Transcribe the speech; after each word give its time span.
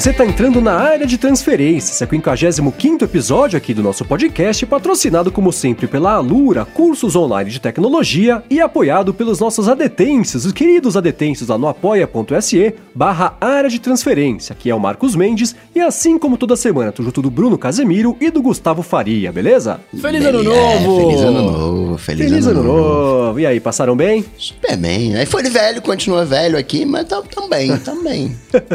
você 0.00 0.10
está 0.10 0.24
entrando 0.24 0.60
na 0.60 0.74
área 0.74 1.04
de 1.04 1.18
transferências, 1.18 2.00
é 2.00 2.04
o 2.04 2.08
55 2.08 3.02
episódio 3.02 3.56
aqui 3.56 3.74
do 3.74 3.82
nosso 3.82 4.04
podcast, 4.04 4.64
patrocinado 4.64 5.32
como 5.32 5.52
sempre 5.52 5.88
pela 5.88 6.12
Alura, 6.12 6.64
cursos 6.64 7.16
online 7.16 7.50
de 7.50 7.58
tecnologia 7.58 8.44
e 8.48 8.60
apoiado 8.60 9.12
pelos 9.12 9.40
nossos 9.40 9.68
adetêncios, 9.68 10.44
os 10.44 10.52
queridos 10.52 10.96
adetêncios 10.96 11.48
lá 11.48 11.58
no 11.58 11.66
apoia.se 11.66 12.74
barra 12.94 13.36
área 13.40 13.68
de 13.68 13.80
transferência, 13.80 14.54
que 14.54 14.70
é 14.70 14.74
o 14.74 14.78
Marcos 14.78 15.16
Mendes, 15.16 15.56
e 15.74 15.80
assim 15.80 16.16
como 16.16 16.36
toda 16.36 16.54
semana, 16.54 16.92
tô 16.92 17.02
junto 17.02 17.20
do 17.20 17.28
Bruno 17.28 17.58
Casemiro 17.58 18.16
e 18.20 18.30
do 18.30 18.40
Gustavo 18.40 18.84
Faria, 18.84 19.32
beleza? 19.32 19.80
Feliz 20.00 20.24
Ano 20.24 20.44
Novo! 20.44 20.58
É, 20.60 21.02
feliz 21.02 21.20
Ano 21.22 21.42
Novo, 21.42 21.98
feliz, 21.98 22.28
Feliz 22.28 22.46
ano, 22.46 22.60
ano 22.60 22.72
novo! 22.72 23.40
E 23.40 23.46
aí, 23.46 23.58
passaram 23.58 23.96
bem? 23.96 24.24
Super 24.36 24.76
bem. 24.76 25.16
Aí 25.16 25.26
foi 25.26 25.42
velho, 25.42 25.82
continua 25.82 26.24
velho 26.24 26.56
aqui, 26.56 26.84
mas 26.84 27.08
tá, 27.08 27.20
também, 27.22 27.76
também. 27.78 28.36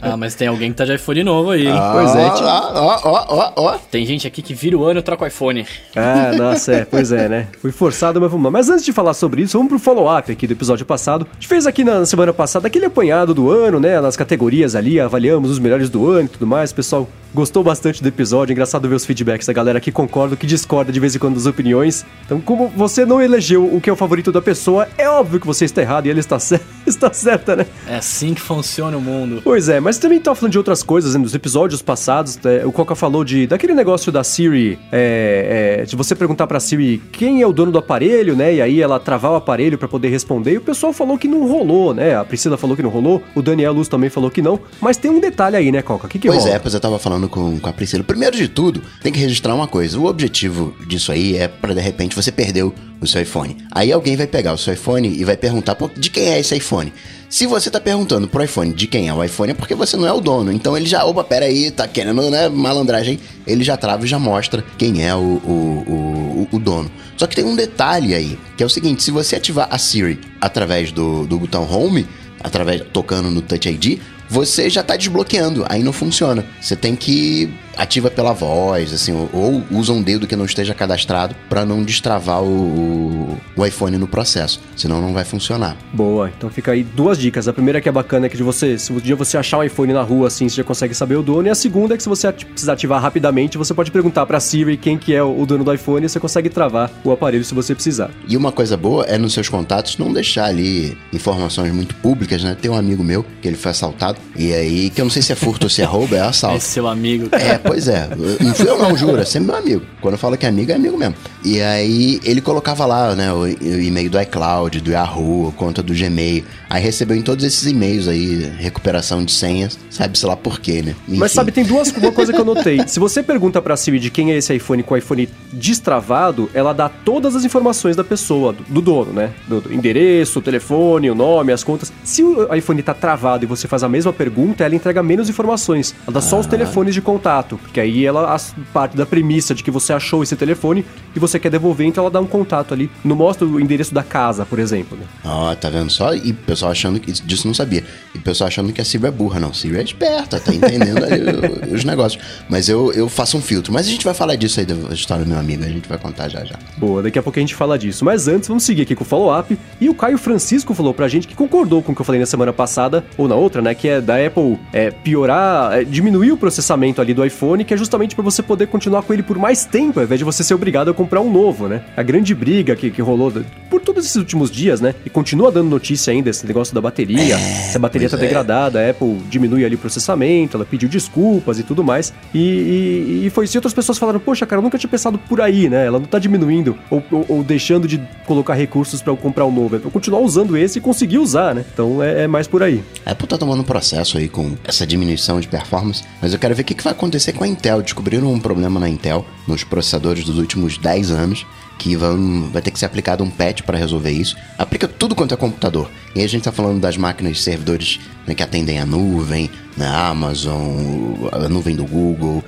Ah, 0.00 0.16
mas 0.16 0.34
tem 0.34 0.48
alguém 0.48 0.57
que 0.70 0.76
tá 0.76 0.84
de 0.84 0.94
iPhone 0.94 1.22
novo 1.24 1.50
aí, 1.50 1.66
hein? 1.66 1.74
Pois 1.92 2.14
é, 2.16 2.30
tipo- 2.30 2.44
Ó, 2.44 3.00
ó, 3.04 3.26
ó, 3.28 3.52
ó, 3.56 3.62
ó. 3.74 3.78
Tem 3.90 4.04
gente 4.04 4.26
aqui 4.26 4.42
que 4.42 4.54
vira 4.54 4.76
o 4.76 4.84
ano 4.84 5.00
e 5.00 5.02
troca 5.02 5.24
o 5.24 5.26
iPhone. 5.26 5.64
Ah, 5.96 6.32
nossa, 6.36 6.72
é, 6.72 6.84
pois 6.84 7.12
é, 7.12 7.28
né? 7.28 7.46
Fui 7.60 7.70
forçado, 7.72 8.20
mas 8.20 8.30
vamos 8.30 8.44
lá. 8.44 8.50
Mas 8.50 8.68
antes 8.68 8.84
de 8.84 8.92
falar 8.92 9.14
sobre 9.14 9.42
isso, 9.42 9.56
vamos 9.56 9.68
pro 9.70 9.78
follow-up 9.78 10.30
aqui 10.30 10.46
do 10.46 10.52
episódio 10.52 10.84
passado. 10.84 11.26
A 11.30 11.34
gente 11.34 11.48
fez 11.48 11.66
aqui 11.66 11.84
na 11.84 12.04
semana 12.06 12.32
passada 12.32 12.66
aquele 12.66 12.86
apanhado 12.86 13.32
do 13.34 13.50
ano, 13.50 13.78
né? 13.80 14.00
Nas 14.00 14.16
categorias 14.16 14.74
ali, 14.74 14.98
avaliamos 15.00 15.50
os 15.50 15.58
melhores 15.58 15.88
do 15.88 16.08
ano 16.10 16.24
e 16.24 16.28
tudo 16.28 16.46
mais. 16.46 16.70
O 16.70 16.74
pessoal 16.74 17.08
gostou 17.34 17.62
bastante 17.62 18.02
do 18.02 18.08
episódio. 18.08 18.52
Engraçado 18.52 18.88
ver 18.88 18.94
os 18.94 19.04
feedbacks 19.04 19.46
da 19.46 19.52
galera 19.52 19.80
que 19.80 19.92
concorda, 19.92 20.34
que 20.36 20.46
discorda 20.46 20.90
de 20.90 20.98
vez 21.00 21.14
em 21.14 21.18
quando 21.18 21.34
das 21.34 21.46
opiniões. 21.46 22.04
Então, 22.24 22.40
como 22.40 22.68
você 22.68 23.04
não 23.04 23.20
elegeu 23.20 23.64
o 23.64 23.80
que 23.80 23.90
é 23.90 23.92
o 23.92 23.96
favorito 23.96 24.32
da 24.32 24.40
pessoa, 24.40 24.88
é 24.96 25.08
óbvio 25.08 25.38
que 25.40 25.46
você 25.46 25.64
está 25.64 25.82
errado 25.82 26.06
e 26.06 26.10
ele 26.10 26.20
está, 26.20 26.38
cer 26.40 26.60
está 26.86 27.12
certa, 27.12 27.54
né? 27.54 27.66
É 27.86 27.96
assim 27.96 28.32
que 28.34 28.40
funciona 28.40 28.96
o 28.96 29.00
mundo. 29.00 29.40
Pois 29.44 29.68
é, 29.68 29.78
mas 29.78 29.98
também 29.98 30.18
tava 30.20 30.34
falando 30.34 30.47
de 30.48 30.58
outras 30.58 30.82
coisas 30.82 31.14
né, 31.14 31.20
nos 31.20 31.34
episódios 31.34 31.82
passados. 31.82 32.38
é, 32.44 32.64
o 32.66 32.72
Coca 32.72 32.94
falou 32.94 33.24
de 33.24 33.46
daquele 33.46 33.74
negócio 33.74 34.10
da 34.12 34.22
Siri, 34.24 34.78
é, 34.92 35.78
é, 35.80 35.84
de 35.84 35.94
você 35.96 36.14
perguntar 36.14 36.46
pra 36.46 36.58
Siri 36.60 37.02
quem 37.12 37.42
é 37.42 37.46
o 37.46 37.52
dono 37.52 37.70
do 37.72 37.78
aparelho, 37.78 38.34
né? 38.36 38.54
E 38.54 38.62
aí 38.62 38.80
ela 38.80 38.98
travar 39.00 39.32
o 39.32 39.36
aparelho 39.36 39.76
pra 39.78 39.88
poder 39.88 40.08
responder. 40.08 40.52
E 40.52 40.56
o 40.58 40.60
pessoal 40.60 40.92
falou 40.92 41.18
que 41.18 41.28
não 41.28 41.46
rolou, 41.46 41.92
né? 41.94 42.16
A 42.16 42.24
Priscila 42.24 42.56
falou 42.56 42.76
que 42.76 42.82
não 42.82 42.90
rolou, 42.90 43.22
o 43.34 43.42
Daniel 43.42 43.72
Luz 43.72 43.88
também 43.88 44.10
falou 44.10 44.30
que 44.30 44.42
não. 44.42 44.58
Mas 44.80 44.96
tem 44.96 45.10
um 45.10 45.20
detalhe 45.20 45.56
aí, 45.56 45.70
né, 45.72 45.82
Coca? 45.82 46.06
O 46.06 46.08
que, 46.08 46.18
que 46.18 46.28
Pois 46.28 46.44
rola? 46.44 46.54
é, 46.54 46.58
pois 46.58 46.74
eu 46.74 46.80
tava 46.80 46.98
falando 46.98 47.28
com, 47.28 47.58
com 47.58 47.68
a 47.68 47.72
Priscila. 47.72 48.02
Primeiro 48.04 48.36
de 48.36 48.48
tudo, 48.48 48.82
tem 49.02 49.12
que 49.12 49.18
registrar 49.18 49.54
uma 49.54 49.66
coisa. 49.66 49.98
O 49.98 50.06
objetivo 50.06 50.74
disso 50.86 51.12
aí 51.12 51.36
é 51.36 51.48
pra 51.48 51.74
de 51.74 51.80
repente 51.80 52.14
você 52.16 52.30
perdeu 52.32 52.72
o 53.00 53.06
seu 53.06 53.22
iPhone. 53.22 53.56
Aí 53.70 53.92
alguém 53.92 54.16
vai 54.16 54.26
pegar 54.26 54.52
o 54.52 54.58
seu 54.58 54.74
iPhone 54.74 55.08
e 55.08 55.24
vai 55.24 55.36
perguntar 55.36 55.74
"Pô, 55.76 55.88
de 55.96 56.10
quem 56.10 56.30
é 56.30 56.40
esse 56.40 56.56
iPhone. 56.56 56.92
Se 57.28 57.46
você 57.46 57.70
tá 57.70 57.78
perguntando 57.78 58.26
pro 58.26 58.42
iPhone 58.42 58.72
de 58.72 58.86
quem 58.86 59.08
é 59.08 59.12
o 59.12 59.22
iPhone, 59.22 59.50
é 59.50 59.54
porque 59.54 59.74
você 59.74 59.98
não 59.98 60.06
é 60.06 60.12
o 60.12 60.20
dono. 60.20 60.50
Então 60.50 60.74
ele 60.74 60.86
já, 60.86 61.04
opa, 61.04 61.22
pera 61.22 61.44
aí, 61.44 61.70
tá 61.70 61.86
querendo, 61.86 62.30
né, 62.30 62.48
malandragem. 62.48 63.20
Ele 63.46 63.62
já 63.62 63.76
trava 63.76 64.06
e 64.06 64.08
já 64.08 64.18
mostra 64.18 64.64
quem 64.78 65.06
é 65.06 65.14
o, 65.14 65.18
o, 65.18 66.48
o, 66.50 66.56
o 66.56 66.58
dono. 66.58 66.90
Só 67.18 67.26
que 67.26 67.36
tem 67.36 67.44
um 67.44 67.54
detalhe 67.54 68.14
aí, 68.14 68.38
que 68.56 68.62
é 68.62 68.66
o 68.66 68.70
seguinte, 68.70 69.02
se 69.02 69.10
você 69.10 69.36
ativar 69.36 69.68
a 69.70 69.76
Siri 69.76 70.18
através 70.40 70.90
do, 70.90 71.26
do 71.26 71.38
botão 71.38 71.70
Home, 71.70 72.06
através 72.40 72.82
tocando 72.92 73.30
no 73.30 73.42
Touch 73.42 73.68
ID, 73.68 74.00
você 74.28 74.70
já 74.70 74.82
tá 74.82 74.96
desbloqueando, 74.96 75.66
aí 75.68 75.82
não 75.82 75.92
funciona. 75.92 76.46
Você 76.60 76.76
tem 76.76 76.96
que 76.96 77.52
ativa 77.78 78.10
pela 78.10 78.32
voz, 78.32 78.92
assim, 78.92 79.12
ou, 79.32 79.62
usa 79.70 79.92
um 79.92 80.02
dedo 80.02 80.26
que 80.26 80.36
não 80.36 80.44
esteja 80.44 80.74
cadastrado 80.74 81.34
pra 81.48 81.64
não 81.64 81.82
destravar 81.82 82.42
o, 82.42 82.46
o, 82.46 83.38
o 83.56 83.66
iPhone 83.66 83.96
no 83.96 84.06
processo, 84.06 84.60
senão 84.76 85.00
não 85.00 85.14
vai 85.14 85.24
funcionar. 85.24 85.76
Boa, 85.92 86.30
então 86.36 86.50
fica 86.50 86.72
aí 86.72 86.82
duas 86.82 87.18
dicas. 87.18 87.48
A 87.48 87.52
primeira 87.52 87.80
que 87.80 87.88
é 87.88 87.92
bacana 87.92 88.26
é 88.26 88.28
que 88.28 88.36
de 88.36 88.42
você, 88.42 88.78
se 88.78 88.92
um 88.92 88.98
dia 88.98 89.16
você 89.16 89.38
achar 89.38 89.58
um 89.58 89.62
iPhone 89.62 89.92
na 89.92 90.02
rua 90.02 90.26
assim, 90.26 90.48
você 90.48 90.56
já 90.56 90.64
consegue 90.64 90.94
saber 90.94 91.16
o 91.16 91.22
dono. 91.22 91.48
E 91.48 91.50
a 91.50 91.54
segunda 91.54 91.94
é 91.94 91.96
que 91.96 92.02
se 92.02 92.08
você 92.08 92.30
precisar 92.30 92.74
ativar 92.74 93.00
rapidamente, 93.00 93.56
você 93.56 93.72
pode 93.72 93.90
perguntar 93.90 94.26
pra 94.26 94.40
Siri 94.40 94.76
quem 94.76 94.98
que 94.98 95.14
é 95.14 95.22
o 95.22 95.38
o 95.38 95.46
dono 95.46 95.64
do 95.64 95.72
iPhone 95.72 96.04
e 96.04 96.08
você 96.08 96.18
consegue 96.18 96.50
travar 96.50 96.90
o 97.04 97.12
aparelho 97.12 97.44
se 97.44 97.54
você 97.54 97.74
precisar. 97.74 98.10
E 98.26 98.36
uma 98.36 98.50
coisa 98.50 98.76
boa 98.76 99.04
é 99.04 99.16
nos 99.16 99.32
seus 99.32 99.48
contatos 99.48 99.96
não 99.96 100.12
deixar 100.12 100.46
ali 100.46 100.96
informações 101.12 101.72
muito 101.72 101.94
públicas, 101.96 102.42
né? 102.42 102.56
Tem 102.60 102.70
um 102.70 102.76
amigo 102.76 103.04
meu 103.04 103.24
que 103.40 103.46
ele 103.46 103.56
foi 103.56 103.70
assaltado, 103.70 104.18
e 104.36 104.52
aí, 104.52 104.90
que 104.90 105.00
eu 105.00 105.04
não 105.04 105.10
sei 105.10 105.22
se 105.22 105.32
é 105.32 105.36
furto 105.36 105.66
ou 105.66 105.70
se 105.70 105.80
é 105.80 105.84
roubo, 105.84 106.14
é 106.14 106.20
assalto. 106.28 106.56
Esse 106.56 106.68
seu 106.68 106.88
amigo. 106.88 107.28
É, 107.32 107.58
pois 107.68 107.88
é. 107.88 108.08
Não 108.40 108.54
fui 108.54 108.68
eu 108.68 108.78
não, 108.78 108.96
juro. 108.96 109.20
É 109.20 109.24
sempre 109.24 109.48
meu 109.48 109.56
amigo. 109.56 109.82
Quando 110.00 110.14
eu 110.14 110.18
falo 110.18 110.36
que 110.36 110.46
é 110.46 110.48
amigo, 110.48 110.72
é 110.72 110.74
amigo 110.74 110.96
mesmo. 110.96 111.14
E 111.44 111.60
aí 111.60 112.20
ele 112.24 112.40
colocava 112.40 112.84
lá, 112.86 113.14
né, 113.14 113.32
o, 113.32 113.46
e-mail 113.46 114.10
do 114.10 114.20
iCloud, 114.20 114.80
do 114.80 114.90
Yahoo, 114.90 115.52
conta 115.56 115.82
do 115.82 115.94
Gmail. 115.94 116.44
Aí 116.68 116.82
recebeu 116.82 117.16
em 117.16 117.22
todos 117.22 117.44
esses 117.44 117.64
e-mails 117.66 118.08
aí, 118.08 118.50
recuperação 118.58 119.24
de 119.24 119.32
senhas, 119.32 119.78
sabe-se 119.90 120.26
lá 120.26 120.36
por 120.36 120.60
quê, 120.60 120.82
né? 120.82 120.94
Mas 121.06 121.16
Enfim. 121.16 121.34
sabe, 121.34 121.52
tem 121.52 121.64
duas 121.64 121.90
uma 121.90 122.12
coisa 122.12 122.32
que 122.32 122.40
eu 122.40 122.44
notei. 122.44 122.86
Se 122.86 123.00
você 123.00 123.22
pergunta 123.22 123.60
pra 123.60 123.76
Siri 123.76 123.98
de 123.98 124.10
quem 124.10 124.32
é 124.32 124.36
esse 124.36 124.54
iPhone 124.54 124.82
com 124.82 124.94
o 124.94 124.96
iPhone 124.96 125.28
destravado, 125.52 126.50
ela 126.54 126.72
dá 126.72 126.88
todas 126.88 127.34
as 127.34 127.44
informações 127.44 127.96
da 127.96 128.04
pessoa, 128.04 128.52
do, 128.52 128.62
do 128.64 128.80
dono, 128.80 129.12
né? 129.12 129.30
Do, 129.46 129.60
do 129.60 129.74
endereço, 129.74 130.38
o 130.38 130.42
telefone, 130.42 131.10
o 131.10 131.14
nome, 131.14 131.52
as 131.52 131.64
contas. 131.64 131.92
Se 132.04 132.22
o 132.22 132.52
iPhone 132.54 132.82
tá 132.82 132.94
travado 132.94 133.44
e 133.44 133.46
você 133.46 133.66
faz 133.66 133.82
a 133.82 133.88
mesma 133.88 134.12
pergunta, 134.12 134.64
ela 134.64 134.74
entrega 134.74 135.02
menos 135.02 135.28
informações. 135.28 135.94
Ela 136.06 136.14
dá 136.14 136.20
só 136.20 136.38
os 136.38 136.46
telefones 136.46 136.94
de 136.94 137.00
contato, 137.00 137.57
porque 137.58 137.80
aí 137.80 138.04
ela 138.04 138.36
parte 138.72 138.96
da 138.96 139.04
premissa 139.04 139.54
de 139.54 139.62
que 139.62 139.70
você 139.70 139.92
achou 139.92 140.22
esse 140.22 140.36
telefone 140.36 140.84
e 141.14 141.18
você 141.18 141.38
quer 141.38 141.50
devolver, 141.50 141.86
então 141.86 142.04
ela 142.04 142.10
dá 142.10 142.20
um 142.20 142.26
contato 142.26 142.72
ali. 142.72 142.90
Não 143.04 143.16
mostra 143.16 143.46
o 143.46 143.60
endereço 143.60 143.92
da 143.92 144.02
casa, 144.02 144.46
por 144.46 144.58
exemplo, 144.58 144.96
né? 144.96 145.04
Ó, 145.24 145.54
tá 145.54 145.68
vendo 145.68 145.90
só? 145.90 146.14
E 146.14 146.30
o 146.30 146.34
pessoal 146.34 146.72
achando 146.72 147.00
que 147.00 147.12
disso 147.12 147.46
não 147.46 147.54
sabia. 147.54 147.84
E 148.14 148.18
o 148.18 148.20
pessoal 148.20 148.48
achando 148.48 148.72
que 148.72 148.80
a 148.80 148.84
Siri 148.84 149.06
é 149.06 149.10
burra. 149.10 149.40
Não, 149.40 149.52
Siri 149.52 149.76
é 149.76 149.82
esperta, 149.82 150.40
tá 150.40 150.54
entendendo 150.54 151.04
aí 151.04 151.72
os 151.74 151.84
negócios. 151.84 152.22
Mas 152.48 152.68
eu, 152.68 152.92
eu 152.92 153.08
faço 153.08 153.36
um 153.36 153.42
filtro. 153.42 153.72
Mas 153.72 153.86
a 153.86 153.90
gente 153.90 154.04
vai 154.04 154.14
falar 154.14 154.36
disso 154.36 154.60
aí 154.60 154.66
da 154.66 154.74
história 154.94 155.24
do 155.24 155.28
meu 155.28 155.38
amigo. 155.38 155.64
A 155.64 155.68
gente 155.68 155.88
vai 155.88 155.98
contar 155.98 156.28
já 156.28 156.44
já. 156.44 156.56
Boa, 156.76 157.02
daqui 157.02 157.18
a 157.18 157.22
pouco 157.22 157.38
a 157.38 157.42
gente 157.42 157.54
fala 157.54 157.78
disso. 157.78 158.04
Mas 158.04 158.28
antes, 158.28 158.48
vamos 158.48 158.62
seguir 158.62 158.82
aqui 158.82 158.94
com 158.94 159.04
o 159.04 159.06
follow-up. 159.06 159.58
E 159.80 159.88
o 159.88 159.94
Caio 159.94 160.18
Francisco 160.18 160.74
falou 160.74 160.94
pra 160.94 161.08
gente 161.08 161.26
que 161.26 161.34
concordou 161.34 161.82
com 161.82 161.92
o 161.92 161.94
que 161.94 162.00
eu 162.00 162.04
falei 162.04 162.20
na 162.20 162.26
semana 162.26 162.52
passada, 162.52 163.04
ou 163.16 163.28
na 163.28 163.34
outra, 163.34 163.62
né? 163.62 163.74
Que 163.74 163.88
é 163.88 164.00
da 164.00 164.14
Apple 164.24 164.58
é, 164.72 164.90
piorar, 164.90 165.72
é, 165.78 165.84
diminuir 165.84 166.32
o 166.32 166.36
processamento 166.36 167.00
ali 167.00 167.14
do 167.14 167.24
iPhone, 167.24 167.47
que 167.64 167.74
é 167.74 167.76
justamente 167.76 168.14
pra 168.14 168.22
você 168.24 168.42
poder 168.42 168.66
continuar 168.66 169.02
com 169.02 169.12
ele 169.12 169.22
por 169.22 169.38
mais 169.38 169.64
tempo, 169.64 169.98
ao 170.00 170.04
invés 170.04 170.18
de 170.18 170.24
você 170.24 170.42
ser 170.44 170.54
obrigado 170.54 170.90
a 170.90 170.94
comprar 170.94 171.20
um 171.20 171.30
novo, 171.32 171.68
né? 171.68 171.82
A 171.96 172.02
grande 172.02 172.34
briga 172.34 172.74
que, 172.76 172.90
que 172.90 173.00
rolou 173.02 173.32
por 173.70 173.80
todos 173.80 174.04
esses 174.04 174.16
últimos 174.16 174.50
dias, 174.50 174.80
né? 174.80 174.94
E 175.04 175.10
continua 175.10 175.50
dando 175.52 175.68
notícia 175.68 176.12
ainda, 176.12 176.30
esse 176.30 176.46
negócio 176.46 176.74
da 176.74 176.80
bateria. 176.80 177.36
se 177.38 177.76
a 177.76 177.80
bateria 177.80 178.08
tá 178.08 178.16
é. 178.16 178.20
degradada, 178.20 178.80
a 178.80 178.90
Apple 178.90 179.18
diminui 179.30 179.64
ali 179.64 179.74
o 179.74 179.78
processamento, 179.78 180.56
ela 180.56 180.64
pediu 180.64 180.88
desculpas 180.88 181.58
e 181.58 181.62
tudo 181.62 181.82
mais. 181.84 182.12
E, 182.34 182.38
e, 182.38 183.26
e 183.26 183.30
foi 183.30 183.44
isso. 183.44 183.56
E 183.56 183.58
outras 183.58 183.74
pessoas 183.74 183.98
falaram, 183.98 184.20
poxa, 184.20 184.46
cara, 184.46 184.58
eu 184.60 184.64
nunca 184.64 184.78
tinha 184.78 184.90
pensado 184.90 185.18
por 185.18 185.40
aí, 185.40 185.68
né? 185.68 185.86
Ela 185.86 185.98
não 185.98 186.06
tá 186.06 186.18
diminuindo 186.18 186.76
ou, 186.90 187.02
ou- 187.10 187.26
ou 187.28 187.42
deixando 187.44 187.86
de 187.86 188.00
colocar 188.26 188.54
recursos 188.54 189.00
pra 189.02 189.12
eu 189.12 189.16
comprar 189.16 189.44
um 189.46 189.52
novo. 189.52 189.76
É 189.76 189.78
pra 189.78 189.88
eu 189.88 189.92
continuar 189.92 190.20
usando 190.20 190.56
esse 190.56 190.78
e 190.78 190.80
conseguir 190.80 191.18
usar, 191.18 191.54
né? 191.54 191.64
Então 191.72 192.02
é, 192.02 192.24
é 192.24 192.26
mais 192.26 192.46
por 192.46 192.62
aí. 192.62 192.82
A 193.04 193.12
Apple 193.12 193.26
tá 193.26 193.36
tomando 193.38 193.60
um 193.60 193.64
processo 193.64 194.18
aí 194.18 194.28
com 194.28 194.52
essa 194.64 194.86
diminuição 194.86 195.40
de 195.40 195.48
performance, 195.48 196.02
mas 196.20 196.32
eu 196.32 196.38
quero 196.38 196.54
ver 196.54 196.62
o 196.62 196.64
que, 196.64 196.74
que 196.74 196.82
vai 196.84 196.92
acontecer 196.92 197.32
com 197.38 197.44
a 197.44 197.48
Intel. 197.48 197.80
Descobriram 197.80 198.30
um 198.32 198.38
problema 198.40 198.78
na 198.78 198.88
Intel, 198.88 199.24
nos 199.46 199.64
processadores 199.64 200.24
dos 200.24 200.36
últimos 200.38 200.76
10 200.76 201.10
anos, 201.10 201.46
que 201.78 201.94
vão, 201.96 202.50
vai 202.52 202.60
ter 202.60 202.70
que 202.72 202.78
ser 202.78 202.86
aplicado 202.86 203.22
um 203.22 203.30
patch 203.30 203.62
para 203.62 203.78
resolver 203.78 204.10
isso. 204.10 204.36
Aplica 204.58 204.88
tudo 204.88 205.14
quanto 205.14 205.32
é 205.32 205.36
computador. 205.36 205.88
E 206.14 206.18
aí 206.18 206.24
a 206.24 206.28
gente 206.28 206.42
tá 206.42 206.50
falando 206.52 206.80
das 206.80 206.96
máquinas 206.96 207.40
servidores 207.40 208.00
né, 208.26 208.34
que 208.34 208.42
atendem 208.42 208.80
a 208.80 208.84
nuvem, 208.84 209.48
na 209.76 210.08
Amazon, 210.08 211.28
a 211.30 211.48
nuvem 211.48 211.76
do 211.76 211.84
Google, 211.84 212.42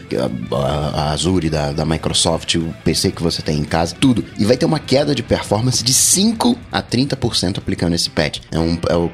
a, 0.51 0.57
a- 0.57 0.91
a 1.05 1.11
Azure 1.13 1.49
da, 1.49 1.71
da 1.73 1.85
Microsoft, 1.87 2.57
o 2.57 2.75
PC 2.85 3.13
que 3.13 3.23
você 3.23 3.41
tem 3.41 3.59
em 3.59 3.65
casa, 3.65 3.95
tudo. 3.99 4.25
E 4.37 4.45
vai 4.45 4.57
ter 4.57 4.67
uma 4.67 4.81
queda 4.81 5.15
de 5.15 5.23
performance 5.23 5.85
de 5.85 5.95
5 5.95 6.59
a 6.73 6.83
30% 6.83 7.59
aplicando 7.59 7.95
esse 7.95 8.11
patch. 8.11 8.41
É, 8.51 8.59
um, 8.59 8.77
é 8.89 8.97
o 8.97 9.09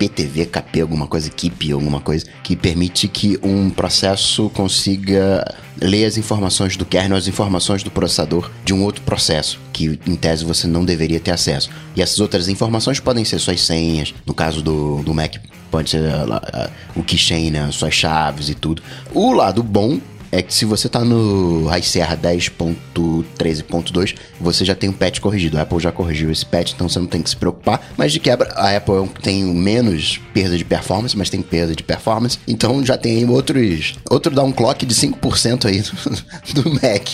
KPTV, 0.00 0.46
KP, 0.46 0.80
alguma 0.80 1.06
coisa, 1.06 1.28
KIP, 1.28 1.72
alguma 1.72 2.00
coisa, 2.00 2.24
que 2.42 2.56
permite 2.56 3.06
que 3.06 3.38
um 3.42 3.68
processo 3.68 4.48
consiga 4.50 5.44
ler 5.80 6.06
as 6.06 6.16
informações 6.16 6.74
do 6.76 6.86
kernel, 6.86 7.18
as 7.18 7.28
informações 7.28 7.82
do 7.82 7.90
processador 7.90 8.50
de 8.64 8.72
um 8.72 8.82
outro 8.82 9.02
processo, 9.02 9.60
que 9.72 10.00
em 10.06 10.16
tese 10.16 10.44
você 10.44 10.66
não 10.66 10.84
deveria 10.84 11.20
ter 11.20 11.32
acesso. 11.32 11.68
E 11.94 12.00
essas 12.00 12.18
outras 12.18 12.48
informações 12.48 12.98
podem 12.98 13.24
ser 13.26 13.38
suas 13.38 13.60
senhas, 13.60 14.14
no 14.24 14.32
caso 14.32 14.62
do, 14.62 15.02
do 15.02 15.12
Mac, 15.12 15.36
pode 15.70 15.90
ser 15.90 16.00
lá, 16.00 16.40
ah, 16.46 16.70
o 16.96 17.02
keychain, 17.02 17.50
né, 17.50 17.68
suas 17.70 17.94
chaves 17.94 18.48
e 18.48 18.54
tudo. 18.54 18.82
O 19.12 19.32
lado 19.32 19.62
bom 19.62 20.00
é 20.32 20.42
que 20.42 20.52
se 20.52 20.64
você 20.64 20.88
tá 20.88 21.04
no 21.04 21.66
High 21.66 21.82
Sierra 21.82 22.16
10.13.2, 22.16 24.14
você 24.40 24.64
já 24.64 24.74
tem 24.74 24.88
um 24.88 24.92
patch 24.92 25.20
corrigido. 25.20 25.58
A 25.58 25.62
Apple 25.62 25.80
já 25.80 25.90
corrigiu 25.92 26.30
esse 26.30 26.46
patch, 26.46 26.72
então 26.72 26.88
você 26.88 26.98
não 26.98 27.06
tem 27.06 27.22
que 27.22 27.30
se 27.30 27.36
preocupar. 27.36 27.80
Mas 27.96 28.12
de 28.12 28.20
quebra, 28.20 28.52
a 28.54 28.76
Apple 28.76 29.08
tem 29.22 29.44
menos 29.44 30.20
perda 30.32 30.56
de 30.56 30.64
performance, 30.64 31.16
mas 31.16 31.30
tem 31.30 31.42
perda 31.42 31.74
de 31.74 31.82
performance. 31.82 32.38
Então 32.46 32.84
já 32.84 32.96
tem 32.96 33.18
aí 33.18 33.24
outros, 33.24 33.94
outro 34.08 34.34
downclock 34.34 34.86
de 34.86 34.94
5% 34.94 35.66
aí 35.66 35.82
do, 35.82 36.62
do 36.62 36.70
Mac. 36.74 37.08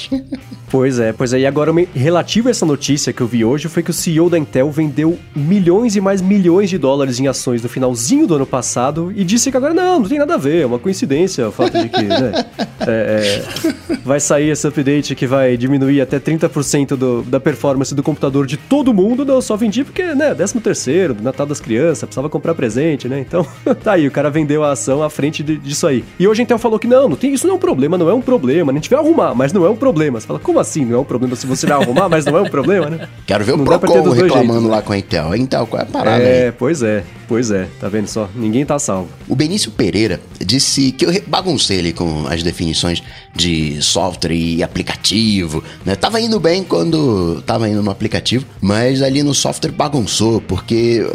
Pois 0.69 0.99
é, 0.99 1.13
pois 1.13 1.33
é. 1.33 1.41
E 1.41 1.47
agora, 1.47 1.73
relativo 1.95 2.49
a 2.49 2.51
essa 2.51 2.67
notícia 2.67 3.13
que 3.13 3.21
eu 3.21 3.27
vi 3.27 3.45
hoje, 3.45 3.69
foi 3.69 3.83
que 3.83 3.91
o 3.91 3.95
CEO 3.95 4.29
da 4.29 4.39
Intel 4.39 4.71
vendeu 4.71 5.19
milhões 5.35 5.97
e 5.97 6.01
mais 6.01 6.21
milhões 6.21 6.69
de 6.69 6.77
dólares 6.77 7.21
em 7.21 7.29
ações 7.29 7.63
no 7.63 7.69
finalzinho 7.69 8.27
do 8.27 8.35
ano 8.35 8.47
passado 8.47 9.13
e 9.15 9.25
disse 9.25 9.51
que 9.51 9.57
agora 9.57 9.73
não, 9.73 10.01
não 10.01 10.09
tem 10.09 10.19
nada 10.19 10.35
a 10.35 10.39
ver, 10.39 10.63
é 10.63 10.67
uma 10.67 10.79
coincidência 10.79 11.49
o 11.49 11.53
fato 11.53 11.79
de 11.79 11.89
que, 11.89 12.03
né, 12.03 12.45
é, 12.81 13.06
é, 13.07 13.43
vai 14.05 14.19
sair 14.21 14.51
esse 14.51 14.67
update 14.67 15.15
que 15.15 15.27
vai 15.27 15.57
diminuir 15.57 16.01
até 16.01 16.19
30% 16.19 16.97
do, 16.97 17.23
da 17.23 17.39
performance 17.39 17.95
do 17.95 18.03
computador 18.03 18.47
de 18.47 18.57
todo 18.57 18.93
mundo. 18.93 19.25
Não, 19.25 19.37
eu 19.37 19.43
só 19.43 19.57
vendi 19.57 19.85
porque, 19.85 20.03
né, 20.15 20.35
13 20.35 20.61
terceiro, 20.61 21.15
do 21.15 21.23
Natal 21.23 21.47
das 21.47 21.61
crianças, 21.61 22.01
precisava 22.05 22.29
comprar 22.29 22.55
presente, 22.55 23.09
né? 23.09 23.21
Então, 23.21 23.47
tá 23.83 23.93
aí, 23.93 24.07
o 24.07 24.11
cara 24.11 24.31
vendeu 24.31 24.65
a 24.65 24.73
ação 24.73 25.03
à 25.03 25.11
frente 25.11 25.43
de- 25.43 25.57
disso 25.59 25.87
aí. 25.87 26.05
E 26.19 26.27
hoje 26.27 26.41
a 26.41 26.45
Intel 26.45 26.59
falou 26.59 26.79
que 26.79 26.87
não, 26.87 27.09
não 27.09 27.17
tem, 27.17 27.33
isso 27.33 27.47
não 27.47 27.55
é 27.55 27.57
um 27.57 27.61
problema, 27.61 27.97
não 27.97 28.09
é 28.09 28.15
um 28.15 28.21
problema, 28.21 28.73
a 28.73 28.75
gente 28.75 28.91
vai 28.91 28.99
arrumar, 28.99 29.35
mas 29.35 29.53
não 29.53 29.65
é 29.65 29.71
um 29.71 29.77
problema. 29.77 30.21
Você 30.21 30.27
fala, 30.27 30.39
como 30.41 30.59
assim 30.59 30.85
não 30.85 30.97
é 30.97 31.01
um 31.01 31.05
problema 31.05 31.37
se 31.37 31.47
você 31.47 31.67
vai 31.67 31.81
arrumar, 31.81 32.09
mas 32.09 32.25
não 32.25 32.37
é 32.37 32.41
um 32.43 32.51
problema, 32.51 32.91
né? 32.91 33.09
Quero 33.27 33.45
ver 33.45 33.53
o 33.53 33.57
Não 33.57 33.65
ter 33.65 33.79
Procon 33.79 34.11
reclamando 34.11 34.15
jeitos, 34.53 34.63
né? 34.65 34.69
lá 34.71 34.83
com 34.83 34.93
a 34.93 34.99
Intel. 34.99 35.37
Intel, 35.37 35.67
qual 35.67 35.81
é 35.81 35.85
a 35.85 35.87
parada 35.87 36.23
É, 36.23 36.47
aí? 36.47 36.53
pois 36.53 36.83
é, 36.83 37.05
pois 37.29 37.51
é, 37.51 37.69
tá 37.81 37.89
vendo 37.89 38.07
só? 38.09 38.29
Ninguém 38.35 38.65
tá 38.65 38.79
salvo. 38.79 39.09
O 39.29 39.37
Benício 39.37 39.71
Pereira 39.71 40.21
disse 40.45 40.93
que 40.93 41.05
eu 41.05 41.13
baguncei 41.27 41.79
ele 41.79 41.93
com 41.93 42.27
as 42.29 42.43
definições 42.43 42.96
de 43.35 43.81
software 43.83 44.35
e 44.35 44.63
aplicativo, 44.63 45.63
né? 45.85 45.95
Tava 45.95 46.21
indo 46.21 46.39
bem 46.41 46.63
quando 46.63 47.43
tava 47.47 47.69
indo 47.69 47.83
no 47.83 47.91
aplicativo, 47.91 48.47
mas 48.61 49.03
ali 49.03 49.23
no 49.23 49.35
software 49.35 49.73
bagunçou, 49.73 50.41
porque 50.41 51.07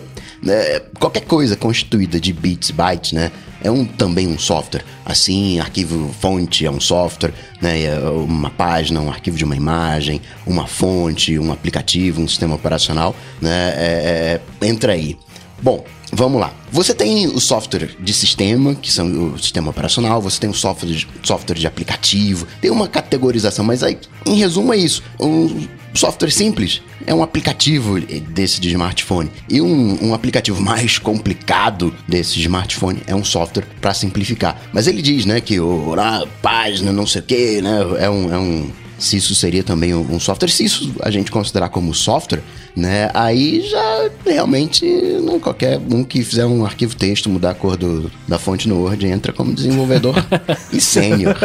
né, 0.41 0.79
qualquer 0.99 1.21
coisa 1.21 1.55
constituída 1.55 2.19
de 2.19 2.33
bits, 2.33 2.71
bytes, 2.71 3.11
né? 3.13 3.31
É 3.63 3.69
um, 3.69 3.85
também 3.85 4.27
um 4.27 4.39
software. 4.39 4.83
Assim, 5.05 5.59
arquivo 5.59 6.11
fonte 6.19 6.65
é 6.65 6.71
um 6.71 6.79
software, 6.79 7.33
né? 7.61 7.83
É 7.83 7.99
uma 7.99 8.49
página, 8.49 8.99
um 8.99 9.09
arquivo 9.09 9.37
de 9.37 9.45
uma 9.45 9.55
imagem, 9.55 10.19
uma 10.47 10.65
fonte, 10.65 11.37
um 11.37 11.51
aplicativo, 11.51 12.21
um 12.21 12.27
sistema 12.27 12.55
operacional, 12.55 13.15
né? 13.39 13.73
É, 13.75 14.41
é, 14.61 14.67
entra 14.67 14.93
aí. 14.93 15.15
Bom, 15.61 15.85
vamos 16.11 16.39
lá. 16.39 16.53
Você 16.71 16.93
tem 16.93 17.27
o 17.27 17.39
software 17.39 17.95
de 17.99 18.13
sistema, 18.13 18.75
que 18.75 18.91
são 18.91 19.33
o 19.33 19.39
sistema 19.39 19.69
operacional, 19.69 20.21
você 20.21 20.39
tem 20.39 20.49
o 20.49 20.53
software 20.53 20.89
de, 20.89 21.07
software 21.23 21.55
de 21.55 21.67
aplicativo, 21.67 22.47
tem 22.59 22.71
uma 22.71 22.87
categorização, 22.87 23.63
mas 23.65 23.83
aí, 23.83 23.97
em 24.25 24.35
resumo, 24.35 24.73
é 24.73 24.77
isso. 24.77 25.03
Um 25.19 25.67
software 25.93 26.31
simples 26.31 26.81
é 27.05 27.13
um 27.13 27.23
aplicativo 27.23 27.99
desse 27.99 28.61
de 28.61 28.69
smartphone. 28.69 29.31
E 29.49 29.61
um, 29.61 30.09
um 30.09 30.13
aplicativo 30.13 30.61
mais 30.61 30.97
complicado 30.97 31.93
desse 32.07 32.35
de 32.35 32.41
smartphone 32.41 33.01
é 33.07 33.15
um 33.15 33.23
software 33.23 33.65
para 33.79 33.93
simplificar. 33.93 34.61
Mas 34.71 34.87
ele 34.87 35.01
diz, 35.01 35.25
né, 35.25 35.41
que 35.41 35.59
o 35.59 35.93
página, 36.41 36.91
não 36.91 37.05
sei 37.05 37.21
o 37.21 37.23
que, 37.23 37.61
né, 37.61 37.79
é 37.99 38.09
um. 38.09 38.33
É 38.33 38.37
um 38.37 38.80
se 39.01 39.17
isso 39.17 39.33
seria 39.33 39.63
também 39.63 39.93
um 39.93 40.11
um 40.11 40.19
software, 40.19 40.49
se 40.49 40.63
isso 40.65 40.93
a 41.01 41.09
gente 41.09 41.31
considerar 41.31 41.69
como 41.69 41.93
software, 41.93 42.41
né, 42.75 43.09
aí 43.13 43.61
já 43.61 44.09
realmente 44.25 44.85
né, 44.85 45.39
qualquer 45.39 45.79
um 45.89 46.03
que 46.03 46.23
fizer 46.23 46.45
um 46.45 46.65
arquivo 46.65 46.95
texto, 46.95 47.29
mudar 47.29 47.51
a 47.51 47.53
cor 47.53 47.77
do, 47.77 48.11
da 48.27 48.37
fonte 48.37 48.67
no 48.67 48.81
Word, 48.81 49.05
entra 49.07 49.33
como 49.33 49.53
desenvolvedor 49.53 50.15
e 50.71 50.79
sênior. 50.79 51.35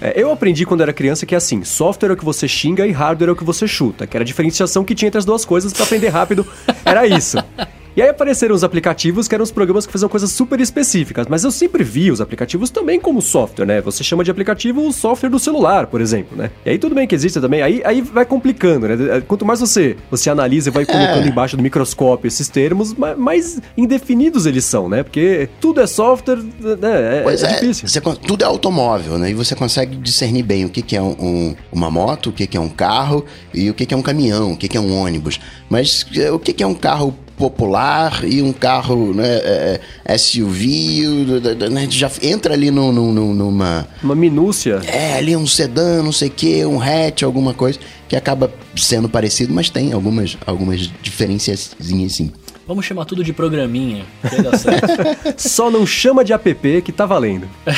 É, 0.00 0.20
eu 0.20 0.30
aprendi 0.30 0.66
quando 0.66 0.82
era 0.82 0.92
criança 0.92 1.24
que 1.24 1.34
é 1.34 1.38
assim, 1.38 1.64
software 1.64 2.10
é 2.10 2.12
o 2.12 2.16
que 2.16 2.24
você 2.24 2.46
xinga 2.46 2.86
e 2.86 2.92
hardware 2.92 3.30
é 3.30 3.32
o 3.32 3.36
que 3.36 3.44
você 3.44 3.66
chuta, 3.66 4.06
que 4.06 4.16
era 4.16 4.22
a 4.22 4.26
diferenciação 4.26 4.84
que 4.84 4.94
tinha 4.94 5.06
entre 5.08 5.18
as 5.18 5.24
duas 5.24 5.44
coisas 5.44 5.72
pra 5.72 5.84
aprender 5.84 6.08
rápido, 6.08 6.46
era 6.84 7.06
isso. 7.06 7.38
E 7.96 8.02
aí 8.02 8.08
apareceram 8.08 8.54
os 8.54 8.64
aplicativos, 8.64 9.28
que 9.28 9.34
eram 9.34 9.42
os 9.44 9.50
programas 9.50 9.86
que 9.86 9.92
faziam 9.92 10.08
coisas 10.08 10.30
super 10.32 10.60
específicas, 10.60 11.26
mas 11.28 11.44
eu 11.44 11.50
sempre 11.50 11.84
vi 11.84 12.10
os 12.10 12.20
aplicativos 12.20 12.70
também 12.70 12.98
como 12.98 13.22
software, 13.22 13.64
né? 13.66 13.80
Você 13.80 14.02
chama 14.02 14.24
de 14.24 14.30
aplicativo 14.30 14.86
o 14.86 14.92
software 14.92 15.28
do 15.30 15.38
celular, 15.38 15.86
por 15.86 16.00
exemplo, 16.00 16.36
né? 16.36 16.50
E 16.66 16.70
aí 16.70 16.78
tudo 16.78 16.94
bem 16.94 17.06
que 17.06 17.14
existe 17.14 17.40
também, 17.40 17.62
aí, 17.62 17.80
aí 17.84 18.00
vai 18.00 18.24
complicando, 18.24 18.88
né? 18.88 19.20
Quanto 19.28 19.44
mais 19.44 19.60
você, 19.60 19.96
você 20.10 20.28
analisa 20.28 20.70
e 20.70 20.72
vai 20.72 20.84
colocando 20.84 21.26
embaixo 21.28 21.56
do 21.56 21.62
microscópio 21.62 22.26
esses 22.28 22.48
termos, 22.48 22.92
ma- 22.94 23.14
mais 23.14 23.60
indefinidos 23.76 24.46
eles 24.46 24.64
são, 24.64 24.88
né? 24.88 25.02
Porque 25.02 25.48
tudo 25.60 25.80
é 25.80 25.86
software, 25.86 26.38
né? 26.38 27.18
É, 27.18 27.20
Pois 27.22 27.42
é 27.42 27.46
é, 27.50 27.54
difícil. 27.60 27.86
você 27.88 28.00
tudo 28.00 28.42
é 28.42 28.44
automóvel, 28.46 29.18
né? 29.18 29.30
E 29.30 29.34
você 29.34 29.54
consegue 29.54 29.96
discernir 29.96 30.42
bem 30.42 30.64
o 30.64 30.68
que, 30.68 30.82
que 30.82 30.96
é 30.96 31.02
um- 31.02 31.16
um- 31.20 31.56
uma 31.72 31.90
moto, 31.90 32.30
o 32.30 32.32
que, 32.32 32.46
que 32.46 32.56
é 32.56 32.60
um 32.60 32.68
carro 32.68 33.24
e 33.52 33.70
o 33.70 33.74
que, 33.74 33.86
que 33.86 33.94
é 33.94 33.96
um 33.96 34.02
caminhão, 34.02 34.52
o 34.52 34.56
que, 34.56 34.68
que 34.68 34.76
é 34.76 34.80
um 34.80 34.92
ônibus. 34.98 35.38
Mas 35.68 36.04
é, 36.16 36.30
o 36.32 36.38
que, 36.38 36.52
que 36.52 36.62
é 36.62 36.66
um 36.66 36.74
carro 36.74 37.14
popular 37.36 38.24
e 38.24 38.40
um 38.42 38.52
carro 38.52 39.12
né, 39.14 39.26
é, 39.26 39.80
é, 40.04 40.18
SUV, 40.18 41.06
o- 41.06 41.40
d- 41.40 41.54
d- 41.54 41.68
né, 41.68 41.86
já 41.90 42.10
entra 42.22 42.54
ali 42.54 42.70
no, 42.70 42.92
no- 42.92 43.12
no- 43.12 43.34
numa... 43.34 43.86
Uma 44.02 44.14
minúcia. 44.14 44.80
É, 44.86 45.16
ali 45.16 45.36
um 45.36 45.46
sedã, 45.46 46.02
não 46.02 46.12
sei 46.12 46.28
o 46.28 46.30
que, 46.32 46.64
um 46.64 46.80
hatch, 46.80 47.22
alguma 47.22 47.52
coisa 47.54 47.78
que 48.08 48.16
acaba 48.16 48.52
sendo 48.76 49.08
parecido, 49.08 49.52
mas 49.52 49.68
tem 49.70 49.92
algumas, 49.92 50.36
algumas 50.46 50.90
diferenças 51.02 51.70
sim. 52.08 52.30
Vamos 52.66 52.86
chamar 52.86 53.04
tudo 53.04 53.22
de 53.22 53.32
programinha. 53.32 54.04
Só 55.36 55.70
não 55.70 55.86
chama 55.86 56.24
de 56.24 56.32
app 56.32 56.82
que 56.82 56.92
tá 56.92 57.04
valendo. 57.06 57.46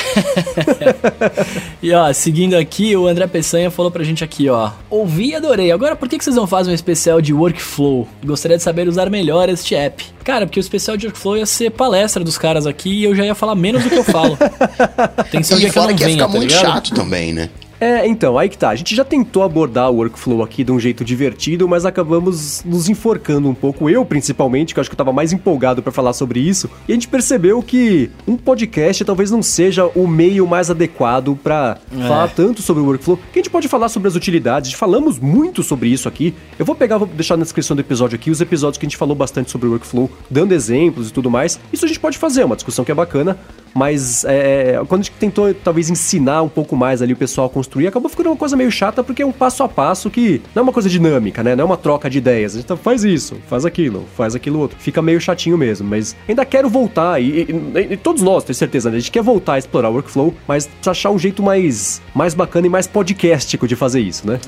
E 1.83 1.93
ó, 1.93 2.13
seguindo 2.13 2.55
aqui, 2.55 2.97
o 2.97 3.07
André 3.07 3.27
Peçanha 3.27 3.71
falou 3.71 3.91
pra 3.93 4.03
gente 4.03 4.25
aqui, 4.25 4.49
ó. 4.49 4.71
Ouvi 4.91 5.29
e 5.29 5.35
adorei. 5.37 5.71
Agora, 5.71 5.95
por 5.95 6.09
que 6.09 6.19
que 6.19 6.25
vocês 6.25 6.35
não 6.35 6.47
fazem 6.47 6.73
um 6.73 6.75
especial 6.75 7.21
de 7.21 7.33
workflow? 7.33 8.09
Gostaria 8.25 8.57
de 8.57 8.63
saber 8.63 8.89
usar 8.89 9.09
melhor 9.11 9.49
este 9.49 9.75
app. 9.75 10.05
Cara, 10.25 10.47
porque 10.47 10.59
o 10.59 10.63
especial 10.63 10.97
de 10.97 11.07
workflow 11.07 11.37
ia 11.37 11.47
ser 11.47 11.71
palestra 11.71 12.25
dos 12.25 12.37
caras 12.39 12.67
aqui 12.67 12.91
e 12.91 13.05
eu 13.05 13.15
já 13.15 13.25
ia 13.25 13.35
falar 13.35 13.55
menos 13.55 13.85
do 13.85 13.91
que 13.91 13.97
eu 13.97 14.05
falo. 14.05 14.37
Tem 15.31 15.41
que 15.43 15.47
ser 15.47 15.55
um 15.55 15.59
E 15.59 15.61
dia 15.61 15.71
que 15.71 15.79
eu 15.79 15.83
fora 15.83 15.93
não 15.93 15.97
que 15.97 16.03
ia 16.03 16.07
venha, 16.09 16.19
ficar 16.19 16.27
tá 16.33 16.39
muito 16.39 16.51
ligado? 16.51 16.67
chato 16.67 16.95
também, 16.95 17.33
né? 17.33 17.51
É, 17.81 18.07
então, 18.07 18.39
aí 18.39 18.49
que 18.49 18.57
tá. 18.57 18.71
A 18.71 18.75
gente 18.75 18.95
já 18.95 19.05
tentou 19.05 19.43
abordar 19.43 19.91
o 19.91 19.97
workflow 19.97 20.43
aqui 20.43 20.65
de 20.65 20.73
um 20.73 20.81
jeito 20.81 21.05
divertido, 21.05 21.69
mas 21.69 21.85
acabamos 21.85 22.63
nos 22.65 22.89
enforcando 22.89 23.49
um 23.49 23.55
pouco. 23.55 23.91
Eu, 23.91 24.05
principalmente, 24.05 24.73
que 24.73 24.79
eu 24.79 24.81
acho 24.81 24.89
que 24.91 24.95
eu 24.95 24.99
tava 24.99 25.13
mais 25.13 25.33
empolgado 25.33 25.83
pra 25.83 25.93
falar 25.93 26.13
sobre 26.13 26.41
isso. 26.41 26.71
E 26.89 26.93
a 26.93 26.95
gente 26.95 27.09
percebeu 27.09 27.63
que 27.63 28.11
um 28.27 28.37
podcast 28.37 29.05
talvez 29.05 29.31
não 29.31 29.43
seja 29.43 29.87
o 29.95 30.07
meio 30.07 30.47
mais 30.47 30.71
adequado 30.71 31.39
pra 31.43 31.77
É. 31.93 32.03
falar 32.09 32.29
tanto 32.29 32.63
sobre 32.63 32.83
o 32.83 32.87
workflow. 32.87 33.19
Que 33.33 33.39
a 33.39 33.43
gente 33.43 33.51
pode 33.51 33.69
falar 33.69 33.89
sobre 33.89 34.09
as 34.09 34.15
utilidades. 34.17 34.73
Falamos 34.73 35.19
muito 35.19 35.63
sobre 35.63 35.89
isso 35.91 36.09
aqui. 36.09 36.35
Eu 36.59 36.65
vou 36.65 36.75
pegar, 36.75 36.99
vou 36.99 37.07
deixar 37.07 37.37
na 37.37 37.43
descrição 37.43 37.77
do 37.77 37.81
episódio 37.81 38.17
aqui 38.17 38.31
os 38.31 38.41
episódios 38.41 38.79
que 38.79 38.87
a 38.87 38.89
gente 38.89 38.97
falou 38.97 39.15
bastante 39.15 39.51
sobre 39.51 39.67
o 39.69 39.71
workflow, 39.73 40.11
dando 40.31 40.53
exemplos 40.53 41.11
e 41.11 41.13
tudo 41.13 41.31
mais. 41.31 41.61
Isso 41.73 41.85
a 41.85 41.89
gente 41.89 42.01
pode 42.01 42.17
fazer, 42.17 42.41
é 42.41 42.45
uma 42.45 42.57
discussão 42.57 42.85
que 42.85 42.91
é 42.91 42.95
bacana. 42.95 43.37
Mas 43.75 44.25
é, 44.25 44.81
quando 44.89 45.03
a 45.03 45.05
gente 45.05 45.13
tentou, 45.19 45.53
talvez, 45.53 45.91
ensinar 45.91 46.41
um 46.43 46.49
pouco 46.49 46.75
mais 46.75 47.03
ali 47.03 47.13
o 47.13 47.17
pessoal 47.17 47.47
a 47.47 47.51
construir, 47.67 47.87
acabou 47.89 48.09
ficando 48.09 48.31
uma 48.31 48.37
coisa 48.37 48.57
meio 48.57 48.71
chata, 48.71 49.03
porque 49.03 49.23
é 49.23 49.27
um 49.27 49.33
passo 49.33 49.63
a 49.63 49.69
passo 49.69 50.09
que 50.09 50.41
não 50.55 50.61
é 50.61 50.63
uma 50.63 50.73
coisa 50.73 50.89
dinâmica, 50.89 51.43
né? 51.43 51.55
Não 51.57 51.63
é 51.63 51.65
uma 51.65 51.77
troca 51.77 52.09
de 52.09 52.19
ideias. 52.19 52.55
A 52.55 52.59
gente 52.59 52.67
tá, 52.67 52.77
faz 52.77 53.03
isso, 53.05 53.37
faz 53.49 53.65
aquilo, 53.65 54.05
faz 54.17 54.35
aquilo 54.35 54.59
outro. 54.61 54.79
Fica 54.79 55.03
meio 55.03 55.21
chatinho 55.21 55.59
mesmo, 55.59 55.87
mas 55.89 56.17
ainda 56.29 56.45
quero 56.45 56.69
voltar, 56.69 57.21
e, 57.21 57.43
e- 57.43 57.93
e 57.93 57.97
todos 57.97 58.23
nós, 58.23 58.45
tenho 58.45 58.55
certeza, 58.55 58.89
né? 58.91 58.97
A 58.97 59.01
gente 59.01 59.11
quer 59.11 59.23
voltar 59.23 59.55
a 59.55 59.59
explorar 59.59 59.91
o 59.91 59.95
workflow, 59.95 60.33
mas 60.47 60.69
achar 60.87 61.11
um 61.11 61.19
jeito 61.19 61.43
mais, 61.43 62.01
mais 62.15 62.33
bacana 62.35 62.67
e 62.67 62.71
mais 62.71 62.87
podcastico 62.87 63.67
de 63.67 63.75
fazer 63.75 64.01
isso, 64.01 64.27
né? 64.27 64.39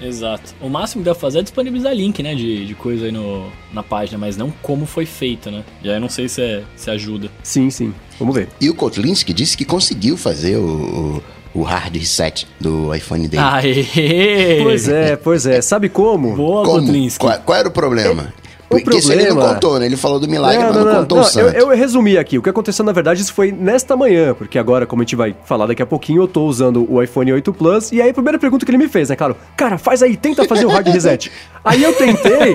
É, 0.00 0.06
exato. 0.06 0.54
O 0.60 0.68
máximo 0.68 1.02
que 1.02 1.06
dá 1.08 1.14
pra 1.14 1.20
fazer 1.20 1.38
é 1.38 1.42
disponibilizar 1.42 1.94
link, 1.94 2.22
né, 2.22 2.34
de, 2.34 2.66
de 2.66 2.74
coisa 2.74 3.06
aí 3.06 3.12
no, 3.12 3.46
na 3.72 3.82
página, 3.82 4.18
mas 4.18 4.36
não 4.36 4.52
como 4.62 4.84
foi 4.84 5.06
feito, 5.06 5.50
né? 5.50 5.62
E 5.82 5.88
aí 5.88 5.96
eu 5.96 6.00
não 6.00 6.08
sei 6.08 6.28
se, 6.28 6.42
é, 6.42 6.62
se 6.76 6.90
ajuda. 6.90 7.30
Sim, 7.42 7.70
sim. 7.70 7.94
Vamos 8.18 8.34
ver. 8.34 8.48
E 8.60 8.68
o 8.70 8.74
Kotlinski 8.74 9.32
disse 9.32 9.56
que 9.56 9.64
conseguiu 9.64 10.16
fazer 10.16 10.56
o, 10.56 11.22
o, 11.54 11.62
hard 11.62 11.96
reset 11.96 12.46
do 12.60 12.94
iPhone 12.94 13.28
dele. 13.28 13.42
Aê! 13.42 14.60
Pois 14.62 14.88
é, 14.88 15.16
pois 15.16 15.46
é. 15.46 15.60
Sabe 15.62 15.88
como? 15.88 16.34
Boa, 16.34 16.64
Como? 16.64 17.32
Qual, 17.32 17.38
qual 17.40 17.58
era 17.58 17.68
o 17.68 17.72
problema? 17.72 18.32
O 18.76 18.82
Porque 18.82 18.98
isso 18.98 19.12
ele 19.12 19.22
não 19.22 19.28
problema- 19.30 19.54
contou, 19.54 19.78
né? 19.78 19.86
Ele 19.86 19.96
falou 19.96 20.18
do 20.20 20.28
milagre, 20.28 20.62
mas 20.62 20.74
não, 20.74 20.94
contou 20.96 21.18
o 21.18 21.20
eu, 21.20 21.24
santo. 21.24 21.56
eu 21.56 21.68
resumi 21.68 22.18
aqui. 22.18 22.38
O 22.38 22.42
que 22.42 22.48
aconteceu, 22.50 22.84
na 22.84 22.92
verdade, 22.92 23.20
isso 23.20 23.32
foi 23.32 23.52
nesta 23.52 23.96
manhã, 23.96 24.34
porque 24.34 24.58
agora, 24.58 24.86
como 24.86 25.02
a 25.02 25.04
gente 25.04 25.16
vai 25.16 25.34
falar 25.44 25.66
daqui 25.66 25.82
a 25.82 25.86
pouquinho, 25.86 26.22
eu 26.22 26.28
tô 26.28 26.44
usando 26.46 26.86
o 26.90 27.02
iPhone 27.02 27.32
8 27.32 27.52
Plus. 27.52 27.92
E 27.92 28.00
aí, 28.02 28.10
a 28.10 28.14
primeira 28.14 28.38
pergunta 28.38 28.64
que 28.64 28.70
ele 28.70 28.78
me 28.78 28.88
fez, 28.88 29.08
né, 29.08 29.16
cara? 29.16 29.36
Cara, 29.56 29.78
faz 29.78 30.02
aí, 30.02 30.16
tenta 30.16 30.44
fazer 30.44 30.64
o 30.66 30.68
hard 30.68 30.86
reset. 30.88 31.30
aí 31.64 31.82
eu 31.82 31.92
tentei, 31.94 32.54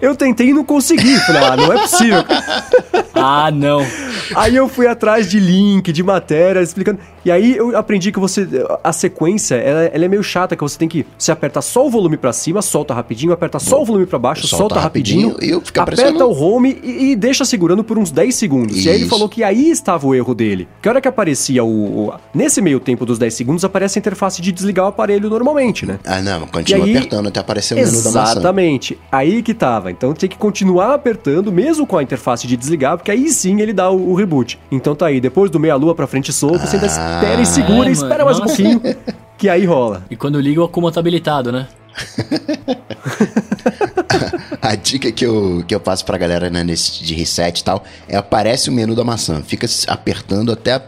eu 0.00 0.14
tentei 0.16 0.48
e 0.48 0.52
não 0.52 0.64
consegui. 0.64 1.16
Falei, 1.20 1.42
ah, 1.44 1.56
não 1.56 1.72
é 1.72 1.78
possível. 1.80 2.24
Ah, 3.14 3.50
não. 3.50 3.84
Aí 4.34 4.56
eu 4.56 4.68
fui 4.68 4.86
atrás 4.86 5.28
de 5.30 5.38
link, 5.40 5.92
de 5.92 6.02
matéria, 6.02 6.60
explicando. 6.60 6.98
E 7.24 7.30
aí 7.30 7.56
eu 7.56 7.76
aprendi 7.76 8.10
que 8.12 8.18
você. 8.18 8.48
A 8.82 8.92
sequência, 8.92 9.56
ela, 9.56 9.82
ela 9.84 10.04
é 10.04 10.08
meio 10.08 10.22
chata, 10.22 10.56
que 10.56 10.62
você 10.62 10.78
tem 10.78 10.88
que. 10.88 11.04
Você 11.18 11.30
aperta 11.30 11.60
só 11.60 11.86
o 11.86 11.90
volume 11.90 12.16
pra 12.16 12.32
cima, 12.32 12.62
solta 12.62 12.94
rapidinho, 12.94 13.32
aperta 13.32 13.58
só 13.58 13.82
o 13.82 13.84
volume 13.84 14.06
pra 14.06 14.18
baixo, 14.18 14.46
Solta 14.46 14.56
solta, 14.56 14.80
rapidinho, 14.80 15.30
rapidinho 15.30 15.49
e 15.58 15.60
fica 15.66 15.82
aperta 15.82 16.24
o 16.26 16.32
home 16.32 16.78
e, 16.82 17.10
e 17.12 17.16
deixa 17.16 17.44
segurando 17.44 17.82
por 17.84 17.98
uns 17.98 18.10
10 18.10 18.34
segundos. 18.34 18.84
E 18.84 18.88
aí 18.88 18.94
ele 18.96 19.02
Isso. 19.02 19.10
falou 19.10 19.28
que 19.28 19.42
aí 19.42 19.70
estava 19.70 20.06
o 20.06 20.14
erro 20.14 20.34
dele. 20.34 20.68
Que 20.80 20.88
a 20.88 20.92
hora 20.92 21.00
que 21.00 21.08
aparecia 21.08 21.64
o. 21.64 22.08
o- 22.08 22.12
nesse 22.34 22.60
meio 22.60 22.78
tempo 22.80 23.04
dos 23.06 23.18
10 23.18 23.34
segundos, 23.34 23.64
aparece 23.64 23.98
a 23.98 24.00
interface 24.00 24.40
de 24.42 24.52
desligar 24.52 24.86
o 24.86 24.88
aparelho 24.88 25.28
normalmente, 25.30 25.84
né? 25.86 25.98
Ah, 26.04 26.20
não, 26.20 26.46
continua 26.46 26.86
E 26.86 26.90
aí- 26.90 26.96
apertando 26.96 27.28
até 27.28 27.40
aparecer 27.40 27.74
o 27.74 27.76
menu 27.78 27.90
da 28.02 28.10
maçã. 28.10 28.32
Exatamente. 28.32 28.98
Aí 29.10 29.42
que 29.42 29.54
tava. 29.54 29.90
Então 29.90 30.12
tem 30.14 30.28
que 30.28 30.36
continuar 30.38 30.94
apertando, 30.94 31.50
mesmo 31.52 31.86
com 31.86 31.96
a 31.98 32.02
interface 32.02 32.46
de 32.46 32.56
desligar, 32.56 32.96
porque 32.96 33.10
aí 33.10 33.28
sim 33.30 33.60
ele 33.60 33.72
dá 33.72 33.90
o, 33.90 34.10
o 34.10 34.14
reboot. 34.14 34.58
Então 34.70 34.94
tá 34.94 35.06
aí, 35.06 35.20
depois 35.20 35.50
do 35.50 35.58
meia-lua 35.60 35.94
pra 35.94 36.06
frente 36.06 36.32
solto, 36.32 36.60
você 36.66 36.76
ainda 36.76 36.86
Ah. 36.88 37.20
espera 37.20 37.40
e 37.42 37.46
segura, 37.46 37.88
É, 37.88 37.92
espera 37.92 38.24
mano, 38.24 38.24
mais 38.26 38.38
um 38.38 38.42
nossa. 38.42 38.56
pouquinho. 38.56 38.96
que 39.38 39.48
aí 39.48 39.64
rola. 39.64 40.04
E 40.10 40.16
quando 40.16 40.38
liga, 40.38 40.60
o 40.60 40.64
Akuma 40.64 40.92
tá 40.92 41.00
habilitado, 41.00 41.50
né? 41.50 41.66
A 44.60 44.74
dica 44.74 45.10
que 45.10 45.24
eu, 45.24 45.64
que 45.66 45.74
eu 45.74 45.80
passo 45.80 46.04
pra 46.04 46.18
galera 46.18 46.50
né, 46.50 46.62
nesse 46.62 47.02
de 47.02 47.14
reset 47.14 47.60
e 47.60 47.64
tal 47.64 47.84
é 48.08 48.16
aparece 48.16 48.68
o 48.68 48.72
menu 48.72 48.94
da 48.94 49.04
maçã. 49.04 49.42
Fica 49.42 49.66
apertando 49.86 50.52
até 50.52 50.80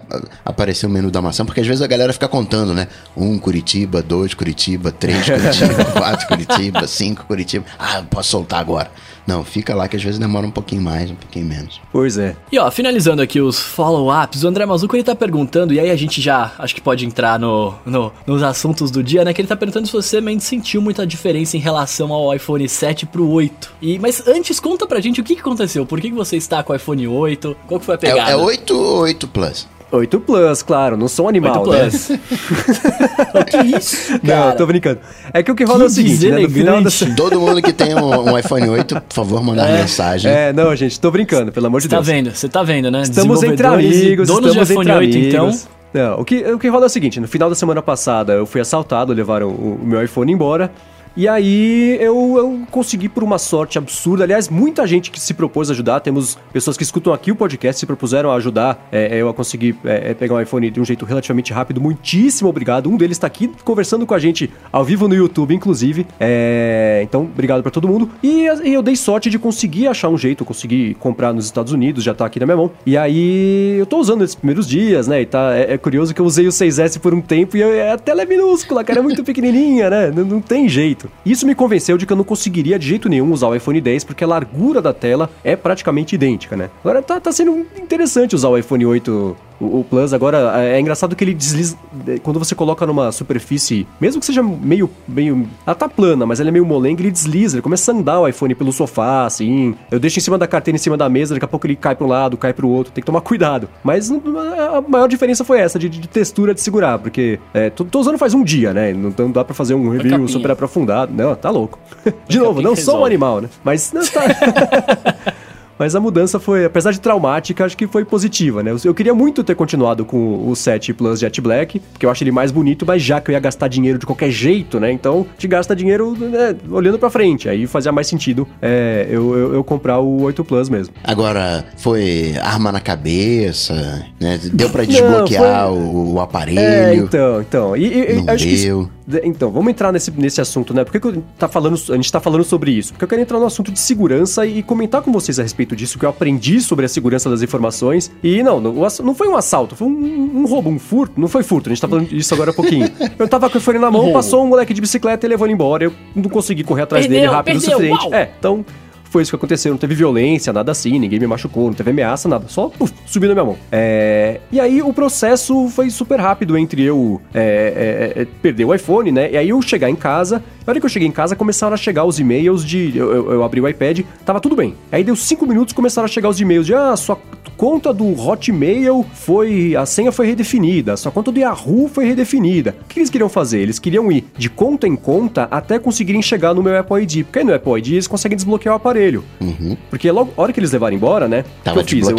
aparecer 0.45 0.87
o 0.87 0.91
menu 0.91 1.11
da 1.11 1.23
maçã, 1.23 1.45
porque 1.45 1.61
às 1.61 1.67
vezes 1.67 1.83
a 1.83 1.87
galera 1.87 2.13
fica 2.13 2.29
contando, 2.29 2.75
né? 2.75 2.89
Um 3.17 3.39
Curitiba, 3.39 4.03
dois 4.03 4.35
Curitiba, 4.35 4.93
três 4.93 5.25
Curitiba, 5.25 5.85
quatro 5.93 6.29
Curitiba, 6.29 6.87
cinco 6.87 7.25
Curitiba. 7.25 7.65
Ah, 7.79 8.03
posso 8.09 8.31
soltar 8.31 8.61
agora. 8.61 8.91
Não, 9.27 9.45
fica 9.45 9.75
lá 9.75 9.87
que 9.89 9.97
às 9.97 10.03
vezes 10.03 10.19
demora 10.19 10.47
um 10.47 10.51
pouquinho 10.51 10.83
mais, 10.83 11.11
um 11.11 11.15
pouquinho 11.15 11.47
menos. 11.47 11.81
Pois 11.93 12.19
é. 12.19 12.35
E 12.51 12.59
ó, 12.59 12.71
finalizando 12.71 13.23
aqui 13.23 13.41
os 13.41 13.59
follow-ups, 13.61 14.43
o 14.45 14.49
André 14.49 14.67
Mazuco 14.67 14.97
ele 14.97 15.05
tá 15.05 15.15
perguntando, 15.15 15.73
e 15.73 15.79
aí 15.81 15.91
a 15.91 15.97
gente 15.97 16.21
já 16.21 16.53
acho 16.59 16.75
que 16.75 16.81
pode 16.81 17.07
entrar 17.07 17.39
no, 17.39 17.75
no- 17.87 18.13
nos 18.27 18.43
assuntos 18.43 18.91
do 18.91 19.03
dia, 19.03 19.25
né? 19.25 19.33
Que 19.33 19.41
ele 19.41 19.49
tá 19.49 19.57
perguntando 19.57 19.87
se 19.87 19.93
você 19.93 20.17
realmente 20.17 20.45
sentiu 20.45 20.81
muita 20.83 21.07
diferença 21.07 21.57
em 21.57 21.61
relação 21.61 22.13
ao 22.13 22.35
iPhone 22.35 22.69
7 22.69 23.07
pro 23.07 23.29
8. 23.29 23.73
E, 23.81 23.99
mas 23.99 24.27
antes, 24.27 24.59
conta 24.59 24.87
pra 24.87 25.01
gente 25.01 25.21
o 25.21 25.25
que, 25.25 25.35
que 25.35 25.41
aconteceu. 25.41 25.87
Por 25.87 26.01
que, 26.01 26.11
que 26.11 26.17
você 26.17 26.37
está 26.37 26.63
com 26.63 26.73
o 26.73 26.77
iPhone 26.77 27.07
8? 27.07 27.57
Qual 27.67 27.79
que 27.81 27.87
foi 27.87 27.95
a 27.95 27.97
É, 27.97 27.99
pegada? 27.99 28.31
é 28.31 28.37
8 28.37 28.75
ou 28.77 29.01
8 29.03 29.29
Plus? 29.29 29.69
8 29.93 30.21
Plus, 30.21 30.63
claro, 30.63 30.97
não 30.97 31.07
sou 31.07 31.27
um 31.27 31.29
animal, 31.29 31.63
8 31.67 31.71
né? 31.71 31.81
Plus. 31.91 32.09
O 33.35 33.45
que 33.45 33.77
isso, 33.77 34.21
cara? 34.21 34.51
Não, 34.51 34.57
tô 34.57 34.67
brincando. 34.67 35.01
É 35.33 35.43
que 35.43 35.51
o 35.51 35.55
que 35.55 35.65
rola 35.65 35.79
Que 35.81 35.85
é 35.85 35.87
o 35.87 35.91
seguinte, 35.91 36.31
né? 36.31 36.41
No 36.41 36.51
final 36.51 36.77
da... 36.77 36.89
deselegante. 36.89 37.17
Todo 37.17 37.41
mundo 37.41 37.63
que 37.63 37.73
tem 37.73 37.95
um, 37.95 38.31
um 38.33 38.39
iPhone 38.39 38.69
8, 38.69 39.01
por 39.01 39.15
favor, 39.15 39.43
mandar 39.43 39.69
mensagem. 39.71 40.31
É, 40.31 40.53
não, 40.53 40.75
gente, 40.75 40.99
tô 41.01 41.11
brincando, 41.11 41.53
pelo 41.53 41.67
amor 41.67 41.81
de 41.81 41.89
Tá 41.89 41.97
Deus. 41.97 42.07
vendo? 42.07 42.31
Você 42.35 42.49
tá 42.49 42.63
vendo, 42.63 42.91
né? 42.91 43.03
Estamos 43.03 43.43
entre 43.43 43.67
amigos, 43.67 44.29
donos 44.29 44.51
estamos 44.51 44.69
de 44.69 44.73
iPhone 44.73 44.91
entre 44.91 44.99
8, 45.07 45.17
amigos. 45.17 45.61
então. 45.63 45.83
Não, 45.95 46.21
o 46.21 46.25
que, 46.25 46.39
o 46.51 46.59
que 46.59 46.69
rola 46.69 46.85
é 46.85 46.87
o 46.87 46.91
seguinte, 46.91 47.21
no 47.21 47.29
final 47.29 47.51
da 47.51 47.55
semana 47.55 47.83
passada 47.83 48.33
eu 48.33 48.47
fui 48.47 48.63
assaltado, 48.63 49.13
levaram 49.13 49.49
o, 49.49 49.79
o 49.83 49.87
meu 49.87 50.03
iPhone 50.03 50.33
embora. 50.33 50.73
E 51.17 51.29
aí 51.29 51.99
eu, 52.01 52.35
eu 52.37 52.61
consegui 52.71 53.09
por 53.09 53.23
uma 53.23 53.39
sorte 53.39 53.79
absurda. 53.79 54.25
Aliás, 54.25 54.49
muita 54.49 54.87
gente 54.87 55.11
que 55.11 55.21
se 55.21 55.35
propôs 55.35 55.69
a 55.69 55.73
ajudar. 55.73 56.01
Temos 56.01 56.39
pessoas 56.53 56.77
que 56.77 56.83
escutam 56.83 57.13
aqui 57.13 57.31
o 57.31 57.37
podcast 57.37 57.81
se 57.81 57.87
propuseram 57.87 58.31
a 58.31 58.37
ajudar 58.37 58.89
é, 58.91 59.17
eu 59.17 59.29
a 59.29 59.35
conseguir 59.35 59.77
é, 59.85 60.11
é, 60.11 60.15
pegar 60.15 60.35
um 60.35 60.41
iPhone 60.41 60.71
de 60.71 60.81
um 60.81 60.85
jeito 60.85 61.05
relativamente 61.05 61.53
rápido. 61.53 61.81
Muitíssimo 61.81 62.49
obrigado. 62.49 62.89
Um 62.89 62.97
deles 62.97 63.17
está 63.17 63.27
aqui 63.27 63.51
conversando 63.65 64.07
com 64.07 64.15
a 64.15 64.19
gente 64.19 64.51
ao 64.71 64.85
vivo 64.85 65.09
no 65.09 65.15
YouTube, 65.15 65.55
inclusive. 65.55 66.07
É, 66.19 67.01
então, 67.03 67.23
obrigado 67.23 67.63
para 67.63 67.71
todo 67.71 67.89
mundo. 67.89 68.11
E, 68.23 68.47
e 68.65 68.73
eu 68.73 68.83
dei 68.83 68.97
sorte 68.97 69.29
de 69.29 69.39
conseguir 69.39 69.89
achar 69.89 70.09
um 70.09 70.17
jeito. 70.17 70.43
Eu 70.43 70.47
consegui 70.47 70.95
comprar 70.95 71.33
nos 71.33 71.45
Estados 71.45 71.73
Unidos, 71.73 72.05
já 72.05 72.15
tá 72.15 72.25
aqui 72.25 72.41
na 72.41 72.47
minha 72.47 72.57
mão. 72.57 72.71
E 72.87 72.97
aí 72.97 73.77
eu 73.79 73.87
tô 73.87 73.99
usando 73.99 74.25
esses 74.25 74.35
primeiros 74.35 74.67
dias, 74.67 75.07
né? 75.07 75.23
E 75.23 75.27
tá, 75.27 75.55
é, 75.55 75.75
é 75.75 75.79
curioso 75.79 76.15
que 76.15 76.21
eu 76.21 76.25
usei 76.25 76.47
o 76.47 76.51
6S 76.51 76.99
por 76.99 77.13
um 77.13 77.21
tempo 77.21 77.57
e 77.57 77.63
a 77.63 77.99
tela 77.99 78.23
é 78.23 78.27
minúscula, 78.27 78.83
cara, 78.83 79.01
é 79.01 79.03
muito 79.03 79.23
pequenininha, 79.25 79.91
né? 79.91 80.11
Não, 80.11 80.25
não 80.25 80.41
tem 80.41 80.69
jeito. 80.69 81.02
Isso 81.25 81.47
me 81.47 81.55
convenceu 81.55 81.97
de 81.97 82.07
que 82.07 82.13
eu 82.13 82.17
não 82.17 82.25
conseguiria 82.25 82.79
de 82.79 82.87
jeito 82.87 83.09
nenhum 83.09 83.33
usar 83.33 83.49
o 83.49 83.55
iPhone 83.55 83.81
10 83.81 84.05
porque 84.05 84.25
a 84.25 84.27
largura 84.27 84.81
da 84.81 84.93
tela 84.93 85.31
é 85.45 85.57
praticamente 85.57 86.15
idêntica, 86.15 86.57
né? 86.57 86.71
Agora 86.81 87.03
tá, 87.03 87.21
tá 87.21 87.33
sendo 87.33 87.67
interessante 87.81 88.35
usar 88.35 88.49
o 88.49 88.59
iPhone 88.59 88.85
8 88.87 89.37
o, 89.63 89.81
o 89.81 89.85
Plus 89.85 90.13
agora 90.13 90.63
é 90.63 90.79
engraçado 90.79 91.15
que 91.17 91.25
ele 91.25 91.35
desliza 91.35 91.77
quando 92.23 92.39
você 92.39 92.55
coloca 92.55 92.87
numa 92.87 93.13
superfície, 93.13 93.87
mesmo 94.01 94.21
que 94.21 94.27
seja 94.27 94.43
meio 94.43 94.91
meio, 95.07 95.49
ela 95.67 95.75
tá 95.75 95.89
plana, 95.89 96.27
mas 96.27 96.41
ela 96.41 96.49
é 96.49 96.53
meio 96.53 96.65
molenga, 96.65 97.03
ele 97.03 97.11
desliza, 97.11 97.57
ele 97.57 97.63
começa 97.63 97.93
a 97.93 97.95
andar 97.95 98.21
o 98.21 98.29
iPhone 98.29 98.55
pelo 98.55 98.73
sofá, 98.73 99.27
assim. 99.27 99.75
Eu 99.91 100.01
deixo 100.01 100.19
em 100.19 100.23
cima 100.23 100.39
da 100.39 100.47
carteira, 100.47 100.77
em 100.77 100.79
cima 100.79 100.97
da 100.97 101.09
mesa, 101.09 101.35
daqui 101.35 101.45
a 101.45 101.49
pouco 101.49 101.67
ele 101.67 101.77
cai 101.77 101.95
para 101.95 102.07
um 102.07 102.09
lado, 102.09 102.37
cai 102.37 102.53
para 102.53 102.67
o 102.67 102.71
outro, 102.71 102.93
tem 102.93 103.03
que 103.03 103.07
tomar 103.07 103.21
cuidado. 103.23 103.69
Mas 103.83 104.11
a 104.11 104.81
maior 104.87 105.07
diferença 105.09 105.45
foi 105.45 105.61
essa 105.61 105.79
de, 105.79 105.89
de 105.89 106.09
textura 106.09 106.55
de 106.55 106.61
segurar, 106.61 106.99
porque 106.99 107.39
é, 107.55 107.71
tô, 107.71 107.85
tô 107.85 108.01
usando 108.01 108.19
faz 108.19 108.35
um 108.35 108.43
dia, 108.43 108.73
né? 108.73 108.93
Não, 108.93 109.15
não 109.17 109.31
dá 109.31 109.45
para 109.45 109.55
fazer 109.55 109.75
um 109.75 109.89
review 109.89 110.11
capinha. 110.11 110.29
super 110.29 110.51
aprofundado, 110.51 111.13
não, 111.15 111.35
tá 111.35 111.51
louco. 111.51 111.79
De 112.29 112.39
novo, 112.39 112.63
não 112.63 112.75
que 112.75 112.81
sou 112.81 112.95
um 112.95 112.97
resolve. 112.99 113.07
animal, 113.07 113.41
né? 113.41 113.49
Mas 113.63 113.93
não 113.93 114.03
tá 114.07 114.23
Mas 115.79 115.95
a 115.95 116.01
mudança 116.01 116.39
foi, 116.39 116.65
apesar 116.65 116.93
de 116.93 117.01
traumática, 117.01 117.65
acho 117.65 117.77
que 117.77 117.87
foi 117.87 118.05
positiva, 118.05 118.63
né? 118.63 118.71
Eu- 118.71 118.79
Eu 118.85 118.95
queria 118.95 119.15
muito 119.15 119.43
ter 119.43 119.55
continuado 119.55 120.05
com 120.05 120.49
o 120.49 120.55
7 120.55 120.93
Plus 120.93 121.19
Jet 121.21 121.41
Black, 121.41 121.81
porque 121.93 122.05
eu 122.07 122.11
acho 122.11 122.23
ele 122.23 122.31
mais 122.31 122.51
bonito, 122.51 122.85
mas 122.87 123.03
já 123.03 123.21
que 123.21 123.31
eu 123.31 123.33
ia 123.33 123.41
gastar 123.41 123.69
dinheiro 123.69 123.99
de 123.99 124.05
qualquer 124.07 124.31
jeito, 124.31 124.79
né? 124.79 124.93
Então, 124.93 125.27
te 125.39 125.49
gasta 125.49 125.75
dinheiro 125.75 126.17
né, 126.19 126.55
olhando 126.71 126.99
pra 126.99 127.09
frente. 127.11 127.49
Aí 127.49 127.67
fazia 127.67 127.91
mais 127.91 128.07
sentido 128.07 128.47
é, 128.61 129.07
eu, 129.11 129.35
eu, 129.37 129.55
eu 129.55 129.65
comprar 129.65 129.99
o 129.99 130.23
8 130.23 130.45
Plus 130.45 130.69
mesmo. 130.69 130.95
Agora, 131.05 131.65
foi 131.79 132.35
arma 132.43 132.71
na 132.71 132.81
cabeça, 132.81 134.05
né? 134.21 134.39
Deu 134.53 134.69
pra 134.71 134.85
desbloquear 134.85 135.69
foi- 135.69 135.79
o, 135.79 136.15
o 136.15 136.21
aparelho. 136.21 136.59
É, 136.61 136.95
então, 136.97 137.41
então. 137.41 137.77
E, 137.77 137.87
e- 137.87 138.15
Não 138.15 138.27
deu. 138.37 138.91
Então, 139.25 139.51
vamos 139.51 139.71
entrar 139.71 139.93
nesse, 139.93 140.11
nesse 140.13 140.41
assunto, 140.41 140.73
né? 140.73 140.85
Por 140.85 140.93
que, 140.93 141.01
que 141.01 141.07
eu 141.09 141.25
tá 141.39 141.49
falando, 141.49 141.79
a 141.91 141.97
gente 141.97 142.11
tá 142.11 142.21
falando 142.21 142.45
sobre 142.45 142.71
isso? 142.71 142.93
Porque 142.93 143.05
eu 143.05 143.09
quero 143.09 143.21
entrar 143.21 143.39
no 143.39 143.47
assunto 143.47 143.73
de 143.73 143.81
segurança 143.81 144.47
e 144.47 144.63
comentar 144.63 145.03
com 145.03 145.11
vocês 145.11 145.39
a 145.39 145.43
respeito 145.43 145.75
disso, 145.75 145.99
que 145.99 146.05
eu 146.05 146.11
aprendi 146.11 146.61
sobre 146.61 146.85
a 146.87 146.89
segurança 146.89 147.29
das 147.29 147.43
informações. 147.43 148.13
E 148.23 148.43
não, 148.43 148.61
não, 148.61 148.73
não 148.73 149.15
foi 149.15 149.29
um 149.29 149.37
assalto, 149.37 149.75
foi 149.75 149.89
um, 149.89 150.41
um 150.41 150.47
roubo, 150.47 150.71
um 150.71 150.79
furto. 150.79 151.21
Não 151.21 151.29
foi 151.29 151.43
furto, 151.43 151.69
a 151.69 151.73
gente 151.73 151.81
tá 151.81 151.89
falando 151.89 152.09
disso 152.09 152.33
agora 152.35 152.51
há 152.51 152.55
pouquinho. 152.55 152.89
Eu 153.19 153.29
tava 153.29 153.51
com 153.51 153.59
o 153.59 153.61
fone 153.61 153.79
na 153.79 153.91
mão, 153.91 154.13
passou 154.13 154.45
um 154.45 154.47
moleque 154.47 154.73
de 154.73 154.81
bicicleta 154.81 155.27
e 155.27 155.29
levou 155.29 155.47
ele 155.47 155.55
embora. 155.55 155.85
Eu 155.85 155.93
não 156.15 156.31
consegui 156.31 156.63
correr 156.63 156.83
atrás 156.83 157.07
Perdeu, 157.07 157.23
dele 157.23 157.33
rápido 157.33 157.61
perdeu, 157.61 157.79
o 157.79 157.81
suficiente. 157.81 158.05
uau! 158.05 158.15
É, 158.15 158.31
então 158.39 158.65
foi 159.13 159.23
isso 159.23 159.31
que 159.31 159.37
aconteceu. 159.37 159.71
Não 159.73 159.79
teve 159.79 159.95
violência, 159.95 160.53
nada 160.53 160.73
assim, 160.73 160.99
ninguém 160.99 161.19
me 161.21 161.27
machucou, 161.27 161.67
não 161.67 161.75
teve 161.75 161.91
ameaça, 161.91 162.29
nada. 162.29 162.47
Só 162.49 162.71
subiu 163.07 163.29
na 163.29 163.35
minha 163.35 163.45
mão. 163.45 163.57
É, 163.71 164.41
E 164.51 164.59
aí 164.59 164.83
o 164.83 164.93
processo 164.93 165.69
foi 165.69 165.91
super 165.91 166.19
rápido 166.19 166.57
entre 166.57 166.83
eu 166.83 167.21
é, 167.35 168.13
é, 168.17 168.23
é, 168.23 168.27
perder 168.41 168.65
o 168.65 168.75
iPhone, 168.75 169.13
né? 169.13 169.31
E 169.31 169.37
aí 169.37 169.49
eu 169.51 169.61
chegar 169.63 169.91
em 169.91 169.97
casa. 169.97 170.43
Na 170.67 170.71
hora 170.71 170.79
que 170.81 170.87
eu 170.87 170.91
cheguei 170.91 171.09
em 171.09 171.13
casa, 171.13 171.35
começaram 171.37 171.75
a 171.75 171.77
chegar 171.77 172.05
os 172.05 172.19
e-mails 172.21 172.65
de. 172.65 172.97
Eu, 172.97 173.13
eu- 173.13 173.33
eu 173.33 173.45
abri 173.45 173.61
o 173.61 173.69
iPad, 173.69 174.01
tava 174.25 174.41
tudo 174.41 174.55
bem. 174.57 174.75
Aí 174.91 175.03
deu 175.05 175.15
cinco 175.17 175.45
minutos 175.47 175.75
começaram 175.75 176.05
a 176.07 176.09
chegar 176.09 176.29
os 176.29 176.41
e-mails 176.41 176.67
de 176.67 176.75
ah, 176.75 176.97
sua 176.97 177.19
conta 177.57 177.93
do 177.93 178.07
Hotmail 178.19 179.05
foi. 179.13 179.75
A 179.77 179.85
senha 179.85 180.13
foi 180.13 180.27
redefinida, 180.27 180.97
sua 180.97 181.11
conta 181.13 181.31
do 181.33 181.39
Yahoo 181.39 181.89
foi 181.89 182.05
redefinida. 182.07 182.77
O 182.83 182.85
que 182.89 182.99
eles 183.01 183.11
queriam 183.11 183.29
fazer? 183.29 183.61
Eles 183.61 183.79
queriam 183.79 184.11
ir 184.13 184.25
de 184.39 184.49
conta 184.49 184.87
em 184.87 184.95
conta 184.97 185.49
até 185.51 185.79
conseguirem 185.79 186.23
chegar 186.23 186.55
no 186.55 186.63
meu 186.63 186.79
Apple 186.79 187.03
ID. 187.03 187.25
Porque 187.25 187.41
aí 187.41 187.45
no 187.45 187.53
Apple 187.55 187.79
ID 187.79 187.89
eles 187.93 188.07
conseguem 188.07 188.37
desbloquear 188.37 188.75
o 188.75 188.77
aparelho. 188.77 189.02
Uhum. 189.41 189.77
Porque 189.91 190.11
logo, 190.11 190.33
a 190.37 190.43
hora 190.43 190.53
que 190.53 190.61
eles 190.61 190.73
levaram 190.73 190.97
embora, 190.97 191.29
né? 191.29 191.45
Tava 191.65 191.83
que 191.85 191.95
eu 191.95 191.99
fiz? 191.99 192.09
Eu- 192.09 192.17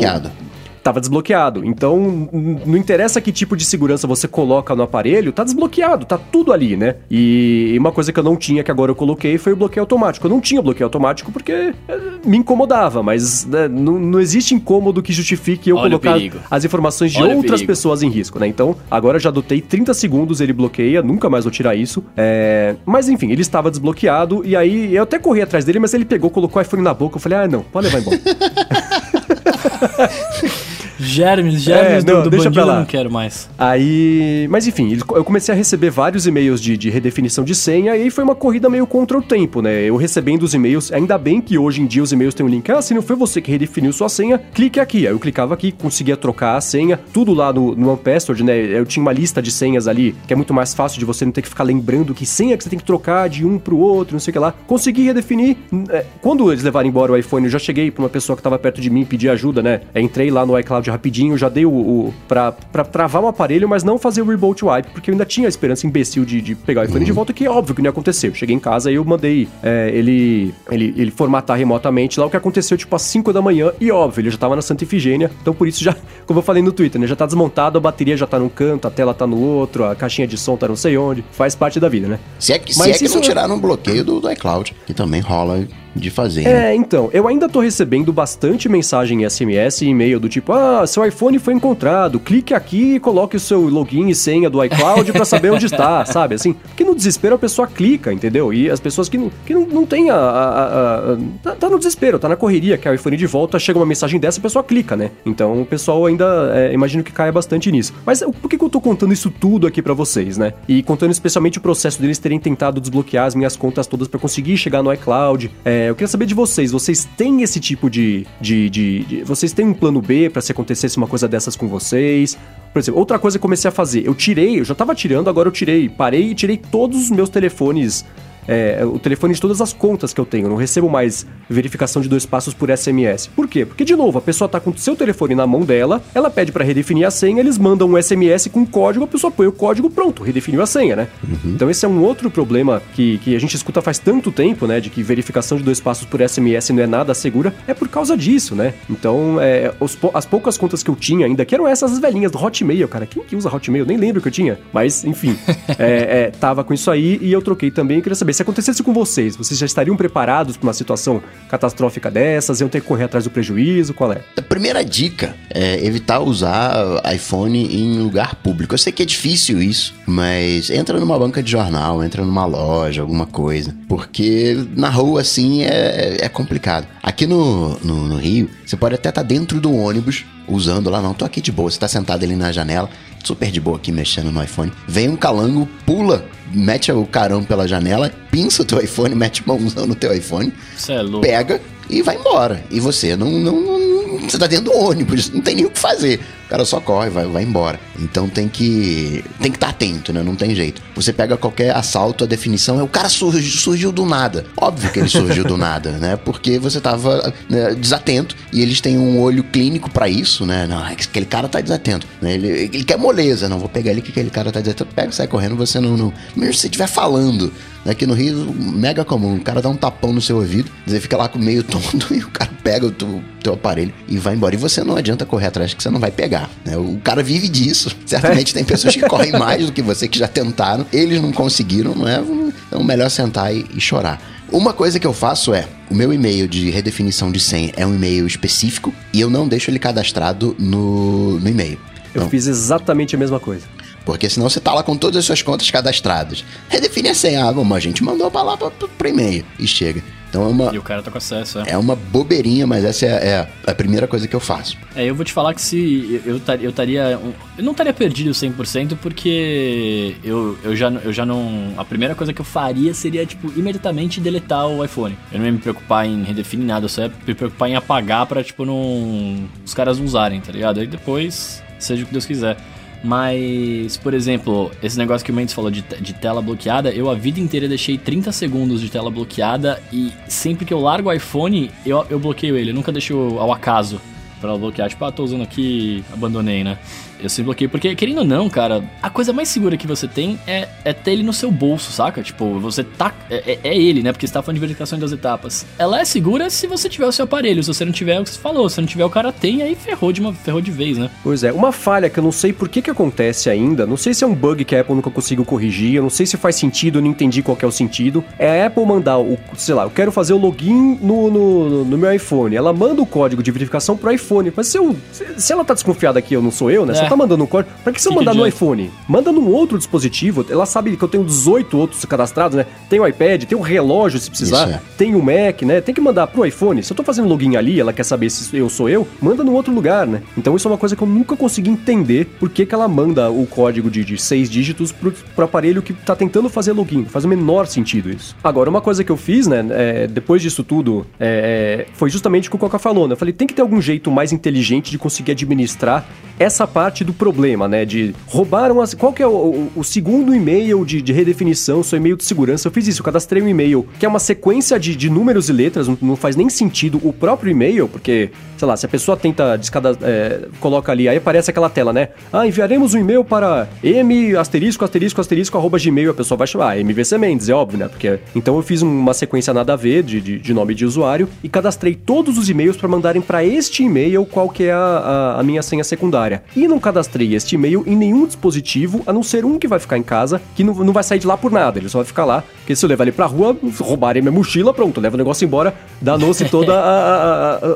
desbloqueado. 0.83 0.83
Tava 0.83 0.99
desbloqueado. 0.99 1.65
Então, 1.65 2.29
não 2.65 2.77
interessa 2.77 3.21
que 3.21 3.31
tipo 3.31 3.55
de 3.55 3.63
segurança 3.63 4.05
você 4.05 4.27
coloca 4.27 4.75
no 4.75 4.83
aparelho, 4.83 5.31
tá 5.31 5.43
desbloqueado, 5.43 6.05
tá 6.05 6.17
tudo 6.17 6.51
ali, 6.51 6.75
né? 6.75 6.95
E 7.09 7.75
uma 7.79 7.91
coisa 7.91 8.11
que 8.11 8.19
eu 8.19 8.23
não 8.23 8.35
tinha, 8.35 8.63
que 8.63 8.71
agora 8.71 8.91
eu 8.91 8.95
coloquei, 8.95 9.37
foi 9.37 9.53
o 9.53 9.55
bloqueio 9.55 9.81
automático. 9.81 10.25
Eu 10.25 10.29
não 10.29 10.41
tinha 10.41 10.61
bloqueio 10.61 10.85
automático 10.85 11.31
porque 11.31 11.73
eh, 11.87 11.99
me 12.25 12.37
incomodava, 12.37 13.01
mas 13.01 13.45
né, 13.45 13.67
não, 13.67 13.99
não 13.99 14.19
existe 14.19 14.53
incômodo 14.53 15.01
que 15.01 15.13
justifique 15.13 15.69
eu 15.69 15.77
Olha 15.77 15.95
o 15.95 15.99
colocar 15.99 16.43
as 16.51 16.65
informações 16.65 17.11
de 17.11 17.21
Olha 17.21 17.35
outras 17.35 17.63
pessoas 17.63 18.03
em 18.03 18.09
risco, 18.09 18.39
né? 18.39 18.47
Então, 18.47 18.75
agora 18.91 19.17
eu 19.17 19.21
já 19.21 19.29
adotei 19.29 19.61
30 19.61 19.93
segundos, 19.93 20.41
ele 20.41 20.53
bloqueia, 20.53 21.01
nunca 21.01 21.29
mais 21.29 21.45
vou 21.45 21.51
tirar 21.51 21.75
isso. 21.75 22.03
É, 22.17 22.75
Mas 22.85 23.07
enfim, 23.07 23.31
ele 23.31 23.41
estava 23.41 23.69
desbloqueado, 23.69 24.41
e 24.45 24.55
aí 24.55 24.95
eu 24.95 25.03
até 25.03 25.17
corri 25.17 25.41
atrás 25.41 25.63
dele, 25.63 25.79
mas 25.79 25.93
ele 25.93 26.05
pegou, 26.05 26.29
colocou 26.29 26.61
o 26.61 26.65
iPhone 26.65 26.83
na 26.83 26.93
boca, 26.93 27.17
eu 27.17 27.21
falei, 27.21 27.37
ah, 27.37 27.47
não, 27.47 27.61
pode 27.61 27.87
levar 27.87 27.99
embora. 27.99 28.19
Germes, 31.03 31.61
germes 31.61 32.03
É, 32.03 32.07
não, 32.11 32.17
do, 32.19 32.23
do 32.23 32.29
deixa 32.29 32.45
bandido 32.49 32.65
lá. 32.65 32.73
eu 32.73 32.79
não 32.79 32.85
quero 32.85 33.11
mais. 33.11 33.49
Aí. 33.57 34.47
Mas 34.49 34.67
enfim, 34.67 34.97
eu 35.15 35.23
comecei 35.23 35.53
a 35.53 35.57
receber 35.57 35.89
vários 35.89 36.25
e-mails 36.27 36.61
de, 36.61 36.77
de 36.77 36.89
redefinição 36.89 37.43
de 37.43 37.53
senha 37.55 37.95
e 37.95 38.03
aí 38.03 38.09
foi 38.09 38.23
uma 38.23 38.35
corrida 38.35 38.69
meio 38.69 38.85
contra 38.87 39.17
o 39.17 39.21
tempo, 39.21 39.61
né? 39.61 39.83
Eu 39.83 39.95
recebendo 39.95 40.43
os 40.43 40.53
e-mails, 40.53 40.91
ainda 40.91 41.17
bem 41.17 41.41
que 41.41 41.57
hoje 41.57 41.81
em 41.81 41.85
dia 41.85 42.01
os 42.03 42.11
e-mails 42.11 42.33
têm 42.33 42.45
um 42.45 42.49
link. 42.49 42.69
Ah, 42.71 42.81
se 42.81 42.93
não 42.93 43.01
foi 43.01 43.15
você 43.15 43.41
que 43.41 43.51
redefiniu 43.51 43.91
sua 43.93 44.09
senha, 44.09 44.37
clique 44.53 44.79
aqui. 44.79 45.07
Aí 45.07 45.13
eu 45.13 45.19
clicava 45.19 45.53
aqui, 45.53 45.71
conseguia 45.71 46.15
trocar 46.17 46.55
a 46.57 46.61
senha, 46.61 46.99
tudo 47.11 47.33
lá 47.33 47.51
no, 47.51 47.75
no 47.75 47.89
OnePassword, 47.89 48.43
né? 48.43 48.57
Eu 48.57 48.85
tinha 48.85 49.01
uma 49.01 49.11
lista 49.13 49.41
de 49.41 49.51
senhas 49.51 49.87
ali, 49.87 50.15
que 50.27 50.33
é 50.33 50.35
muito 50.35 50.53
mais 50.53 50.73
fácil 50.73 50.99
de 50.99 51.05
você 51.05 51.25
não 51.25 51.31
ter 51.31 51.41
que 51.41 51.49
ficar 51.49 51.63
lembrando 51.63 52.13
que 52.13 52.25
senha 52.25 52.57
que 52.57 52.63
você 52.63 52.69
tem 52.69 52.79
que 52.79 52.85
trocar 52.85 53.27
de 53.29 53.45
um 53.45 53.57
pro 53.59 53.77
outro, 53.77 54.13
não 54.13 54.19
sei 54.19 54.31
o 54.31 54.33
que 54.33 54.39
lá. 54.39 54.53
Consegui 54.67 55.03
redefinir. 55.03 55.57
É, 55.89 56.05
Quando 56.21 56.51
eles 56.51 56.63
levaram 56.63 56.87
embora 56.87 57.11
o 57.11 57.17
iPhone, 57.17 57.45
eu 57.45 57.51
já 57.51 57.59
cheguei 57.59 57.91
pra 57.91 58.03
uma 58.03 58.09
pessoa 58.09 58.35
que 58.35 58.41
tava 58.41 58.57
perto 58.59 58.79
de 58.81 58.89
mim 58.89 59.05
pedir 59.05 59.29
ajuda, 59.29 59.61
né? 59.61 59.81
Entrei 59.95 60.29
lá 60.31 60.45
no 60.45 60.57
iCloud 60.59 60.89
rapidinho, 60.93 61.37
já 61.37 61.49
dei 61.49 61.65
o. 61.65 61.71
o 61.71 62.13
pra, 62.27 62.51
pra 62.51 62.83
travar 62.83 63.21
o 63.23 63.27
aparelho, 63.27 63.67
mas 63.67 63.83
não 63.83 63.97
fazer 63.97 64.21
o 64.21 64.25
reboot 64.25 64.63
wipe, 64.63 64.89
porque 64.91 65.09
eu 65.09 65.13
ainda 65.13 65.25
tinha 65.25 65.47
a 65.47 65.49
esperança 65.49 65.85
imbecil 65.85 66.23
de, 66.25 66.41
de 66.41 66.55
pegar 66.55 66.81
o 66.81 66.83
iPhone 66.85 67.03
de 67.03 67.11
volta, 67.11 67.33
que 67.33 67.45
é 67.45 67.49
óbvio 67.49 67.75
que 67.75 67.81
não 67.81 67.87
ia 67.87 67.91
acontecer. 67.91 68.27
Eu 68.29 68.33
cheguei 68.35 68.55
em 68.55 68.59
casa 68.59 68.91
e 68.91 68.95
eu 68.95 69.03
mandei 69.03 69.47
é, 69.61 69.89
ele, 69.93 70.53
ele, 70.71 70.93
ele 70.97 71.11
formatar 71.11 71.57
remotamente 71.57 72.19
lá, 72.19 72.25
o 72.25 72.29
que 72.29 72.37
aconteceu 72.37 72.77
tipo 72.77 72.95
às 72.95 73.01
5 73.03 73.33
da 73.33 73.41
manhã, 73.41 73.71
e 73.79 73.91
óbvio, 73.91 74.21
ele 74.21 74.29
já 74.31 74.37
tava 74.37 74.55
na 74.55 74.61
Santa 74.61 74.83
Ifigênia, 74.83 75.29
então 75.41 75.53
por 75.53 75.67
isso 75.67 75.83
já, 75.83 75.95
como 76.25 76.39
eu 76.39 76.43
falei 76.43 76.61
no 76.63 76.71
Twitter, 76.71 76.99
né? 76.99 77.07
Já 77.07 77.15
tá 77.15 77.25
desmontado, 77.25 77.77
a 77.77 77.81
bateria 77.81 78.15
já 78.15 78.25
tá 78.27 78.39
num 78.39 78.49
canto, 78.49 78.87
a 78.87 78.91
tela 78.91 79.13
tá 79.13 79.25
no 79.27 79.39
outro, 79.39 79.83
a 79.85 79.95
caixinha 79.95 80.27
de 80.27 80.37
som 80.37 80.55
tá 80.55 80.67
não 80.67 80.75
sei 80.75 80.97
onde, 80.97 81.23
faz 81.31 81.55
parte 81.55 81.79
da 81.79 81.89
vida, 81.89 82.07
né? 82.07 82.19
Se 82.39 82.53
é 82.53 82.59
que, 82.59 82.73
se 82.73 82.79
Mas 82.79 82.95
é 82.95 82.99
que 82.99 83.05
isso- 83.05 83.15
não 83.15 83.21
tiraram 83.21 83.55
o 83.55 83.59
bloqueio 83.59 84.03
do, 84.03 84.19
do 84.19 84.31
iCloud, 84.31 84.75
que 84.85 84.93
também 84.93 85.21
rola 85.21 85.65
de 85.95 86.09
fazer. 86.09 86.43
né? 86.43 86.71
É, 86.71 86.75
então, 86.75 87.09
eu 87.13 87.27
ainda 87.27 87.47
tô 87.47 87.59
recebendo 87.59 88.11
bastante 88.11 88.67
mensagem 88.67 89.23
em 89.23 89.29
SMS 89.29 89.81
e 89.81 89.87
e-mail 89.87 90.19
do 90.19 90.27
tipo, 90.29 90.51
ah, 90.53 90.85
seu 90.87 91.05
iPhone 91.05 91.37
foi 91.39 91.53
encontrado, 91.53 92.19
clique 92.19 92.53
aqui 92.53 92.95
e 92.95 92.99
coloque 92.99 93.35
o 93.35 93.39
seu 93.39 93.61
login 93.67 94.07
e 94.09 94.15
senha 94.15 94.49
do 94.49 94.63
iCloud 94.63 95.11
pra 95.11 95.25
saber 95.25 95.51
onde 95.51 95.65
está, 95.65 96.03
sabe? 96.05 96.35
Assim, 96.35 96.53
porque 96.53 96.83
no 96.83 96.95
desespero 96.95 97.35
a 97.35 97.37
pessoa 97.37 97.67
clica, 97.67 98.11
entendeu? 98.13 98.53
E 98.53 98.69
as 98.69 98.79
pessoas 98.79 99.07
que 99.09 99.17
não, 99.17 99.31
que 99.45 99.53
não, 99.53 99.65
não 99.67 99.85
tem 99.85 100.09
a... 100.09 100.15
a- 100.15 100.19
a- 100.19 101.13
a- 101.13 101.17
tá, 101.43 101.51
tá 101.55 101.69
no 101.69 101.77
desespero, 101.77 102.17
tá 102.19 102.27
na 102.29 102.35
correria, 102.35 102.77
quer 102.77 102.91
o 102.91 102.93
iPhone 102.95 103.15
de 103.17 103.27
volta, 103.27 103.59
chega 103.59 103.77
uma 103.79 103.85
mensagem 103.85 104.19
dessa, 104.19 104.39
a 104.39 104.41
pessoa 104.41 104.63
clica, 104.63 104.95
né? 104.95 105.11
Então 105.25 105.61
o 105.61 105.65
pessoal 105.65 106.05
ainda, 106.05 106.51
é, 106.55 106.73
imagino 106.73 107.03
que 107.03 107.11
caia 107.11 107.31
bastante 107.31 107.71
nisso. 107.71 107.93
Mas 108.05 108.21
o- 108.21 108.31
por 108.31 108.49
que, 108.49 108.57
que 108.57 108.63
eu 108.63 108.69
tô 108.69 108.81
contando 108.81 109.13
isso 109.13 109.29
tudo 109.29 109.67
aqui 109.67 109.81
pra 109.81 109.93
vocês, 109.93 110.37
né? 110.37 110.53
E 110.67 110.81
contando 110.83 111.11
especialmente 111.11 111.57
o 111.57 111.61
processo 111.61 112.01
deles 112.01 112.17
terem 112.19 112.39
tentado 112.39 112.79
desbloquear 112.81 113.25
as 113.25 113.35
minhas 113.35 113.55
contas 113.55 113.87
todas 113.87 114.07
pra 114.07 114.19
conseguir 114.19 114.57
chegar 114.57 114.81
no 114.83 114.91
iCloud. 114.93 115.51
É, 115.63 115.82
eu 115.89 115.95
queria 115.95 116.07
saber 116.07 116.25
de 116.25 116.33
vocês, 116.33 116.71
vocês 116.71 117.07
têm 117.17 117.41
esse 117.41 117.59
tipo 117.59 117.89
de. 117.89 118.25
de, 118.39 118.69
de- 118.69 118.99
de- 119.05 119.23
vocês 119.23 119.51
têm 119.53 119.65
um 119.65 119.73
plano 119.73 120.01
B 120.01 120.29
pra 120.29 120.41
se 120.41 120.51
acontecesse 120.51 120.97
uma 120.97 121.07
coisa 121.07 121.27
dessas 121.27 121.55
com 121.55 121.67
vocês? 121.67 122.37
Por 122.71 122.79
exemplo, 122.79 122.99
outra 122.99 123.17
coisa 123.19 123.37
que 123.37 123.39
eu 123.39 123.43
comecei 123.43 123.69
a 123.69 123.71
fazer, 123.71 124.05
eu 124.05 124.15
tirei, 124.15 124.59
eu 124.59 124.65
já 124.65 124.73
tava 124.75 124.95
tirando, 124.95 125.29
agora 125.29 125.47
eu 125.47 125.51
tirei, 125.51 125.87
parei 125.87 126.31
e 126.31 126.35
tirei 126.35 126.57
todos 126.57 127.03
os 127.03 127.11
meus 127.11 127.29
telefones 127.29 128.03
é, 128.47 128.85
o 128.85 128.99
telefone 128.99 129.33
de 129.33 129.41
todas 129.41 129.61
as 129.61 129.73
contas 129.73 130.13
que 130.13 130.19
eu 130.19 130.25
tenho. 130.25 130.45
Eu 130.45 130.49
não 130.49 130.57
recebo 130.57 130.89
mais 130.89 131.25
verificação 131.49 132.01
de 132.01 132.09
dois 132.09 132.25
passos 132.25 132.53
por 132.53 132.75
SMS. 132.75 133.27
Por 133.27 133.47
quê? 133.47 133.65
Porque, 133.65 133.83
de 133.83 133.95
novo, 133.95 134.17
a 134.17 134.21
pessoa 134.21 134.47
tá 134.47 134.59
com 134.59 134.69
o 134.69 134.77
seu 134.77 134.95
telefone 134.95 135.35
na 135.35 135.47
mão 135.47 135.61
dela, 135.61 136.01
ela 136.13 136.29
pede 136.29 136.51
pra 136.51 136.63
redefinir 136.63 137.07
a 137.07 137.11
senha, 137.11 137.39
eles 137.39 137.57
mandam 137.57 137.89
um 137.89 138.01
SMS 138.01 138.47
com 138.47 138.65
código, 138.65 139.05
a 139.05 139.07
pessoa 139.07 139.31
põe 139.31 139.47
o 139.47 139.51
código, 139.51 139.89
pronto, 139.89 140.23
redefiniu 140.23 140.61
a 140.61 140.65
senha, 140.65 140.95
né? 140.95 141.07
Então 141.45 141.69
esse 141.69 141.85
é 141.85 141.87
um 141.87 142.01
outro 142.01 142.29
problema 142.29 142.81
que, 142.93 143.17
que 143.19 143.35
a 143.35 143.39
gente 143.39 143.55
escuta 143.55 143.81
faz 143.81 143.99
tanto 143.99 144.31
tempo, 144.31 144.67
né? 144.67 144.79
De 144.79 144.89
que 144.89 145.01
verificação 145.03 145.57
de 145.57 145.63
dois 145.63 145.79
passos 145.79 146.05
por 146.05 146.21
SMS 146.21 146.69
não 146.71 146.83
é 146.83 146.87
nada 146.87 147.13
segura, 147.13 147.53
é 147.67 147.73
por 147.73 147.87
causa 147.87 148.15
disso, 148.17 148.55
né? 148.55 148.73
Então, 148.89 149.37
é, 149.39 149.73
os 149.79 149.97
as 150.13 150.25
poucas 150.25 150.57
contas 150.57 150.83
que 150.83 150.89
eu 150.89 150.95
tinha 150.95 151.25
ainda, 151.25 151.45
que 151.45 151.53
eram 151.55 151.67
essas 151.67 151.99
velhinhas 151.99 152.31
do 152.31 152.43
Hotmail, 152.43 152.87
cara. 152.87 153.05
Quem 153.05 153.23
que 153.23 153.35
usa 153.35 153.53
Hotmail? 153.53 153.85
Nem 153.85 153.97
lembro 153.97 154.21
que 154.21 154.27
eu 154.27 154.31
tinha. 154.31 154.59
Mas, 154.71 155.03
enfim, 155.05 155.37
é, 155.77 156.23
é, 156.23 156.31
tava 156.31 156.63
com 156.63 156.73
isso 156.73 156.89
aí 156.91 157.19
e 157.21 157.31
eu 157.31 157.41
troquei 157.41 157.71
também. 157.71 157.97
Eu 157.97 158.03
queria 158.03 158.15
saber, 158.15 158.32
se 158.33 158.41
acontecesse 158.41 158.81
com 158.83 158.93
vocês, 158.93 159.35
vocês 159.35 159.59
já 159.59 159.65
estariam 159.65 159.95
preparados 159.95 160.57
pra 160.57 160.67
uma 160.67 160.73
situação 160.73 161.21
catastrófica 161.49 162.09
dessas? 162.09 162.59
Iam 162.59 162.69
ter 162.69 162.81
que 162.81 162.87
correr 162.87 163.05
atrás 163.05 163.23
do 163.23 163.29
prejuízo? 163.29 163.93
Qual 163.93 164.11
é? 164.11 164.21
A 164.37 164.41
primeira 164.41 164.83
dica 164.83 165.35
é 165.49 165.83
evitar 165.85 166.19
usar 166.19 167.01
iPhone 167.13 167.63
em 167.63 167.99
lugar 167.99 168.35
público. 168.35 168.73
Eu 168.73 168.77
sei 168.77 168.91
que 168.91 169.03
é 169.03 169.05
difícil 169.05 169.61
isso, 169.61 169.93
mas 170.05 170.69
entra 170.69 170.99
numa 170.99 171.17
banca 171.17 171.41
de 171.41 171.51
jornal, 171.51 172.03
entra 172.03 172.23
numa 172.23 172.45
loja, 172.45 173.01
alguma 173.01 173.25
coisa. 173.25 173.75
Porque 173.87 174.57
na 174.75 174.89
rua, 174.89 175.21
assim, 175.21 175.63
é, 175.63 176.17
é 176.21 176.29
complicado. 176.29 176.87
Aqui 177.01 177.27
no, 177.27 177.77
no, 177.79 178.07
no 178.07 178.17
Rio, 178.17 178.49
você 178.65 178.75
pode 178.75 178.95
até 178.95 179.09
estar 179.09 179.23
dentro 179.23 179.59
do 179.59 179.73
ônibus, 179.73 180.25
usando 180.47 180.89
lá, 180.89 181.01
não, 181.01 181.13
tô 181.13 181.25
aqui 181.25 181.41
de 181.41 181.51
boa. 181.51 181.69
Você 181.69 181.79
tá 181.79 181.87
sentado 181.87 182.23
ali 182.23 182.35
na 182.35 182.51
janela, 182.51 182.89
super 183.23 183.49
de 183.51 183.59
boa 183.59 183.77
aqui 183.77 183.91
mexendo 183.91 184.31
no 184.31 184.43
iPhone. 184.43 184.71
Vem 184.87 185.09
um 185.09 185.15
calango, 185.15 185.67
pula, 185.85 186.25
mete 186.53 186.91
o 186.91 187.05
carão 187.05 187.43
pela 187.43 187.67
janela, 187.67 188.11
pinça 188.31 188.61
o 188.61 188.65
teu 188.65 188.81
iPhone, 188.81 189.15
mete 189.15 189.47
mãozão 189.47 189.85
no 189.87 189.95
teu 189.95 190.13
iPhone, 190.13 190.51
Você 190.75 190.93
é 190.93 191.01
louco. 191.01 191.21
pega 191.21 191.61
e 191.89 192.01
vai 192.01 192.15
embora. 192.15 192.63
E 192.71 192.79
você 192.79 193.15
não, 193.15 193.29
não, 193.31 193.61
não- 193.61 193.83
você 194.19 194.37
tá 194.37 194.47
dentro 194.47 194.65
do 194.65 194.77
ônibus, 194.77 195.29
não 195.31 195.41
tem 195.41 195.55
nem 195.55 195.65
o 195.65 195.69
que 195.69 195.79
fazer. 195.79 196.19
O 196.45 196.49
cara 196.53 196.65
só 196.65 196.79
corre, 196.79 197.09
vai, 197.09 197.25
vai 197.25 197.43
embora. 197.43 197.79
Então 197.99 198.29
tem 198.29 198.47
que 198.47 199.23
tem 199.41 199.49
que 199.51 199.57
estar 199.57 199.69
atento, 199.69 200.13
né? 200.13 200.21
Não 200.21 200.35
tem 200.35 200.53
jeito. 200.53 200.81
Você 200.95 201.11
pega 201.11 201.35
qualquer 201.35 201.75
assalto, 201.75 202.23
a 202.23 202.27
definição 202.27 202.79
é 202.79 202.83
o 202.83 202.87
cara 202.87 203.09
surgiu, 203.09 203.59
surgiu 203.59 203.91
do 203.91 204.05
nada. 204.05 204.45
Óbvio 204.55 204.91
que 204.91 204.99
ele 204.99 205.09
surgiu 205.09 205.43
do 205.43 205.57
nada, 205.57 205.91
né? 205.93 206.15
Porque 206.15 206.59
você 206.59 206.79
tava 206.79 207.33
né, 207.49 207.73
desatento 207.73 208.35
e 208.51 208.61
eles 208.61 208.79
têm 208.79 208.97
um 208.99 209.19
olho 209.19 209.43
clínico 209.43 209.89
pra 209.89 210.07
isso, 210.07 210.45
né? 210.45 210.67
Não, 210.67 210.85
é 210.87 210.93
que 210.95 211.05
aquele 211.05 211.25
cara 211.25 211.47
tá 211.49 211.59
desatento. 211.59 212.05
Né? 212.21 212.33
Ele, 212.35 212.47
ele 212.47 212.83
quer 212.83 212.97
moleza, 212.97 213.49
não 213.49 213.57
vou 213.57 213.67
pegar 213.69 213.91
ele 213.91 214.01
que 214.01 214.11
aquele 214.11 214.29
cara 214.29 214.51
tá 214.51 214.59
desatento. 214.61 214.93
Pega, 214.93 215.11
sai 215.11 215.27
correndo, 215.27 215.55
você 215.55 215.79
não, 215.79 215.97
não. 215.97 216.13
Mesmo 216.35 216.53
se 216.53 216.67
estiver 216.67 216.87
falando, 216.87 217.51
Aqui 217.85 218.05
no 218.07 218.13
Rio, 218.13 218.53
mega 218.53 219.03
comum. 219.03 219.35
O 219.35 219.41
cara 219.41 219.61
dá 219.61 219.69
um 219.69 219.75
tapão 219.75 220.13
no 220.13 220.21
seu 220.21 220.37
ouvido, 220.37 220.71
você 220.87 220.99
fica 221.01 221.17
lá 221.17 221.27
com 221.27 221.37
meio 221.37 221.63
tonto 221.65 222.13
e 222.13 222.19
o 222.19 222.29
cara 222.29 222.49
pega 222.63 222.85
o 222.85 222.91
teu, 222.91 223.21
teu 223.41 223.53
aparelho 223.53 223.93
e 224.07 224.17
vai 224.17 224.35
embora. 224.35 224.55
E 224.55 224.57
você 224.57 224.83
não 224.83 224.95
adianta 224.95 225.25
correr 225.25 225.47
atrás, 225.47 225.73
que 225.73 225.83
você 225.83 225.89
não 225.89 225.99
vai 225.99 226.09
pegar. 226.11 226.49
né? 226.63 226.77
O 226.77 226.97
cara 227.03 227.21
vive 227.21 227.49
disso. 227.49 227.93
Certamente 228.05 228.53
tem 228.53 228.63
pessoas 228.63 228.95
que 228.95 229.01
correm 229.07 229.33
mais 229.33 229.65
do 229.65 229.71
que 229.73 229.81
você, 229.81 230.07
que 230.07 230.17
já 230.17 230.27
tentaram. 230.27 230.85
Eles 230.93 231.21
não 231.21 231.31
conseguiram, 231.33 231.93
não 231.93 232.07
é? 232.07 232.21
Então, 232.67 232.81
melhor 232.83 233.09
sentar 233.09 233.53
e, 233.53 233.65
e 233.75 233.81
chorar. 233.81 234.21
Uma 234.51 234.71
coisa 234.71 234.99
que 234.99 235.07
eu 235.07 235.13
faço 235.13 235.53
é, 235.53 235.67
o 235.89 235.95
meu 235.95 236.13
e-mail 236.13 236.47
de 236.47 236.69
redefinição 236.69 237.31
de 237.31 237.39
senha 237.39 237.73
é 237.75 237.85
um 237.85 237.95
e-mail 237.95 238.25
específico 238.27 238.93
e 239.11 239.19
eu 239.19 239.29
não 239.29 239.47
deixo 239.47 239.69
ele 239.71 239.79
cadastrado 239.79 240.55
no, 240.59 241.39
no 241.39 241.49
e-mail. 241.49 241.79
Eu 242.13 242.21
Então, 242.21 242.29
fiz 242.29 242.45
exatamente 242.45 243.15
a 243.15 243.19
mesma 243.19 243.39
coisa. 243.39 243.65
Porque 244.05 244.29
senão 244.29 244.49
você 244.49 244.59
tá 244.59 244.73
lá 244.73 244.83
com 244.83 244.95
todas 244.97 245.17
as 245.17 245.25
suas 245.25 245.41
contas 245.41 245.69
cadastradas. 245.71 246.43
Redefine 246.69 247.09
a 247.09 247.15
senha. 247.15 247.45
Ah, 247.45 247.53
bom, 247.53 247.73
a 247.73 247.79
gente 247.79 248.03
mandou 248.03 248.29
pra 248.31 248.41
lá 248.41 248.57
pra, 248.57 248.69
pra, 248.71 248.87
pro 248.87 249.07
e-mail. 249.07 249.45
E 249.59 249.67
chega. 249.67 250.03
Então 250.29 250.41
é 250.45 250.47
uma, 250.47 250.73
E 250.73 250.79
o 250.79 250.81
cara 250.81 251.03
tá 251.03 251.11
com 251.11 251.17
acesso, 251.19 251.59
é. 251.59 251.69
é 251.73 251.77
uma 251.77 251.95
bobeirinha, 251.95 252.65
mas 252.65 252.83
essa 252.83 253.05
é, 253.05 253.09
é 253.09 253.47
a 253.67 253.75
primeira 253.75 254.07
coisa 254.07 254.27
que 254.27 254.35
eu 254.35 254.39
faço. 254.39 254.75
É, 254.95 255.05
eu 255.05 255.13
vou 255.13 255.23
te 255.23 255.31
falar 255.31 255.53
que 255.53 255.61
se 255.61 256.19
eu 256.25 256.39
tar- 256.39 256.59
eu 256.59 256.71
estaria. 256.71 257.19
um- 257.19 257.33
Eu 257.55 257.63
não 257.63 257.71
estaria 257.71 257.93
perdido 257.93 258.31
100%, 258.33 258.97
porque 258.99 260.15
eu, 260.23 260.57
eu, 260.63 260.75
já, 260.75 260.89
eu 260.89 261.13
já 261.13 261.23
não. 261.23 261.73
A 261.77 261.85
primeira 261.85 262.15
coisa 262.15 262.33
que 262.33 262.41
eu 262.41 262.45
faria 262.45 262.95
seria, 262.95 263.23
tipo, 263.27 263.53
imediatamente 263.55 264.19
deletar 264.19 264.65
o 264.67 264.83
iPhone. 264.83 265.15
Eu 265.31 265.37
não 265.37 265.45
ia 265.45 265.51
me 265.51 265.59
preocupar 265.59 266.07
em 266.07 266.23
redefinir 266.23 266.65
nada, 266.65 266.85
eu 266.85 266.89
só 266.89 267.03
ia 267.03 267.11
me 267.27 267.35
preocupar 267.35 267.69
em 267.69 267.75
apagar 267.75 268.25
pra, 268.25 268.43
tipo, 268.43 268.65
não. 268.65 269.37
Os 269.63 269.75
caras 269.75 269.99
não 269.99 270.05
usarem, 270.05 270.41
tá 270.41 270.51
ligado? 270.51 270.79
Aí 270.79 270.87
depois, 270.87 271.61
seja 271.77 272.01
o 272.03 272.05
que 272.07 272.11
Deus 272.11 272.25
quiser. 272.25 272.57
Mas, 273.03 273.97
por 273.97 274.13
exemplo, 274.13 274.71
esse 274.81 274.97
negócio 274.97 275.25
que 275.25 275.31
o 275.31 275.35
Mendes 275.35 275.53
falou 275.53 275.69
de, 275.69 275.81
de 275.81 276.13
tela 276.13 276.41
bloqueada, 276.41 276.89
eu 276.89 277.09
a 277.09 277.15
vida 277.15 277.39
inteira 277.39 277.67
deixei 277.67 277.97
30 277.97 278.31
segundos 278.31 278.79
de 278.79 278.89
tela 278.89 279.11
bloqueada 279.11 279.83
e 279.91 280.13
sempre 280.27 280.63
que 280.63 280.73
eu 280.73 280.79
largo 280.79 281.09
o 281.09 281.13
iPhone, 281.13 281.69
eu, 281.85 282.05
eu 282.09 282.17
bloqueio 282.17 282.55
ele. 282.55 282.71
Eu 282.71 282.75
nunca 282.75 282.93
deixo 282.93 283.37
ao 283.37 283.51
acaso 283.51 283.99
pra 284.39 284.57
bloquear. 284.57 284.87
Tipo, 284.87 285.03
ah, 285.03 285.11
tô 285.11 285.23
usando 285.23 285.43
aqui, 285.43 286.03
abandonei, 286.13 286.63
né? 286.63 286.77
Eu 287.23 287.29
sempre 287.29 287.45
bloqueio. 287.45 287.69
Porque, 287.69 287.95
querendo 287.95 288.19
ou 288.19 288.25
não, 288.25 288.49
cara, 288.49 288.83
a 289.01 289.09
coisa 289.09 289.31
mais 289.33 289.49
segura 289.49 289.77
que 289.77 289.87
você 289.87 290.07
tem 290.07 290.39
é, 290.45 290.67
é 290.83 290.93
ter 290.93 291.11
ele 291.11 291.23
no 291.23 291.33
seu 291.33 291.49
bolso, 291.51 291.91
saca? 291.91 292.21
Tipo, 292.21 292.59
você 292.59 292.83
tá. 292.83 293.13
É, 293.29 293.53
é- 293.53 293.59
é 293.63 293.77
ele, 293.77 294.03
né? 294.03 294.11
Porque 294.11 294.27
você 294.27 294.33
tá 294.33 294.41
falando 294.41 294.55
de 294.55 294.61
verificação 294.61 294.99
das 294.99 295.11
etapas. 295.11 295.65
Ela 295.77 296.01
é 296.01 296.05
segura 296.05 296.49
se 296.49 296.67
você 296.67 296.89
tiver 296.89 297.05
o 297.05 297.11
seu 297.11 297.25
aparelho. 297.25 297.63
Se 297.63 297.73
você 297.73 297.85
não 297.85 297.91
tiver, 297.91 298.15
é 298.15 298.19
o 298.19 298.23
que 298.23 298.29
você 298.31 298.39
falou. 298.39 298.67
Se 298.69 298.79
não 298.81 298.87
tiver, 298.87 299.05
o 299.05 299.09
cara 299.09 299.31
tem, 299.31 299.61
aí 299.61 299.75
ferrou 299.75 300.11
de, 300.11 300.19
uma, 300.21 300.33
ferrou 300.33 300.61
de 300.61 300.71
vez, 300.71 300.97
né? 300.97 301.09
Pois 301.23 301.43
é, 301.43 301.51
uma 301.51 301.71
falha 301.71 302.09
que 302.09 302.19
eu 302.19 302.23
não 302.23 302.31
sei 302.31 302.51
por 302.51 302.67
que, 302.69 302.81
que 302.81 302.89
acontece 302.89 303.49
ainda, 303.49 303.85
não 303.85 303.97
sei 303.97 304.13
se 304.13 304.23
é 304.23 304.27
um 304.27 304.33
bug 304.35 304.63
que 304.65 304.75
a 304.75 304.81
Apple 304.81 304.95
nunca 304.95 305.09
conseguiu 305.09 305.45
corrigir, 305.45 305.95
eu 305.95 306.03
não 306.03 306.09
sei 306.09 306.25
se 306.25 306.35
faz 306.37 306.55
sentido, 306.55 306.97
eu 306.99 307.01
não 307.01 307.09
entendi 307.09 307.41
qual 307.41 307.57
é 307.61 307.65
o 307.65 307.71
sentido. 307.71 308.23
É 308.37 308.63
a 308.63 308.67
Apple 308.67 308.85
mandar 308.85 309.17
o, 309.19 309.37
sei 309.57 309.73
lá, 309.75 309.83
eu 309.83 309.89
quero 309.89 310.11
fazer 310.11 310.33
o 310.33 310.37
login 310.37 310.97
no, 311.01 311.29
no, 311.31 311.85
no 311.85 311.97
meu 311.97 312.13
iPhone. 312.13 312.55
Ela 312.55 312.73
manda 312.73 313.01
o 313.01 313.05
código 313.05 313.41
de 313.41 313.51
verificação 313.51 313.95
pro 313.95 314.11
iPhone. 314.11 314.51
Mas 314.55 314.67
se, 314.67 314.77
eu, 314.77 314.95
se, 315.37 315.53
ela 315.53 315.63
tá 315.63 315.73
desconfiada 315.73 316.21
que 316.21 316.35
eu 316.35 316.41
não 316.41 316.51
sou 316.51 316.69
eu, 316.69 316.85
né? 316.85 316.93
É. 316.93 317.12
tá 317.13 317.17
mandando 317.17 317.43
um 317.43 317.47
código, 317.47 317.73
pra 317.83 317.93
que 317.93 318.01
se 318.01 318.07
eu 318.07 318.11
Que 318.11 318.19
que 318.19 318.25
mandar 318.25 318.37
no 318.37 318.45
iPhone? 318.45 318.91
Manda 319.07 319.31
num 319.31 319.47
outro 319.49 319.77
dispositivo, 319.77 320.45
ela 320.49 320.65
sabe 320.65 320.95
que 320.97 321.03
eu 321.03 321.07
tenho 321.07 321.23
18 321.23 321.77
outros 321.77 322.03
cadastrados, 322.05 322.57
né? 322.57 322.65
Tem 322.89 322.99
o 322.99 323.07
iPad, 323.07 323.43
tem 323.43 323.57
o 323.57 323.61
relógio 323.61 324.19
se 324.19 324.29
precisar, 324.29 324.67
Isso 324.67 324.75
é. 324.75 324.81
tem 324.97 325.15
o 325.15 325.23
Mac, 325.23 325.61
né? 325.61 325.81
Tem 325.81 325.93
que 325.93 326.01
mandar 326.01 326.27
pro 326.27 326.45
iPhone. 326.45 326.81
Se 326.83 326.91
eu 326.91 326.97
tô 326.97 327.03
fazendo 327.03 327.27
login 327.27 327.55
ali, 327.55 327.79
ela 327.79 327.93
quer 327.93 328.03
saber 328.03 328.29
se 328.29 328.55
eu 328.55 328.69
sou 328.69 328.89
eu, 328.89 329.07
manda 329.21 329.43
num 329.43 329.53
outro 329.53 329.73
lugar, 329.73 330.07
né? 330.07 330.21
Então 330.37 330.55
isso 330.55 330.67
é 330.67 330.71
uma 330.71 330.77
coisa 330.77 330.95
que 330.95 331.01
eu 331.01 331.07
nunca 331.07 331.35
consegui 331.35 331.69
entender 331.69 332.25
por 332.39 332.49
que, 332.49 332.65
que 332.65 332.73
ela 332.75 332.87
manda 332.87 333.29
o 333.29 333.45
código 333.45 333.89
de, 333.89 334.03
de 334.03 334.17
seis 334.17 334.49
dígitos 334.49 334.91
pro, 334.91 335.11
pro 335.11 335.45
aparelho 335.45 335.81
que 335.81 335.93
tá 335.93 336.15
tentando 336.15 336.49
fazer 336.49 336.73
login. 336.73 337.05
Faz 337.05 337.25
o 337.25 337.27
menor 337.27 337.67
sentido 337.67 338.09
isso. 338.09 338.35
Agora, 338.43 338.69
uma 338.69 338.81
coisa 338.81 339.03
que 339.03 339.11
eu 339.11 339.17
fiz, 339.17 339.47
né, 339.47 339.65
é, 339.71 340.07
depois 340.07 340.41
disso 340.41 340.63
tudo, 340.63 341.05
é, 341.19 341.85
foi 341.93 342.09
justamente 342.09 342.47
o 342.47 342.51
que 342.51 342.55
o 342.55 342.59
Coca 342.59 342.79
falou, 342.79 343.07
né? 343.07 343.13
Eu 343.13 343.17
falei, 343.17 343.33
tem 343.33 343.47
que 343.47 343.53
ter 343.53 343.61
algum 343.61 343.81
jeito 343.81 344.11
mais 344.11 344.31
inteligente 344.31 344.91
de 344.91 344.97
conseguir 344.97 345.31
administrar 345.31 346.05
essa 346.39 346.65
parte 346.65 347.02
do 347.03 347.13
problema, 347.13 347.67
né? 347.67 347.85
De 347.85 348.13
roubaram 348.25 348.79
as. 348.81 348.93
Qual 348.93 349.11
que 349.13 349.21
é 349.21 349.27
o, 349.27 349.31
o- 349.31 349.71
o 349.77 349.83
segundo 349.83 350.33
e-mail 350.33 350.83
de, 350.85 351.01
de 351.01 351.11
redefinição, 351.13 351.83
seu 351.83 351.97
e-mail 351.97 352.15
de 352.17 352.23
segurança? 352.23 352.67
Eu 352.67 352.71
fiz 352.71 352.87
isso, 352.87 353.01
eu 353.01 353.05
cadastrei 353.05 353.41
um 353.41 353.47
e-mail 353.47 353.85
que 353.99 354.05
é 354.05 354.09
uma 354.09 354.19
sequência 354.19 354.79
de, 354.79 354.95
de 354.95 355.09
números 355.09 355.49
e 355.49 355.53
letras, 355.53 355.87
não, 355.87 355.97
não 356.01 356.15
faz 356.15 356.35
nem 356.35 356.49
sentido 356.49 356.99
o 357.03 357.11
próprio 357.13 357.51
e-mail, 357.51 357.87
porque, 357.87 358.29
sei 358.63 358.67
lá, 358.67 358.77
se 358.77 358.85
a 358.85 358.89
pessoa 358.89 359.17
tenta 359.17 359.57
descada, 359.57 359.97
é, 360.01 360.47
coloca 360.61 360.89
ali, 360.89 361.09
aí 361.09 361.17
aparece 361.17 361.51
aquela 361.51 361.69
tela, 361.69 361.91
né? 361.91 362.09
Ah, 362.31 362.47
enviaremos 362.47 362.93
um 362.93 362.99
e-mail 362.99 363.21
para 363.21 363.67
m 363.83 364.37
asterisco, 364.37 364.85
asterisco, 364.85 365.19
asterisco, 365.19 365.57
arroba 365.57 365.77
gmail, 365.77 366.11
a 366.11 366.13
pessoa 366.13 366.37
vai 366.37 366.47
chamar 366.47 366.69
ah, 366.69 366.79
MVC 366.79 367.17
Mendes, 367.17 367.49
é 367.49 367.53
óbvio, 367.53 367.77
né? 367.77 367.89
Porque, 367.89 368.19
então 368.33 368.55
eu 368.55 368.61
fiz 368.61 368.81
uma 368.81 369.13
sequência 369.13 369.53
nada 369.53 369.73
a 369.73 369.75
ver 369.75 370.01
de, 370.01 370.21
de, 370.21 370.39
de 370.39 370.53
nome 370.53 370.73
de 370.73 370.85
usuário 370.85 371.27
e 371.43 371.49
cadastrei 371.49 371.93
todos 371.93 372.37
os 372.37 372.49
e-mails 372.49 372.77
para 372.77 372.87
mandarem 372.87 373.21
para 373.21 373.43
este 373.43 373.83
e-mail 373.83 374.25
qual 374.25 374.47
que 374.47 374.63
é 374.63 374.71
a, 374.71 374.77
a, 374.77 375.39
a 375.41 375.43
minha 375.43 375.61
senha 375.61 375.83
secundária. 375.83 376.41
E 376.55 376.65
não, 376.65 376.79
cadastrei 376.79 377.35
este 377.35 377.55
e-mail 377.55 377.83
em 377.85 377.97
nenhum 377.97 378.25
dispositivo, 378.25 379.03
a 379.05 379.11
não 379.11 379.23
ser 379.23 379.43
um 379.43 379.59
que 379.59 379.67
vai 379.67 379.79
ficar 379.79 379.97
em 379.97 380.03
casa, 380.03 380.41
que 380.55 380.63
não, 380.63 380.73
não 380.73 380.93
vai 380.93 381.03
sair 381.03 381.19
de 381.19 381.27
lá 381.27 381.35
por 381.35 381.51
nada. 381.51 381.79
Ele 381.79 381.89
só 381.89 381.97
vai 381.97 382.05
ficar 382.05 382.23
lá, 382.23 382.45
porque 382.59 382.77
se 382.77 382.85
eu 382.85 382.89
levar 382.89 383.03
ele 383.03 383.11
pra 383.11 383.25
rua, 383.25 383.57
roubarem 383.81 384.21
minha 384.21 384.31
mochila, 384.31 384.73
pronto, 384.73 385.01
leva 385.01 385.15
o 385.15 385.17
negócio 385.17 385.43
embora, 385.43 385.73
danou-se 386.01 386.45
todo 386.45 386.71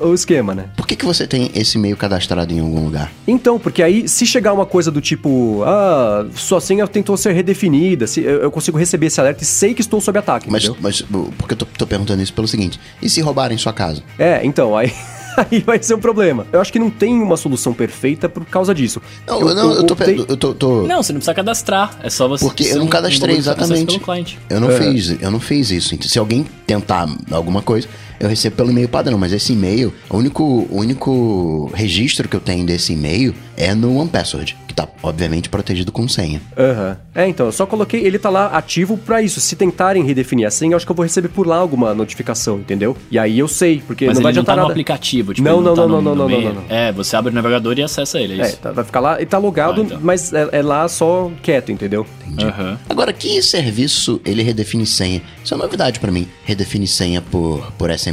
o 0.02 0.14
esquema, 0.14 0.56
né? 0.56 0.70
Por 0.78 0.86
que, 0.88 0.96
que 0.96 1.04
você 1.06 1.26
tem 1.26 1.52
esse 1.56 1.78
e-mail 1.78 1.98
cadastrado 1.98 2.54
em 2.54 2.60
algum 2.60 2.86
lugar? 2.86 3.12
Então, 3.28 3.58
porque 3.60 3.82
aí, 3.82 4.08
se 4.08 4.26
chegar 4.28 4.54
uma 4.54 4.66
coisa 4.66 4.92
do 4.92 5.02
tipo, 5.02 5.64
ah, 5.66 6.26
sua 6.36 6.62
senha 6.62 6.88
tentou 6.88 7.18
ser 7.18 7.34
redefinida, 7.34 8.06
se, 8.06 8.22
eu, 8.22 8.52
consigo 8.52 8.78
receber 8.78 9.08
esse 9.08 9.20
alerta 9.20 9.44
e 9.44 9.46
sei 9.46 9.74
que 9.74 9.82
estou 9.82 10.00
sob 10.00 10.18
ataque, 10.20 10.50
mas, 10.50 10.64
entendeu? 10.64 10.80
Mas, 10.82 11.02
porque 11.38 11.56
eu 11.56 11.58
tô, 11.58 11.66
tô 11.66 11.88
perguntando 11.88 12.22
isso 12.22 12.32
pelo 12.32 12.48
seguinte, 12.48 12.80
e 13.02 13.10
se 13.10 13.20
roubarem 13.22 13.58
sua 13.58 13.74
casa? 13.74 14.04
É, 14.20 14.46
então, 14.46 14.78
aí... 14.78 14.94
aí 15.52 15.60
vai 15.60 15.82
ser 15.82 15.94
um 15.94 16.00
problema. 16.00 16.48
Eu 16.52 16.60
acho 16.60 16.72
que 16.72 16.80
não 16.80 16.90
tem 16.90 17.22
uma 17.22 17.38
solução 17.38 17.74
perfeita 17.74 18.28
por 18.28 18.44
causa 18.46 18.74
disso. 18.74 19.02
Não, 19.28 19.40
eu, 19.42 19.56
não, 19.56 19.74
eu, 19.74 19.84
tô, 19.84 19.94
optei- 19.94 20.20
eu 20.28 20.38
tô, 20.38 20.54
tô- 20.54 20.82
Não, 20.88 21.04
você 21.04 21.14
não 21.14 21.20
precisa 21.20 21.34
cadastrar. 21.34 21.96
É 22.02 22.10
só 22.10 22.28
você. 22.28 22.44
Porque 22.44 22.64
eu 22.64 22.78
não 22.78 22.86
um- 22.86 22.90
cadastrei 22.90 23.36
um 23.36 23.38
exatamente. 23.38 23.86
Pelo 23.86 24.00
cliente. 24.00 24.40
Eu 24.50 24.60
não 24.60 24.72
É. 24.72 24.78
fiz, 24.80 25.22
eu 25.22 25.30
não 25.30 25.40
fiz 25.40 25.70
isso. 25.70 25.96
Se 26.02 26.18
alguém 26.18 26.46
tentar 26.66 27.08
alguma 27.32 27.62
coisa, 27.62 27.88
eu 28.20 28.28
recebo 28.30 28.56
pelo 28.56 28.72
e-mail 28.72 28.90
padrão, 28.90 29.18
mas 29.18 29.32
esse 29.34 29.54
e-mail, 29.54 29.94
o 30.10 30.18
único, 30.18 30.44
o 30.44 30.78
único 30.78 31.72
registro 31.74 32.28
que 32.28 32.36
eu 32.36 32.40
tenho 32.40 32.66
desse 32.66 32.94
e-mail 32.94 33.34
é 33.56 33.74
no 33.74 33.98
OnePassword, 33.98 34.56
que 34.68 34.74
tá 34.74 34.88
obviamente 35.02 35.50
protegido 35.50 35.92
com 35.92 36.08
senha. 36.08 36.42
Aham. 36.58 36.98
É, 37.16 37.28
então, 37.28 37.48
eu 37.48 37.52
só 37.52 37.66
coloquei, 37.66 38.06
ele 38.06 38.20
tá 38.20 38.30
lá 38.30 38.48
ativo 38.48 38.96
pra 38.98 39.22
isso. 39.24 39.42
Se 39.42 39.56
tentarem 39.56 40.04
redefinir 40.04 40.46
a 40.48 40.52
senha, 40.52 40.74
eu 40.74 40.78
acho 40.78 40.86
que 40.86 40.92
eu 40.92 40.96
vou 40.96 41.04
receber 41.04 41.30
por 41.30 41.48
lá 41.48 41.58
alguma 41.58 41.94
notificação, 41.96 42.60
entendeu? 42.60 42.96
E 43.10 43.18
aí 43.18 43.40
eu 43.40 43.48
sei, 43.48 43.82
porque 43.86 44.06
Mas 44.06 44.16
não 44.18 44.22
vai 44.24 44.32
ele 44.32 44.38
não 44.38 44.44
tá 44.44 44.52
adiantar 44.52 44.56
no 44.58 44.62
nada. 44.64 44.74
aplicativo, 44.74 45.34
tipo, 45.34 45.48
Não, 45.48 45.56
ele 45.58 45.66
não, 45.66 45.74
tá 45.76 45.82
não, 45.82 45.88
no- 45.88 45.96
não, 46.02 46.02
no 46.16 46.16
não, 46.16 46.30
não, 46.30 46.42
não, 46.42 46.54
não. 46.62 46.64
É, 46.70 46.92
você 46.92 47.16
abre 47.16 47.32
o 47.32 47.34
navegador 47.34 47.78
e 47.80 47.82
acessa 47.84 48.20
ele, 48.20 48.40
é 48.40 48.46
É, 48.46 48.48
isso. 48.50 48.58
tá- 48.58 48.72
vai 48.72 48.84
ficar 48.86 49.00
lá 49.00 49.20
e 49.20 49.26
tá 49.26 49.40
logado, 49.40 49.82
Ah, 49.82 49.84
então. 49.86 50.00
mas 50.04 50.32
é, 50.32 50.48
é 50.52 50.62
lá 50.62 50.88
só 50.88 51.32
quieto, 51.42 51.72
entendeu? 51.72 52.06
Aham. 52.40 52.78
Agora, 52.88 53.12
que 53.12 53.42
serviço 53.42 54.22
ele 54.24 54.44
redefine 54.44 54.86
senha? 54.86 55.24
Isso 55.44 55.54
é 55.56 55.58
novidade 55.58 56.00
pra 56.00 56.12
mim. 56.12 56.28
Redefine 56.46 56.86
senha 56.86 57.20
por, 57.22 57.72
por 57.80 57.90
SMS. 57.90 58.07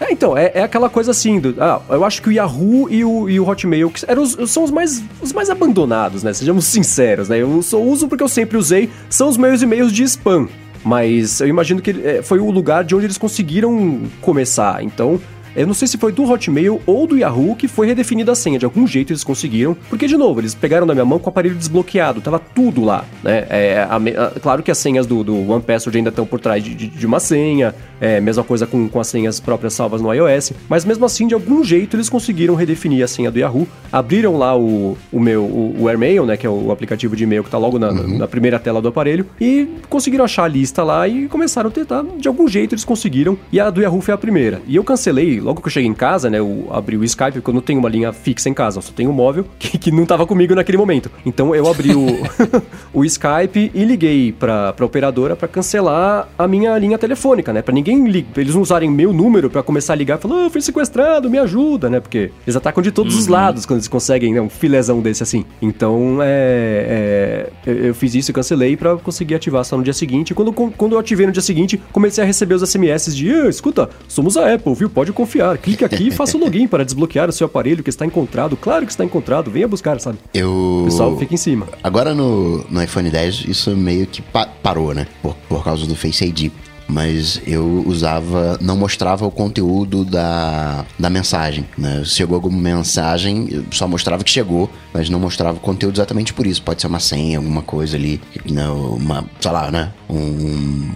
É, 0.00 0.12
então, 0.12 0.36
é, 0.36 0.50
é 0.54 0.62
aquela 0.62 0.88
coisa 0.88 1.10
assim, 1.10 1.40
do, 1.40 1.54
ah, 1.62 1.80
eu 1.90 2.04
acho 2.04 2.20
que 2.22 2.28
o 2.28 2.32
Yahoo 2.32 2.88
e 2.90 3.04
o, 3.04 3.28
e 3.28 3.38
o 3.40 3.48
Hotmail 3.48 3.90
que 3.90 4.04
eram 4.08 4.22
os- 4.22 4.36
são 4.50 4.64
os 4.64 4.70
mais, 4.70 5.02
os 5.20 5.32
mais 5.32 5.48
abandonados, 5.50 6.22
né? 6.22 6.32
Sejamos 6.32 6.64
sinceros, 6.66 7.28
né? 7.28 7.38
Eu 7.38 7.62
só 7.62 7.80
uso 7.80 8.08
porque 8.08 8.22
eu 8.22 8.28
sempre 8.28 8.56
usei, 8.56 8.90
são 9.10 9.28
os 9.28 9.36
meus 9.36 9.62
e-mails 9.62 9.92
de 9.92 10.02
spam. 10.04 10.48
Mas 10.84 11.40
eu 11.40 11.46
imagino 11.46 11.80
que 11.80 11.90
é, 12.04 12.22
foi 12.22 12.40
o 12.40 12.50
lugar 12.50 12.82
de 12.82 12.94
onde 12.96 13.06
eles 13.06 13.16
conseguiram 13.16 14.00
começar. 14.20 14.82
Então, 14.82 15.20
eu 15.54 15.66
não 15.66 15.74
sei 15.74 15.88
se 15.88 15.96
foi 15.98 16.12
do 16.12 16.24
Hotmail 16.24 16.80
ou 16.86 17.06
do 17.06 17.16
Yahoo 17.18 17.54
que 17.56 17.68
foi 17.68 17.86
redefinida 17.86 18.32
a 18.32 18.34
senha. 18.34 18.58
De 18.58 18.64
algum 18.64 18.86
jeito 18.86 19.12
eles 19.12 19.24
conseguiram. 19.24 19.76
Porque, 19.88 20.06
de 20.06 20.16
novo, 20.16 20.40
eles 20.40 20.54
pegaram 20.54 20.86
na 20.86 20.94
minha 20.94 21.04
mão 21.04 21.18
com 21.18 21.26
o 21.26 21.30
aparelho 21.30 21.54
desbloqueado. 21.54 22.20
Tava 22.20 22.38
tudo 22.38 22.84
lá, 22.84 23.04
né? 23.22 23.46
É, 23.48 23.86
a 23.88 23.96
a- 23.96 24.40
claro 24.40 24.62
que 24.62 24.70
as 24.70 24.78
senhas 24.78 25.06
do, 25.06 25.22
do 25.22 25.50
OnePassword 25.50 25.98
ainda 25.98 26.10
estão 26.10 26.26
por 26.26 26.40
trás 26.40 26.62
de, 26.62 26.74
de- 26.74 26.88
de 26.88 27.06
uma 27.06 27.20
senha. 27.20 27.74
É, 28.00 28.20
mesma 28.20 28.42
coisa 28.42 28.66
com, 28.66 28.88
com 28.88 28.98
as 28.98 29.06
senhas 29.06 29.38
próprias 29.38 29.74
salvas 29.74 30.00
no 30.00 30.12
iOS. 30.12 30.52
Mas 30.68 30.84
mesmo 30.84 31.04
assim, 31.04 31.26
de 31.28 31.34
algum 31.34 31.62
jeito, 31.62 31.96
eles 31.96 32.08
conseguiram 32.08 32.54
redefinir 32.56 33.04
a 33.04 33.06
senha 33.08 33.30
do 33.30 33.38
Yahoo. 33.38 33.66
Abriram 33.92 34.36
lá 34.36 34.56
o, 34.58 34.96
o 35.12 35.20
meu, 35.20 35.42
o, 35.42 35.76
o 35.82 35.88
AirMail, 35.88 36.26
né? 36.26 36.36
Que 36.36 36.46
é 36.46 36.50
o 36.50 36.72
aplicativo 36.72 37.14
de 37.14 37.22
e-mail 37.24 37.44
que 37.44 37.50
tá 37.50 37.58
logo 37.58 37.78
na, 37.78 37.92
na 37.92 38.26
primeira 38.26 38.58
tela 38.58 38.82
do 38.82 38.88
aparelho. 38.88 39.24
E 39.40 39.68
conseguiram 39.88 40.24
achar 40.24 40.44
a 40.44 40.48
lista 40.48 40.82
lá 40.82 41.06
e 41.06 41.28
começaram 41.28 41.68
a 41.68 41.72
tentar. 41.72 42.04
De 42.18 42.26
algum 42.26 42.48
jeito 42.48 42.74
eles 42.74 42.84
conseguiram. 42.84 43.38
E 43.52 43.60
a 43.60 43.70
do 43.70 43.80
Yahoo 43.82 44.00
foi 44.00 44.14
a 44.14 44.18
primeira. 44.18 44.60
E 44.66 44.74
eu 44.76 44.82
cancelei, 44.82 45.40
logo 45.42 45.60
que 45.60 45.66
eu 45.68 45.72
cheguei 45.72 45.88
em 45.88 45.94
casa, 45.94 46.30
né? 46.30 46.38
Eu 46.38 46.68
abri 46.70 46.96
o 46.96 47.04
Skype, 47.04 47.32
porque 47.32 47.50
eu 47.50 47.54
não 47.54 47.60
tenho 47.60 47.78
uma 47.78 47.88
linha 47.88 48.12
fixa 48.12 48.48
em 48.48 48.54
casa, 48.54 48.78
eu 48.78 48.82
só 48.82 48.92
tenho 48.92 49.10
um 49.10 49.12
móvel 49.12 49.44
que, 49.58 49.76
que 49.78 49.90
não 49.90 50.06
tava 50.06 50.26
comigo 50.26 50.54
naquele 50.54 50.78
momento. 50.78 51.10
Então 51.26 51.54
eu 51.54 51.68
abri 51.68 51.94
o, 51.94 52.06
o 52.94 53.04
Skype 53.04 53.70
e 53.74 53.84
liguei 53.84 54.32
pra, 54.32 54.72
pra 54.72 54.86
operadora 54.86 55.36
pra 55.36 55.48
cancelar 55.48 56.28
a 56.38 56.46
minha 56.48 56.76
linha 56.78 56.96
telefônica, 56.98 57.52
né? 57.52 57.62
Pra 57.62 57.74
ninguém 57.74 58.06
li- 58.08 58.22
pra 58.22 58.40
eles 58.42 58.54
não 58.54 58.62
usarem 58.62 58.90
meu 58.90 59.12
número 59.12 59.50
pra 59.50 59.62
começar 59.62 59.92
a 59.92 59.96
ligar 59.96 60.18
e 60.18 60.22
falar, 60.22 60.46
ah, 60.46 60.50
fui 60.50 60.60
sequestrado, 60.60 61.28
me 61.30 61.38
ajuda, 61.38 61.90
né? 61.90 62.00
Porque 62.00 62.30
eles 62.46 62.56
atacam 62.56 62.82
de 62.82 62.90
todos 62.92 63.16
os 63.16 63.26
lados 63.26 63.66
quando 63.66 63.78
eles 63.78 63.88
conseguem 63.88 64.32
né, 64.34 64.40
um 64.40 64.48
filézão 64.48 65.00
desse 65.00 65.22
assim. 65.22 65.44
Então 65.60 66.18
é, 66.22 67.46
é, 67.66 67.70
eu- 67.70 67.86
eu 67.86 67.94
fiz 67.94 68.14
isso 68.14 68.30
e 68.30 68.34
cancelei 68.34 68.76
pra 68.76 68.96
conseguir 68.96 69.34
ativar 69.34 69.64
só 69.64 69.76
no 69.76 69.82
dia 69.82 69.92
seguinte. 69.92 70.34
Quando, 70.34 70.52
quando 70.52 70.92
eu 70.92 70.98
ativei 70.98 71.26
no 71.26 71.32
dia 71.32 71.42
seguinte, 71.42 71.80
comecei 71.92 72.22
a 72.22 72.26
receber 72.26 72.54
os 72.54 72.62
SMS 72.62 73.14
de 73.14 73.30
"Ah, 73.30 73.48
escuta, 73.48 73.88
somos 74.08 74.36
a 74.36 74.54
Apple, 74.54 74.74
viu? 74.74 74.88
Pode 74.90 75.12
confiar. 75.12 75.31
Clique 75.62 75.84
aqui 75.84 76.08
e 76.08 76.10
faça 76.10 76.36
o 76.36 76.40
login 76.40 76.66
para 76.66 76.84
desbloquear 76.84 77.28
o 77.28 77.32
seu 77.32 77.46
aparelho 77.46 77.82
que 77.82 77.90
está 77.90 78.04
encontrado. 78.06 78.56
Claro 78.56 78.84
que 78.86 78.92
está 78.92 79.04
encontrado, 79.04 79.50
venha 79.50 79.66
buscar, 79.68 80.00
sabe? 80.00 80.18
Eu. 80.34 80.82
O 80.82 80.84
pessoal 80.86 81.16
fica 81.18 81.34
em 81.34 81.38
cima. 81.38 81.66
Agora 81.82 82.14
no, 82.14 82.64
no 82.70 82.82
iPhone 82.82 83.08
10 83.10 83.44
isso 83.48 83.76
meio 83.76 84.06
que 84.06 84.20
pa- 84.22 84.46
parou, 84.62 84.94
né? 84.94 85.06
Por, 85.22 85.34
por 85.48 85.64
causa 85.64 85.86
do 85.86 85.94
Face 85.96 86.24
ID. 86.24 86.50
Mas 86.88 87.40
eu 87.46 87.82
usava, 87.86 88.58
não 88.60 88.76
mostrava 88.76 89.24
o 89.26 89.30
conteúdo 89.30 90.04
da, 90.04 90.84
da 90.98 91.08
mensagem, 91.08 91.64
né? 91.78 92.02
Chegou 92.04 92.34
alguma 92.34 92.58
mensagem, 92.58 93.64
só 93.70 93.88
mostrava 93.88 94.22
que 94.22 94.30
chegou, 94.30 94.68
mas 94.92 95.08
não 95.08 95.18
mostrava 95.18 95.56
o 95.56 95.60
conteúdo 95.60 95.94
exatamente 95.96 96.34
por 96.34 96.46
isso. 96.46 96.60
Pode 96.60 96.82
ser 96.82 96.88
uma 96.88 97.00
senha, 97.00 97.38
alguma 97.38 97.62
coisa 97.62 97.96
ali, 97.96 98.20
né? 98.50 98.68
uma, 98.68 99.24
sei 99.40 99.50
lá, 99.52 99.70
né? 99.70 99.90
Um, 100.10 100.90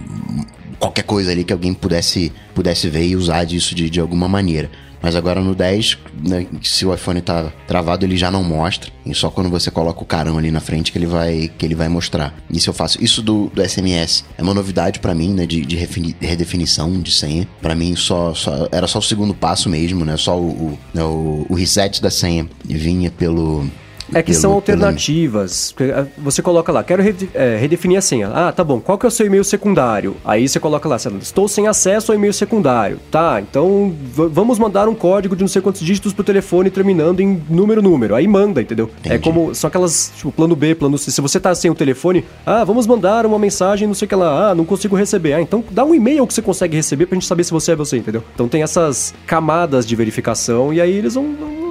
qualquer 0.79 1.03
coisa 1.03 1.31
ali 1.31 1.43
que 1.43 1.53
alguém 1.53 1.73
pudesse, 1.73 2.31
pudesse 2.53 2.89
ver 2.89 3.05
e 3.07 3.15
usar 3.15 3.43
disso 3.43 3.75
de, 3.75 3.89
de 3.89 3.99
alguma 3.99 4.27
maneira. 4.27 4.69
Mas 5.01 5.15
agora 5.15 5.41
no 5.41 5.53
10, 5.53 5.97
né, 6.27 6.47
se 6.63 6.85
o 6.85 6.93
iPhone 6.93 7.21
tá 7.21 7.51
travado, 7.67 8.05
ele 8.05 8.17
já 8.17 8.31
não 8.31 8.43
mostra. 8.43 8.91
E 9.05 9.13
só 9.13 9.29
quando 9.29 9.49
você 9.49 9.69
coloca 9.69 10.01
o 10.01 10.05
carão 10.05 10.37
ali 10.37 10.51
na 10.51 10.59
frente 10.59 10.91
que 10.91 10.97
ele 10.97 11.05
vai, 11.05 11.51
que 11.57 11.65
ele 11.65 11.75
vai 11.75 11.87
mostrar. 11.87 12.35
Isso 12.49 12.69
eu 12.69 12.73
faço. 12.73 13.01
Isso 13.03 13.21
do, 13.21 13.51
do 13.53 13.63
SMS 13.63 14.25
é 14.37 14.41
uma 14.41 14.53
novidade 14.53 14.99
pra 14.99 15.13
mim, 15.13 15.33
né? 15.33 15.45
De, 15.45 15.61
de 15.61 15.75
redefinição 16.19 16.99
de 16.99 17.11
senha. 17.11 17.47
Pra 17.61 17.75
mim, 17.75 17.95
só, 17.95 18.33
só 18.33 18.67
era 18.71 18.87
só 18.87 18.99
o 18.99 19.03
segundo 19.03 19.33
passo 19.33 19.69
mesmo, 19.69 20.03
né? 20.03 20.17
Só 20.17 20.37
o, 20.37 20.49
o, 20.49 20.79
né, 20.93 21.03
o 21.03 21.53
reset 21.53 22.01
da 22.01 22.09
senha 22.09 22.47
vinha 22.65 23.11
pelo. 23.11 23.69
É 24.13 24.21
que 24.21 24.31
pelo- 24.31 24.41
são 24.41 24.49
pelo- 24.61 24.85
alternativas. 24.85 25.73
Ah, 25.95 26.05
Você 26.17 26.41
coloca 26.41 26.71
lá, 26.71 26.83
quero 26.83 27.01
rede- 27.03 27.29
é, 27.33 27.57
redefinir 27.57 27.97
a 27.97 28.01
senha. 28.01 28.29
Ah, 28.33 28.51
tá 28.51 28.63
bom. 28.63 28.79
Qual 28.79 28.97
que 28.97 29.05
é 29.05 29.09
o 29.09 29.11
seu 29.11 29.25
e-mail 29.25 29.43
secundário? 29.43 30.15
Aí 30.25 30.47
você 30.47 30.59
coloca 30.59 30.87
lá, 30.87 30.95
estou 31.21 31.47
sem 31.47 31.67
acesso 31.67 32.11
ao 32.11 32.17
e-mail 32.17 32.33
secundário. 32.33 32.99
Tá, 33.11 33.39
então 33.41 33.93
vamos 34.13 34.57
mandar 34.59 34.87
um 34.87 34.95
código 34.95 35.35
de 35.35 35.43
não 35.43 35.47
sei 35.47 35.61
quantos 35.61 35.81
dígitos 35.81 36.13
pro 36.13 36.23
telefone 36.23 36.69
terminando 36.69 37.19
em 37.19 37.41
número 37.49 37.81
número. 37.81 38.15
Aí 38.15 38.27
manda, 38.27 38.61
entendeu? 38.61 38.89
É 39.03 39.07
Entendi. 39.15 39.23
como 39.23 39.53
são 39.53 39.67
aquelas, 39.67 40.11
tipo, 40.15 40.31
plano 40.31 40.55
B, 40.55 40.75
plano 40.75 40.97
C. 40.97 41.11
Se 41.11 41.21
você 41.21 41.39
tá 41.39 41.53
sem 41.53 41.69
o 41.69 41.75
telefone, 41.75 42.23
ah, 42.45 42.63
vamos 42.63 42.87
mandar 42.87 43.25
uma 43.25 43.37
mensagem, 43.39 43.87
não 43.87 43.95
sei 43.95 44.05
o 44.05 44.09
que 44.09 44.15
lá. 44.15 44.51
Ah, 44.51 44.55
não 44.55 44.65
consigo 44.65 44.95
receber. 44.95 45.33
Ah, 45.33 45.41
então 45.41 45.63
dá 45.71 45.83
um 45.83 45.93
e-mail 45.93 46.25
que 46.27 46.33
você 46.33 46.41
consegue 46.41 46.75
receber 46.75 47.05
pra 47.05 47.15
gente 47.15 47.27
saber 47.27 47.43
se 47.43 47.51
você 47.51 47.71
é 47.71 47.75
você, 47.75 47.97
entendeu? 47.97 48.23
Então 48.33 48.47
tem 48.47 48.63
essas 48.63 49.13
camadas 49.25 49.85
de 49.85 49.95
verificação 49.95 50.73
e 50.73 50.79
aí 50.81 50.91
eles 50.91 51.13
vão, 51.15 51.25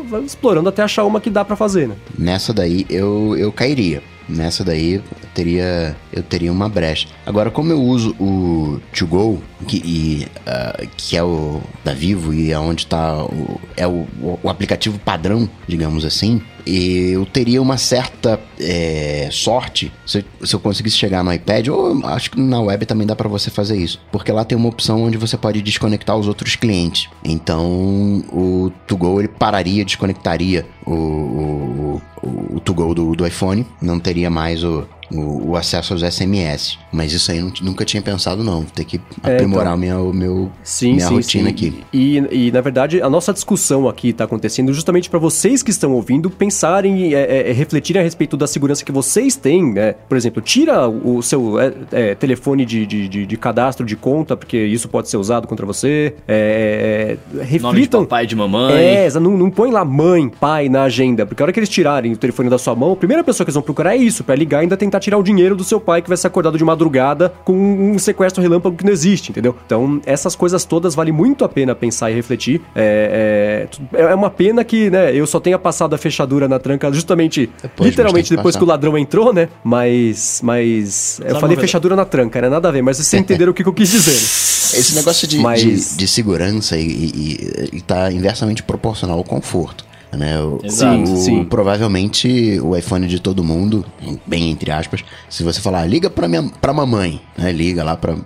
vão 0.06 0.24
explorando 0.24 0.68
até 0.68 0.82
achar 0.82 1.04
uma 1.04 1.20
que 1.20 1.28
dá 1.30 1.44
pra 1.44 1.56
fazer, 1.56 1.88
né? 1.88 1.96
Nessa 2.18 2.52
daí 2.52 2.86
eu, 2.88 3.36
eu 3.36 3.52
cairia. 3.52 4.02
Nessa 4.28 4.64
daí 4.64 5.00
teria, 5.36 5.94
eu 6.12 6.22
teria 6.22 6.50
uma 6.50 6.68
brecha. 6.68 7.08
Agora, 7.26 7.50
como 7.50 7.70
eu 7.70 7.80
uso 7.80 8.16
o 8.18 8.80
To 8.96 9.06
Go, 9.06 9.42
que, 9.68 9.76
e, 9.84 10.26
ah, 10.46 10.82
que 10.96 11.16
é 11.16 11.22
o 11.22 11.60
da 11.84 11.92
Vivo 11.92 12.32
e 12.32 12.50
é 12.50 12.58
onde 12.58 12.82
está 12.84 13.22
o, 13.22 13.60
é 13.76 13.86
o, 13.86 14.06
o 14.42 14.48
aplicativo 14.48 14.98
padrão, 14.98 15.48
digamos 15.68 16.04
assim, 16.04 16.40
eu 16.66 17.24
teria 17.26 17.62
uma 17.62 17.76
certa 17.76 18.40
é, 18.58 19.28
sorte 19.30 19.92
se, 20.04 20.18
eu- 20.40 20.46
se 20.46 20.54
eu 20.54 20.58
conseguisse 20.58 20.96
chegar 20.96 21.22
no 21.22 21.32
iPad, 21.32 21.68
ou 21.68 22.04
acho 22.06 22.30
que 22.32 22.40
na 22.40 22.60
web 22.60 22.84
também 22.86 23.06
dá 23.06 23.14
para 23.14 23.28
você 23.28 23.50
fazer 23.50 23.76
isso, 23.76 24.00
porque 24.10 24.32
lá 24.32 24.44
tem 24.44 24.58
uma 24.58 24.68
opção 24.68 25.02
onde 25.04 25.16
você 25.16 25.36
pode 25.36 25.62
desconectar 25.62 26.16
os 26.16 26.26
outros 26.26 26.56
clientes. 26.56 27.08
Então 27.24 28.24
o 28.32 28.72
To 28.86 28.96
Go 28.96 29.20
ele 29.20 29.28
pararia, 29.28 29.84
desconectaria 29.84 30.66
o, 30.84 30.92
o, 30.92 32.02
o, 32.22 32.56
o 32.56 32.94
do, 32.94 33.14
do 33.14 33.26
iPhone, 33.26 33.64
não 33.80 34.00
teria 34.00 34.28
mais 34.30 34.64
o, 34.64 34.84
o, 35.10 35.50
o 35.50 35.56
acesso 35.56 35.92
aos 35.92 36.02
SMS. 36.02 36.78
Mas 36.96 37.12
isso 37.12 37.30
aí 37.30 37.38
eu 37.38 37.44
nu- 37.44 37.52
nunca 37.62 37.84
tinha 37.84 38.02
pensado, 38.02 38.42
não. 38.42 38.62
Vou 38.62 38.70
ter 38.74 38.84
que 38.84 38.98
É, 39.22 39.34
aprimorar 39.34 39.76
então. 39.78 40.08
o 40.08 40.14
meu, 40.14 40.50
Sim, 40.64 40.94
minha 40.94 41.06
sim, 41.08 41.14
rotina 41.14 41.44
sim. 41.44 41.50
aqui. 41.50 41.84
E, 41.92 42.16
e, 42.46 42.50
na 42.50 42.60
verdade, 42.62 43.02
a 43.02 43.10
nossa 43.10 43.32
discussão 43.34 43.86
aqui 43.86 44.08
está 44.08 44.24
acontecendo 44.24 44.72
justamente 44.72 45.10
para 45.10 45.18
vocês 45.18 45.62
que 45.62 45.70
estão 45.70 45.92
ouvindo 45.92 46.30
pensarem 46.30 47.08
e 47.08 47.14
é, 47.14 47.50
é, 47.50 47.52
refletirem 47.52 48.00
a 48.00 48.02
respeito 48.04 48.34
da 48.36 48.46
segurança 48.46 48.82
que 48.82 48.90
vocês 48.90 49.36
têm, 49.36 49.74
né? 49.74 49.92
Por 50.08 50.16
exemplo, 50.16 50.40
tira 50.40 50.88
o 50.88 51.20
seu 51.22 51.60
é, 51.60 51.72
é, 51.92 52.14
telefone 52.14 52.64
de, 52.64 52.86
de, 52.86 53.08
de- 53.08 53.26
de 53.26 53.36
cadastro 53.36 53.84
de 53.84 53.94
conta, 53.96 54.34
porque 54.34 54.56
isso 54.56 54.88
pode 54.88 55.10
ser 55.10 55.18
usado 55.18 55.46
contra 55.46 55.66
você. 55.66 56.14
É, 56.26 57.16
é, 57.34 57.34
Nome 57.34 57.44
de 57.44 57.50
reflitam. 57.52 58.04
papai 58.04 58.24
e 58.24 58.26
de 58.26 58.36
mamãe. 58.36 58.74
É, 58.74 59.10
não, 59.20 59.36
não 59.36 59.50
põe 59.50 59.70
lá 59.70 59.84
mãe, 59.84 60.28
pai 60.28 60.68
na 60.70 60.84
agenda, 60.84 61.26
porque 61.26 61.42
a 61.42 61.44
hora 61.44 61.52
que 61.52 61.58
eles 61.60 61.68
tirarem 61.68 62.12
o 62.12 62.16
telefone 62.16 62.48
da 62.48 62.56
sua 62.58 62.74
mão, 62.74 62.92
a 62.92 62.96
primeira 62.96 63.22
pessoa 63.22 63.44
que 63.44 63.48
eles 63.50 63.54
vão 63.54 63.62
procurar 63.62 63.94
é 63.94 63.98
isso, 63.98 64.24
pra 64.24 64.34
ligar 64.34 64.60
e 64.60 64.62
ainda 64.62 64.76
tentar 64.76 64.98
tirar 65.00 65.18
o 65.18 65.22
dinheiro 65.22 65.54
do 65.54 65.62
seu 65.64 65.78
pai 65.78 66.00
que 66.00 66.08
vai 66.08 66.16
ser 66.16 66.28
acordado 66.28 66.56
de 66.56 66.64
madrugada 66.64 66.85
madrugada 66.86 67.32
com 67.44 67.52
um 67.52 67.98
sequestro 67.98 68.42
relâmpago 68.42 68.76
que 68.76 68.84
não 68.84 68.92
existe, 68.92 69.30
entendeu? 69.30 69.56
Então, 69.66 70.00
essas 70.06 70.34
coisas 70.36 70.64
todas 70.64 70.94
vale 70.94 71.12
muito 71.12 71.44
a 71.44 71.48
pena 71.48 71.74
pensar 71.74 72.10
e 72.10 72.14
refletir. 72.14 72.60
É, 72.74 73.68
é, 73.92 74.00
é 74.02 74.14
uma 74.14 74.30
pena 74.30 74.64
que, 74.64 74.88
né, 74.88 75.14
eu 75.14 75.26
só 75.26 75.40
tenha 75.40 75.58
passado 75.58 75.94
a 75.94 75.98
fechadura 75.98 76.48
na 76.48 76.58
tranca 76.58 76.92
justamente, 76.92 77.50
depois, 77.60 77.90
literalmente 77.90 78.30
depois 78.30 78.54
passar. 78.54 78.58
que 78.58 78.64
o 78.64 78.68
ladrão 78.68 78.96
entrou, 78.96 79.32
né? 79.32 79.48
Mas, 79.62 80.40
mas 80.42 81.20
eu 81.24 81.38
falei 81.40 81.56
fechadura 81.56 81.96
na 81.96 82.04
tranca, 82.04 82.40
né? 82.40 82.48
Nada 82.48 82.68
a 82.68 82.72
ver, 82.72 82.82
mas 82.82 82.96
vocês 82.96 83.12
entenderam 83.20 83.50
o 83.50 83.54
que, 83.54 83.62
que 83.62 83.68
eu 83.68 83.74
quis 83.74 83.90
dizer. 83.90 84.12
Né? 84.12 84.80
Esse 84.80 84.94
negócio 84.94 85.28
de, 85.28 85.38
mas... 85.38 85.60
de, 85.60 85.96
de, 85.96 86.08
segurança 86.08 86.76
e, 86.76 86.82
e, 86.82 87.76
e 87.76 87.80
tá 87.80 88.10
inversamente 88.10 88.62
proporcional 88.62 89.18
ao 89.18 89.24
conforto 89.24 89.85
né? 90.12 90.40
O, 90.40 90.60
sim, 90.68 91.02
o, 91.02 91.16
sim. 91.16 91.44
Provavelmente 91.44 92.60
o 92.60 92.76
iPhone 92.76 93.06
de 93.06 93.20
todo 93.20 93.44
mundo, 93.44 93.84
bem 94.26 94.50
entre 94.50 94.70
aspas, 94.70 95.04
se 95.28 95.42
você 95.42 95.60
falar, 95.60 95.86
liga 95.86 96.08
pra, 96.10 96.28
minha, 96.28 96.42
pra 96.60 96.72
mamãe, 96.72 97.20
né? 97.36 97.52
Liga 97.52 97.84
lá 97.84 97.96
pra, 97.96 98.16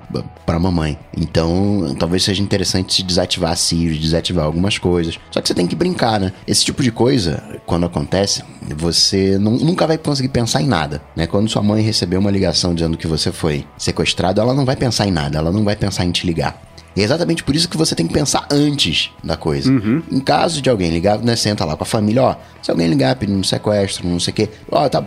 pra 0.45 0.59
mamãe. 0.59 0.99
Então, 1.17 1.95
talvez 1.99 2.25
seja 2.25 2.43
interessante 2.43 2.95
se 2.95 3.03
desativar 3.03 3.53
a 3.53 3.57
Siri, 3.57 3.99
desativar 3.99 4.45
algumas 4.45 4.79
coisas. 4.79 5.19
Só 5.31 5.41
que 5.41 5.49
você 5.49 5.55
tem 5.55 5.67
que 5.67 5.77
brincar, 5.77 6.21
né? 6.21 6.33
Esse 6.47 6.65
tipo 6.65 6.83
de 6.83 6.91
coisa, 6.91 7.43
quando 7.67 7.87
acontece, 7.87 8.43
você 8.77 9.39
não, 9.39 9.53
nunca 9.53 9.87
vai 9.87 9.99
conseguir 9.99 10.29
pensar 10.29 10.63
em 10.63 10.67
nada, 10.67 11.03
né? 11.15 11.27
Quando 11.27 11.49
sua 11.49 11.63
mãe 11.63 11.83
receber 11.83 12.17
uma 12.17 12.31
ligação 12.31 12.75
dizendo 12.75 12.97
que 12.97 13.07
você 13.07 13.33
foi 13.33 13.65
sequestrado, 13.77 14.41
ela 14.41 14.55
não 14.55 14.65
vai 14.65 14.77
pensar 14.77 15.07
em 15.07 15.11
nada, 15.11 15.39
ela 15.39 15.53
não 15.53 15.65
vai 15.65 15.77
pensar 15.77 16.05
em 16.05 16.11
te 16.11 16.27
ligar. 16.27 16.70
E 16.97 17.01
é 17.01 17.05
exatamente 17.05 17.45
por 17.45 17.55
isso 17.55 17.69
que 17.69 17.77
você 17.77 17.95
tem 17.95 18.07
que 18.07 18.13
pensar 18.13 18.47
antes 18.51 19.11
da 19.23 19.37
coisa. 19.37 19.71
Uhum. 19.71 20.03
Em 20.11 20.21
caso 20.21 20.61
de 20.61 20.69
alguém 20.69 20.91
ligar, 20.91 21.19
né, 21.19 21.37
senta 21.37 21.65
lá 21.65 21.77
com 21.77 21.85
a 21.85 21.87
família, 21.87 22.23
ó, 22.23 22.37
se 22.63 22.71
alguém 22.71 22.89
ligar 22.89 23.15
pedindo 23.17 23.45
sequestro, 23.47 24.09
não 24.09 24.19
sei 24.19 24.33
o 24.33 24.35
quê, 24.35 24.49
ó, 24.71 24.89
tá, 24.89 25.05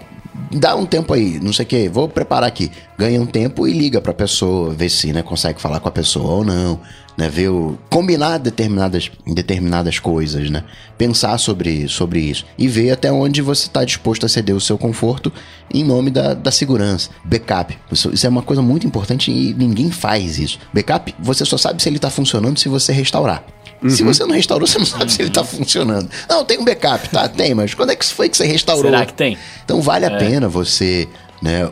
dá 0.51 0.75
um 0.75 0.85
tempo 0.85 1.13
aí, 1.13 1.39
não 1.41 1.51
sei 1.51 1.65
o 1.65 1.67
quê, 1.67 1.89
vou 1.91 2.07
preparar 2.07 2.47
aqui. 2.47 2.71
Ganha 2.97 3.21
um 3.21 3.25
tempo 3.25 3.67
e 3.67 3.73
liga 3.73 3.99
pra 3.99 4.13
pessoa, 4.13 4.73
vê 4.73 4.89
se, 4.89 5.11
né, 5.11 5.21
consegue 5.21 5.61
falar 5.61 5.79
com 5.79 5.89
a 5.89 5.91
pessoa 5.91 6.31
ou 6.31 6.45
não 6.45 6.79
né? 7.17 7.29
Ver 7.29 7.49
o, 7.49 7.77
combinar 7.89 8.37
determinadas, 8.37 9.11
determinadas 9.25 9.99
coisas, 9.99 10.49
né? 10.49 10.63
Pensar 10.97 11.37
sobre, 11.37 11.87
sobre 11.87 12.19
isso. 12.19 12.45
E 12.57 12.67
ver 12.67 12.91
até 12.91 13.11
onde 13.11 13.41
você 13.41 13.67
está 13.67 13.83
disposto 13.83 14.25
a 14.25 14.29
ceder 14.29 14.55
o 14.55 14.61
seu 14.61 14.77
conforto 14.77 15.31
em 15.73 15.83
nome 15.83 16.11
da, 16.11 16.33
da 16.33 16.51
segurança. 16.51 17.09
Backup. 17.23 17.77
Isso, 17.91 18.13
isso 18.13 18.25
é 18.25 18.29
uma 18.29 18.41
coisa 18.41 18.61
muito 18.61 18.85
importante 18.87 19.31
e 19.31 19.53
ninguém 19.53 19.91
faz 19.91 20.39
isso. 20.39 20.59
Backup, 20.73 21.13
você 21.19 21.45
só 21.45 21.57
sabe 21.57 21.81
se 21.81 21.89
ele 21.89 21.97
está 21.97 22.09
funcionando 22.09 22.59
se 22.59 22.69
você 22.69 22.91
restaurar. 22.91 23.43
Uhum. 23.81 23.89
Se 23.89 24.01
você 24.01 24.25
não 24.25 24.33
restaurou, 24.33 24.65
você 24.65 24.79
não 24.79 24.85
sabe 24.85 25.11
se 25.11 25.21
ele 25.21 25.29
está 25.29 25.43
funcionando. 25.43 26.09
Não, 26.29 26.45
tem 26.45 26.57
um 26.57 26.63
backup, 26.63 27.09
tá? 27.09 27.27
Tem, 27.27 27.53
mas 27.53 27.73
quando 27.73 27.91
é 27.91 27.95
que 27.95 28.05
foi 28.05 28.29
que 28.29 28.37
você 28.37 28.45
restaurou? 28.45 28.91
Será 28.91 29.05
que 29.05 29.13
tem? 29.13 29.37
Então 29.65 29.81
vale 29.81 30.05
a 30.05 30.11
é. 30.11 30.17
pena 30.17 30.47
você 30.47 31.07
né, 31.41 31.69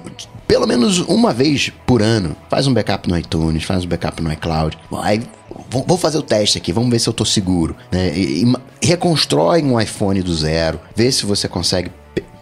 pelo 0.52 0.68
menos 0.68 1.00
uma 1.00 1.32
vez 1.32 1.72
por 1.88 2.02
ano, 2.02 2.36
faz 2.50 2.68
um 2.68 2.74
backup 2.74 3.10
no 3.10 3.18
iTunes, 3.18 3.64
faz 3.64 3.86
um 3.86 3.88
backup 3.88 4.22
no 4.22 4.34
iCloud. 4.34 4.78
Aí 5.02 5.24
vou 5.70 5.98
fazer 5.98 6.18
o 6.18 6.22
teste 6.22 6.58
aqui, 6.58 6.74
vamos 6.74 6.90
ver 6.90 7.00
se 7.00 7.08
eu 7.08 7.14
tô 7.14 7.24
seguro. 7.24 7.74
Né? 7.90 8.12
E, 8.14 8.44
e, 8.44 8.86
reconstrói 8.86 9.64
um 9.64 9.80
iPhone 9.80 10.22
do 10.22 10.36
zero, 10.36 10.78
vê 10.94 11.10
se 11.10 11.26
você 11.26 11.48
consegue 11.48 11.90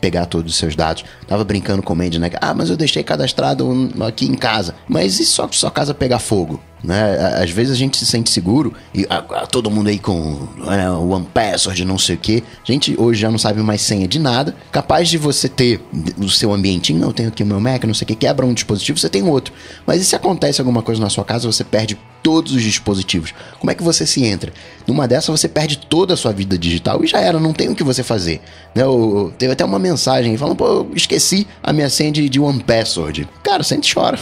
pegar 0.02 0.26
todos 0.26 0.54
os 0.54 0.58
seus 0.58 0.76
dados. 0.76 1.06
Tava 1.28 1.43
brincando 1.43 1.84
com 1.84 1.93
o 1.93 1.95
Mandy, 1.95 2.17
né? 2.17 2.32
Ah, 2.41 2.56
mas 2.56 2.72
eu 2.72 2.78
deixei 2.78 3.04
cadastrado 3.04 3.91
aqui 4.08 4.26
em 4.26 4.34
casa. 4.34 4.74
Mas 4.88 5.19
e 5.19 5.26
só 5.26 5.45
que 5.45 5.56
sua 5.56 5.69
casa 5.69 5.93
pegar 5.93 6.17
fogo? 6.17 6.60
Né? 6.84 7.18
Às 7.42 7.50
vezes 7.52 7.74
a 7.74 7.76
gente 7.76 7.98
se 7.98 8.06
sente 8.06 8.30
seguro 8.30 8.74
e 8.94 9.06
a, 9.10 9.18
a, 9.18 9.48
todo 9.48 9.70
mundo 9.70 9.89
aí 9.89 10.00
com 10.00 10.48
né, 10.58 10.89
One 10.89 11.26
Password, 11.34 11.84
não 11.84 11.98
sei 11.98 12.15
o 12.15 12.20
que. 12.20 12.44
A 12.68 12.72
gente 12.72 12.96
hoje 12.98 13.20
já 13.20 13.30
não 13.30 13.38
sabe 13.38 13.62
mais 13.62 13.82
senha 13.82 14.08
de 14.08 14.18
nada. 14.18 14.56
Capaz 14.72 15.10
de 15.10 15.18
você 15.18 15.50
ter 15.50 15.82
o 16.18 16.30
seu 16.30 16.54
ambiente, 16.54 16.94
não, 16.94 17.10
eu 17.10 17.13
tenho 17.13 17.30
aqui 17.30 17.44
o 17.44 17.46
meu 17.46 17.60
Mac, 17.60 17.84
não 17.84 17.94
sei 17.94 18.06
o 18.06 18.08
que, 18.08 18.15
quebra 18.15 18.46
um 18.46 18.54
dispositivo, 18.54 18.98
você 18.98 19.10
tem 19.10 19.24
outro. 19.24 19.54
Mas 19.86 20.02
e 20.02 20.06
se 20.06 20.15
acontece 20.15 20.62
alguma 20.62 20.82
coisa 20.82 21.02
na 21.02 21.10
sua 21.10 21.26
casa, 21.26 21.52
você 21.52 21.63
perde 21.63 21.98
todos 22.24 22.54
os 22.54 22.62
dispositivos? 22.62 23.34
Como 23.60 23.72
é 23.72 23.76
que 23.76 23.84
você 23.84 24.06
se 24.06 24.24
entra? 24.24 24.54
Numa 24.88 25.08
dessa 25.08 25.32
você 25.32 25.48
perde 25.48 25.78
toda 25.78 26.13
a 26.13 26.18
sua 26.18 26.32
vida 26.32 26.58
digital 26.58 27.04
e 27.04 27.08
já 27.08 27.20
era, 27.20 27.39
não 27.39 27.54
tem 27.54 27.70
o 27.70 27.76
que 27.76 27.84
você 27.84 28.04
fazer. 28.04 28.42
Né? 28.74 28.84
Eu, 28.84 29.34
teve 29.38 29.54
até 29.54 29.63
uma 29.65 29.80
mensagem 29.80 30.38
falando, 30.38 30.56
pô, 30.56 30.88
esqueci 30.96 31.48
a 31.62 31.74
minha 31.74 31.89
senha 31.89 32.12
de, 32.12 32.30
de 32.30 32.39
One 32.39 32.63
Password. 32.63 33.28
Cara, 33.44 33.63
sente 33.63 33.94
chora. 33.94 34.20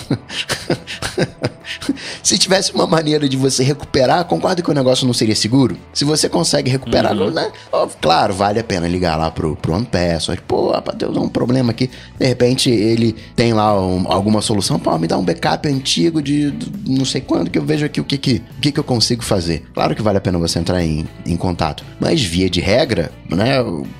se 2.24 2.38
tivesse 2.48 2.74
uma 2.74 2.88
maneira 2.88 3.28
de 3.28 3.36
você 3.36 3.62
recuperar, 3.62 4.24
concorda 4.26 4.62
que 4.62 4.72
o 4.72 4.74
negócio 4.74 5.06
não 5.06 5.14
seria 5.14 5.36
seguro? 5.36 5.78
Se 5.94 6.06
você 6.06 6.30
consegue 6.30 6.72
recuperar, 6.72 7.16
uhum. 7.16 7.30
né? 7.30 7.52
Oh, 7.72 7.88
claro, 8.02 8.34
vale 8.34 8.60
a 8.60 8.64
pena 8.64 8.88
ligar 8.88 9.18
lá 9.18 9.30
pro, 9.30 9.56
pro 9.58 9.74
OnePassword. 9.74 10.42
Pô, 10.48 10.72
rapaz, 10.72 10.98
deu 10.98 11.12
um 11.12 11.28
problema 11.28 11.72
aqui. 11.72 11.90
De 12.18 12.26
repente 12.26 12.70
ele 12.70 13.16
tem 13.36 13.54
lá 13.54 13.80
um, 13.80 14.06
alguma 14.12 14.42
solução. 14.42 14.80
Pô, 14.80 14.98
me 14.98 15.08
dá 15.08 15.18
um 15.18 15.26
backup 15.26 15.68
antigo 15.68 16.22
de, 16.22 16.52
de, 16.52 16.72
não 16.90 17.06
sei 17.06 17.20
quando 17.20 17.50
que 17.50 17.60
eu 17.60 17.66
vejo 17.66 17.86
aqui 17.86 18.00
o 18.00 18.06
que 18.06 18.18
que, 18.18 18.42
o 18.58 18.62
que 18.62 18.72
que 18.72 18.80
eu 18.80 18.84
consigo 18.84 19.24
fazer. 19.24 19.66
Claro 19.74 19.94
que 19.94 20.02
vale 20.02 20.18
a 20.18 20.22
pena 20.22 20.40
você 20.40 20.58
entrar 20.58 20.82
em, 20.82 21.06
em 21.26 21.36
contato. 21.36 21.84
Mas 22.00 22.24
via 22.24 22.50
de 22.50 22.62
regra, 22.62 23.12
né? 23.30 23.58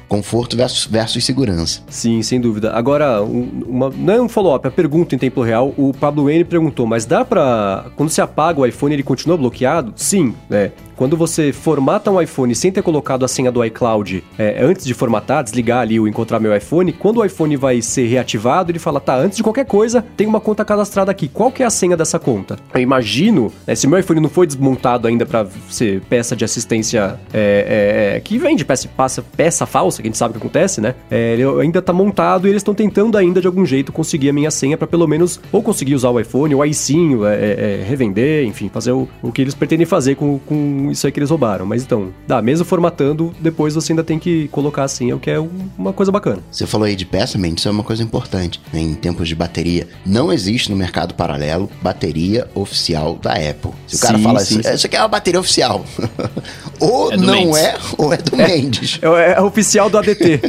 Conforto 0.08 0.56
versus, 0.56 0.86
versus 0.86 1.26
segurança. 1.26 1.82
Sim, 1.90 2.22
sem 2.22 2.40
dúvida. 2.40 2.72
Agora, 2.72 3.22
uma, 3.22 3.90
não 3.90 4.14
é 4.14 4.22
um 4.22 4.30
follow-up, 4.30 4.66
é 4.66 4.70
pergunta 4.70 5.14
em 5.14 5.18
tempo 5.18 5.42
real. 5.42 5.74
O 5.78 5.94
Pablo 5.94 6.30
N 6.30 6.44
perguntou, 6.46 6.86
mas 6.86 7.06
dá 7.06 7.26
pra. 7.26 7.88
Quando 7.96 8.10
você 8.10 8.22
apaga 8.22 8.62
o 8.62 8.66
iPhone, 8.66 8.94
ele 8.94 9.04
continua 9.04 9.38
bloqueado? 9.38 9.94
Sim, 9.96 10.34
né? 10.50 10.72
Quando 10.98 11.16
você 11.16 11.54
formata 11.54 12.10
um 12.10 12.20
iPhone 12.20 12.56
sem 12.56 12.72
ter 12.72 12.82
colocado 12.82 13.24
a 13.24 13.28
senha 13.28 13.52
do 13.52 13.64
iCloud 13.64 14.24
é, 14.36 14.58
antes 14.60 14.84
de 14.84 14.96
formatar, 14.96 15.44
desligar 15.44 15.82
ali 15.82 16.00
o 16.00 16.08
encontrar 16.08 16.40
meu 16.40 16.56
iPhone, 16.58 16.92
quando 16.92 17.18
o 17.18 17.26
iPhone 17.26 17.56
vai 17.56 17.84
ser 17.84 18.08
reativado, 18.08 18.72
ele 18.72 18.80
fala: 18.80 19.00
tá, 19.00 19.16
antes 19.16 19.38
de 19.38 19.44
qualquer 19.44 19.66
coisa, 19.66 20.04
tem 20.18 20.26
uma 20.26 20.40
conta 20.40 20.66
cadastrada 20.66 21.12
aqui. 21.12 21.28
Qual 21.28 21.52
que 21.52 21.62
é 21.62 21.68
a 21.68 21.70
senha 21.70 21.96
dessa 21.96 22.18
conta? 22.18 22.58
Eu 22.74 22.82
imagino, 22.82 23.54
né, 23.68 23.76
se 23.76 23.86
meu 23.86 24.00
iPhone 24.00 24.20
não 24.20 24.30
foi 24.30 24.48
desmontado 24.48 25.08
ainda 25.08 25.24
para 25.24 25.46
ser 25.70 26.02
peça 26.02 26.36
de 26.36 26.44
assistência 26.44 27.20
é, 27.32 28.14
é, 28.14 28.18
é, 28.18 28.20
que 28.20 28.40
vende 28.40 28.66
peça, 28.66 28.88
peça, 28.88 29.22
peça 29.22 29.66
falsa, 29.68 30.02
que 30.02 30.08
a 30.08 30.10
gente 30.10 30.18
sabe 30.18 30.32
o 30.32 30.34
que 30.34 30.40
acontece, 30.40 30.82
né? 30.82 30.96
É, 31.12 31.34
ele 31.34 31.44
ainda 31.62 31.80
tá 31.80 31.94
montado 31.94 32.48
e 32.48 32.50
eles 32.50 32.62
estão 32.62 32.74
tentando 32.74 33.20
ainda 33.20 33.40
de 33.40 33.46
algum 33.46 33.68
jeito 33.68 33.92
conseguir 33.92 34.32
a 34.32 34.34
minha 34.34 34.50
senha 34.50 34.76
para 34.76 34.88
pelo 34.88 35.06
menos 35.06 35.40
ou 35.52 35.62
conseguir 35.62 35.94
usar 35.94 36.10
o 36.10 36.20
iPhone 36.20 36.56
ou 36.56 36.64
aí 36.64 36.74
sim 36.74 37.20
é, 37.24 37.84
revender, 37.88 38.48
enfim, 38.48 38.68
fazer 38.68 38.94
o, 38.94 39.08
o 39.22 39.32
que 39.32 39.44
eles 39.44 39.54
pretendem 39.54 39.86
fazer 39.86 40.16
com, 40.16 40.40
com 40.40 40.87
isso 40.92 41.06
aí 41.06 41.12
que 41.12 41.20
eles 41.20 41.30
roubaram. 41.30 41.66
Mas 41.66 41.84
então, 41.84 42.14
dá, 42.28 42.42
mesmo 42.42 42.66
formatando, 42.66 43.34
depois 43.40 43.76
você 43.76 43.92
ainda 43.92 44.04
tem 44.04 44.20
que 44.20 44.48
colocar 44.50 44.84
assim, 44.84 45.12
é 45.12 45.16
o 45.16 45.20
que 45.20 45.30
é 45.30 45.40
uma 45.78 45.94
coisa 45.94 46.12
bacana. 46.12 46.40
Você 46.52 46.66
falou 46.66 46.86
aí 46.86 46.96
de 46.96 47.06
peça, 47.06 47.38
man, 47.38 47.50
isso 47.50 47.68
é 47.68 47.72
uma 47.72 47.84
coisa 47.84 48.04
importante 48.04 48.62
né, 48.72 48.80
em 48.80 48.94
tempos 48.94 49.28
de 49.28 49.36
bateria. 49.36 49.88
Não 50.06 50.32
existe 50.32 50.72
no 50.72 50.78
mercado 50.78 51.14
paralelo 51.14 51.70
bateria 51.82 52.48
oficial 52.54 53.16
da 53.16 53.34
Apple. 53.34 53.72
Se 53.88 53.96
o 53.96 54.00
cara 54.00 54.18
sim, 54.18 54.24
fala 54.24 54.40
sim, 54.40 54.60
assim, 54.60 54.76
isso 54.76 54.86
aqui 54.86 54.96
é 54.96 55.00
uma 55.00 55.08
bateria 55.08 55.40
oficial. 55.40 55.86
ou 56.80 57.12
é 57.12 57.18
não 57.18 57.34
Mendes. 57.34 57.58
é, 57.58 57.78
ou 57.98 58.14
é 58.14 58.18
do 58.18 58.42
é, 58.42 58.48
Mendes. 58.48 59.00
É, 59.02 59.32
é, 59.34 59.42
oficial 59.42 59.90
do 59.90 59.98
ADT. 59.98 60.42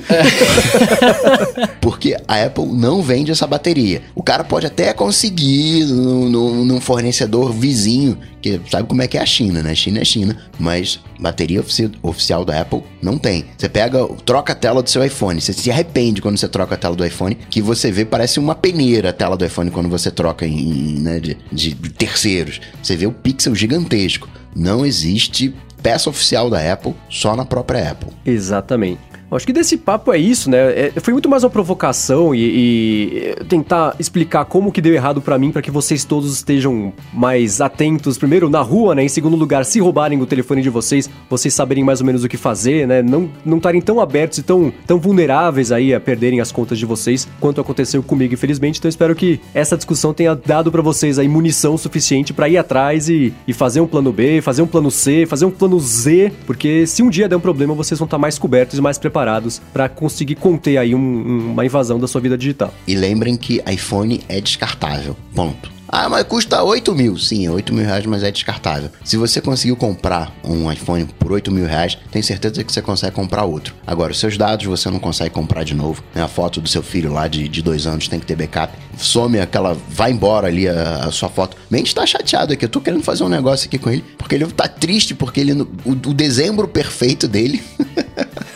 Porque 1.80 2.16
a 2.26 2.44
Apple 2.44 2.66
não 2.66 3.02
vende 3.02 3.30
essa 3.30 3.46
bateria. 3.46 4.02
O 4.14 4.22
cara 4.22 4.44
pode 4.44 4.66
até 4.66 4.92
conseguir 4.92 5.86
num, 5.86 6.64
num 6.64 6.80
fornecedor 6.80 7.52
vizinho 7.52 8.18
porque 8.38 8.60
sabe 8.70 8.88
como 8.88 9.02
é 9.02 9.08
que 9.08 9.18
é 9.18 9.20
a 9.20 9.26
China, 9.26 9.62
né? 9.62 9.74
China 9.74 9.98
é 10.00 10.04
China, 10.04 10.36
mas 10.58 11.00
bateria 11.18 11.60
ofici 11.60 11.90
oficial 12.02 12.44
da 12.44 12.60
Apple 12.60 12.82
não 13.02 13.18
tem. 13.18 13.44
Você 13.56 13.68
pega, 13.68 14.06
troca 14.24 14.52
a 14.52 14.56
tela 14.56 14.82
do 14.82 14.88
seu 14.88 15.04
iPhone, 15.04 15.40
você 15.40 15.52
se 15.52 15.70
arrepende 15.70 16.22
quando 16.22 16.38
você 16.38 16.48
troca 16.48 16.76
a 16.76 16.78
tela 16.78 16.94
do 16.94 17.04
iPhone, 17.04 17.34
que 17.34 17.60
você 17.60 17.90
vê 17.90 18.04
parece 18.04 18.38
uma 18.38 18.54
peneira 18.54 19.10
a 19.10 19.12
tela 19.12 19.36
do 19.36 19.44
iPhone 19.44 19.70
quando 19.70 19.88
você 19.88 20.10
troca 20.10 20.46
em, 20.46 21.00
né, 21.00 21.20
de, 21.20 21.36
de 21.50 21.74
terceiros. 21.74 22.60
Você 22.82 22.96
vê 22.96 23.06
o 23.06 23.12
pixel 23.12 23.54
gigantesco. 23.54 24.28
Não 24.54 24.86
existe 24.86 25.54
peça 25.82 26.08
oficial 26.08 26.48
da 26.48 26.72
Apple 26.72 26.94
só 27.10 27.34
na 27.34 27.44
própria 27.44 27.90
Apple. 27.90 28.10
Exatamente. 28.24 29.00
Acho 29.30 29.46
que 29.46 29.52
desse 29.52 29.76
papo 29.76 30.10
é 30.10 30.16
isso, 30.16 30.50
né? 30.50 30.58
É, 30.58 30.92
foi 31.00 31.12
muito 31.12 31.28
mais 31.28 31.44
uma 31.44 31.50
provocação 31.50 32.34
e, 32.34 32.40
e 32.40 33.44
tentar 33.44 33.94
explicar 33.98 34.46
como 34.46 34.72
que 34.72 34.80
deu 34.80 34.94
errado 34.94 35.20
para 35.20 35.38
mim, 35.38 35.52
para 35.52 35.60
que 35.60 35.70
vocês 35.70 36.02
todos 36.02 36.32
estejam 36.32 36.94
mais 37.12 37.60
atentos. 37.60 38.16
Primeiro, 38.16 38.48
na 38.48 38.62
rua, 38.62 38.94
né? 38.94 39.04
Em 39.04 39.08
segundo 39.08 39.36
lugar, 39.36 39.66
se 39.66 39.80
roubarem 39.80 40.18
o 40.22 40.24
telefone 40.24 40.62
de 40.62 40.70
vocês, 40.70 41.10
vocês 41.28 41.52
saberem 41.52 41.84
mais 41.84 42.00
ou 42.00 42.06
menos 42.06 42.24
o 42.24 42.28
que 42.28 42.38
fazer, 42.38 42.86
né? 42.86 43.02
Não 43.02 43.28
não 43.44 43.58
estarem 43.58 43.82
tão 43.82 44.00
abertos 44.00 44.38
e 44.38 44.42
tão, 44.42 44.72
tão 44.86 44.98
vulneráveis 44.98 45.72
aí 45.72 45.92
a 45.92 46.00
perderem 46.00 46.40
as 46.40 46.50
contas 46.50 46.78
de 46.78 46.86
vocês, 46.86 47.28
quanto 47.38 47.60
aconteceu 47.60 48.02
comigo, 48.02 48.32
infelizmente. 48.32 48.78
Então, 48.78 48.88
espero 48.88 49.14
que 49.14 49.40
essa 49.52 49.76
discussão 49.76 50.14
tenha 50.14 50.34
dado 50.34 50.72
para 50.72 50.80
vocês 50.80 51.18
aí 51.18 51.28
munição 51.28 51.76
suficiente 51.76 52.32
para 52.32 52.48
ir 52.48 52.56
atrás 52.56 53.10
e, 53.10 53.34
e 53.46 53.52
fazer 53.52 53.82
um 53.82 53.86
plano 53.86 54.10
B, 54.10 54.40
fazer 54.40 54.62
um 54.62 54.66
plano 54.66 54.90
C, 54.90 55.26
fazer 55.26 55.44
um 55.44 55.50
plano 55.50 55.78
Z, 55.78 56.32
porque 56.46 56.86
se 56.86 57.02
um 57.02 57.10
dia 57.10 57.28
der 57.28 57.36
um 57.36 57.40
problema, 57.40 57.74
vocês 57.74 57.98
vão 57.98 58.06
estar 58.06 58.18
mais 58.18 58.38
cobertos 58.38 58.78
e 58.78 58.82
mais 58.82 58.96
preparados 58.96 59.17
preparados 59.18 59.60
para 59.72 59.88
conseguir 59.88 60.36
conter 60.36 60.78
aí 60.78 60.94
um, 60.94 61.52
uma 61.52 61.66
invasão 61.66 61.98
da 61.98 62.06
sua 62.06 62.20
vida 62.20 62.38
digital. 62.38 62.72
E 62.86 62.94
lembrem 62.94 63.36
que 63.36 63.62
iPhone 63.70 64.20
é 64.28 64.40
descartável. 64.40 65.16
Ponto. 65.34 65.77
Ah, 65.88 66.08
mas 66.08 66.24
custa 66.24 66.62
8 66.62 66.94
mil. 66.94 67.16
Sim, 67.16 67.46
é 67.46 67.50
8 67.50 67.72
mil 67.72 67.84
reais, 67.84 68.04
mas 68.04 68.22
é 68.22 68.30
descartável. 68.30 68.90
Se 69.02 69.16
você 69.16 69.40
conseguiu 69.40 69.76
comprar 69.76 70.32
um 70.44 70.70
iPhone 70.70 71.06
por 71.18 71.32
8 71.32 71.50
mil 71.50 71.66
reais, 71.66 71.96
tem 72.10 72.20
certeza 72.20 72.62
que 72.62 72.72
você 72.72 72.82
consegue 72.82 73.16
comprar 73.16 73.44
outro. 73.44 73.74
Agora, 73.86 74.12
os 74.12 74.20
seus 74.20 74.36
dados 74.36 74.66
você 74.66 74.90
não 74.90 74.98
consegue 74.98 75.30
comprar 75.30 75.64
de 75.64 75.74
novo. 75.74 76.02
Né? 76.14 76.22
A 76.22 76.28
foto 76.28 76.60
do 76.60 76.68
seu 76.68 76.82
filho 76.82 77.12
lá 77.12 77.26
de, 77.26 77.48
de 77.48 77.62
dois 77.62 77.86
anos 77.86 78.06
tem 78.06 78.20
que 78.20 78.26
ter 78.26 78.36
backup. 78.36 78.72
Some 78.96 79.40
aquela. 79.40 79.76
Vai 79.88 80.12
embora 80.12 80.48
ali 80.48 80.68
a, 80.68 81.06
a 81.06 81.10
sua 81.10 81.28
foto. 81.28 81.56
Mente 81.70 81.94
tá 81.94 82.04
chateado 82.04 82.52
aqui. 82.52 82.64
Eu 82.64 82.68
tô 82.68 82.80
querendo 82.80 83.02
fazer 83.02 83.24
um 83.24 83.28
negócio 83.28 83.66
aqui 83.66 83.78
com 83.78 83.90
ele. 83.90 84.04
Porque 84.18 84.34
ele 84.34 84.46
tá 84.46 84.68
triste, 84.68 85.14
porque 85.14 85.40
ele. 85.40 85.52
O, 85.52 85.92
o 85.92 86.14
dezembro 86.14 86.68
perfeito 86.68 87.26
dele. 87.26 87.62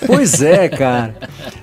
Pois 0.06 0.42
é, 0.42 0.68
cara. 0.68 1.14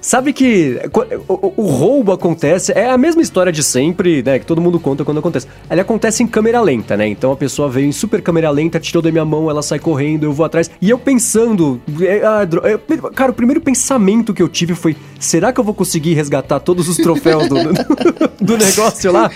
Sabe 0.01 0.33
que 0.33 0.79
o, 1.27 1.53
o, 1.57 1.67
roubo 1.67 2.11
acontece, 2.11 2.71
é 2.71 2.89
a 2.89 2.97
mesma 2.97 3.21
história 3.21 3.51
de 3.51 3.61
sempre, 3.61 4.23
né? 4.23 4.39
Que 4.39 4.45
todo 4.45 4.61
mundo 4.61 4.79
conta 4.79 5.03
quando 5.03 5.19
acontece. 5.19 5.47
Ele 5.69 5.81
acontece 5.81 6.23
em 6.23 6.27
câmera 6.27 6.61
lenta, 6.61 6.97
né? 6.97 7.07
Então 7.07 7.31
a 7.31 7.35
pessoa 7.35 7.69
veio 7.69 7.87
em 7.87 7.91
super 7.91 8.21
câmera 8.21 8.49
lenta, 8.49 8.79
tirou 8.79 9.01
da 9.01 9.11
minha 9.11 9.25
mão, 9.25 9.49
ela 9.49 9.61
sai 9.61 9.79
correndo, 9.79 10.23
eu 10.23 10.33
vou 10.33 10.45
atrás. 10.45 10.69
E 10.81 10.89
eu 10.89 10.97
pensando. 10.97 11.79
É, 12.01 12.21
é, 12.73 12.97
cara, 13.13 13.31
o 13.31 13.35
primeiro 13.35 13.61
pensamento 13.61 14.33
que 14.33 14.41
eu 14.41 14.49
tive 14.49 14.73
foi: 14.75 14.95
será 15.19 15.53
que 15.53 15.59
eu 15.59 15.63
vou 15.63 15.73
conseguir 15.73 16.13
resgatar 16.13 16.59
todos 16.59 16.89
os 16.89 16.97
troféus 16.97 17.47
do, 17.47 17.55
do, 17.63 18.45
do 18.45 18.57
negócio 18.57 19.11
lá? 19.11 19.29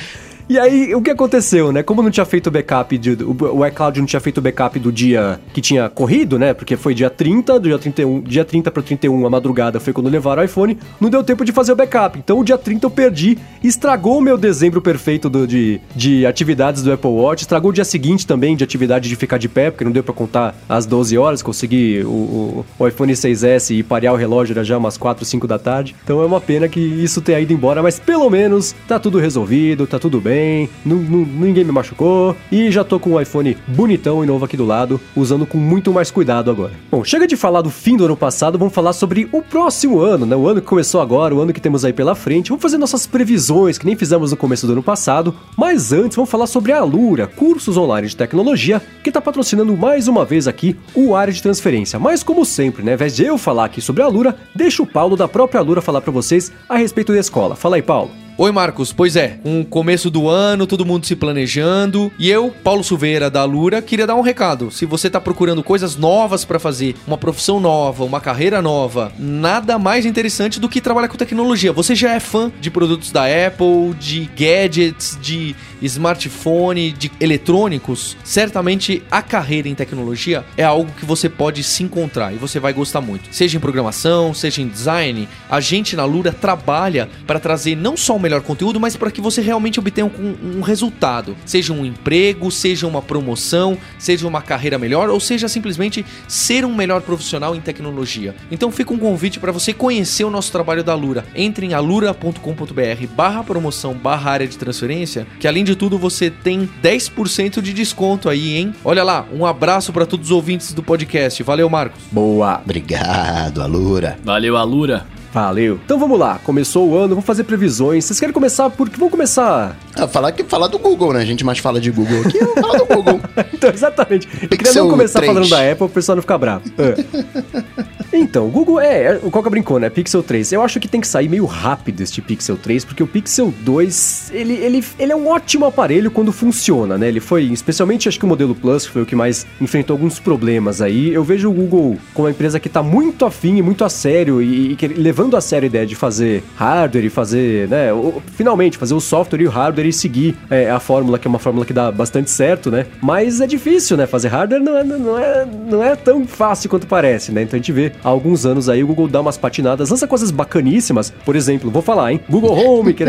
E 0.49 0.59
aí, 0.59 0.93
o 0.93 1.01
que 1.01 1.09
aconteceu, 1.09 1.71
né? 1.71 1.81
Como 1.81 2.03
não 2.03 2.11
tinha 2.11 2.25
feito 2.25 2.47
o 2.47 2.51
backup, 2.51 2.97
de, 2.97 3.17
o, 3.23 3.65
iCloud 3.65 3.99
não 3.99 4.05
tinha 4.05 4.19
feito 4.19 4.39
o 4.39 4.41
backup 4.41 4.77
do 4.77 4.91
dia 4.91 5.39
que 5.53 5.61
tinha 5.61 5.87
corrido, 5.87 6.37
né? 6.37 6.53
Porque 6.53 6.75
foi 6.75 6.93
dia 6.93 7.09
30, 7.09 7.59
do 7.59 7.69
dia 7.69 7.79
31, 7.79 8.21
dia 8.21 8.43
30 8.43 8.69
para 8.69 8.83
31, 8.83 9.25
a 9.25 9.29
madrugada 9.29 9.79
foi 9.79 9.93
quando 9.93 10.09
levaram 10.09 10.41
o 10.41 10.45
iPhone, 10.45 10.77
não 10.99 11.09
deu 11.09 11.23
tempo 11.23 11.45
de 11.45 11.53
fazer 11.53 11.71
o 11.71 11.75
backup. 11.75 12.19
Então, 12.19 12.39
o 12.39 12.43
dia 12.43 12.57
30 12.57 12.85
eu 12.85 12.91
perdi, 12.91 13.37
estragou 13.63 14.17
o 14.17 14.21
meu 14.21 14.37
dezembro 14.37 14.81
perfeito 14.81 15.29
do, 15.29 15.47
de, 15.47 15.79
de 15.95 16.25
atividades 16.25 16.83
do 16.83 16.91
Apple 16.91 17.09
Watch, 17.09 17.43
estragou 17.43 17.71
o 17.71 17.73
dia 17.73 17.85
seguinte 17.85 18.27
também 18.27 18.55
de 18.55 18.65
atividade 18.65 19.07
de 19.07 19.15
ficar 19.15 19.37
de 19.37 19.47
pé, 19.47 19.71
porque 19.71 19.85
não 19.85 19.91
deu 19.91 20.03
para 20.03 20.13
contar 20.13 20.55
às 20.67 20.85
12 20.85 21.17
horas, 21.17 21.41
consegui 21.41 22.01
o, 22.03 22.09
o, 22.09 22.65
o, 22.79 22.87
iPhone 22.87 23.13
6S 23.13 23.77
e 23.77 23.81
parear 23.81 24.13
o 24.13 24.17
relógio 24.17 24.53
era 24.53 24.63
já 24.63 24.77
umas 24.77 24.97
4, 24.97 25.23
5 25.23 25.47
da 25.47 25.57
tarde. 25.57 25.95
Então, 26.03 26.21
é 26.21 26.25
uma 26.25 26.41
pena 26.41 26.67
que 26.67 26.81
isso 26.81 27.21
tenha 27.21 27.39
ido 27.39 27.53
embora, 27.53 27.81
mas 27.81 27.97
pelo 27.97 28.29
menos 28.29 28.75
tá 28.85 28.99
tudo 28.99 29.19
resolvido, 29.19 29.87
tá 29.87 29.97
tudo 29.97 30.19
bem 30.19 30.32
bem, 30.33 30.67
ninguém 30.83 31.63
me 31.63 31.71
machucou 31.71 32.35
e 32.51 32.71
já 32.71 32.83
tô 32.83 32.99
com 32.99 33.11
o 33.11 33.21
iPhone 33.21 33.55
bonitão 33.67 34.23
e 34.23 34.27
novo 34.27 34.43
aqui 34.43 34.57
do 34.57 34.65
lado, 34.65 34.99
usando 35.15 35.45
com 35.45 35.59
muito 35.59 35.93
mais 35.93 36.09
cuidado 36.09 36.49
agora. 36.49 36.71
Bom, 36.89 37.03
chega 37.03 37.27
de 37.27 37.37
falar 37.37 37.61
do 37.61 37.69
fim 37.69 37.95
do 37.95 38.05
ano 38.05 38.17
passado, 38.17 38.57
vamos 38.57 38.73
falar 38.73 38.93
sobre 38.93 39.29
o 39.31 39.43
próximo 39.43 39.99
ano, 39.99 40.25
né? 40.25 40.35
O 40.35 40.47
ano 40.47 40.59
que 40.59 40.65
começou 40.65 41.01
agora, 41.01 41.35
o 41.35 41.39
ano 41.39 41.53
que 41.53 41.61
temos 41.61 41.85
aí 41.85 41.93
pela 41.93 42.15
frente. 42.15 42.49
Vamos 42.49 42.63
fazer 42.63 42.79
nossas 42.79 43.05
previsões 43.05 43.77
que 43.77 43.85
nem 43.85 43.95
fizemos 43.95 44.31
no 44.31 44.37
começo 44.37 44.65
do 44.65 44.73
ano 44.73 44.81
passado, 44.81 45.35
mas 45.55 45.93
antes 45.93 46.15
vamos 46.15 46.31
falar 46.31 46.47
sobre 46.47 46.71
a 46.71 46.79
Alura, 46.79 47.27
cursos 47.27 47.77
online 47.77 48.07
de 48.07 48.17
tecnologia, 48.17 48.81
que 49.03 49.11
está 49.11 49.21
patrocinando 49.21 49.77
mais 49.77 50.07
uma 50.07 50.25
vez 50.25 50.47
aqui 50.47 50.75
o 50.95 51.15
área 51.15 51.31
de 51.31 51.43
transferência. 51.43 51.99
Mas 51.99 52.23
como 52.23 52.43
sempre, 52.43 52.81
né, 52.81 52.93
ao 52.93 52.95
invés 52.95 53.15
de 53.15 53.23
eu 53.23 53.37
falar 53.37 53.65
aqui 53.65 53.81
sobre 53.81 54.01
a 54.01 54.05
Alura, 54.05 54.35
deixa 54.55 54.81
o 54.81 54.87
Paulo 54.87 55.15
da 55.15 55.27
própria 55.27 55.59
Alura 55.59 55.79
falar 55.79 56.01
para 56.01 56.11
vocês 56.11 56.51
a 56.67 56.75
respeito 56.75 57.13
da 57.13 57.19
escola. 57.19 57.55
Fala 57.55 57.75
aí, 57.75 57.83
Paulo. 57.83 58.22
Oi, 58.35 58.51
Marcos. 58.51 58.91
Pois 58.91 59.15
é, 59.15 59.37
o 59.43 59.63
começo 59.63 60.09
do 60.09 60.27
ano, 60.27 60.65
todo 60.65 60.83
mundo 60.83 61.05
se 61.05 61.15
planejando. 61.15 62.11
E 62.17 62.31
eu, 62.31 62.51
Paulo 62.63 62.83
Silveira 62.83 63.29
da 63.29 63.43
Lura, 63.43 63.79
queria 63.79 64.07
dar 64.07 64.15
um 64.15 64.21
recado. 64.21 64.71
Se 64.71 64.87
você 64.87 65.05
está 65.05 65.21
procurando 65.21 65.63
coisas 65.63 65.95
novas 65.95 66.43
para 66.43 66.57
fazer, 66.57 66.95
uma 67.05 67.15
profissão 67.15 67.59
nova, 67.59 68.03
uma 68.03 68.19
carreira 68.19 68.59
nova, 68.59 69.11
nada 69.19 69.77
mais 69.77 70.03
interessante 70.03 70.59
do 70.59 70.67
que 70.67 70.81
trabalhar 70.81 71.09
com 71.09 71.15
tecnologia. 71.15 71.71
Você 71.71 71.93
já 71.93 72.13
é 72.13 72.19
fã 72.19 72.51
de 72.59 72.71
produtos 72.71 73.11
da 73.11 73.25
Apple, 73.25 73.93
de 73.99 74.27
gadgets, 74.35 75.15
de 75.21 75.55
smartphone, 75.79 76.91
de 76.91 77.11
eletrônicos? 77.19 78.17
Certamente 78.23 79.03
a 79.11 79.21
carreira 79.21 79.69
em 79.69 79.75
tecnologia 79.75 80.43
é 80.57 80.63
algo 80.63 80.91
que 80.93 81.05
você 81.05 81.29
pode 81.29 81.61
se 81.61 81.83
encontrar 81.83 82.33
e 82.33 82.37
você 82.37 82.59
vai 82.59 82.73
gostar 82.73 82.99
muito. 82.99 83.29
Seja 83.31 83.57
em 83.57 83.61
programação, 83.61 84.33
seja 84.33 84.59
em 84.59 84.67
design, 84.67 85.29
a 85.47 85.59
gente 85.59 85.95
na 85.95 86.03
Lura 86.03 86.31
trabalha 86.31 87.07
para 87.27 87.39
trazer 87.39 87.75
não 87.75 87.95
só 87.95 88.22
melhor 88.23 88.41
conteúdo, 88.41 88.79
mas 88.79 88.95
para 88.95 89.11
que 89.11 89.21
você 89.21 89.41
realmente 89.41 89.79
obtenha 89.79 90.05
um, 90.05 90.57
um, 90.57 90.61
resultado. 90.61 91.35
Seja 91.45 91.73
um 91.73 91.85
emprego, 91.85 92.49
seja 92.49 92.87
uma 92.87 93.01
promoção, 93.01 93.77
seja 93.99 94.27
uma 94.27 94.41
carreira 94.41 94.79
melhor, 94.79 95.09
ou 95.09 95.19
seja 95.19 95.47
simplesmente 95.47 96.05
ser 96.27 96.65
um 96.65 96.73
melhor 96.73 97.01
profissional 97.01 97.55
em 97.55 97.61
tecnologia. 97.61 98.35
Então 98.49 98.71
fica 98.71 98.93
um 98.93 98.97
convite 98.97 99.39
para 99.39 99.51
você 99.51 99.73
conhecer 99.73 100.23
o 100.23 100.31
nosso 100.31 100.51
trabalho 100.51 100.83
da 100.83 100.95
Lura. 100.95 101.25
Entre 101.35 101.65
em 101.65 101.73
alura.com.br 101.73 103.07
barra 103.15 103.43
promoção 103.43 103.93
barra 103.93 104.31
área 104.31 104.47
de 104.47 104.57
transferência, 104.57 105.27
que 105.39 105.47
além 105.47 105.63
de 105.63 105.75
tudo 105.75 105.97
você 105.97 106.29
tem 106.29 106.69
10% 106.81 107.61
de 107.61 107.73
desconto 107.73 108.29
aí, 108.29 108.55
hein? 108.55 108.73
Olha 108.83 109.03
lá, 109.03 109.25
um 109.33 109.45
abraço 109.45 109.91
para 109.91 110.05
todos 110.05 110.27
os 110.27 110.31
ouvintes 110.31 110.73
do 110.73 110.81
podcast. 110.81 111.43
Valeu, 111.43 111.69
Marcos. 111.69 112.01
Boa. 112.11 112.61
Obrigado, 112.63 113.61
Alura. 113.61 114.17
Valeu, 114.23 114.55
Alura. 114.57 115.12
Valeu. 115.33 115.79
Então 115.83 115.97
vamos 115.97 116.19
lá, 116.19 116.39
começou 116.43 116.89
o 116.89 116.95
ano, 116.95 117.09
vamos 117.09 117.25
fazer 117.25 117.43
previsões. 117.43 118.05
Vocês 118.05 118.19
querem 118.19 118.33
começar 118.33 118.69
por 118.69 118.89
que? 118.89 118.97
Vamos 118.97 119.11
começar. 119.11 119.75
Ah, 119.95 120.07
falar, 120.07 120.31
que, 120.31 120.43
falar 120.43 120.67
do 120.67 120.77
Google, 120.77 121.13
né? 121.13 121.21
A 121.21 121.25
gente 121.25 121.43
mais 121.43 121.57
fala 121.57 121.81
de 121.81 121.89
Google 121.89 122.21
aqui, 122.21 122.37
vamos 122.37 122.61
falar 122.61 122.77
do 122.77 122.85
Google. 122.85 123.19
então, 123.51 123.69
exatamente. 123.71 124.27
Eu 124.43 124.49
queria 124.49 124.73
não 124.75 124.89
começar 124.89 125.19
3. 125.19 125.33
falando 125.33 125.49
da 125.49 125.71
Apple, 125.71 125.85
o 125.87 125.89
pessoal 125.89 126.15
não 126.15 126.21
ficar 126.21 126.37
bravo. 126.37 126.63
É. 126.77 127.83
Então, 128.15 128.47
o 128.47 128.51
Google 128.51 128.79
é, 128.79 129.03
é, 129.03 129.19
o 129.23 129.31
Coca 129.31 129.49
brincou, 129.49 129.79
né? 129.79 129.89
Pixel 129.89 130.21
3. 130.21 130.53
Eu 130.53 130.61
acho 130.61 130.79
que 130.79 130.87
tem 130.87 131.01
que 131.01 131.07
sair 131.07 131.27
meio 131.27 131.45
rápido 131.45 132.01
este 132.01 132.21
Pixel 132.21 132.57
3, 132.57 132.85
porque 132.85 133.01
o 133.01 133.07
Pixel 133.07 133.51
2, 133.61 134.31
ele, 134.33 134.53
ele, 134.53 134.83
ele 134.99 135.11
é 135.11 135.15
um 135.15 135.27
ótimo 135.27 135.65
aparelho 135.65 136.11
quando 136.11 136.31
funciona, 136.31 136.97
né? 136.97 137.07
Ele 137.07 137.19
foi, 137.19 137.45
especialmente 137.45 138.07
acho 138.07 138.19
que 138.19 138.25
o 138.25 138.27
modelo 138.27 138.53
Plus, 138.53 138.85
que 138.85 138.91
foi 138.91 139.01
o 139.01 139.05
que 139.05 139.15
mais 139.15 139.47
enfrentou 139.59 139.95
alguns 139.95 140.19
problemas 140.19 140.81
aí. 140.81 141.11
Eu 141.11 141.23
vejo 141.23 141.49
o 141.49 141.53
Google 141.53 141.97
como 142.13 142.27
uma 142.27 142.31
empresa 142.31 142.59
que 142.59 142.69
tá 142.69 142.83
muito 142.83 143.25
afim 143.25 143.57
e 143.57 143.61
muito 143.63 143.83
a 143.83 143.89
sério 143.89 144.41
e, 144.41 144.77
e 144.79 144.87
levando 144.87 145.22
a 145.37 145.41
sério 145.41 145.65
a 145.65 145.67
ideia 145.67 145.85
de 145.85 145.95
fazer 145.95 146.43
hardware 146.55 147.05
e 147.05 147.09
fazer, 147.09 147.67
né? 147.69 147.87
Finalmente, 148.35 148.77
fazer 148.77 148.93
o 148.93 148.99
software 148.99 149.41
e 149.41 149.47
o 149.47 149.49
hardware 149.49 149.87
e 149.87 149.93
seguir 149.93 150.35
é, 150.49 150.69
a 150.69 150.79
fórmula, 150.79 151.17
que 151.17 151.27
é 151.27 151.29
uma 151.29 151.39
fórmula 151.39 151.65
que 151.65 151.73
dá 151.73 151.91
bastante 151.91 152.29
certo, 152.29 152.69
né? 152.69 152.85
Mas 153.01 153.41
é 153.41 153.47
difícil, 153.47 153.97
né? 153.97 154.05
Fazer 154.05 154.27
hardware 154.27 154.61
não 154.61 154.77
é, 154.77 154.83
não 154.83 155.19
é, 155.19 155.47
não 155.69 155.83
é 155.83 155.95
tão 155.95 156.25
fácil 156.27 156.69
quanto 156.69 156.87
parece, 156.87 157.31
né? 157.31 157.43
Então 157.43 157.55
a 157.55 157.59
gente 157.59 157.71
vê 157.71 157.91
há 158.03 158.09
alguns 158.09 158.45
anos 158.45 158.69
aí 158.69 158.83
o 158.83 158.87
Google 158.87 159.07
dá 159.07 159.21
umas 159.21 159.37
patinadas, 159.37 159.89
lança 159.89 160.07
coisas 160.07 160.31
bacaníssimas. 160.31 161.11
Por 161.25 161.35
exemplo, 161.35 161.71
vou 161.71 161.81
falar, 161.81 162.11
hein? 162.11 162.19
Google 162.29 162.53
Home, 162.53 162.93
que, 162.93 163.03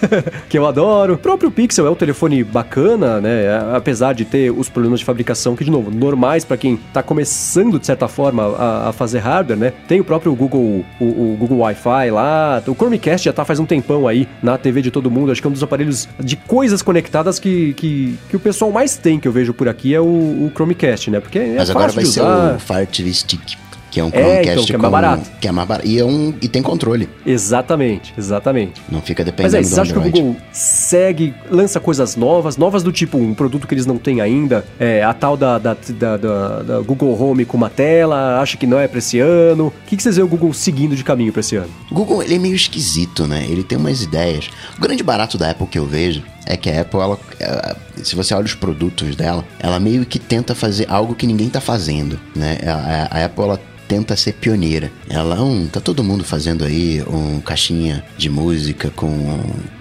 que 0.48 0.58
eu 0.58 0.66
adoro. 0.66 1.14
O 1.14 1.18
próprio 1.18 1.50
Pixel 1.50 1.86
é 1.86 1.90
um 1.90 1.94
telefone 1.94 2.42
bacana, 2.42 3.20
né? 3.20 3.46
Apesar 3.74 4.12
de 4.12 4.24
ter 4.24 4.50
os 4.50 4.68
problemas 4.68 5.00
de 5.00 5.04
fabricação 5.04 5.56
que, 5.56 5.64
de 5.64 5.70
novo, 5.70 5.90
normais 5.90 6.44
para 6.44 6.56
quem 6.56 6.76
tá 6.92 7.02
começando, 7.02 7.78
de 7.78 7.86
certa 7.86 8.08
forma, 8.08 8.44
a, 8.56 8.88
a, 8.88 8.92
fazer 8.92 9.18
hardware, 9.18 9.58
né? 9.58 9.72
Tem 9.88 10.00
o 10.00 10.04
próprio 10.04 10.34
Google, 10.34 10.84
o, 11.00 11.04
o 11.04 11.36
Google 11.38 11.59
Wi-Fi 11.60 12.10
lá. 12.10 12.62
O 12.66 12.74
Chromecast 12.74 13.24
já 13.24 13.32
tá 13.32 13.44
faz 13.44 13.58
um 13.58 13.66
tempão 13.66 14.06
aí 14.06 14.28
na 14.42 14.56
TV 14.58 14.82
de 14.82 14.90
todo 14.90 15.10
mundo. 15.10 15.32
Acho 15.32 15.40
que 15.40 15.46
é 15.46 15.50
um 15.50 15.52
dos 15.52 15.62
aparelhos 15.62 16.08
de 16.18 16.36
coisas 16.36 16.82
conectadas 16.82 17.38
que, 17.38 17.74
que, 17.74 18.18
que 18.28 18.36
o 18.36 18.40
pessoal 18.40 18.70
mais 18.70 18.96
tem, 18.96 19.18
que 19.18 19.26
eu 19.28 19.32
vejo 19.32 19.52
por 19.52 19.68
aqui, 19.68 19.94
é 19.94 20.00
o, 20.00 20.04
o 20.04 20.52
Chromecast, 20.54 21.10
né? 21.10 21.20
Porque 21.20 21.38
é 21.38 21.54
Mas 21.56 21.70
agora 21.70 21.92
vai 21.92 22.04
ser 22.04 22.22
o 22.22 22.58
Fire 22.58 22.86
TV 22.86 23.12
Stick. 23.12 23.69
Que 23.90 24.00
é 24.00 24.04
um 24.04 24.10
Chromecast 24.10 24.48
é, 24.48 24.52
então, 24.52 24.64
que 24.64 24.74
é 24.74 24.78
mais 24.78 24.92
barato. 24.92 25.30
Que 25.40 25.48
é 25.48 25.52
mais 25.52 25.68
barato. 25.68 25.88
E, 25.88 25.98
é 25.98 26.04
um, 26.04 26.34
e 26.40 26.48
tem 26.48 26.62
controle. 26.62 27.08
Exatamente, 27.26 28.14
exatamente. 28.16 28.80
Não 28.88 29.00
fica 29.00 29.24
dependendo 29.24 29.56
Mas 29.56 29.66
é, 29.66 29.68
vocês 29.68 29.78
acham 29.78 30.00
que 30.00 30.08
o 30.08 30.10
Google 30.10 30.36
segue, 30.52 31.34
lança 31.50 31.80
coisas 31.80 32.14
novas, 32.14 32.56
novas 32.56 32.82
do 32.82 32.92
tipo 32.92 33.18
um 33.18 33.34
produto 33.34 33.66
que 33.66 33.74
eles 33.74 33.86
não 33.86 33.98
têm 33.98 34.20
ainda, 34.20 34.64
é, 34.78 35.02
a 35.02 35.12
tal 35.12 35.36
da, 35.36 35.58
da, 35.58 35.76
da, 35.98 36.16
da, 36.16 36.80
Google 36.80 37.20
Home 37.20 37.44
com 37.44 37.56
uma 37.56 37.70
tela, 37.70 38.40
acha 38.40 38.56
que 38.56 38.66
não 38.66 38.78
é 38.78 38.86
pra 38.86 38.98
esse 38.98 39.18
ano. 39.18 39.66
O 39.68 39.72
que, 39.86 39.96
que 39.96 40.02
vocês 40.02 40.16
veem 40.16 40.26
o 40.26 40.28
Google 40.28 40.52
seguindo 40.52 40.94
de 40.94 41.02
caminho 41.02 41.32
pra 41.32 41.40
esse 41.40 41.56
ano? 41.56 41.70
O 41.90 41.94
Google, 41.94 42.22
ele 42.22 42.36
é 42.36 42.38
meio 42.38 42.54
esquisito, 42.54 43.26
né? 43.26 43.44
Ele 43.48 43.64
tem 43.64 43.76
umas 43.76 44.02
ideias. 44.02 44.48
O 44.78 44.80
grande 44.80 45.02
barato 45.02 45.36
da 45.36 45.50
Apple 45.50 45.66
que 45.66 45.78
eu 45.78 45.86
vejo 45.86 46.22
é 46.46 46.56
que 46.56 46.70
a 46.70 46.80
Apple, 46.80 47.00
ela, 47.00 47.18
ela, 47.38 47.76
se 48.02 48.16
você 48.16 48.34
olha 48.34 48.44
os 48.44 48.54
produtos 48.54 49.14
dela, 49.14 49.44
ela 49.58 49.78
meio 49.78 50.04
que 50.04 50.18
tenta 50.18 50.54
fazer 50.54 50.86
algo 50.88 51.14
que 51.14 51.26
ninguém 51.26 51.48
tá 51.48 51.60
fazendo, 51.60 52.18
né? 52.34 52.58
A, 52.66 53.18
a 53.18 53.24
Apple, 53.24 53.44
ela 53.44 53.60
tenta 53.90 54.16
ser 54.16 54.34
pioneira. 54.34 54.88
Ela 55.08 55.42
um, 55.42 55.66
tá 55.66 55.80
todo 55.80 56.04
mundo 56.04 56.22
fazendo 56.22 56.64
aí 56.64 57.02
um 57.02 57.40
caixinha 57.40 58.04
de 58.16 58.30
música 58.30 58.88
com 58.94 59.40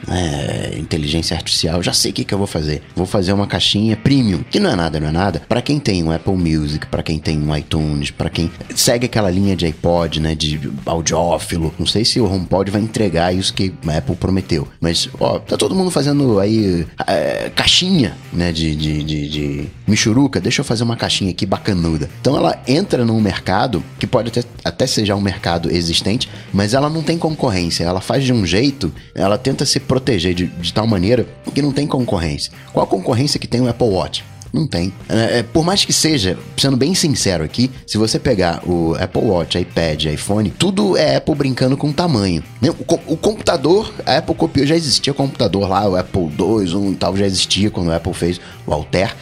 é, 0.09 0.75
inteligência 0.79 1.37
artificial. 1.37 1.83
Já 1.83 1.93
sei 1.93 2.09
o 2.09 2.13
que, 2.15 2.23
que 2.23 2.33
eu 2.33 2.37
vou 2.39 2.47
fazer. 2.47 2.81
Vou 2.95 3.05
fazer 3.05 3.33
uma 3.33 3.45
caixinha 3.45 3.95
premium, 3.95 4.39
que 4.49 4.59
não 4.59 4.71
é 4.71 4.75
nada, 4.75 4.99
não 4.99 5.09
é 5.09 5.11
nada. 5.11 5.43
Para 5.47 5.61
quem 5.61 5.79
tem 5.79 6.03
um 6.03 6.11
Apple 6.11 6.33
Music, 6.33 6.87
para 6.87 7.03
quem 7.03 7.19
tem 7.19 7.37
um 7.39 7.55
iTunes, 7.55 8.09
para 8.09 8.31
quem 8.31 8.51
segue 8.75 9.05
aquela 9.05 9.29
linha 9.29 9.55
de 9.55 9.67
iPod, 9.67 10.19
né, 10.19 10.33
de 10.33 10.59
audiófilo. 10.87 11.71
Não 11.77 11.85
sei 11.85 12.03
se 12.03 12.19
o 12.19 12.25
HomePod 12.25 12.71
vai 12.71 12.81
entregar 12.81 13.31
isso 13.31 13.53
que 13.53 13.71
a 13.85 13.97
Apple 13.97 14.15
prometeu, 14.15 14.67
mas 14.81 15.07
ó, 15.19 15.37
tá 15.37 15.55
todo 15.55 15.75
mundo 15.75 15.91
fazendo 15.91 16.39
aí 16.39 16.87
é, 17.05 17.51
caixinha, 17.55 18.17
né, 18.33 18.51
de, 18.51 18.75
de, 18.75 19.03
de, 19.03 19.29
de 19.29 19.69
michuruca. 19.87 20.41
Deixa 20.41 20.61
eu 20.61 20.65
fazer 20.65 20.83
uma 20.83 20.95
caixinha 20.95 21.29
aqui 21.29 21.45
bacanuda. 21.45 22.09
Então 22.19 22.35
ela 22.35 22.59
entra 22.67 23.05
num 23.05 23.21
mercado 23.21 23.83
que 23.99 24.07
pode 24.07 24.29
até, 24.29 24.47
até 24.63 24.87
ser 24.87 25.05
já 25.05 25.15
um 25.15 25.21
mercado 25.21 25.71
existente, 25.71 26.29
mas 26.53 26.73
ela 26.73 26.89
não 26.89 27.03
tem 27.03 27.17
concorrência. 27.17 27.83
Ela 27.83 28.01
faz 28.01 28.23
de 28.23 28.33
um 28.33 28.45
jeito, 28.45 28.91
ela 29.13 29.37
tenta 29.37 29.65
se 29.65 29.79
proteger 29.79 30.33
de, 30.33 30.47
de 30.47 30.73
tal 30.73 30.87
maneira 30.87 31.27
que 31.53 31.61
não 31.61 31.71
tem 31.71 31.85
concorrência. 31.85 32.51
Qual 32.73 32.83
a 32.83 32.87
concorrência 32.87 33.39
que 33.39 33.47
tem 33.47 33.61
o 33.61 33.69
Apple 33.69 33.87
Watch? 33.87 34.23
Não 34.51 34.67
tem. 34.67 34.91
É, 35.07 35.39
é, 35.39 35.43
por 35.43 35.63
mais 35.63 35.85
que 35.85 35.93
seja, 35.93 36.37
sendo 36.57 36.75
bem 36.75 36.95
sincero 36.95 37.43
aqui, 37.43 37.69
se 37.85 37.97
você 37.97 38.17
pegar 38.17 38.61
o 38.67 38.95
Apple 38.99 39.21
Watch, 39.21 39.57
iPad, 39.57 40.05
iPhone, 40.05 40.49
tudo 40.49 40.97
é 40.97 41.17
Apple 41.17 41.35
brincando 41.35 41.77
com 41.77 41.91
tamanho. 41.91 42.43
Né? 42.61 42.69
O, 42.69 43.13
o, 43.13 43.17
computador, 43.17 43.93
a 44.05 44.17
Apple 44.17 44.35
copiou, 44.35 44.65
já 44.65 44.75
existia 44.75 45.13
computador 45.13 45.69
lá, 45.69 45.87
o 45.87 45.95
Apple 45.95 46.29
II, 46.37 46.75
um 46.75 46.93
tal, 46.93 47.15
já 47.15 47.25
existia 47.25 47.69
quando 47.69 47.91
a 47.91 47.97
Apple 47.97 48.13
fez 48.13 48.41
o 48.65 48.73
Alter. 48.73 49.15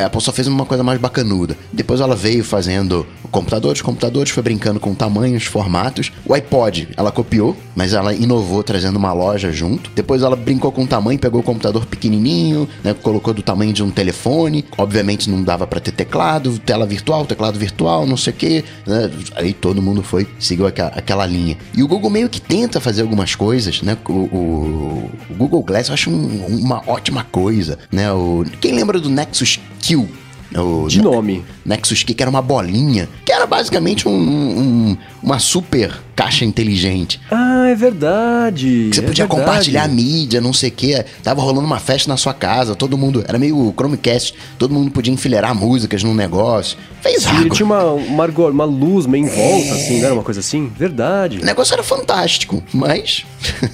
a 0.00 0.06
Apple 0.06 0.20
só 0.20 0.32
fez 0.32 0.48
uma 0.48 0.66
coisa 0.66 0.82
mais 0.82 1.00
bacanuda. 1.00 1.56
Depois 1.72 2.00
ela 2.00 2.16
veio 2.16 2.44
fazendo 2.44 3.06
computadores, 3.30 3.82
computadores, 3.82 4.30
foi 4.30 4.42
brincando 4.42 4.80
com 4.80 4.94
tamanhos, 4.94 5.44
formatos. 5.44 6.12
O 6.24 6.34
iPod, 6.34 6.88
ela 6.96 7.10
copiou, 7.10 7.56
mas 7.74 7.92
ela 7.92 8.14
inovou 8.14 8.62
trazendo 8.62 8.96
uma 8.96 9.12
loja 9.12 9.52
junto. 9.52 9.90
Depois 9.94 10.22
ela 10.22 10.36
brincou 10.36 10.70
com 10.72 10.84
o 10.84 10.86
tamanho, 10.86 11.18
pegou 11.18 11.40
o 11.40 11.44
computador 11.44 11.86
pequenininho, 11.86 12.68
né, 12.82 12.94
colocou 12.94 13.34
do 13.34 13.42
tamanho 13.42 13.72
de 13.72 13.82
um 13.82 13.90
telefone 13.90 14.63
Obviamente 14.76 15.30
não 15.30 15.42
dava 15.42 15.66
para 15.66 15.80
ter 15.80 15.92
teclado, 15.92 16.58
tela 16.58 16.86
virtual, 16.86 17.24
teclado 17.24 17.58
virtual, 17.58 18.06
não 18.06 18.16
sei 18.16 18.32
o 18.32 18.36
que. 18.36 18.64
Né? 18.86 19.10
Aí 19.36 19.52
todo 19.52 19.82
mundo 19.82 20.02
foi, 20.02 20.26
seguiu 20.38 20.66
aquela, 20.66 20.88
aquela, 20.90 21.26
linha. 21.26 21.56
E 21.74 21.82
o 21.82 21.88
Google 21.88 22.10
meio 22.10 22.28
que 22.28 22.40
tenta 22.40 22.80
fazer 22.80 23.02
algumas 23.02 23.34
coisas, 23.34 23.82
né? 23.82 23.96
O, 24.08 24.12
o, 24.12 25.10
o 25.30 25.34
Google 25.34 25.62
Glass 25.62 25.88
eu 25.88 25.94
acho 25.94 26.10
um, 26.10 26.46
uma 26.46 26.82
ótima 26.86 27.24
coisa, 27.24 27.78
né? 27.90 28.12
O, 28.12 28.44
quem 28.60 28.72
lembra 28.72 29.00
do 29.00 29.08
Nexus 29.08 29.58
Q? 29.80 30.08
O 30.56 30.86
de 30.88 31.02
nome. 31.02 31.44
Nexus 31.64 32.02
Key, 32.02 32.14
que 32.14 32.22
era 32.22 32.30
uma 32.30 32.42
bolinha, 32.42 33.08
que 33.24 33.32
era 33.32 33.46
basicamente 33.46 34.08
um, 34.08 34.12
um, 34.12 34.96
uma 35.22 35.38
super 35.38 35.92
caixa 36.14 36.44
inteligente. 36.44 37.20
Ah, 37.30 37.68
é 37.68 37.74
verdade. 37.74 38.88
Que 38.90 38.96
você 38.96 39.00
é 39.00 39.06
podia 39.06 39.24
verdade. 39.26 39.46
compartilhar 39.46 39.88
mídia, 39.88 40.40
não 40.40 40.52
sei 40.52 40.68
o 40.68 40.72
quê. 40.72 41.04
Tava 41.22 41.42
rolando 41.42 41.66
uma 41.66 41.80
festa 41.80 42.08
na 42.08 42.16
sua 42.16 42.32
casa, 42.32 42.74
todo 42.76 42.96
mundo. 42.96 43.24
Era 43.26 43.38
meio 43.38 43.72
Chromecast, 43.76 44.34
todo 44.58 44.72
mundo 44.72 44.90
podia 44.90 45.12
enfileirar 45.12 45.54
músicas 45.54 46.02
num 46.02 46.14
negócio. 46.14 46.78
Fez 47.00 47.26
ele 47.26 47.50
tinha 47.50 47.66
uma, 47.66 47.82
uma, 47.92 48.26
uma 48.26 48.64
luz 48.64 49.06
meio 49.06 49.26
em 49.26 49.28
volta, 49.28 49.74
assim, 49.74 49.98
não 49.98 50.04
era 50.06 50.14
uma 50.14 50.22
coisa 50.22 50.40
assim? 50.40 50.70
Verdade. 50.76 51.38
O 51.40 51.44
negócio 51.44 51.74
era 51.74 51.82
fantástico, 51.82 52.62
mas. 52.72 53.24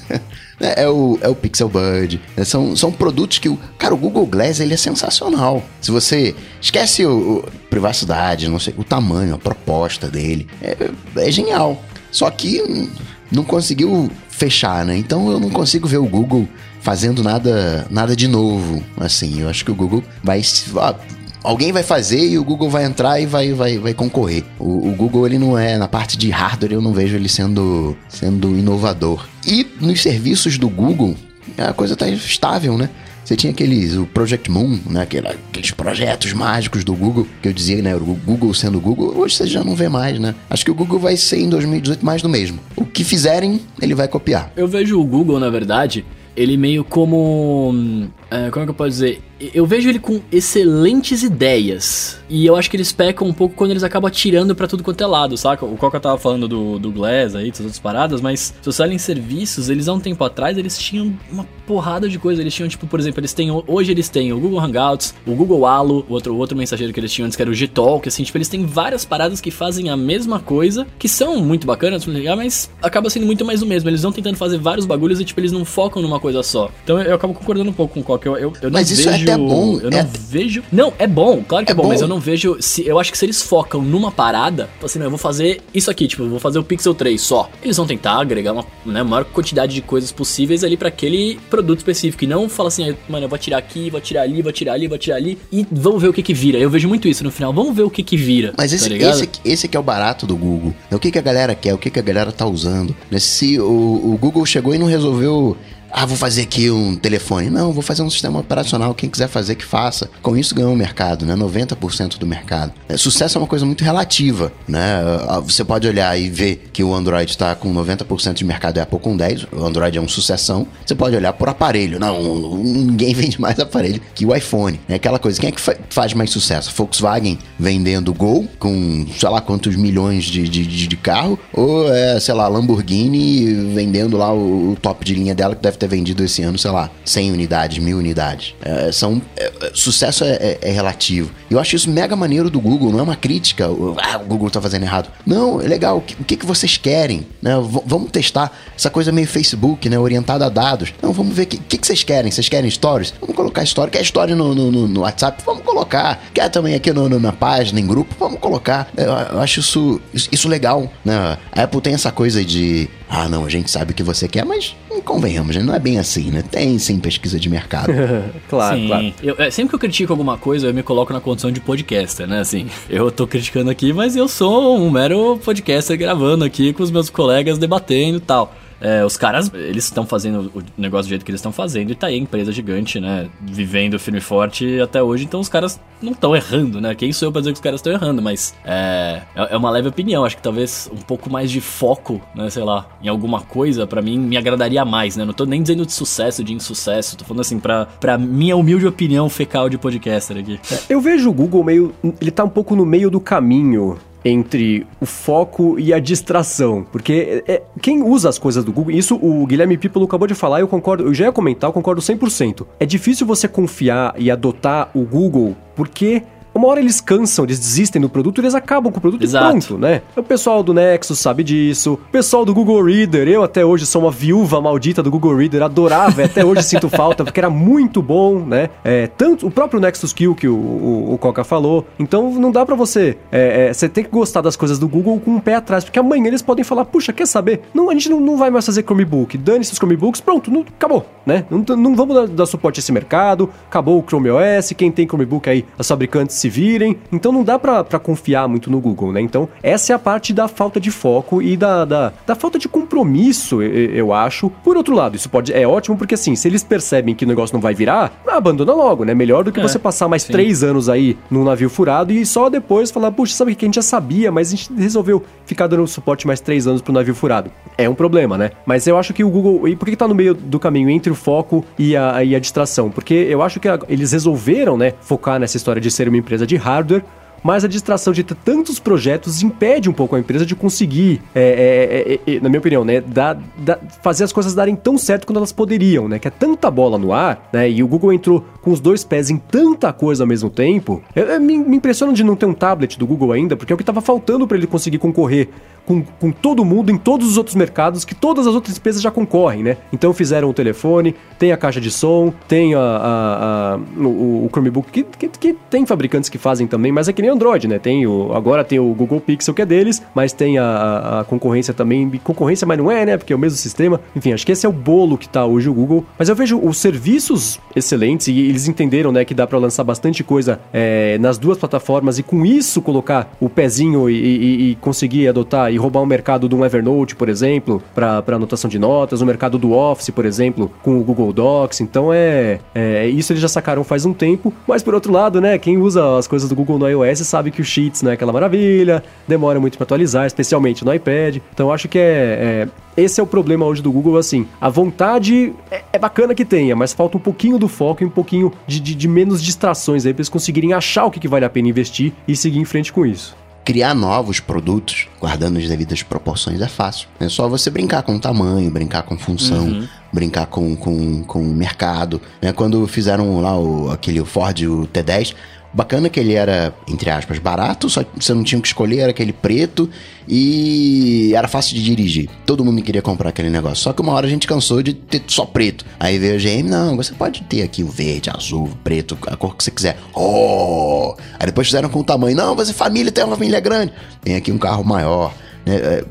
É, 0.60 0.82
é, 0.82 0.88
o, 0.88 1.18
é 1.22 1.28
o 1.28 1.34
Pixel 1.34 1.68
Bud. 1.68 2.20
É, 2.36 2.44
são, 2.44 2.76
são 2.76 2.92
produtos 2.92 3.38
que 3.38 3.48
o. 3.48 3.58
Cara, 3.78 3.94
o 3.94 3.96
Google 3.96 4.26
Glass 4.26 4.60
ele 4.60 4.74
é 4.74 4.76
sensacional. 4.76 5.64
Se 5.80 5.90
você. 5.90 6.34
Esquece 6.60 7.06
o, 7.06 7.38
o 7.38 7.50
privacidade, 7.70 8.48
não 8.48 8.58
sei, 8.58 8.74
o 8.76 8.84
tamanho, 8.84 9.34
a 9.34 9.38
proposta 9.38 10.08
dele. 10.08 10.46
É, 10.60 10.90
é 11.16 11.30
genial. 11.30 11.82
Só 12.10 12.30
que 12.30 12.88
não 13.30 13.44
conseguiu 13.44 14.10
fechar, 14.28 14.84
né? 14.84 14.96
Então 14.96 15.30
eu 15.30 15.40
não 15.40 15.50
consigo 15.50 15.86
ver 15.88 15.98
o 15.98 16.06
Google 16.06 16.48
fazendo 16.80 17.22
nada, 17.22 17.86
nada 17.90 18.16
de 18.16 18.26
novo. 18.26 18.82
Assim, 18.96 19.40
eu 19.40 19.48
acho 19.48 19.64
que 19.64 19.70
o 19.70 19.74
Google 19.74 20.02
vai. 20.22 20.42
Ah, 20.76 20.94
alguém 21.42 21.72
vai 21.72 21.82
fazer 21.82 22.28
e 22.28 22.38
o 22.38 22.44
Google 22.44 22.68
vai 22.68 22.84
entrar 22.84 23.20
e 23.20 23.26
vai, 23.26 23.52
vai, 23.52 23.78
vai 23.78 23.94
concorrer. 23.94 24.44
O, 24.58 24.88
o, 24.88 24.94
Google, 24.94 25.26
ele 25.26 25.38
não 25.38 25.58
é, 25.58 25.78
na 25.78 25.88
parte 25.88 26.16
de 26.16 26.30
hardware, 26.30 26.72
eu 26.72 26.82
não 26.82 26.92
vejo 26.92 27.16
ele 27.16 27.28
sendo, 27.28 27.96
sendo 28.08 28.56
inovador. 28.56 29.26
E 29.46 29.66
nos 29.80 30.02
serviços 30.02 30.58
do 30.58 30.68
Google, 30.68 31.14
a 31.58 31.72
coisa 31.72 31.96
tá 31.96 32.08
estável, 32.08 32.76
né? 32.76 32.88
Você 33.24 33.36
tinha 33.36 33.52
aqueles, 33.52 33.94
o 33.94 34.06
Project 34.06 34.50
Moon, 34.50 34.78
né? 34.86 35.02
Aqueles 35.02 35.70
projetos 35.70 36.32
mágicos 36.32 36.82
do 36.82 36.94
Google, 36.94 37.26
que 37.40 37.48
eu 37.48 37.52
dizia, 37.52 37.80
né? 37.80 37.94
O 37.94 38.00
Google 38.00 38.52
sendo 38.52 38.80
Google, 38.80 39.16
hoje 39.16 39.36
você 39.36 39.46
já 39.46 39.62
não 39.62 39.76
vê 39.76 39.88
mais, 39.88 40.18
né? 40.18 40.34
Acho 40.48 40.64
que 40.64 40.70
o 40.70 40.74
Google 40.74 40.98
vai 40.98 41.16
ser 41.16 41.38
em 41.38 41.48
2018 41.48 42.04
mais 42.04 42.22
do 42.22 42.28
mesmo. 42.28 42.58
O 42.74 42.84
que 42.84 43.04
fizerem, 43.04 43.60
ele 43.80 43.94
vai 43.94 44.08
copiar. 44.08 44.52
Eu 44.56 44.66
vejo 44.66 45.00
o 45.00 45.04
Google, 45.04 45.38
na 45.38 45.48
verdade, 45.48 46.04
ele 46.36 46.56
meio 46.56 46.82
como. 46.82 47.70
Hum, 47.72 48.08
é, 48.30 48.50
como 48.50 48.64
é 48.64 48.66
que 48.66 48.70
eu 48.70 48.74
posso 48.74 48.90
dizer? 48.90 49.22
Eu 49.54 49.66
vejo 49.66 49.88
ele 49.88 49.98
com 49.98 50.20
excelentes 50.30 51.22
ideias. 51.22 52.18
E 52.28 52.46
eu 52.46 52.54
acho 52.54 52.70
que 52.70 52.76
eles 52.76 52.92
pecam 52.92 53.26
um 53.26 53.32
pouco 53.32 53.54
quando 53.54 53.72
eles 53.72 53.82
acabam 53.82 54.08
atirando 54.08 54.54
para 54.54 54.68
tudo 54.68 54.84
quanto 54.84 55.02
é 55.02 55.06
lado, 55.06 55.36
saca? 55.36 55.64
O 55.64 55.76
Coca 55.76 55.98
tava 55.98 56.16
falando 56.18 56.46
do, 56.46 56.78
do 56.78 56.92
Glass 56.92 57.34
aí, 57.34 57.50
das 57.50 57.60
outras 57.60 57.78
paradas, 57.78 58.20
mas 58.20 58.54
se 58.60 58.64
você 58.64 58.82
olha 58.82 58.94
em 58.94 58.98
serviços, 58.98 59.68
eles 59.68 59.88
há 59.88 59.92
um 59.92 60.00
tempo 60.00 60.22
atrás, 60.22 60.56
eles 60.56 60.78
tinham 60.78 61.12
uma 61.30 61.46
porrada 61.66 62.08
de 62.08 62.18
coisa. 62.18 62.40
Eles 62.40 62.54
tinham, 62.54 62.68
tipo, 62.68 62.86
por 62.86 63.00
exemplo, 63.00 63.20
eles 63.20 63.32
têm. 63.32 63.50
Hoje 63.66 63.90
eles 63.90 64.08
têm 64.08 64.32
o 64.32 64.38
Google 64.38 64.60
Hangouts, 64.60 65.14
o 65.26 65.34
Google 65.34 65.66
Halo, 65.66 66.04
o 66.08 66.12
outro, 66.12 66.36
outro 66.36 66.56
mensageiro 66.56 66.92
que 66.92 67.00
eles 67.00 67.12
tinham 67.12 67.26
antes, 67.26 67.36
que 67.36 67.42
era 67.42 67.50
o 67.50 67.54
Gtalk, 67.54 68.06
assim, 68.06 68.22
tipo, 68.22 68.36
eles 68.38 68.48
têm 68.48 68.64
várias 68.64 69.04
paradas 69.04 69.40
que 69.40 69.50
fazem 69.50 69.88
a 69.88 69.96
mesma 69.96 70.38
coisa, 70.38 70.86
que 70.98 71.08
são 71.08 71.42
muito 71.42 71.66
bacanas, 71.66 72.04
mas 72.36 72.70
acaba 72.82 73.10
sendo 73.10 73.26
muito 73.26 73.44
mais 73.44 73.62
o 73.62 73.66
mesmo. 73.66 73.88
Eles 73.88 74.02
vão 74.02 74.12
tentando 74.12 74.36
fazer 74.36 74.58
vários 74.58 74.86
bagulhos 74.86 75.20
e, 75.20 75.24
tipo, 75.24 75.40
eles 75.40 75.52
não 75.52 75.64
focam 75.64 76.02
numa 76.02 76.20
coisa 76.20 76.42
só. 76.42 76.70
Então 76.84 77.00
eu, 77.00 77.10
eu 77.10 77.14
acabo 77.16 77.34
concordando 77.34 77.70
um 77.70 77.72
pouco 77.72 77.94
com 77.94 78.00
o 78.00 78.04
Coca. 78.04 78.28
Eu, 78.28 78.36
eu, 78.36 78.52
eu 78.62 78.70
mas 78.70 78.90
isso 78.90 79.08
vejo... 79.08 79.29
é 79.32 79.38
bom. 79.38 79.78
Eu 79.80 79.90
não 79.90 79.98
é 79.98 80.06
vejo. 80.28 80.62
Não, 80.70 80.92
é 80.98 81.06
bom, 81.06 81.42
claro 81.46 81.64
que 81.64 81.72
é, 81.72 81.74
é 81.74 81.76
bom, 81.76 81.84
bom, 81.84 81.88
mas 81.88 82.00
eu 82.00 82.08
não 82.08 82.20
vejo. 82.20 82.56
Se, 82.60 82.86
eu 82.86 82.98
acho 82.98 83.10
que 83.10 83.18
se 83.18 83.24
eles 83.24 83.42
focam 83.42 83.82
numa 83.82 84.10
parada, 84.10 84.68
assim, 84.82 84.98
não, 84.98 85.06
eu 85.06 85.10
vou 85.10 85.18
fazer 85.18 85.60
isso 85.74 85.90
aqui, 85.90 86.06
tipo, 86.06 86.22
eu 86.22 86.28
vou 86.28 86.38
fazer 86.40 86.58
o 86.58 86.64
Pixel 86.64 86.94
3 86.94 87.20
só. 87.20 87.50
Eles 87.62 87.76
vão 87.76 87.86
tentar 87.86 88.18
agregar 88.20 88.52
uma 88.52 88.64
né, 88.84 89.02
maior 89.02 89.24
quantidade 89.24 89.74
de 89.74 89.82
coisas 89.82 90.12
possíveis 90.12 90.64
ali 90.64 90.76
para 90.76 90.88
aquele 90.88 91.38
produto 91.48 91.78
específico. 91.78 92.24
E 92.24 92.26
não 92.26 92.48
fala 92.48 92.68
assim, 92.68 92.96
mano, 93.08 93.24
eu 93.24 93.28
vou 93.28 93.38
tirar 93.38 93.58
aqui, 93.58 93.90
vou 93.90 94.00
tirar 94.00 94.22
ali, 94.22 94.42
vou 94.42 94.52
tirar 94.52 94.74
ali, 94.74 94.88
vou 94.88 94.98
tirar 94.98 95.16
ali. 95.16 95.38
E 95.52 95.66
vamos 95.70 96.00
ver 96.00 96.08
o 96.08 96.12
que 96.12 96.22
que 96.22 96.34
vira. 96.34 96.58
Eu 96.58 96.70
vejo 96.70 96.88
muito 96.88 97.08
isso 97.08 97.24
no 97.24 97.30
final. 97.30 97.52
Vamos 97.52 97.74
ver 97.74 97.82
o 97.82 97.90
que 97.90 98.02
que 98.02 98.16
vira. 98.16 98.52
Mas 98.56 98.72
esse, 98.72 98.88
tá 98.88 98.96
esse, 98.96 99.28
esse 99.44 99.68
que 99.68 99.76
é 99.76 99.80
o 99.80 99.82
barato 99.82 100.26
do 100.26 100.36
Google. 100.36 100.74
É 100.90 100.96
o 100.96 100.98
que, 100.98 101.10
que 101.10 101.18
a 101.18 101.22
galera 101.22 101.54
quer, 101.54 101.74
o 101.74 101.78
que, 101.78 101.90
que 101.90 101.98
a 101.98 102.02
galera 102.02 102.32
tá 102.32 102.46
usando. 102.46 102.94
Se 103.18 103.58
o, 103.58 103.64
o 103.64 104.18
Google 104.20 104.44
chegou 104.46 104.74
e 104.74 104.78
não 104.78 104.86
resolveu 104.86 105.56
ah, 105.92 106.06
vou 106.06 106.16
fazer 106.16 106.42
aqui 106.42 106.70
um 106.70 106.96
telefone. 106.96 107.50
Não, 107.50 107.72
vou 107.72 107.82
fazer 107.82 108.02
um 108.02 108.10
sistema 108.10 108.38
operacional. 108.38 108.94
Quem 108.94 109.10
quiser 109.10 109.28
fazer, 109.28 109.54
que 109.54 109.64
faça. 109.64 110.08
Com 110.22 110.36
isso 110.36 110.54
ganhou 110.54 110.72
o 110.72 110.76
mercado, 110.76 111.26
né? 111.26 111.34
90% 111.34 112.18
do 112.18 112.26
mercado. 112.26 112.72
É, 112.88 112.96
sucesso 112.96 113.38
é 113.38 113.40
uma 113.40 113.46
coisa 113.46 113.66
muito 113.66 113.84
relativa, 113.84 114.52
né? 114.66 115.00
Ah, 115.28 115.40
você 115.40 115.64
pode 115.64 115.86
olhar 115.88 116.18
e 116.18 116.28
ver 116.28 116.68
que 116.72 116.82
o 116.82 116.94
Android 116.94 117.30
está 117.30 117.54
com 117.54 117.72
90% 117.72 118.34
de 118.34 118.44
mercado 118.44 118.76
e 118.76 118.80
a 118.80 118.84
Apple 118.84 118.98
com 118.98 119.16
10%. 119.16 119.48
O 119.52 119.64
Android 119.64 119.96
é 119.96 120.00
uma 120.00 120.08
sucessão. 120.08 120.66
Você 120.84 120.94
pode 120.94 121.16
olhar 121.16 121.32
por 121.32 121.48
aparelho. 121.48 121.98
Não, 121.98 122.56
ninguém 122.56 123.12
vende 123.14 123.40
mais 123.40 123.58
aparelho 123.58 124.00
que 124.14 124.24
o 124.24 124.34
iPhone. 124.34 124.80
É 124.88 124.94
aquela 124.94 125.18
coisa. 125.18 125.40
Quem 125.40 125.48
é 125.48 125.52
que 125.52 125.60
fa 125.60 125.76
faz 125.88 126.14
mais 126.14 126.30
sucesso? 126.30 126.72
Volkswagen 126.76 127.38
vendendo 127.58 128.12
Gol 128.14 128.46
com 128.58 129.06
sei 129.18 129.28
lá 129.28 129.40
quantos 129.40 129.76
milhões 129.76 130.24
de, 130.24 130.48
de, 130.48 130.64
de 130.66 130.96
carro? 130.96 131.38
Ou 131.52 131.92
é, 131.92 132.18
sei 132.20 132.34
lá, 132.34 132.48
Lamborghini 132.48 133.52
vendendo 133.74 134.16
lá 134.16 134.32
o, 134.32 134.72
o 134.72 134.76
top 134.80 135.04
de 135.04 135.14
linha 135.14 135.34
dela 135.34 135.54
que 135.54 135.62
deve 135.62 135.78
ter 135.80 135.88
vendido 135.88 136.22
esse 136.22 136.42
ano, 136.42 136.58
sei 136.58 136.70
lá, 136.70 136.90
100 137.04 137.32
unidades, 137.32 137.78
mil 137.78 137.98
unidades. 137.98 138.54
É, 138.62 138.92
são, 138.92 139.20
é, 139.36 139.50
é 139.62 139.70
sucesso 139.72 140.24
é, 140.24 140.32
é, 140.32 140.58
é, 140.60 140.70
relativo. 140.70 141.30
Eu 141.50 141.58
acho 141.58 141.74
isso 141.74 141.90
mega 141.90 142.14
maneiro 142.14 142.50
do 142.50 142.60
Google, 142.60 142.92
não 142.92 143.00
é 143.00 143.02
uma 143.02 143.16
crítica, 143.16 143.66
ah, 143.66 144.18
o 144.18 144.24
Google 144.24 144.50
tá 144.50 144.60
fazendo 144.60 144.82
errado. 144.82 145.10
Não, 145.26 145.60
é 145.60 145.66
legal, 145.66 145.98
o 145.98 146.00
que, 146.02 146.14
o 146.20 146.24
que, 146.24 146.36
que 146.36 146.46
vocês 146.46 146.76
querem? 146.76 147.26
Né? 147.40 147.52
Vamos 147.86 148.10
testar 148.10 148.52
essa 148.76 148.90
coisa 148.90 149.10
meio 149.10 149.26
Facebook, 149.26 149.88
né, 149.88 149.98
orientada 149.98 150.46
a 150.46 150.48
dados. 150.48 150.92
Não, 151.02 151.12
vamos 151.12 151.34
ver 151.34 151.44
o 151.44 151.46
que, 151.46 151.56
que, 151.56 151.78
que, 151.78 151.86
vocês 151.86 152.04
querem. 152.04 152.30
Vocês 152.30 152.48
querem 152.48 152.70
stories? 152.70 153.14
Vamos 153.20 153.34
colocar 153.34 153.62
story. 153.62 153.90
Quer 153.90 154.02
story 154.02 154.34
no, 154.34 154.54
no, 154.54 154.86
no 154.86 155.00
WhatsApp? 155.00 155.42
Vamos 155.44 155.62
colocar. 155.64 156.22
Quer 156.34 156.48
também 156.50 156.74
aqui 156.74 156.92
no, 156.92 157.08
na 157.18 157.32
página, 157.32 157.80
em 157.80 157.86
grupo? 157.86 158.14
Vamos 158.18 158.38
colocar. 158.38 158.88
Eu, 158.96 159.06
eu 159.06 159.40
acho 159.40 159.60
isso, 159.60 160.00
isso, 160.12 160.28
isso 160.30 160.48
legal. 160.48 160.90
Né? 161.04 161.38
A 161.52 161.62
Apple 161.62 161.80
tem 161.80 161.94
essa 161.94 162.12
coisa 162.12 162.44
de 162.44 162.88
ah, 163.12 163.28
não, 163.28 163.44
a 163.44 163.48
gente 163.48 163.68
sabe 163.68 163.90
o 163.90 163.94
que 163.94 164.04
você 164.04 164.28
quer, 164.28 164.44
mas 164.44 164.76
convenhamos, 165.04 165.56
não 165.56 165.74
é 165.74 165.78
bem 165.78 165.98
assim, 165.98 166.30
né? 166.30 166.42
Tem 166.42 166.78
sim 166.78 166.98
pesquisa 166.98 167.38
de 167.38 167.48
mercado. 167.48 167.92
claro, 168.48 168.76
sim. 168.76 168.86
claro. 168.86 169.14
Eu, 169.22 169.34
é, 169.38 169.50
sempre 169.50 169.70
que 169.70 169.74
eu 169.76 169.78
critico 169.78 170.12
alguma 170.12 170.36
coisa, 170.36 170.68
eu 170.68 170.74
me 170.74 170.82
coloco 170.82 171.12
na 171.12 171.20
condição 171.20 171.52
de 171.52 171.60
podcaster, 171.60 172.26
né? 172.26 172.40
Assim, 172.40 172.66
eu 172.88 173.10
tô 173.10 173.26
criticando 173.26 173.70
aqui, 173.70 173.92
mas 173.92 174.16
eu 174.16 174.26
sou 174.26 174.78
um 174.78 174.90
mero 174.90 175.38
podcaster 175.44 175.96
gravando 175.96 176.44
aqui 176.44 176.72
com 176.72 176.82
os 176.82 176.90
meus 176.90 177.10
colegas 177.10 177.58
debatendo 177.58 178.18
e 178.18 178.20
tal. 178.20 178.54
É, 178.80 179.04
os 179.04 179.16
caras, 179.16 179.52
eles 179.52 179.84
estão 179.84 180.06
fazendo 180.06 180.50
o 180.54 180.62
negócio 180.76 181.06
do 181.06 181.10
jeito 181.10 181.24
que 181.24 181.30
eles 181.30 181.40
estão 181.40 181.52
fazendo 181.52 181.90
e 181.90 181.94
tá 181.94 182.06
aí 182.06 182.14
a 182.14 182.18
empresa 182.18 182.50
gigante, 182.50 182.98
né? 182.98 183.28
Vivendo 183.40 183.98
firme 183.98 184.18
e 184.18 184.22
forte 184.22 184.80
até 184.80 185.02
hoje, 185.02 185.24
então 185.24 185.40
os 185.40 185.48
caras 185.48 185.78
não 186.00 186.12
estão 186.12 186.34
errando, 186.34 186.80
né? 186.80 186.94
Quem 186.94 187.12
sou 187.12 187.28
eu 187.28 187.32
pra 187.32 187.40
dizer 187.40 187.52
que 187.52 187.58
os 187.58 187.62
caras 187.62 187.80
estão 187.80 187.92
errando, 187.92 188.22
mas 188.22 188.54
é, 188.64 189.22
é, 189.34 189.54
é 189.54 189.56
uma 189.56 189.70
leve 189.70 189.88
opinião. 189.88 190.24
Acho 190.24 190.36
que 190.36 190.42
talvez 190.42 190.90
um 190.92 191.02
pouco 191.02 191.30
mais 191.30 191.50
de 191.50 191.60
foco, 191.60 192.20
né? 192.34 192.48
Sei 192.48 192.62
lá, 192.62 192.86
em 193.02 193.08
alguma 193.08 193.42
coisa, 193.42 193.86
para 193.86 194.00
mim 194.00 194.18
me 194.18 194.36
agradaria 194.36 194.84
mais, 194.84 195.16
né? 195.16 195.24
Não 195.24 195.34
tô 195.34 195.44
nem 195.44 195.60
dizendo 195.60 195.84
de 195.84 195.92
sucesso, 195.92 196.42
de 196.42 196.54
insucesso, 196.54 197.16
tô 197.16 197.24
falando 197.24 197.40
assim, 197.40 197.60
pra, 197.60 197.86
pra 197.86 198.16
minha 198.16 198.56
humilde 198.56 198.86
opinião 198.86 199.28
fecal 199.28 199.68
de 199.68 199.76
podcaster 199.76 200.38
aqui. 200.38 200.58
Eu 200.88 201.00
vejo 201.00 201.28
o 201.28 201.32
Google 201.32 201.62
meio. 201.62 201.94
Ele 202.20 202.30
tá 202.30 202.44
um 202.44 202.48
pouco 202.48 202.74
no 202.74 202.86
meio 202.86 203.10
do 203.10 203.20
caminho 203.20 203.98
entre 204.24 204.86
o 205.00 205.06
foco 205.06 205.78
e 205.78 205.92
a 205.92 205.98
distração. 205.98 206.86
Porque 206.90 207.42
é, 207.46 207.62
quem 207.80 208.02
usa 208.02 208.28
as 208.28 208.38
coisas 208.38 208.64
do 208.64 208.72
Google, 208.72 208.92
isso 208.92 209.16
o 209.16 209.46
Guilherme 209.46 209.76
Pipolo 209.76 210.04
acabou 210.04 210.28
de 210.28 210.34
falar, 210.34 210.60
eu 210.60 210.68
concordo, 210.68 211.04
eu 211.04 211.14
já 211.14 211.26
ia 211.26 211.32
comentar, 211.32 211.68
eu 211.68 211.72
concordo 211.72 212.00
100%. 212.00 212.66
É 212.78 212.86
difícil 212.86 213.26
você 213.26 213.48
confiar 213.48 214.14
e 214.18 214.30
adotar 214.30 214.90
o 214.94 215.02
Google 215.02 215.56
porque 215.74 216.22
uma 216.54 216.68
hora 216.68 216.80
eles 216.80 217.00
cansam, 217.00 217.44
eles 217.44 217.58
desistem 217.58 218.00
do 218.00 218.08
produto, 218.08 218.40
eles 218.40 218.54
acabam 218.54 218.92
com 218.92 218.98
o 218.98 219.00
produto 219.00 219.22
Exato. 219.22 219.46
e 219.46 219.50
pronto, 219.50 219.78
né? 219.78 220.02
O 220.16 220.22
pessoal 220.22 220.62
do 220.62 220.74
Nexus 220.74 221.18
sabe 221.18 221.44
disso, 221.44 221.94
o 221.94 222.10
pessoal 222.10 222.44
do 222.44 222.52
Google 222.52 222.82
Reader, 222.82 223.28
eu 223.28 223.42
até 223.42 223.64
hoje 223.64 223.86
sou 223.86 224.02
uma 224.02 224.10
viúva 224.10 224.60
maldita 224.60 225.02
do 225.02 225.10
Google 225.10 225.36
Reader, 225.36 225.62
adorava, 225.62 226.22
e 226.22 226.24
até 226.24 226.44
hoje 226.44 226.62
sinto 226.64 226.88
falta, 226.88 227.24
porque 227.24 227.40
era 227.40 227.50
muito 227.50 228.02
bom, 228.02 228.40
né? 228.40 228.70
É, 228.84 229.06
tanto 229.06 229.46
o 229.46 229.50
próprio 229.50 229.80
Nexus 229.80 230.12
Q 230.12 230.34
que 230.34 230.48
o, 230.48 230.54
o, 230.54 231.14
o 231.14 231.18
Coca 231.18 231.44
falou, 231.44 231.86
então 231.98 232.32
não 232.32 232.50
dá 232.50 232.66
pra 232.66 232.74
você, 232.74 233.16
é, 233.30 233.68
é, 233.68 233.72
você 233.72 233.88
tem 233.88 234.02
que 234.02 234.10
gostar 234.10 234.40
das 234.40 234.56
coisas 234.56 234.78
do 234.78 234.88
Google 234.88 235.20
com 235.20 235.32
um 235.32 235.40
pé 235.40 235.54
atrás, 235.54 235.84
porque 235.84 235.98
amanhã 235.98 236.26
eles 236.26 236.42
podem 236.42 236.64
falar, 236.64 236.84
puxa, 236.84 237.12
quer 237.12 237.26
saber? 237.26 237.62
Não, 237.72 237.90
a 237.90 237.92
gente 237.92 238.08
não, 238.08 238.20
não 238.20 238.36
vai 238.36 238.50
mais 238.50 238.66
fazer 238.66 238.82
Chromebook, 238.82 239.38
dane-se 239.38 239.72
os 239.72 239.78
Chromebooks, 239.78 240.20
pronto, 240.20 240.50
não, 240.50 240.62
acabou, 240.62 241.06
né? 241.24 241.44
Não, 241.50 241.64
não 241.76 241.94
vamos 241.94 242.14
dar, 242.14 242.26
dar 242.26 242.46
suporte 242.46 242.78
a 242.78 242.80
esse 242.80 242.92
mercado, 242.92 243.48
acabou 243.68 243.98
o 243.98 244.02
Chrome 244.02 244.30
OS, 244.30 244.72
quem 244.76 244.90
tem 244.90 245.06
Chromebook 245.06 245.48
aí, 245.48 245.64
as 245.78 245.86
fabricantes 245.86 246.39
se 246.40 246.48
virem, 246.48 246.96
então 247.12 247.30
não 247.32 247.44
dá 247.44 247.58
pra, 247.58 247.84
pra 247.84 247.98
confiar 247.98 248.48
muito 248.48 248.70
no 248.70 248.80
Google, 248.80 249.12
né? 249.12 249.20
Então 249.20 249.48
essa 249.62 249.92
é 249.92 249.96
a 249.96 249.98
parte 249.98 250.32
da 250.32 250.48
falta 250.48 250.80
de 250.80 250.90
foco 250.90 251.40
e 251.42 251.56
da, 251.56 251.84
da, 251.84 252.12
da 252.26 252.34
falta 252.34 252.58
de 252.58 252.68
compromisso, 253.00 253.62
eu, 253.62 253.70
eu 253.90 254.12
acho. 254.12 254.50
Por 254.62 254.76
outro 254.76 254.94
lado, 254.94 255.16
isso 255.16 255.28
pode 255.28 255.52
é 255.52 255.66
ótimo 255.66 255.96
porque 255.96 256.14
assim, 256.14 256.34
se 256.36 256.46
eles 256.48 256.62
percebem 256.62 257.14
que 257.14 257.24
o 257.24 257.28
negócio 257.28 257.54
não 257.54 257.60
vai 257.60 257.74
virar, 257.74 258.12
abandona 258.26 258.72
logo, 258.72 259.04
né? 259.04 259.14
Melhor 259.14 259.44
do 259.44 259.52
que 259.52 259.60
É, 259.60 259.62
você 259.62 259.78
passar 259.78 260.08
mais 260.08 260.22
sim. 260.22 260.32
três 260.32 260.62
anos 260.62 260.88
aí 260.88 261.16
num 261.30 261.44
navio 261.44 261.70
furado 261.70 262.12
e 262.12 262.24
só 262.26 262.48
depois 262.48 262.90
falar, 262.90 263.10
puxa, 263.12 263.34
sabe 263.34 263.52
o 263.52 263.56
que 263.56 263.64
a 263.64 263.68
gente 263.68 263.74
já 263.76 263.82
sabia, 263.82 264.30
mas 264.32 264.48
a 264.48 264.56
gente 264.56 264.72
resolveu 264.74 265.22
ficar 265.46 265.66
dando 265.66 265.86
suporte 265.86 266.26
mais 266.26 266.40
três 266.40 266.66
anos 266.66 266.82
pro 266.82 266.92
navio 266.92 267.14
furado. 267.14 267.50
É 267.78 267.88
um 267.88 267.94
problema, 267.94 268.36
né? 268.36 268.50
Mas 268.66 268.86
eu 268.86 268.98
acho 268.98 269.12
que 269.14 269.24
o 269.24 269.30
Google. 269.30 269.68
E 269.68 269.76
por 269.76 269.84
que, 269.84 269.92
que 269.92 269.96
tá 269.96 270.06
no 270.08 270.14
meio 270.14 270.34
do 270.34 270.58
caminho 270.58 270.90
entre 270.90 271.10
o 271.10 271.14
foco 271.14 271.64
e 271.78 271.96
a, 271.96 272.22
e 272.24 272.34
a 272.34 272.38
distração? 272.38 272.90
Porque 272.90 273.14
eu 273.14 273.42
acho 273.42 273.58
que 273.60 273.68
a- 273.68 273.78
eles 273.88 274.12
resolveram, 274.12 274.76
né, 274.76 274.92
focar 275.00 275.38
nessa 275.40 275.56
história 275.56 275.80
de 275.80 275.90
ser 275.90 276.08
uma 276.08 276.16
empresa 276.30 276.46
de 276.46 276.56
hardware. 276.56 277.02
Mas 277.42 277.64
a 277.64 277.68
distração 277.68 278.12
de 278.12 278.22
tantos 278.22 278.78
projetos 278.78 279.42
impede 279.42 279.88
um 279.88 279.94
pouco 279.94 280.14
a 280.14 280.20
empresa 280.20 280.44
de 280.44 280.54
conseguir, 280.54 281.22
é, 281.34 282.18
é, 282.26 282.32
é, 282.32 282.36
é, 282.36 282.40
na 282.40 282.50
minha 282.50 282.58
opinião, 282.58 282.84
né, 282.84 283.00
dar- 283.00 283.38
dar- 283.56 283.78
fazer 284.02 284.24
as 284.24 284.30
coisas 284.32 284.52
darem 284.54 284.76
tão 284.76 284.98
certo 284.98 285.26
quanto 285.26 285.38
elas 285.38 285.50
poderiam, 285.50 286.06
né? 286.06 286.18
Que 286.18 286.28
é 286.28 286.30
tanta 286.30 286.70
bola 286.70 286.98
no 286.98 287.14
ar, 287.14 287.48
né? 287.50 287.70
E 287.70 287.82
o 287.82 287.88
Google 287.88 288.12
entrou 288.12 288.44
com 288.60 288.70
os 288.70 288.78
dois 288.78 289.04
pés 289.04 289.30
em 289.30 289.38
tanta 289.38 289.90
coisa 289.90 290.22
ao 290.24 290.26
mesmo 290.26 290.50
tempo. 290.50 291.02
Eu, 291.16 291.24
eu 291.28 291.40
me, 291.40 291.56
me 291.56 291.78
impressiona 291.78 292.12
de 292.12 292.22
não 292.22 292.36
ter 292.36 292.44
um 292.44 292.52
tablet 292.52 292.98
do 292.98 293.06
Google 293.06 293.32
ainda, 293.32 293.56
porque 293.56 293.72
é 293.72 293.74
o 293.74 293.76
que 293.78 293.82
estava 293.82 294.02
faltando 294.02 294.46
para 294.46 294.58
ele 294.58 294.66
conseguir 294.66 294.98
concorrer 294.98 295.48
com, 295.90 296.02
com 296.20 296.30
todo 296.30 296.64
mundo 296.64 296.92
em 296.92 296.96
todos 296.96 297.26
os 297.28 297.36
outros 297.36 297.56
mercados 297.56 298.04
que 298.04 298.14
todas 298.14 298.46
as 298.46 298.54
outras 298.54 298.76
empresas 298.76 299.02
já 299.02 299.10
concorrem, 299.10 299.62
né? 299.64 299.76
Então 299.92 300.12
fizeram 300.14 300.48
o 300.48 300.52
telefone, 300.54 301.16
tem 301.36 301.50
a 301.50 301.56
caixa 301.56 301.80
de 301.80 301.90
som, 301.90 302.32
tem 302.46 302.74
a, 302.76 302.78
a- 302.80 303.74
a- 303.74 303.78
o, 304.00 304.44
o 304.46 304.48
Chromebook, 304.52 304.90
que, 304.92 305.02
que, 305.02 305.28
que 305.28 305.56
tem 305.68 305.84
fabricantes 305.84 306.30
que 306.30 306.38
fazem 306.38 306.68
também, 306.68 306.92
mas 306.92 307.08
é 307.08 307.12
que 307.12 307.20
nem 307.20 307.30
Android, 307.30 307.66
né? 307.66 307.78
Tem 307.80 308.06
o, 308.06 308.32
agora 308.32 308.62
tem 308.62 308.78
o 308.78 308.94
Google 308.94 309.20
Pixel, 309.20 309.52
que 309.52 309.62
é 309.62 309.66
deles, 309.66 310.00
mas 310.14 310.32
tem 310.32 310.58
a, 310.58 311.20
a- 311.20 311.24
concorrência 311.24 311.74
também. 311.74 312.08
Concorrência, 312.22 312.64
mas 312.66 312.78
não 312.78 312.88
é, 312.90 313.04
né? 313.04 313.16
Porque 313.16 313.32
é 313.32 313.36
o 313.36 313.38
mesmo 313.38 313.58
sistema. 313.58 314.00
Enfim, 314.14 314.32
acho 314.32 314.46
que 314.46 314.52
esse 314.52 314.64
é 314.64 314.68
o 314.68 314.72
bolo 314.72 315.18
que 315.18 315.28
tá 315.28 315.44
hoje 315.44 315.68
o 315.68 315.74
Google. 315.74 316.04
Mas 316.16 316.28
eu 316.28 316.36
vejo 316.36 316.58
os 316.60 316.78
serviços 316.78 317.58
excelentes 317.74 318.28
e 318.28 318.38
eles 318.38 318.68
entenderam, 318.68 319.10
né, 319.10 319.24
que 319.24 319.34
dá 319.34 319.46
para 319.46 319.58
lançar 319.58 319.82
bastante 319.82 320.22
coisa 320.22 320.60
é, 320.72 321.18
nas 321.18 321.38
duas 321.38 321.58
plataformas 321.58 322.18
e 322.18 322.22
com 322.22 322.44
isso 322.46 322.80
colocar 322.82 323.32
o 323.40 323.48
pezinho 323.48 324.08
e, 324.08 324.14
e- 324.14 324.70
e 324.70 324.74
conseguir 324.76 325.26
adotar 325.28 325.72
e 325.72 325.76
roubar 325.80 326.00
o 326.00 326.06
mercado 326.06 326.48
um 326.54 326.64
Evernote, 326.64 327.16
por 327.16 327.28
exemplo, 327.28 327.82
para 327.94 328.22
anotação 328.28 328.68
de 328.68 328.78
notas, 328.78 329.20
o 329.20 329.26
mercado 329.26 329.58
do 329.58 329.72
Office, 329.72 330.10
por 330.10 330.24
exemplo, 330.24 330.70
com 330.82 330.98
o 330.98 331.02
Google 331.02 331.32
Docs. 331.32 331.80
Então 331.80 332.12
é, 332.12 332.60
é 332.74 333.06
isso 333.08 333.32
eles 333.32 333.42
já 333.42 333.48
sacaram 333.48 333.82
faz 333.82 334.04
um 334.04 334.12
tempo. 334.12 334.52
Mas 334.66 334.82
por 334.82 334.94
outro 334.94 335.12
lado, 335.12 335.40
né, 335.40 335.58
quem 335.58 335.78
usa 335.78 336.18
as 336.18 336.26
coisas 336.26 336.48
do 336.48 336.54
Google 336.54 336.78
no 336.78 336.88
iOS 336.88 337.20
sabe 337.20 337.50
que 337.50 337.60
o 337.60 337.64
Sheets 337.64 338.02
não 338.02 338.10
é 338.10 338.14
aquela 338.14 338.32
maravilha, 338.32 339.02
demora 339.26 339.58
muito 339.58 339.76
para 339.78 339.84
atualizar, 339.84 340.26
especialmente 340.26 340.84
no 340.84 340.92
iPad. 340.94 341.38
Então 341.52 341.72
acho 341.72 341.88
que 341.88 341.98
é, 341.98 342.66
é 342.66 342.68
esse 342.96 343.20
é 343.20 343.22
o 343.22 343.26
problema 343.26 343.64
hoje 343.64 343.80
do 343.80 343.90
Google, 343.90 344.18
assim. 344.18 344.46
A 344.60 344.68
vontade 344.68 345.54
é, 345.70 345.82
é 345.92 345.98
bacana 345.98 346.34
que 346.34 346.44
tenha, 346.44 346.74
mas 346.76 346.92
falta 346.92 347.16
um 347.16 347.20
pouquinho 347.20 347.56
do 347.58 347.68
foco 347.68 348.02
e 348.02 348.06
um 348.06 348.10
pouquinho 348.10 348.52
de, 348.66 348.80
de- 348.80 348.94
de 348.94 349.08
menos 349.08 349.42
distrações 349.42 350.04
aí 350.04 350.12
eles 350.12 350.28
conseguirem 350.28 350.72
achar 350.74 351.04
o 351.06 351.10
que, 351.10 351.20
que 351.20 351.28
vale 351.28 351.44
a 351.44 351.50
pena 351.50 351.68
investir 351.68 352.12
e 352.28 352.36
seguir 352.36 352.58
em 352.58 352.64
frente 352.64 352.92
com 352.92 353.06
isso. 353.06 353.34
Criar 353.70 353.94
novos 353.94 354.40
produtos, 354.40 355.06
guardando 355.20 355.56
as 355.56 355.68
devidas 355.68 356.02
proporções, 356.02 356.60
é 356.60 356.66
fácil. 356.66 357.06
É 357.20 357.28
só 357.28 357.48
você 357.48 357.70
brincar 357.70 358.02
com 358.02 358.16
o 358.16 358.18
tamanho, 358.18 358.68
brincar 358.68 359.04
com 359.04 359.16
função, 359.16 359.86
brincar 360.12 360.46
com, 360.46 360.74
com, 360.74 361.22
com 361.22 361.40
o 361.40 361.54
mercado. 361.54 362.20
né? 362.42 362.52
Quando 362.52 362.84
fizeram 362.88 363.40
lá 363.40 363.56
o, 363.56 363.88
aquele 363.92 364.24
Ford 364.24 364.60
o 364.62 364.88
T10, 364.92 365.36
bacana 365.72 366.08
que 366.08 366.18
ele 366.18 366.34
era, 366.34 366.74
entre 366.88 367.10
aspas, 367.10 367.38
barato, 367.38 367.88
só 367.88 368.04
você 368.18 368.34
não 368.34 368.42
tinha 368.42 368.58
o 368.58 368.62
que 368.62 368.68
escolher, 368.68 369.00
era 369.00 369.10
aquele 369.10 369.32
preto 369.32 369.88
e 370.28 371.32
era 371.34 371.48
fácil 371.48 371.74
de 371.74 371.82
dirigir. 371.82 372.28
Todo 372.44 372.64
mundo 372.64 372.82
queria 372.82 373.02
comprar 373.02 373.30
aquele 373.30 373.50
negócio. 373.50 373.76
Só 373.76 373.92
que 373.92 374.00
uma 374.00 374.12
hora 374.12 374.26
a 374.26 374.30
gente 374.30 374.46
cansou 374.46 374.82
de 374.82 374.94
ter 374.94 375.22
só 375.26 375.44
preto. 375.44 375.84
Aí 375.98 376.18
veio 376.18 376.34
a 376.34 376.38
GM, 376.38 376.68
não, 376.68 376.96
você 376.96 377.12
pode 377.12 377.42
ter 377.42 377.62
aqui 377.62 377.82
o 377.82 377.88
verde, 377.88 378.30
azul, 378.30 378.68
preto, 378.82 379.16
a 379.26 379.36
cor 379.36 379.56
que 379.56 379.64
você 379.64 379.70
quiser. 379.70 379.96
Oh! 380.14 381.14
Aí 381.38 381.46
depois 381.46 381.66
fizeram 381.66 381.88
com 381.88 382.00
o 382.00 382.04
tamanho, 382.04 382.36
não, 382.36 382.54
você 382.54 382.72
família 382.72 383.12
tem 383.12 383.24
uma 383.24 383.36
família 383.36 383.60
grande. 383.60 383.92
Tem 384.22 384.36
aqui 384.36 384.52
um 384.52 384.58
carro 384.58 384.84
maior. 384.84 385.32
né? 385.64 386.02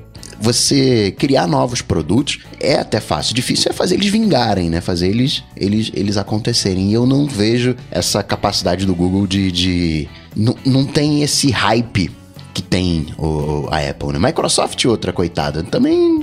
Você 0.42 1.12
criar 1.18 1.48
novos 1.48 1.82
produtos 1.82 2.40
é 2.60 2.76
até 2.76 3.00
fácil. 3.00 3.36
Difícil 3.36 3.72
é 3.72 3.74
fazer 3.74 3.96
eles 3.96 4.10
vingarem, 4.10 4.70
né? 4.70 4.82
Fazer 4.82 5.08
eles, 5.08 5.44
eles, 5.56 5.92
eles 5.94 6.18
acontecerem. 6.18 6.90
E 6.90 6.94
eu 6.94 7.06
não 7.06 7.28
vejo 7.28 7.76
essa 7.92 8.24
capacidade 8.24 8.86
do 8.86 8.96
Google 8.96 9.28
de. 9.28 9.52
de 9.52 10.10
não, 10.36 10.56
não 10.66 10.86
tem 10.86 11.24
esse 11.24 11.52
hype 11.52 12.10
que 12.54 12.62
tem 12.62 13.08
o, 13.18 13.68
a 13.70 13.80
Apple, 13.80 14.14
né? 14.14 14.20
Microsoft, 14.20 14.84
outra, 14.86 15.14
coitada. 15.14 15.64
Também. 15.64 16.20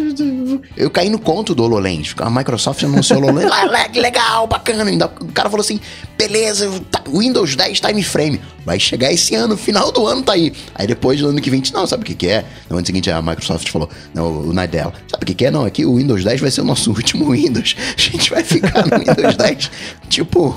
Eu 0.77 0.91
caí 0.91 1.09
no 1.11 1.19
conto 1.19 1.55
do 1.55 1.63
HoloLens. 1.65 2.15
A 2.19 2.31
Microsoft 2.31 2.83
anunciou 2.83 3.21
o 3.21 3.25
HoloLens. 3.27 3.51
Ah, 3.57 3.89
legal, 3.99 4.47
bacana. 4.47 4.85
Ainda- 4.85 5.07
O 5.21 5.33
cara 5.33 5.49
falou 5.51 5.63
assim: 5.63 5.81
beleza, 6.17 6.71
tá- 6.91 7.03
Windows 7.09 7.55
10 7.57 7.81
time 7.81 8.03
frame. 8.03 8.41
Vai 8.65 8.81
chegar 8.81 9.13
esse 9.13 9.33
ano, 9.35 9.57
final 9.57 9.93
do 9.93 10.07
ano 10.09 10.23
tá 10.23 10.33
aí. 10.33 10.53
Aí 10.75 10.87
depois 10.89 11.21
do 11.21 11.29
ano 11.29 11.41
que 11.41 11.49
vem, 11.51 11.63
não, 11.73 11.87
sabe 11.87 12.03
o 12.03 12.07
que, 12.07 12.15
que 12.17 12.27
é? 12.27 12.45
No 12.69 12.77
ano 12.77 12.85
seguinte, 12.85 13.09
a 13.09 13.23
Microsoft 13.23 13.69
falou, 13.71 13.89
não, 14.13 14.41
o 14.41 14.53
Nadella, 14.53 14.93
sabe 15.09 15.23
o 15.23 15.27
que, 15.27 15.35
que 15.35 15.47
é? 15.47 15.51
Não, 15.53 15.65
aqui 15.65 15.87
o 15.87 15.95
Windows 15.97 16.25
10 16.25 16.41
vai 16.41 16.51
ser 16.51 16.63
o 16.63 16.65
nosso 16.65 16.91
último 16.93 17.31
Windows. 17.31 17.77
A 17.97 18.01
gente 18.01 18.29
vai 18.31 18.43
ficar 18.43 18.85
no 18.87 18.99
Windows 18.99 19.37
10, 19.39 19.71
tipo 20.09 20.49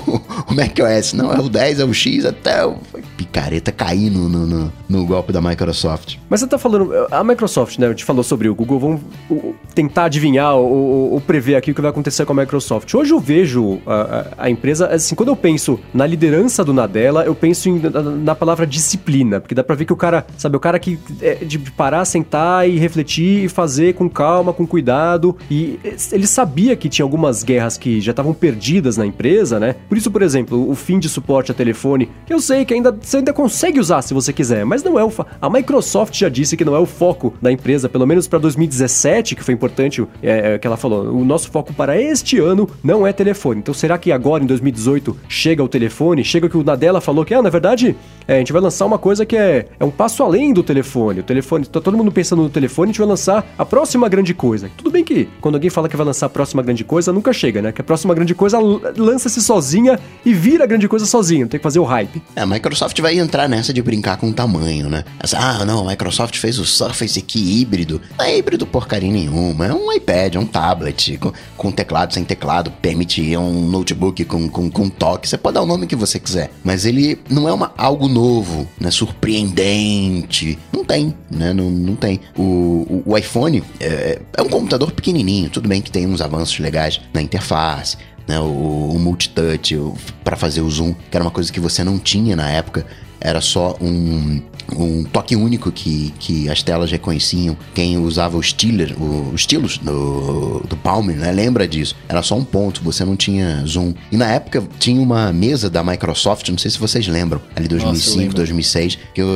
o 0.48 0.54
macOS. 0.54 1.12
Não, 1.12 1.32
é 1.32 1.38
o 1.38 1.48
10, 1.48 1.78
é 1.80 1.84
o 1.84 1.94
X, 1.94 2.24
até 2.24 2.66
o 2.66 2.78
picareta 3.16 3.70
cair 3.70 4.10
no, 4.10 4.28
no, 4.28 4.44
no- 4.46 4.72
no 4.88 5.06
golpe 5.06 5.32
da 5.32 5.40
Microsoft. 5.40 6.16
Mas 6.28 6.40
você 6.40 6.48
tá 6.48 6.58
falando, 6.58 6.90
a 7.12 7.22
Microsoft, 7.22 7.78
né? 7.78 7.86
A 7.86 7.90
gente 7.90 8.04
falou 8.04 8.24
sobre 8.24 8.48
o 8.48 8.54
Google, 8.56 8.80
vamos 8.80 9.00
o- 9.30 9.54
tentar 9.90 10.04
adivinhar 10.04 10.54
ou, 10.54 10.70
ou- 10.70 11.12
ou 11.14 11.20
prever 11.20 11.56
aqui 11.56 11.72
o 11.72 11.74
que 11.74 11.80
vai 11.80 11.90
acontecer 11.90 12.24
com 12.24 12.32
a 12.32 12.36
Microsoft. 12.36 12.94
Hoje 12.94 13.12
eu 13.12 13.18
vejo 13.18 13.80
a, 13.84 13.94
a- 13.94 14.26
a 14.44 14.50
empresa, 14.50 14.86
assim, 14.86 15.14
quando 15.16 15.30
eu 15.30 15.36
penso 15.36 15.80
na 15.92 16.06
liderança 16.06 16.64
do 16.64 16.72
Nadella, 16.72 17.24
eu 17.24 17.34
penso 17.34 17.68
em- 17.68 17.80
na, 17.80 18.00
na 18.02 18.34
palavra 18.34 18.64
disciplina, 18.66 19.40
porque 19.40 19.54
dá 19.54 19.64
pra 19.64 19.74
ver 19.74 19.84
que 19.84 19.92
o 19.92 19.96
cara, 19.96 20.24
sabe, 20.38 20.56
o 20.56 20.60
cara 20.60 20.78
que 20.78 20.96
é 21.20 21.34
de 21.44 21.58
parar, 21.58 22.04
sentar 22.04 22.68
e 22.68 22.78
refletir 22.78 23.44
e 23.44 23.48
fazer 23.48 23.94
com 23.94 24.08
calma, 24.08 24.52
com 24.52 24.64
cuidado. 24.66 25.36
E 25.50 25.78
ele 26.12 26.26
sabia 26.26 26.76
que 26.76 26.88
tinha 26.88 27.04
algumas 27.04 27.42
guerras 27.42 27.76
que 27.76 28.00
já 28.00 28.12
estavam 28.12 28.32
perdidas 28.32 28.96
na 28.96 29.04
empresa, 29.04 29.58
né? 29.58 29.74
Por 29.88 29.98
isso, 29.98 30.10
por 30.10 30.22
exemplo, 30.22 30.70
o 30.70 30.74
fim 30.76 30.98
de 31.00 31.08
suporte 31.08 31.50
a 31.50 31.54
telefone, 31.54 32.08
eu 32.28 32.40
sei 32.40 32.64
que 32.64 32.72
ainda 32.74 32.96
você 33.00 33.16
ainda 33.16 33.32
consegue 33.32 33.80
usar 33.80 34.02
se 34.02 34.14
você 34.14 34.32
quiser, 34.32 34.64
mas 34.64 34.84
não 34.84 34.98
é 34.98 35.04
o 35.04 35.10
a 35.42 35.50
Microsoft 35.50 36.16
já 36.16 36.28
disse 36.28 36.56
que 36.56 36.64
não 36.64 36.74
é 36.74 36.78
o 36.78 36.86
foco 36.86 37.34
da 37.42 37.50
empresa, 37.50 37.88
pelo 37.88 38.06
menos 38.06 38.28
para 38.28 38.38
2017, 38.38 39.34
que 39.34 39.42
foi 39.42 39.52
importante, 39.54 39.79
é, 40.22 40.54
é, 40.54 40.58
que 40.58 40.66
ela 40.66 40.76
falou, 40.76 41.12
o 41.12 41.24
nosso 41.24 41.50
foco 41.50 41.72
para 41.72 42.00
este 42.00 42.38
ano 42.38 42.68
não 42.82 43.06
é 43.06 43.12
telefone. 43.12 43.60
Então 43.60 43.74
será 43.74 43.98
que 43.98 44.12
agora 44.12 44.42
em 44.42 44.46
2018 44.46 45.16
chega 45.28 45.62
o 45.62 45.68
telefone? 45.68 46.24
Chega 46.24 46.46
o 46.46 46.50
que 46.50 46.56
o 46.56 46.64
Nadella 46.64 47.00
falou 47.00 47.24
que 47.24 47.34
ah, 47.34 47.42
na 47.42 47.50
verdade, 47.50 47.96
é, 48.26 48.36
a 48.36 48.38
gente 48.38 48.52
vai 48.52 48.62
lançar 48.62 48.86
uma 48.86 48.98
coisa 48.98 49.26
que 49.26 49.36
é, 49.36 49.66
é 49.78 49.84
um 49.84 49.90
passo 49.90 50.22
além 50.22 50.52
do 50.52 50.62
telefone. 50.62 51.20
O 51.20 51.22
telefone, 51.22 51.66
tá 51.66 51.80
todo 51.80 51.96
mundo 51.96 52.12
pensando 52.12 52.42
no 52.42 52.48
telefone, 52.48 52.90
a 52.90 52.92
gente 52.92 52.98
vai 52.98 53.08
lançar 53.08 53.46
a 53.58 53.64
próxima 53.64 54.08
grande 54.08 54.34
coisa. 54.34 54.70
Tudo 54.76 54.90
bem 54.90 55.04
que 55.04 55.28
quando 55.40 55.56
alguém 55.56 55.70
fala 55.70 55.88
que 55.88 55.96
vai 55.96 56.06
lançar 56.06 56.26
a 56.26 56.28
próxima 56.28 56.62
grande 56.62 56.84
coisa, 56.84 57.12
nunca 57.12 57.32
chega, 57.32 57.62
né? 57.62 57.72
Que 57.72 57.80
a 57.80 57.84
próxima 57.84 58.14
grande 58.14 58.34
coisa 58.34 58.58
lança-se 58.96 59.40
sozinha 59.42 59.98
e 60.24 60.32
vira 60.32 60.64
a 60.64 60.66
grande 60.66 60.88
coisa 60.88 61.06
sozinha, 61.06 61.46
tem 61.46 61.58
que 61.58 61.62
fazer 61.64 61.78
o 61.78 61.84
hype. 61.84 62.22
É, 62.36 62.42
a 62.42 62.46
Microsoft 62.46 62.98
vai 63.00 63.18
entrar 63.18 63.48
nessa 63.48 63.72
de 63.72 63.82
brincar 63.82 64.16
com 64.16 64.28
o 64.28 64.32
tamanho, 64.32 64.88
né? 64.88 65.04
Essa, 65.18 65.38
ah, 65.38 65.64
não, 65.64 65.86
a 65.86 65.90
Microsoft 65.90 66.36
fez 66.36 66.58
o 66.58 66.64
Surface 66.64 67.18
aqui 67.18 67.60
híbrido. 67.60 68.00
Não 68.18 68.24
é 68.24 68.36
híbrido 68.36 68.66
porcaria 68.66 69.10
nenhuma. 69.10 69.66
É 69.66 69.69
um 69.74 69.92
iPad, 69.92 70.34
é 70.34 70.38
um 70.38 70.46
tablet, 70.46 71.18
com, 71.18 71.32
com 71.56 71.70
teclado, 71.70 72.14
sem 72.14 72.24
teclado, 72.24 72.70
permite 72.82 73.32
é 73.32 73.38
um 73.38 73.68
notebook 73.68 74.24
com, 74.24 74.48
com, 74.48 74.70
com 74.70 74.88
toque. 74.88 75.28
Você 75.28 75.38
pode 75.38 75.54
dar 75.54 75.62
o 75.62 75.66
nome 75.66 75.86
que 75.86 75.96
você 75.96 76.18
quiser. 76.18 76.50
Mas 76.64 76.84
ele 76.84 77.18
não 77.28 77.48
é 77.48 77.52
uma, 77.52 77.72
algo 77.76 78.08
novo, 78.08 78.66
né? 78.78 78.90
Surpreendente. 78.90 80.58
Não 80.72 80.84
tem, 80.84 81.14
né? 81.30 81.52
Não, 81.52 81.70
não 81.70 81.96
tem. 81.96 82.20
O, 82.36 82.42
o, 82.42 83.02
o 83.06 83.18
iPhone 83.18 83.62
é, 83.78 84.20
é 84.36 84.42
um 84.42 84.48
computador 84.48 84.92
pequenininho. 84.92 85.50
Tudo 85.50 85.68
bem 85.68 85.80
que 85.80 85.90
tem 85.90 86.06
uns 86.06 86.20
avanços 86.20 86.58
legais 86.58 87.00
na 87.12 87.22
interface 87.22 87.96
né, 88.28 88.38
o, 88.38 88.92
o 88.94 88.98
multitouch 88.98 89.76
para 90.22 90.36
fazer 90.36 90.60
o 90.60 90.70
zoom, 90.70 90.94
que 90.94 91.16
era 91.16 91.24
uma 91.24 91.32
coisa 91.32 91.52
que 91.52 91.58
você 91.58 91.82
não 91.82 91.98
tinha 91.98 92.36
na 92.36 92.48
época 92.48 92.86
era 93.20 93.40
só 93.40 93.76
um, 93.80 94.40
um 94.76 95.04
toque 95.04 95.36
único 95.36 95.70
que, 95.70 96.12
que 96.18 96.48
as 96.48 96.62
telas 96.62 96.90
reconheciam 96.90 97.56
quem 97.74 97.98
usava 97.98 98.36
o 98.36 98.42
Stiller, 98.42 98.94
o, 99.00 99.30
os 99.34 99.40
estilos 99.42 99.78
do, 99.78 100.60
do 100.68 100.76
Palmer, 100.76 101.16
né? 101.16 101.30
Lembra 101.32 101.66
disso? 101.66 101.94
Era 102.08 102.22
só 102.22 102.36
um 102.36 102.44
ponto, 102.44 102.82
você 102.82 103.04
não 103.04 103.16
tinha 103.16 103.62
zoom. 103.66 103.94
E 104.10 104.16
na 104.16 104.26
época 104.32 104.62
tinha 104.78 105.00
uma 105.00 105.32
mesa 105.32 105.68
da 105.70 105.82
Microsoft, 105.82 106.48
não 106.48 106.58
sei 106.58 106.70
se 106.70 106.78
vocês 106.78 107.06
lembram, 107.06 107.40
ali 107.56 107.68
2005, 107.68 108.18
lembro. 108.18 108.34
2006, 108.36 108.98
que 109.14 109.20
eu, 109.22 109.28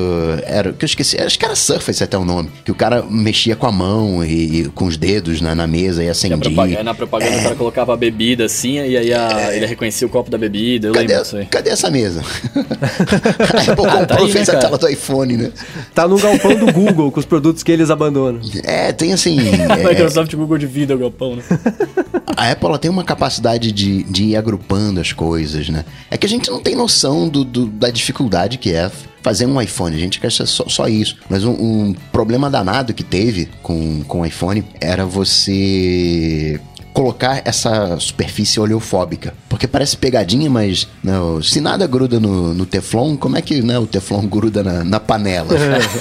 era, 0.44 0.72
que 0.72 0.84
eu 0.84 0.86
esqueci, 0.86 1.20
acho 1.20 1.38
que 1.38 1.44
era 1.44 1.54
Surface 1.54 2.02
até 2.02 2.16
o 2.18 2.24
nome, 2.24 2.50
que 2.64 2.70
o 2.70 2.74
cara 2.74 3.02
mexia 3.08 3.56
com 3.56 3.66
a 3.66 3.72
mão 3.72 4.24
e, 4.24 4.60
e 4.60 4.64
com 4.70 4.84
os 4.86 4.96
dedos 4.96 5.40
na, 5.40 5.54
na 5.54 5.66
mesa 5.66 6.02
e 6.02 6.08
acendia. 6.08 6.36
propaganda, 6.38 6.82
na 6.82 6.94
propaganda 6.94 7.36
o 7.38 7.42
cara 7.42 7.54
colocava 7.56 7.94
a 7.94 7.96
bebida 7.96 8.44
assim, 8.44 8.74
e 8.74 8.96
aí 8.96 9.12
a- 9.12 9.54
ele 9.54 9.66
reconhecia 9.66 10.06
o 10.06 10.10
copo 10.10 10.30
da 10.30 10.36
bebida. 10.38 10.88
Eu 10.88 10.92
Cadê, 10.92 11.06
lembro 11.06 11.22
disso 11.22 11.36
aí. 11.36 11.46
cadê 11.46 11.70
essa 11.70 11.90
mesa? 11.90 12.22
a 12.54 13.60
Apple 13.60 13.72
Ah, 13.72 13.74
comprou 13.76 14.06
tá 14.06 14.18
aí, 14.20 14.32
fez 14.32 14.48
né, 14.48 14.54
a 14.54 14.58
tela 14.58 14.78
do 14.78 14.88
iPhone, 14.88 15.23
né? 15.26 15.50
Tá 15.94 16.06
no 16.06 16.18
galpão 16.18 16.54
do 16.54 16.72
Google 16.72 17.10
com 17.10 17.20
os 17.20 17.26
produtos 17.26 17.62
que 17.62 17.72
eles 17.72 17.90
abandonam. 17.90 18.40
É, 18.62 18.92
tem 18.92 19.12
assim. 19.12 19.38
A 19.70 19.78
é, 19.78 19.88
Microsoft 19.88 20.34
Google 20.34 20.58
de 20.58 20.66
vida, 20.66 20.94
o 20.94 20.98
galpão, 20.98 21.36
né? 21.36 21.42
a 22.36 22.50
Apple 22.50 22.66
ela 22.68 22.78
tem 22.78 22.90
uma 22.90 23.04
capacidade 23.04 23.72
de, 23.72 24.02
de 24.04 24.24
ir 24.24 24.36
agrupando 24.36 25.00
as 25.00 25.12
coisas, 25.12 25.68
né? 25.68 25.84
É 26.10 26.16
que 26.16 26.26
a 26.26 26.28
gente 26.28 26.50
não 26.50 26.60
tem 26.60 26.74
noção 26.76 27.28
do, 27.28 27.44
do- 27.44 27.66
da 27.66 27.90
dificuldade 27.90 28.58
que 28.58 28.72
é 28.72 28.90
fazer 29.22 29.46
um 29.46 29.60
iPhone. 29.60 29.96
A 29.96 29.98
gente 29.98 30.20
acha 30.24 30.44
só, 30.44 30.64
só 30.68 30.86
isso. 30.86 31.16
Mas 31.30 31.44
um, 31.44 31.52
um 31.52 31.94
problema 32.12 32.50
danado 32.50 32.92
que 32.92 33.02
teve 33.02 33.48
com, 33.62 34.02
com 34.04 34.20
o 34.20 34.26
iPhone 34.26 34.62
era 34.80 35.06
você 35.06 36.60
colocar 36.94 37.42
essa 37.44 37.98
superfície 37.98 38.58
oleofóbica. 38.60 39.34
Porque 39.48 39.66
parece 39.66 39.96
pegadinha, 39.96 40.48
mas 40.48 40.86
não, 41.02 41.42
se 41.42 41.60
nada 41.60 41.86
gruda 41.88 42.20
no, 42.20 42.54
no 42.54 42.64
Teflon, 42.64 43.16
como 43.16 43.36
é 43.36 43.42
que 43.42 43.60
né, 43.60 43.76
o 43.78 43.86
Teflon 43.86 44.26
gruda 44.26 44.62
na, 44.62 44.84
na 44.84 45.00
panela? 45.00 45.48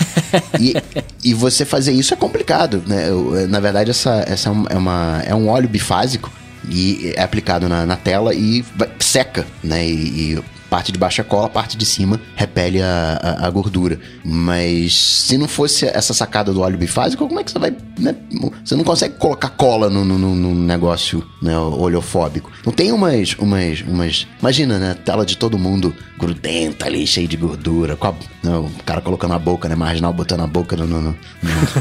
e, 0.61 0.75
e 1.23 1.33
você 1.33 1.65
fazer 1.65 1.91
isso 1.91 2.13
é 2.13 2.17
complicado, 2.17 2.83
né? 2.85 3.09
Eu, 3.09 3.47
Na 3.49 3.59
verdade, 3.59 3.89
essa, 3.89 4.23
essa 4.27 4.49
é, 4.49 4.75
é 4.75 4.77
uma, 4.77 5.23
é 5.25 5.33
um 5.35 5.49
óleo 5.49 5.67
bifásico 5.67 6.31
e 6.69 7.11
é 7.17 7.23
aplicado 7.23 7.67
na, 7.67 7.85
na 7.85 7.95
tela 7.97 8.33
e 8.33 8.63
vai- 8.75 8.89
seca, 8.99 9.45
né? 9.63 9.85
E, 9.85 9.91
e 10.35 10.43
parte 10.73 10.91
de 10.91 10.97
baixo 10.97 11.21
é 11.21 11.23
cola, 11.23 11.45
a 11.45 11.49
parte 11.49 11.77
de 11.77 11.85
cima 11.85 12.19
repele 12.35 12.81
a, 12.81 13.19
a, 13.21 13.45
a 13.45 13.49
gordura. 13.51 13.99
Mas 14.25 14.95
se 15.27 15.37
não 15.37 15.47
fosse 15.47 15.85
essa 15.85 16.15
sacada 16.15 16.51
do 16.51 16.61
óleo 16.61 16.79
bifásico, 16.79 17.27
como 17.27 17.39
é 17.39 17.43
que 17.43 17.51
você 17.51 17.59
vai. 17.59 17.75
né? 17.99 18.15
Você 18.65 18.75
não 18.75 18.83
consegue 18.83 19.13
colocar 19.19 19.49
cola 19.49 19.87
no, 19.87 20.03
no, 20.03 20.17
no- 20.17 20.55
negócio 20.55 21.23
né, 21.43 21.55
oleofóbico. 21.55 22.51
Não 22.65 22.73
tem 22.73 22.91
umas, 22.91 23.35
umas, 23.37 23.81
umas. 23.81 24.25
Imagina, 24.41 24.79
né? 24.79 24.95
Tela 25.05 25.23
de 25.27 25.37
todo 25.37 25.59
mundo 25.59 25.93
grudenta 26.17 26.87
ali, 26.87 27.05
cheio 27.05 27.27
de 27.27 27.37
gordura. 27.37 27.95
Com 27.95 28.07
a- 28.07 28.13
né, 28.43 28.57
o 28.57 28.67
cara 28.83 28.99
colocando 28.99 29.35
a 29.35 29.39
boca, 29.39 29.69
né? 29.69 29.75
Marginal 29.75 30.11
botando 30.11 30.41
a 30.41 30.47
boca 30.47 30.75
no- 30.75 30.87
no- 30.87 31.01
no, 31.01 31.15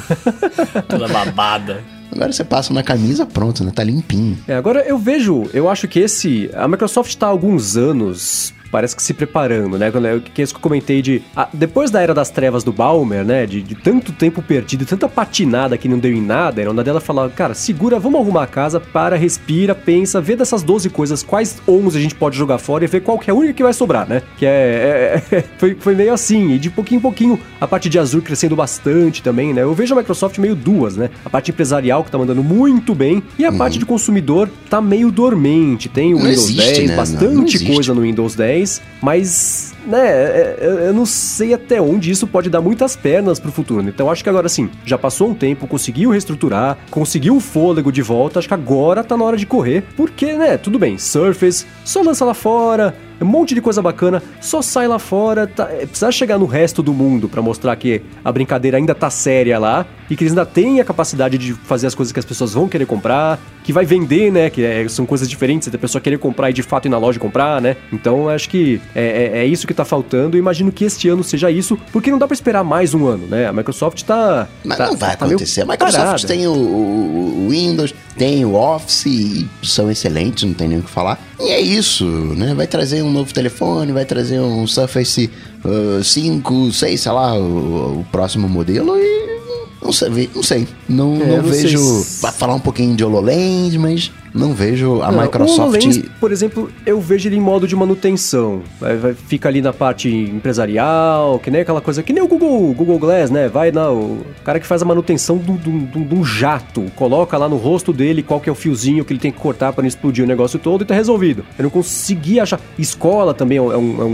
Toda 0.87 1.09
babada. 1.09 1.83
Agora 2.15 2.31
você 2.31 2.45
passa 2.45 2.75
na 2.75 2.83
camisa, 2.83 3.25
pronto, 3.25 3.65
né? 3.65 3.73
Tá 3.75 3.83
limpinho. 3.83 4.37
É, 4.47 4.55
agora 4.55 4.81
eu 4.87 4.99
vejo, 4.99 5.49
eu 5.55 5.71
acho 5.71 5.89
que 5.89 5.99
esse. 5.99 6.51
A 6.53 6.69
Microsoft 6.69 7.15
tá 7.17 7.27
há 7.27 7.31
alguns 7.31 7.75
anos. 7.75 8.53
Parece 8.73 8.97
que 8.97 9.03
se 9.03 9.13
preparando, 9.15 9.79
né? 9.79 9.91
Quando 9.91 10.07
eu- 10.09 10.21
Que 10.21 10.41
é 10.41 10.45
isso 10.45 10.55
que 10.55 10.59
eu 10.59 10.63
comentei 10.63 11.01
de. 11.03 11.21
ah, 11.37 11.49
depois 11.53 11.91
da 11.91 12.01
era 12.01 12.15
das 12.15 12.31
trevas 12.31 12.65
do 12.65 12.73
Balmer, 12.73 13.23
né? 13.25 13.45
De, 13.47 13.63
de 13.63 13.75
tanto 13.75 14.11
tempo 14.13 14.41
perdido, 14.43 14.85
tanta 14.87 15.07
patinada 15.09 15.77
que 15.77 15.87
não 15.89 15.99
deu 15.99 16.11
em 16.13 16.23
nada, 16.23 16.61
era 16.61 16.71
onda 16.71 16.83
dela 16.83 16.99
falar, 17.01 17.29
cara, 17.31 17.53
segura, 17.55 17.99
vamos 17.99 18.21
arrumar 18.21 18.45
a 18.45 18.47
casa, 18.47 18.81
para, 18.81 19.15
respira, 19.15 19.75
pensa, 19.75 20.21
vê 20.21 20.35
dessas 20.35 20.63
12 20.63 20.89
coisas 20.89 21.23
quais 21.23 21.61
11 21.69 21.99
a 21.99 22.01
gente 22.01 22.15
pode 22.15 22.37
jogar 22.37 22.57
fora 22.59 22.83
e 22.85 22.87
ver 22.87 23.03
qual 23.03 23.19
que 23.19 23.31
é 23.31 23.33
a 23.33 23.37
única 23.37 23.53
que 23.53 23.63
vai 23.63 23.75
sobrar, 23.75 24.09
né? 24.09 24.23
Que 24.39 24.47
é. 24.47 25.23
é- 25.31 25.45
foi, 25.59 25.77
foi 25.79 25.95
meio 25.95 26.13
assim, 26.15 26.53
e 26.53 26.59
de 26.59 26.71
pouquinho 26.71 26.99
em 26.99 27.03
pouquinho 27.03 27.39
a 27.61 27.69
parte 27.69 27.91
de 27.91 27.99
Azure 27.99 28.25
crescendo 28.25 28.57
bastante 28.57 29.23
também, 29.23 29.53
né? 29.53 29.63
Eu 29.63 29.75
vejo 29.75 29.95
a 29.95 29.99
Microsoft 29.99 30.39
meio 30.39 30.55
duas, 30.57 30.97
né? 30.97 31.11
A 31.25 31.29
parte 31.29 31.51
empresarial 31.51 32.03
que 32.03 32.11
tá 32.11 32.17
mandando 32.17 32.43
muito 32.43 32.95
bem 32.95 33.23
e 33.39 33.45
a 33.45 33.53
parte 33.53 33.79
de 33.79 33.85
consumidor 33.85 34.49
tá 34.71 34.81
meio 34.81 35.11
dormente. 35.13 35.89
Tem 35.91 36.15
o 36.15 36.19
Não 36.19 36.25
Windows 36.25 36.45
existe, 36.49 36.75
10, 36.79 36.91
né? 36.91 36.97
bastante 36.97 37.59
Não- 37.59 37.69
não 37.69 37.75
coisa 37.75 37.95
no 37.95 38.01
Windows 38.03 38.35
10, 38.35 38.62
mas, 39.01 39.75
né, 39.87 39.99
é- 39.99 40.57
é- 40.61 40.89
eu 40.89 40.95
não 40.95 41.05
sei 41.07 41.55
até 41.55 41.81
onde 41.81 42.11
isso 42.11 42.27
pode 42.27 42.49
dar 42.49 42.61
muitas 42.61 42.95
pernas 42.97 43.39
pro 43.41 43.51
futuro. 43.53 43.83
né? 43.83 43.93
Então 43.95 44.11
acho 44.11 44.23
que 44.23 44.29
agora 44.29 44.49
sim, 44.49 44.69
já 44.85 44.97
passou 44.99 45.29
um 45.31 45.35
tempo, 45.35 45.67
conseguiu 45.67 46.11
reestruturar, 46.11 46.77
conseguiu 46.91 47.37
o 47.37 47.41
fôlego 47.41 47.91
de 47.91 48.03
volta, 48.03 48.39
acho 48.39 48.49
que 48.49 48.55
agora 48.55 49.03
tá 49.03 49.17
na 49.17 49.25
hora 49.25 49.37
de 49.37 49.47
correr, 49.47 49.83
porque, 49.97 50.33
né, 50.35 50.57
tudo 50.57 50.79
bem, 50.79 50.99
Surface, 50.99 51.67
só 51.85 52.03
lança 52.03 52.25
lá 52.25 52.35
fora, 52.35 52.95
um 53.21 53.25
monte 53.25 53.55
de 53.55 53.61
coisa 53.61 53.81
bacana, 53.81 54.23
só 54.41 54.61
sai 54.61 54.87
lá 54.89 54.99
fora, 54.99 55.47
tá, 55.47 55.69
é, 55.71 55.87
precisa 55.87 56.11
chegar 56.11 56.39
no 56.39 56.47
resto 56.47 56.83
do 56.83 56.93
mundo 56.93 57.29
pra 57.29 57.41
mostrar 57.41 57.75
que 57.77 58.03
a 58.25 58.33
brincadeira 58.33 58.77
ainda 58.77 58.95
tá 58.95 59.09
séria 59.11 59.59
lá 59.59 59.87
e 60.13 60.17
que 60.17 60.23
eles 60.25 60.33
ainda 60.33 60.45
têm 60.45 60.79
a 60.79 60.85
capacidade 60.85 61.39
de 61.39 61.55
fazer 61.55 61.87
as 61.87 61.95
coisas 61.95 62.13
que 62.13 62.19
as 62.19 62.25
pessoas 62.27 62.53
vão 62.53 62.69
querer 62.69 62.85
comprar, 62.85 63.41
que 63.65 63.73
vai 63.73 63.87
vender, 63.87 64.31
né? 64.31 64.51
Que 64.51 64.63
é- 64.63 64.87
são 64.89 65.07
coisas 65.07 65.27
diferentes, 65.27 65.69
da 65.69 65.79
pessoa 65.79 66.03
querer 66.03 66.19
comprar 66.19 66.51
e 66.51 66.53
de 66.53 66.63
fato 66.63 66.85
ir 66.87 66.91
na 66.91 66.99
loja 66.99 67.19
comprar, 67.19 67.63
né? 67.63 67.77
Então 67.91 68.29
acho 68.29 68.51
que 68.51 68.79
é, 68.95 69.31
é- 69.35 69.39
é 69.39 69.47
isso 69.47 69.67
que 69.67 69.73
tá 69.73 69.87
faltando. 69.87 70.37
Eu 70.37 70.39
imagino 70.39 70.71
que 70.71 70.85
este 70.85 71.09
ano 71.09 71.25
seja 71.25 71.51
isso, 71.51 71.79
porque 71.93 72.11
não 72.11 72.19
dá 72.19 72.27
pra 72.27 72.35
esperar 72.35 72.63
mais 72.63 72.93
um 72.93 73.07
ano, 73.07 73.27
né? 73.27 73.47
A 73.47 73.53
Microsoft 73.55 74.03
tá. 74.03 74.47
Mas 74.63 74.77
tá- 74.77 74.87
não 74.89 74.97
vai 74.97 75.17
tá 75.17 75.25
acontecer. 75.25 75.63
A 75.63 75.65
Microsoft 75.67 76.05
parada. 76.05 76.27
tem 76.29 76.47
o, 76.47 76.53
o- 76.53 77.49
Windows, 77.49 77.95
tem 78.19 78.45
o 78.45 78.55
Office 78.55 79.07
e 79.07 79.49
são 79.63 79.91
excelentes, 79.91 80.45
não 80.45 80.53
tem 80.55 80.69
nem 80.69 80.79
o 80.79 80.83
que 80.83 80.91
falar. 80.91 81.19
E 81.41 81.49
é 81.51 81.61
isso, 81.61 82.05
né? 82.05 82.53
Vai 82.55 82.67
trazer 82.67 83.03
um 83.03 83.11
novo 83.11 83.33
telefone, 83.33 83.93
vai 83.93 84.05
trazer 84.05 84.41
um 84.41 84.67
Surface 84.67 85.31
uh, 85.65 86.05
5, 86.05 86.71
6, 86.73 87.01
sei 87.01 87.13
lá, 87.13 87.35
o, 87.35 88.01
o 88.01 88.07
próximo 88.13 88.49
modelo 88.49 88.97
e 88.99 89.42
não 89.83 89.93
sei, 89.93 90.31
não 90.35 90.43
sei. 90.43 90.69
Não, 90.89 91.21
É, 91.23 91.27
não 91.37 91.43
vejo. 91.43 91.79
se- 92.05 92.23
Vai 92.23 92.33
falar 92.33 92.55
um 92.55 92.61
pouquinho 92.61 92.95
de 92.95 93.05
HoloLens, 93.05 93.77
mas 93.77 94.11
não 94.35 94.53
vejo 94.55 95.03
a 95.03 95.11
Não, 95.13 95.19
O 95.19 95.23
Microsoft. 95.23 95.59
HoloLens, 95.61 96.03
por 96.21 96.33
exemplo, 96.33 96.71
eu 96.87 97.01
vejo 97.01 97.29
ele 97.29 97.37
em 97.37 97.41
modo 97.41 97.67
de 97.67 97.77
manutenção. 97.77 98.63
Vai, 98.81 98.97
vai- 98.97 99.15
fica 99.15 99.49
ali 99.49 99.61
na 99.61 99.73
parte 99.73 100.09
empresarial, 100.09 101.39
que 101.39 101.51
nem 101.51 101.61
aquela 101.63 101.81
coisa, 101.81 102.03
que 102.03 102.13
nem 102.13 102.23
o 102.23 102.29
Google, 102.29 102.73
Google 102.75 102.99
Glass, 102.99 103.31
né? 103.31 103.49
Vai 103.49 103.71
lá, 103.73 103.93
o 103.93 104.19
cara 104.45 104.59
que 104.61 104.67
faz 104.67 104.83
a 104.83 104.85
manutenção 104.85 105.39
de 105.39 105.51
um- 105.69 106.25
jato, 106.25 106.85
coloca 106.95 107.37
lá 107.37 107.49
no 107.49 107.57
rosto 107.57 107.93
dele 107.93 108.23
qual 108.23 108.41
que 108.41 108.49
é 108.49 108.53
o 108.53 108.55
fiozinho 108.55 109.05
que 109.05 109.13
ele 109.13 109.21
tem 109.21 109.33
que 109.33 109.39
cortar 109.39 109.73
para 109.73 109.83
não 109.83 109.89
explodir 109.89 110.25
o 110.25 110.29
negócio 110.29 110.59
todo 110.59 110.83
e 110.83 110.85
tá 110.85 110.95
resolvido. 110.95 111.45
Eu 111.59 111.65
não 111.65 111.71
consegui 111.71 112.39
achar. 112.39 112.61
Escola 112.79 113.35
também 113.35 113.59
é 113.59 113.63
um, 113.63 113.73
é 113.73 113.77
um- 113.77 114.01
é 114.01 114.05
um- 114.05 114.09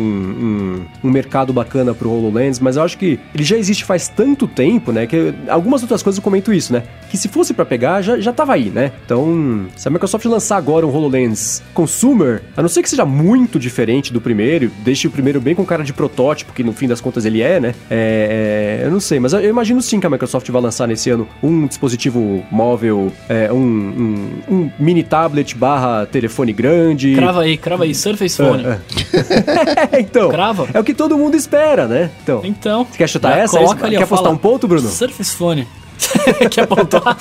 um- 1.03 1.09
um 1.09 1.11
mercado 1.11 1.53
bacana 1.53 1.93
pro 1.95 2.11
HoloLens, 2.11 2.59
mas 2.61 2.77
eu 2.77 2.83
acho 2.83 2.97
que 2.99 3.19
ele 3.35 3.45
já 3.45 3.57
existe 3.57 3.85
faz 3.85 4.09
tanto 4.09 4.47
tempo, 4.49 4.91
né? 4.91 5.07
Que 5.07 5.35
algumas 5.49 5.83
outras 5.83 6.03
coisas 6.03 6.17
eu 6.19 6.23
comento 6.23 6.53
isso, 6.53 6.73
né? 6.73 6.83
Que 7.11 7.17
se 7.17 7.29
fosse 7.29 7.53
para 7.53 7.65
pegar, 7.67 8.01
já, 8.03 8.19
já 8.19 8.33
tava 8.33 8.55
aí, 8.55 8.71
né? 8.71 8.93
Então, 9.05 9.67
se 9.77 9.87
a 9.87 9.91
Microsoft 9.91 10.08
lançar 10.29 10.57
agora 10.57 10.87
um 10.87 10.91
HoloLens 10.95 11.63
Consumer, 11.75 12.43
a 12.57 12.63
não 12.63 12.69
ser 12.69 12.83
que 12.83 12.89
seja 12.91 13.05
muito 13.05 13.59
diferente 13.59 14.13
do 14.13 14.21
primeiro, 14.21 14.71
deixe 14.85 15.07
o 15.07 15.11
primeiro 15.11 15.41
bem 15.41 15.55
com 15.55 15.65
cara 15.65 15.83
de 15.85 15.93
protótipo, 15.93 16.53
que 16.53 16.63
no 16.63 16.73
fim 16.73 16.87
das 16.89 17.01
contas 17.01 17.25
ele 17.25 17.43
é, 17.43 17.59
né? 17.61 17.75
É, 17.91 18.81
é, 18.83 18.87
eu 18.87 18.91
não 18.91 19.01
sei, 19.01 19.19
mas 19.21 19.33
eu 19.33 19.43
imagino 19.49 19.81
sim 19.83 19.99
que 20.01 20.07
a 20.07 20.11
Microsoft 20.11 20.49
vai 20.51 20.63
lançar 20.63 20.87
nesse 20.87 21.11
ano 21.11 21.29
um 21.43 21.67
dispositivo 21.67 22.45
móvel, 22.51 23.13
é, 23.29 23.53
um, 23.53 23.59
um- 23.59 24.55
um 24.55 24.71
mini 24.79 25.03
tablet 25.03 25.55
barra 25.57 26.07
telefone 26.07 26.53
grande. 26.53 27.15
Crava 27.15 27.43
aí, 27.43 27.57
crava 27.57 27.85
aí, 27.85 27.95
Surface 27.95 28.37
Phone. 28.37 28.65
É, 28.65 30.01
então, 30.01 30.29
Crava. 30.31 30.69
é 30.73 30.81
o 30.81 30.85
que 30.85 30.95
todo 30.95 31.17
mundo 31.19 31.37
espera, 31.37 31.87
né? 31.87 32.11
Então, 32.23 32.41
Então. 32.45 32.85
Você 32.85 32.99
quer 32.99 33.09
chutar 33.09 33.39
essa? 33.39 33.59
Coloca 33.59 33.87
ali, 33.87 33.97
Quer 33.97 34.05
apostar 34.05 34.33
um 34.33 34.37
ponto, 34.37 34.67
Bruno? 34.69 34.89
Surface 34.89 35.35
Phone. 35.35 35.67
Quer 36.51 36.63
apontar? 36.63 37.17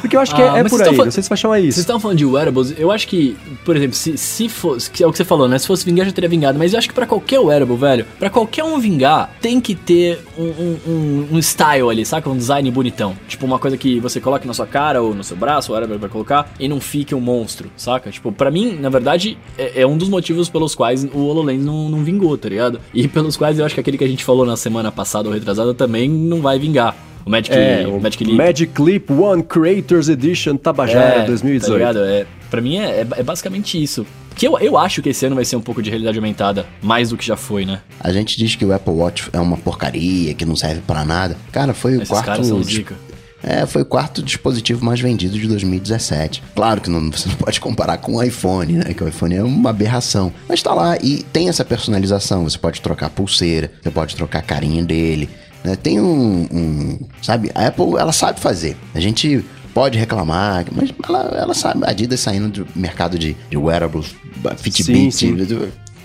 porque 0.00 0.16
eu 0.16 0.20
acho 0.20 0.34
que 0.34 0.42
Ah, 0.42 0.56
é, 0.56 0.60
é 0.60 0.62
por 0.62 0.70
vocês 0.78 0.88
aí, 0.88 0.96
não 0.96 1.10
sei 1.10 1.22
se 1.22 1.28
vai 1.28 1.36
chamar 1.38 1.56
Vocês 1.56 1.68
isso. 1.70 1.80
estavam 1.80 2.00
falando 2.00 2.18
de 2.18 2.24
wearables, 2.24 2.74
eu 2.78 2.90
acho 2.92 3.08
que, 3.08 3.36
por 3.64 3.76
exemplo, 3.76 3.96
se, 3.96 4.16
se 4.16 4.48
fosse, 4.48 4.90
que 4.90 5.02
é 5.02 5.06
o 5.06 5.10
que 5.10 5.16
você 5.18 5.24
falou, 5.24 5.48
né? 5.48 5.58
Se 5.58 5.66
fosse 5.66 5.84
vingar, 5.84 6.06
já 6.06 6.12
teria 6.12 6.28
vingado. 6.30 6.58
Mas 6.58 6.72
eu 6.72 6.78
acho 6.78 6.88
que 6.88 6.94
pra 6.94 7.06
qualquer 7.06 7.38
wearable, 7.40 7.76
velho, 7.76 8.06
pra 8.18 8.30
qualquer 8.30 8.64
um 8.64 8.78
vingar, 8.78 9.30
tem 9.40 9.60
que 9.60 9.74
ter 9.74 10.20
um, 10.38 10.44
um, 10.44 10.78
um- 10.86 11.28
um 11.32 11.38
style 11.42 11.90
ali, 11.90 12.04
saca? 12.06 12.28
Um 12.30 12.36
design 12.36 12.70
bonitão. 12.70 13.16
Tipo, 13.28 13.46
uma 13.46 13.58
coisa 13.58 13.76
que 13.76 13.98
você 14.00 14.20
coloque 14.20 14.46
na 14.46 14.54
sua 14.54 14.66
cara 14.66 15.02
ou 15.02 15.14
no 15.14 15.24
seu 15.24 15.36
braço, 15.36 15.72
o 15.72 15.74
wearable 15.74 15.98
vai 15.98 16.08
colocar, 16.08 16.50
e 16.60 16.68
não 16.68 16.80
fique 16.80 17.14
um 17.14 17.20
monstro, 17.20 17.70
saca? 17.76 18.10
Tipo, 18.10 18.30
pra 18.32 18.50
mim, 18.50 18.78
na 18.80 18.88
verdade, 18.88 19.36
é, 19.58 19.82
é 19.82 19.86
um 19.86 19.96
dos 19.96 20.08
motivos 20.08 20.48
pelos 20.48 20.74
quais 20.74 21.04
o 21.04 21.18
HoloLens 21.18 21.64
não, 21.64 21.88
não 21.88 22.04
vingou, 22.04 22.36
tá 22.38 22.48
ligado? 22.48 22.80
E 22.94 23.08
pelos 23.08 23.36
quais 23.36 23.58
eu 23.58 23.64
acho 23.66 23.74
que 23.74 23.80
aquele 23.80 23.98
que 23.98 24.04
a 24.04 24.08
gente 24.08 24.24
falou 24.24 24.46
na 24.46 24.56
semana 24.56 24.92
passada 24.92 25.28
ou 25.28 25.34
retrasada 25.34 25.74
também 25.74 26.08
não 26.08 26.40
vai 26.40 26.58
vingar. 26.58 26.94
O 27.26 27.30
Magic, 27.30 27.52
É, 27.54 27.84
o 27.88 27.96
o 27.96 28.00
Magic 28.00 28.24
Leap. 28.24 28.36
Magic 28.38 28.80
Leap 28.82 29.10
One 29.10 29.42
Creators 29.42 30.08
Edition 30.08 30.56
Tabajara 30.56 31.20
Tá 31.22 31.26
2018. 31.26 31.72
ligado? 31.76 31.98
É, 32.04 32.24
pra 32.48 32.60
mim 32.60 32.76
é, 32.78 33.00
é- 33.00 33.06
é 33.16 33.22
basicamente 33.22 33.82
isso. 33.82 34.06
Que 34.36 34.46
eu, 34.46 34.56
eu 34.60 34.76
acho 34.78 35.02
que 35.02 35.08
esse 35.08 35.26
ano 35.26 35.34
vai 35.34 35.44
ser 35.44 35.56
um 35.56 35.60
pouco 35.60 35.82
de 35.82 35.90
realidade 35.90 36.16
aumentada, 36.18 36.66
mais 36.82 37.08
do 37.10 37.16
que 37.16 37.26
já 37.26 37.36
foi, 37.36 37.64
né? 37.64 37.80
A 37.98 38.12
gente 38.12 38.36
diz 38.38 38.54
que 38.54 38.64
o 38.64 38.72
Apple 38.72 38.92
Watch 38.92 39.28
é 39.32 39.40
uma 39.40 39.56
porcaria, 39.56 40.34
que 40.34 40.44
não 40.44 40.54
serve 40.54 40.82
pra 40.86 41.04
nada. 41.04 41.36
Cara, 41.50 41.74
foi 41.74 41.92
o 41.94 41.96
Esses 41.96 42.08
quarto. 42.08 42.26
caras 42.26 42.46
são 42.46 42.62
zica. 42.62 42.94
É, 43.42 43.64
foi 43.66 43.82
o 43.82 43.84
quarto 43.86 44.22
dispositivo 44.22 44.84
mais 44.84 45.00
vendido 45.00 45.38
de 45.38 45.46
2017. 45.48 46.42
Claro 46.54 46.80
que 46.80 46.90
não, 46.90 47.10
você 47.10 47.28
não 47.28 47.36
pode 47.36 47.60
comparar 47.60 47.96
com 47.98 48.16
o 48.16 48.22
iPhone, 48.22 48.74
né? 48.74 48.92
Que 48.94 49.02
o 49.04 49.08
iPhone 49.08 49.34
é 49.36 49.42
uma 49.42 49.70
aberração. 49.70 50.32
Mas 50.48 50.62
tá 50.62 50.74
lá 50.74 50.96
e 51.02 51.22
tem 51.32 51.48
essa 51.48 51.64
personalização. 51.64 52.44
Você 52.44 52.58
pode 52.58 52.80
trocar 52.80 53.06
a 53.06 53.10
pulseira, 53.10 53.70
você 53.82 53.90
pode 53.90 54.14
trocar 54.16 54.40
a 54.40 54.42
carinha 54.42 54.82
dele. 54.84 55.28
Né? 55.66 55.74
Tem 55.74 56.00
um, 56.00 56.46
um. 56.52 56.98
Sabe? 57.20 57.50
A 57.52 57.66
Apple, 57.66 57.96
ela 57.98 58.12
sabe 58.12 58.38
fazer. 58.38 58.76
A 58.94 59.00
gente 59.00 59.44
pode 59.74 59.98
reclamar, 59.98 60.64
mas 60.70 60.94
ela, 61.04 61.18
ela 61.36 61.54
sabe. 61.54 61.84
A 61.84 61.90
Adidas 61.90 62.20
saindo 62.20 62.48
do 62.48 62.68
mercado 62.78 63.18
de, 63.18 63.36
de 63.50 63.56
wearables, 63.56 64.14
Fitbit, 64.58 65.12
Sim, 65.12 65.34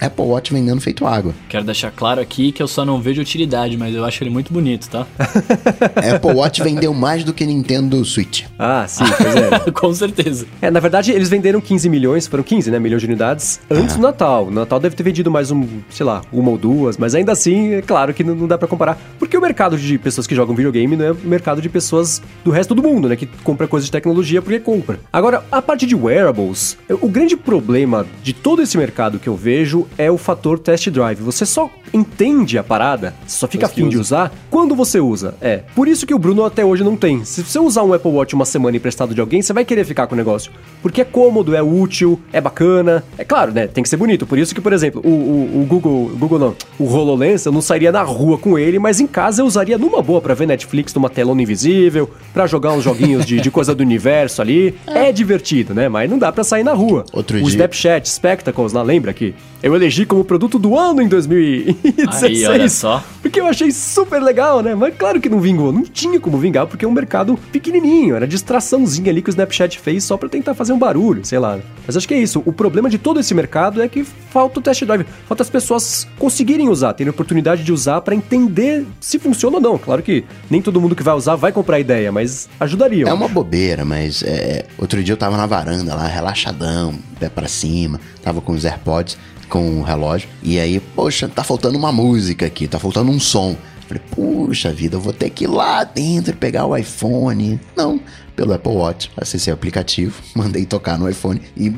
Apple 0.01 0.25
Watch 0.25 0.51
vendendo 0.51 0.81
feito 0.81 1.05
água. 1.05 1.33
Quero 1.47 1.63
deixar 1.63 1.91
claro 1.91 2.19
aqui 2.19 2.51
que 2.51 2.61
eu 2.61 2.67
só 2.67 2.83
não 2.83 2.99
vejo 2.99 3.21
utilidade, 3.21 3.77
mas 3.77 3.93
eu 3.93 4.03
acho 4.03 4.23
ele 4.23 4.31
muito 4.31 4.51
bonito, 4.51 4.89
tá? 4.89 5.05
Apple 6.15 6.33
Watch 6.33 6.63
vendeu 6.63 6.91
mais 6.91 7.23
do 7.23 7.31
que 7.31 7.45
Nintendo 7.45 8.03
Switch. 8.03 8.45
Ah, 8.57 8.85
sim, 8.87 9.03
pois 9.17 9.35
é. 9.35 9.71
Com 9.71 9.93
certeza. 9.93 10.47
É, 10.59 10.71
na 10.71 10.79
verdade, 10.79 11.11
eles 11.11 11.29
venderam 11.29 11.61
15 11.61 11.87
milhões, 11.87 12.25
foram 12.25 12.43
15, 12.43 12.71
né, 12.71 12.79
milhões 12.79 13.01
de 13.01 13.07
unidades 13.07 13.59
antes 13.69 13.95
do 13.95 14.01
Natal. 14.01 14.45
No 14.45 14.51
Natal 14.61 14.79
deve 14.79 14.95
ter 14.95 15.03
vendido 15.03 15.29
mais 15.29 15.51
um, 15.51 15.67
sei 15.89 16.05
lá, 16.05 16.21
uma 16.33 16.49
ou 16.49 16.57
duas, 16.57 16.97
mas 16.97 17.13
ainda 17.13 17.31
assim, 17.31 17.73
é 17.75 17.81
claro 17.81 18.13
que 18.13 18.23
não, 18.23 18.33
não 18.33 18.47
dá 18.47 18.57
pra 18.57 18.67
comparar, 18.67 18.99
porque 19.19 19.37
o 19.37 19.41
mercado 19.41 19.77
de 19.77 19.97
pessoas 19.99 20.25
que 20.25 20.33
jogam 20.33 20.55
videogame 20.55 20.95
não 20.95 21.05
é 21.05 21.11
o 21.11 21.17
mercado 21.23 21.61
de 21.61 21.69
pessoas 21.69 22.21
do 22.43 22.49
resto 22.49 22.73
do 22.73 22.81
mundo, 22.81 23.07
né, 23.07 23.15
que 23.15 23.27
compra 23.43 23.67
coisas 23.67 23.85
de 23.85 23.91
tecnologia 23.91 24.41
porque 24.41 24.59
compra. 24.59 24.99
Agora, 25.13 25.43
a 25.51 25.61
parte 25.61 25.85
de 25.85 25.95
wearables, 25.95 26.77
o 26.89 27.07
grande 27.07 27.37
problema 27.37 28.05
de 28.23 28.33
todo 28.33 28.61
esse 28.61 28.77
mercado 28.77 29.19
que 29.19 29.29
eu 29.29 29.35
vejo 29.35 29.87
é 29.97 30.09
o 30.11 30.17
fator 30.17 30.57
test 30.59 30.89
drive. 30.89 31.19
Você 31.21 31.45
só 31.45 31.69
entende 31.93 32.57
a 32.57 32.63
parada, 32.63 33.13
só 33.27 33.47
fica 33.47 33.65
afim 33.65 33.89
de 33.89 33.97
usa. 33.97 34.01
usar 34.15 34.33
quando 34.49 34.75
você 34.75 34.99
usa. 34.99 35.35
É. 35.41 35.61
Por 35.75 35.87
isso 35.87 36.05
que 36.05 36.13
o 36.13 36.19
Bruno 36.19 36.43
até 36.45 36.63
hoje 36.63 36.83
não 36.83 36.95
tem. 36.95 37.23
Se 37.25 37.43
você 37.43 37.59
usar 37.59 37.83
um 37.83 37.93
Apple 37.93 38.11
Watch 38.11 38.33
uma 38.33 38.45
semana 38.45 38.77
emprestado 38.77 39.13
de 39.13 39.21
alguém, 39.21 39.41
você 39.41 39.51
vai 39.53 39.65
querer 39.65 39.83
ficar 39.85 40.07
com 40.07 40.15
o 40.15 40.17
negócio. 40.17 40.51
Porque 40.81 41.01
é 41.01 41.05
cômodo, 41.05 41.55
é 41.55 41.61
útil, 41.61 42.19
é 42.31 42.39
bacana. 42.41 43.03
É 43.17 43.23
claro, 43.25 43.51
né? 43.51 43.67
Tem 43.67 43.83
que 43.83 43.89
ser 43.89 43.97
bonito. 43.97 44.25
Por 44.25 44.37
isso 44.39 44.55
que, 44.55 44.61
por 44.61 44.73
exemplo, 44.73 45.01
o, 45.03 45.09
o, 45.09 45.61
o 45.61 45.65
Google. 45.65 46.11
o 46.13 46.17
Google 46.17 46.39
não. 46.39 46.55
O 46.79 46.85
HoloLens, 46.85 47.45
eu 47.45 47.51
não 47.51 47.61
sairia 47.61 47.91
na 47.91 48.01
rua 48.03 48.37
com 48.37 48.57
ele, 48.57 48.79
mas 48.79 48.99
em 48.99 49.07
casa 49.07 49.41
eu 49.41 49.45
usaria 49.45 49.77
numa 49.77 50.01
boa 50.01 50.21
pra 50.21 50.33
ver 50.33 50.47
Netflix 50.47 50.93
numa 50.93 51.09
telona 51.09 51.41
invisível, 51.41 52.09
pra 52.33 52.47
jogar 52.47 52.71
uns 52.71 52.83
joguinhos 52.83 53.25
de, 53.25 53.39
de 53.41 53.51
coisa 53.51 53.75
do 53.75 53.81
universo 53.81 54.41
ali. 54.41 54.75
É 55.01 55.11
divertido, 55.11 55.73
né? 55.73 55.89
Mas 55.89 56.09
não 56.09 56.17
dá 56.17 56.31
pra 56.31 56.43
sair 56.43 56.63
na 56.63 56.73
rua. 56.73 57.03
Outro 57.13 57.37
o 57.37 57.39
dia- 57.41 57.49
Snapchat 57.49 58.07
Spectacles, 58.07 58.71
lá, 58.73 58.81
lembra 58.83 59.11
que 59.13 59.33
eu 59.63 59.73
elegi 59.81 60.05
como 60.05 60.23
produto 60.23 60.59
do 60.59 60.77
ano 60.77 61.01
em 61.01 61.07
2016. 61.07 62.23
Aí, 62.23 62.45
olha 62.45 62.69
só. 62.69 63.03
Porque 63.21 63.39
eu 63.39 63.47
achei 63.47 63.71
super 63.71 64.21
legal, 64.21 64.61
né? 64.61 64.75
Mas 64.75 64.93
claro 64.95 65.19
que 65.19 65.27
não 65.29 65.39
vingou. 65.39 65.71
Não 65.71 65.83
tinha 65.83 66.19
como 66.19 66.37
vingar, 66.37 66.67
porque 66.67 66.85
é 66.85 66.87
um 66.87 66.91
mercado 66.91 67.37
pequenininho. 67.51 68.15
Era 68.15 68.27
distraçãozinha 68.27 69.09
ali 69.11 69.21
que 69.21 69.29
o 69.29 69.31
Snapchat 69.31 69.79
fez 69.79 70.03
só 70.03 70.17
pra 70.17 70.29
tentar 70.29 70.53
fazer 70.53 70.73
um 70.73 70.79
barulho, 70.79 71.25
sei 71.25 71.39
lá. 71.39 71.59
Mas 71.85 71.97
acho 71.97 72.07
que 72.07 72.13
é 72.13 72.19
isso. 72.19 72.41
O 72.45 72.53
problema 72.53 72.89
de 72.89 72.97
todo 72.97 73.19
esse 73.19 73.33
mercado 73.33 73.81
é 73.81 73.87
que 73.87 74.03
falta 74.03 74.59
o 74.59 74.61
test 74.61 74.83
drive. 74.85 75.05
Falta 75.27 75.43
as 75.43 75.49
pessoas 75.49 76.07
conseguirem 76.17 76.69
usar, 76.69 76.93
terem 76.93 77.09
oportunidade 77.09 77.63
de 77.63 77.73
usar 77.73 78.01
pra 78.01 78.13
entender 78.13 78.85
se 78.99 79.17
funciona 79.17 79.57
ou 79.57 79.61
não. 79.61 79.77
Claro 79.77 80.01
que 80.01 80.23
nem 80.49 80.61
todo 80.61 80.79
mundo 80.79 80.95
que 80.95 81.03
vai 81.03 81.15
usar 81.15 81.35
vai 81.35 81.51
comprar 81.51 81.77
a 81.77 81.79
ideia, 81.79 82.11
mas 82.11 82.49
ajudaria. 82.59 83.07
É 83.07 83.13
uma 83.13 83.27
bobeira, 83.27 83.83
mas 83.83 84.23
é, 84.23 84.65
outro 84.77 85.03
dia 85.03 85.13
eu 85.13 85.17
tava 85.17 85.37
na 85.37 85.45
varanda 85.45 85.95
lá, 85.95 86.05
relaxadão, 86.07 86.95
pé 87.19 87.29
pra 87.29 87.47
cima, 87.47 87.99
tava 88.21 88.41
com 88.41 88.51
os 88.53 88.65
AirPods, 88.65 89.17
com 89.49 89.79
o 89.79 89.83
relógio, 89.83 90.29
e 90.41 90.59
aí, 90.59 90.79
poxa, 90.79 91.27
tá 91.27 91.43
faltando 91.43 91.77
uma 91.77 91.91
música 91.91 92.45
aqui, 92.45 92.67
tá 92.67 92.79
faltando 92.79 93.11
um 93.11 93.19
som. 93.19 93.55
Falei, 93.87 94.01
puxa 94.09 94.71
vida, 94.71 94.95
eu 94.95 95.01
vou 95.01 95.11
ter 95.11 95.29
que 95.29 95.43
ir 95.43 95.47
lá 95.47 95.83
dentro 95.83 96.33
pegar 96.37 96.65
o 96.65 96.77
iPhone. 96.77 97.59
Não, 97.75 97.99
pelo 98.35 98.53
Apple 98.53 98.71
Watch, 98.71 99.11
acessei 99.17 99.51
o 99.51 99.55
aplicativo, 99.55 100.21
mandei 100.33 100.65
tocar 100.65 100.97
no 100.97 101.09
iPhone 101.09 101.41
e 101.57 101.73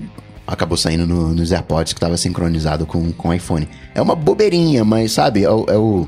acabou 0.46 0.78
saindo 0.78 1.08
no- 1.08 1.34
nos 1.34 1.52
AirPods 1.52 1.94
que 1.94 2.00
tava 2.00 2.16
sincronizado 2.18 2.86
com, 2.86 3.12
com 3.14 3.30
o 3.30 3.34
iPhone. 3.34 3.68
É 3.96 4.02
uma 4.02 4.16
bobeirinha, 4.16 4.86
mas 4.86 5.14
sabe, 5.14 5.41
é 5.41 5.46
é 5.46 5.50
o- 5.78 6.08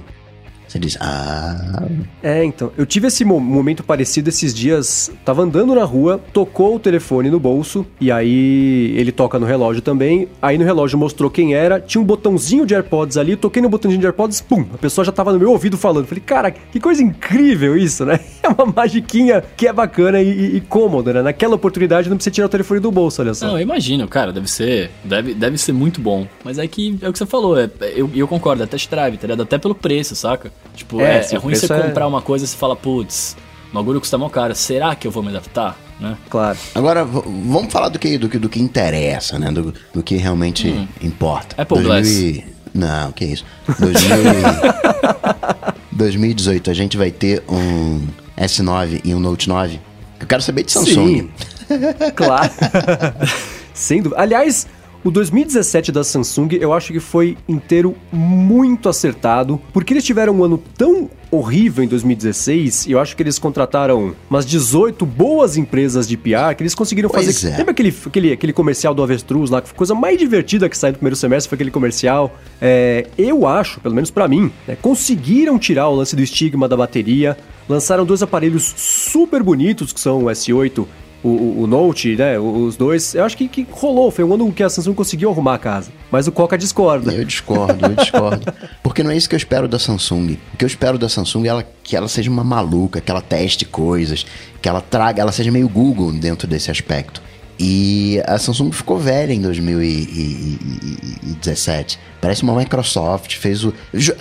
você 0.76 0.80
diz, 0.80 0.98
ah, 1.00 1.84
É, 2.22 2.44
então. 2.44 2.72
Eu 2.78 2.86
tive 2.86 3.08
esse 3.08 3.24
mo- 3.24 3.40
momento 3.40 3.84
parecido 3.84 4.30
esses 4.30 4.54
dias. 4.54 5.10
Tava 5.24 5.42
andando 5.44 5.74
na 5.74 5.84
rua, 5.84 6.20
tocou 6.34 6.76
o 6.76 6.80
telefone 6.80 7.30
no 7.30 7.40
bolso, 7.40 7.86
e 8.02 8.12
aí 8.12 8.94
ele 8.98 9.12
toca 9.12 9.40
no 9.40 9.46
relógio 9.46 9.82
também. 9.82 10.28
Aí 10.42 10.58
no 10.58 10.66
relógio 10.66 10.98
mostrou 10.98 11.30
quem 11.30 11.54
era, 11.54 11.80
tinha 11.80 12.02
um 12.02 12.06
botãozinho 12.06 12.66
de 12.66 12.74
AirPods 12.76 13.16
ali, 13.18 13.36
toquei 13.36 13.62
no 13.62 13.70
botãozinho 13.70 14.00
de 14.02 14.06
AirPods, 14.08 14.42
pum, 14.42 14.66
a 14.74 14.78
pessoa 14.78 15.06
já 15.06 15.12
tava 15.12 15.32
no 15.32 15.40
meu 15.40 15.52
ouvido 15.52 15.78
falando. 15.78 16.06
Falei, 16.08 16.24
cara, 16.26 16.52
que 16.52 16.80
coisa 16.80 17.02
incrível 17.02 17.78
isso, 17.78 18.06
né? 18.06 18.20
É 18.46 18.48
uma 18.48 18.68
magiquinha 18.68 19.44
que 19.58 19.68
é 19.68 19.74
bacana 19.74 20.22
e, 20.22 20.30
e- 20.30 20.56
e 20.58 20.62
cômoda, 20.62 21.12
né? 21.12 21.22
Naquela 21.24 21.56
oportunidade 21.56 22.08
não 22.10 22.16
precisa 22.16 22.32
tirar 22.32 22.46
o 22.46 22.50
telefone 22.50 22.80
do 22.80 22.92
bolso, 22.92 23.20
olha 23.24 23.34
só. 23.34 23.48
Não, 23.48 23.56
eu 23.58 23.62
imagino, 23.64 24.08
cara, 24.08 24.32
deve 24.32 24.48
ser, 24.52 24.92
deve, 25.04 25.34
deve 25.34 25.58
ser 25.58 25.72
muito 25.72 26.00
bom. 26.00 26.28
Mas 26.44 26.60
é 26.60 26.68
que 26.68 26.96
é 27.02 27.10
o 27.10 27.12
que 27.12 27.18
você 27.18 27.26
falou, 27.26 27.60
é, 27.60 27.68
eu, 27.96 28.08
eu 28.14 28.28
concordo, 28.28 28.62
é 28.62 28.68
test 28.68 28.88
drive, 28.88 29.18
tá 29.18 29.26
ligado? 29.26 29.42
Até 29.42 29.58
pelo 29.58 29.74
preço, 29.74 30.16
saca? 30.16 30.52
Tipo, 30.74 31.00
É, 31.02 31.20
é, 31.20 31.36
é 31.36 31.38
ruim 31.38 31.56
você 31.56 31.72
é- 31.72 31.80
comprar 31.82 32.08
uma 32.08 32.22
coisa 32.22 32.46
e 32.46 32.48
você 32.48 32.56
fala, 32.58 32.76
putz, 32.76 33.36
o 33.72 33.76
bagulho 33.76 34.00
custa 34.00 34.18
mó 34.18 34.30
caro, 34.30 34.54
será 34.56 34.96
que 34.96 35.06
eu 35.08 35.12
vou 35.12 35.22
me 35.24 35.30
adaptar? 35.30 35.78
Né? 36.00 36.18
Claro. 36.30 36.58
Agora, 36.74 37.06
vamos 37.06 37.72
falar 37.72 37.88
do 37.90 37.98
que, 37.98 38.18
do 38.18 38.28
que, 38.28 38.38
do 38.38 38.50
que 38.50 38.60
interessa, 38.62 39.40
né? 39.40 39.50
Do, 39.52 39.74
do 39.94 40.04
que 40.04 40.16
realmente 40.18 40.88
importa. 41.02 41.62
Apple 41.62 41.82
Glass. 41.84 42.08
e- 42.10 42.44
Não, 42.74 43.12
que 43.14 43.24
isso. 43.26 43.46
2000 43.80 44.18
e- 44.18 45.86
2018, 45.96 46.70
a 46.70 46.74
gente 46.74 46.98
vai 46.98 47.12
ter 47.12 47.44
um 47.48 48.06
S9 48.38 49.00
e 49.06 49.16
um 49.16 49.20
Note 49.20 49.48
9. 49.48 49.80
Eu 50.20 50.28
quero 50.28 50.42
saber 50.42 50.64
de 50.64 50.72
Samsung. 50.74 51.30
Sim. 51.30 51.30
claro. 52.16 52.52
Sem 53.74 54.02
dúvida. 54.02 54.22
Aliás, 54.22 54.68
o 55.06 55.12
2017 55.12 55.92
da 55.92 56.04
Samsung 56.04 56.58
eu 56.60 56.74
acho 56.74 56.92
que 56.92 57.00
foi 57.00 57.38
inteiro 57.48 57.96
muito 58.12 58.90
acertado, 58.90 59.62
porque 59.72 59.94
eles 59.94 60.04
tiveram 60.04 60.34
um 60.34 60.44
ano 60.44 60.58
tão 60.76 61.12
horrível 61.30 61.84
em 61.84 61.88
2016, 61.88 62.88
e 62.88 62.92
eu 62.92 63.00
acho 63.00 63.16
que 63.16 63.22
eles 63.22 63.38
contrataram 63.38 64.16
umas 64.28 64.46
18 64.48 65.06
boas 65.06 65.58
empresas 65.58 66.08
de 66.08 66.18
PR 66.18 66.56
que 66.58 66.64
eles 66.64 66.74
conseguiram 66.74 67.08
Pois 67.10 67.26
fazer. 67.26 67.50
é. 67.50 67.58
Lembra 67.58 67.72
aquele, 67.72 67.96
aquele, 68.06 68.32
aquele 68.32 68.54
comercial 68.54 68.96
do 68.96 69.04
Avestruz 69.04 69.52
lá, 69.52 69.62
que 69.62 69.68
foi 69.68 69.76
a 69.76 69.78
coisa 69.78 69.94
mais 69.94 70.18
divertida 70.18 70.68
que 70.68 70.76
saiu 70.76 70.94
no 70.94 70.98
primeiro 70.98 71.16
semestre, 71.16 71.50
foi 71.50 71.56
aquele 71.56 71.72
comercial. 71.72 72.36
É, 72.60 73.08
eu 73.16 73.46
acho, 73.48 73.80
pelo 73.82 73.94
menos 73.94 74.10
pra 74.10 74.28
mim, 74.28 74.52
né, 74.68 74.76
conseguiram 74.82 75.60
tirar 75.60 75.88
o 75.88 75.96
lance 75.96 76.16
do 76.16 76.22
estigma 76.24 76.68
da 76.68 76.76
bateria, 76.76 77.38
lançaram 77.70 78.06
dois 78.06 78.24
aparelhos 78.24 78.74
super 78.76 79.44
bonitos, 79.44 79.94
que 79.94 80.00
são 80.00 80.24
o 80.24 80.26
S8 80.26 80.86
o, 81.28 81.62
o- 81.64 81.68
Note, 81.68 82.16
né? 82.16 82.38
Os 82.40 82.76
dois. 82.76 83.14
Eu 83.16 83.24
acho 83.26 83.36
que, 83.38 83.48
que 83.48 83.66
rolou. 83.72 84.12
Foi 84.12 84.24
um 84.24 84.32
ano 84.34 84.52
que 84.52 84.62
a 84.64 84.70
Samsung 84.70 84.94
conseguiu 84.94 85.30
arrumar 85.32 85.56
a 85.56 85.58
casa. 85.58 85.92
Mas 86.12 86.28
o 86.28 86.32
Coca 86.32 86.58
discorda. 86.58 87.12
Eu 87.14 87.26
discordo, 87.26 87.86
eu 87.86 87.96
discordo. 87.96 88.46
Porque 88.84 89.02
não 89.04 89.12
é 89.12 89.18
isso 89.18 89.28
que 89.28 89.36
eu 89.36 89.38
espero 89.38 89.68
da 89.68 89.80
Samsung. 89.80 90.38
O 90.54 90.58
que 90.58 90.64
eu 90.64 90.68
espero 90.68 90.98
da 90.98 91.10
Samsung 91.10 91.46
é 91.46 91.50
ela, 91.50 91.66
que 91.84 91.96
ela 91.96 92.08
seja 92.08 92.30
uma 92.30 92.44
maluca, 92.44 93.02
que 93.02 93.10
ela 93.12 93.22
teste 93.22 93.66
coisas, 93.66 94.26
que 94.62 94.70
ela 94.70 94.82
traga, 94.82 95.22
ela 95.22 95.32
seja 95.32 95.52
meio 95.52 95.68
Google 95.70 96.12
dentro 96.12 96.48
desse 96.48 96.70
aspecto. 96.72 97.22
E 97.58 98.22
a 98.26 98.38
Samsung 98.38 98.70
ficou 98.72 98.98
velha 99.00 99.32
em 99.34 99.42
2017. 99.42 101.98
Parece 102.26 102.42
uma 102.42 102.56
Microsoft, 102.56 103.36
fez 103.36 103.64
o. 103.64 103.72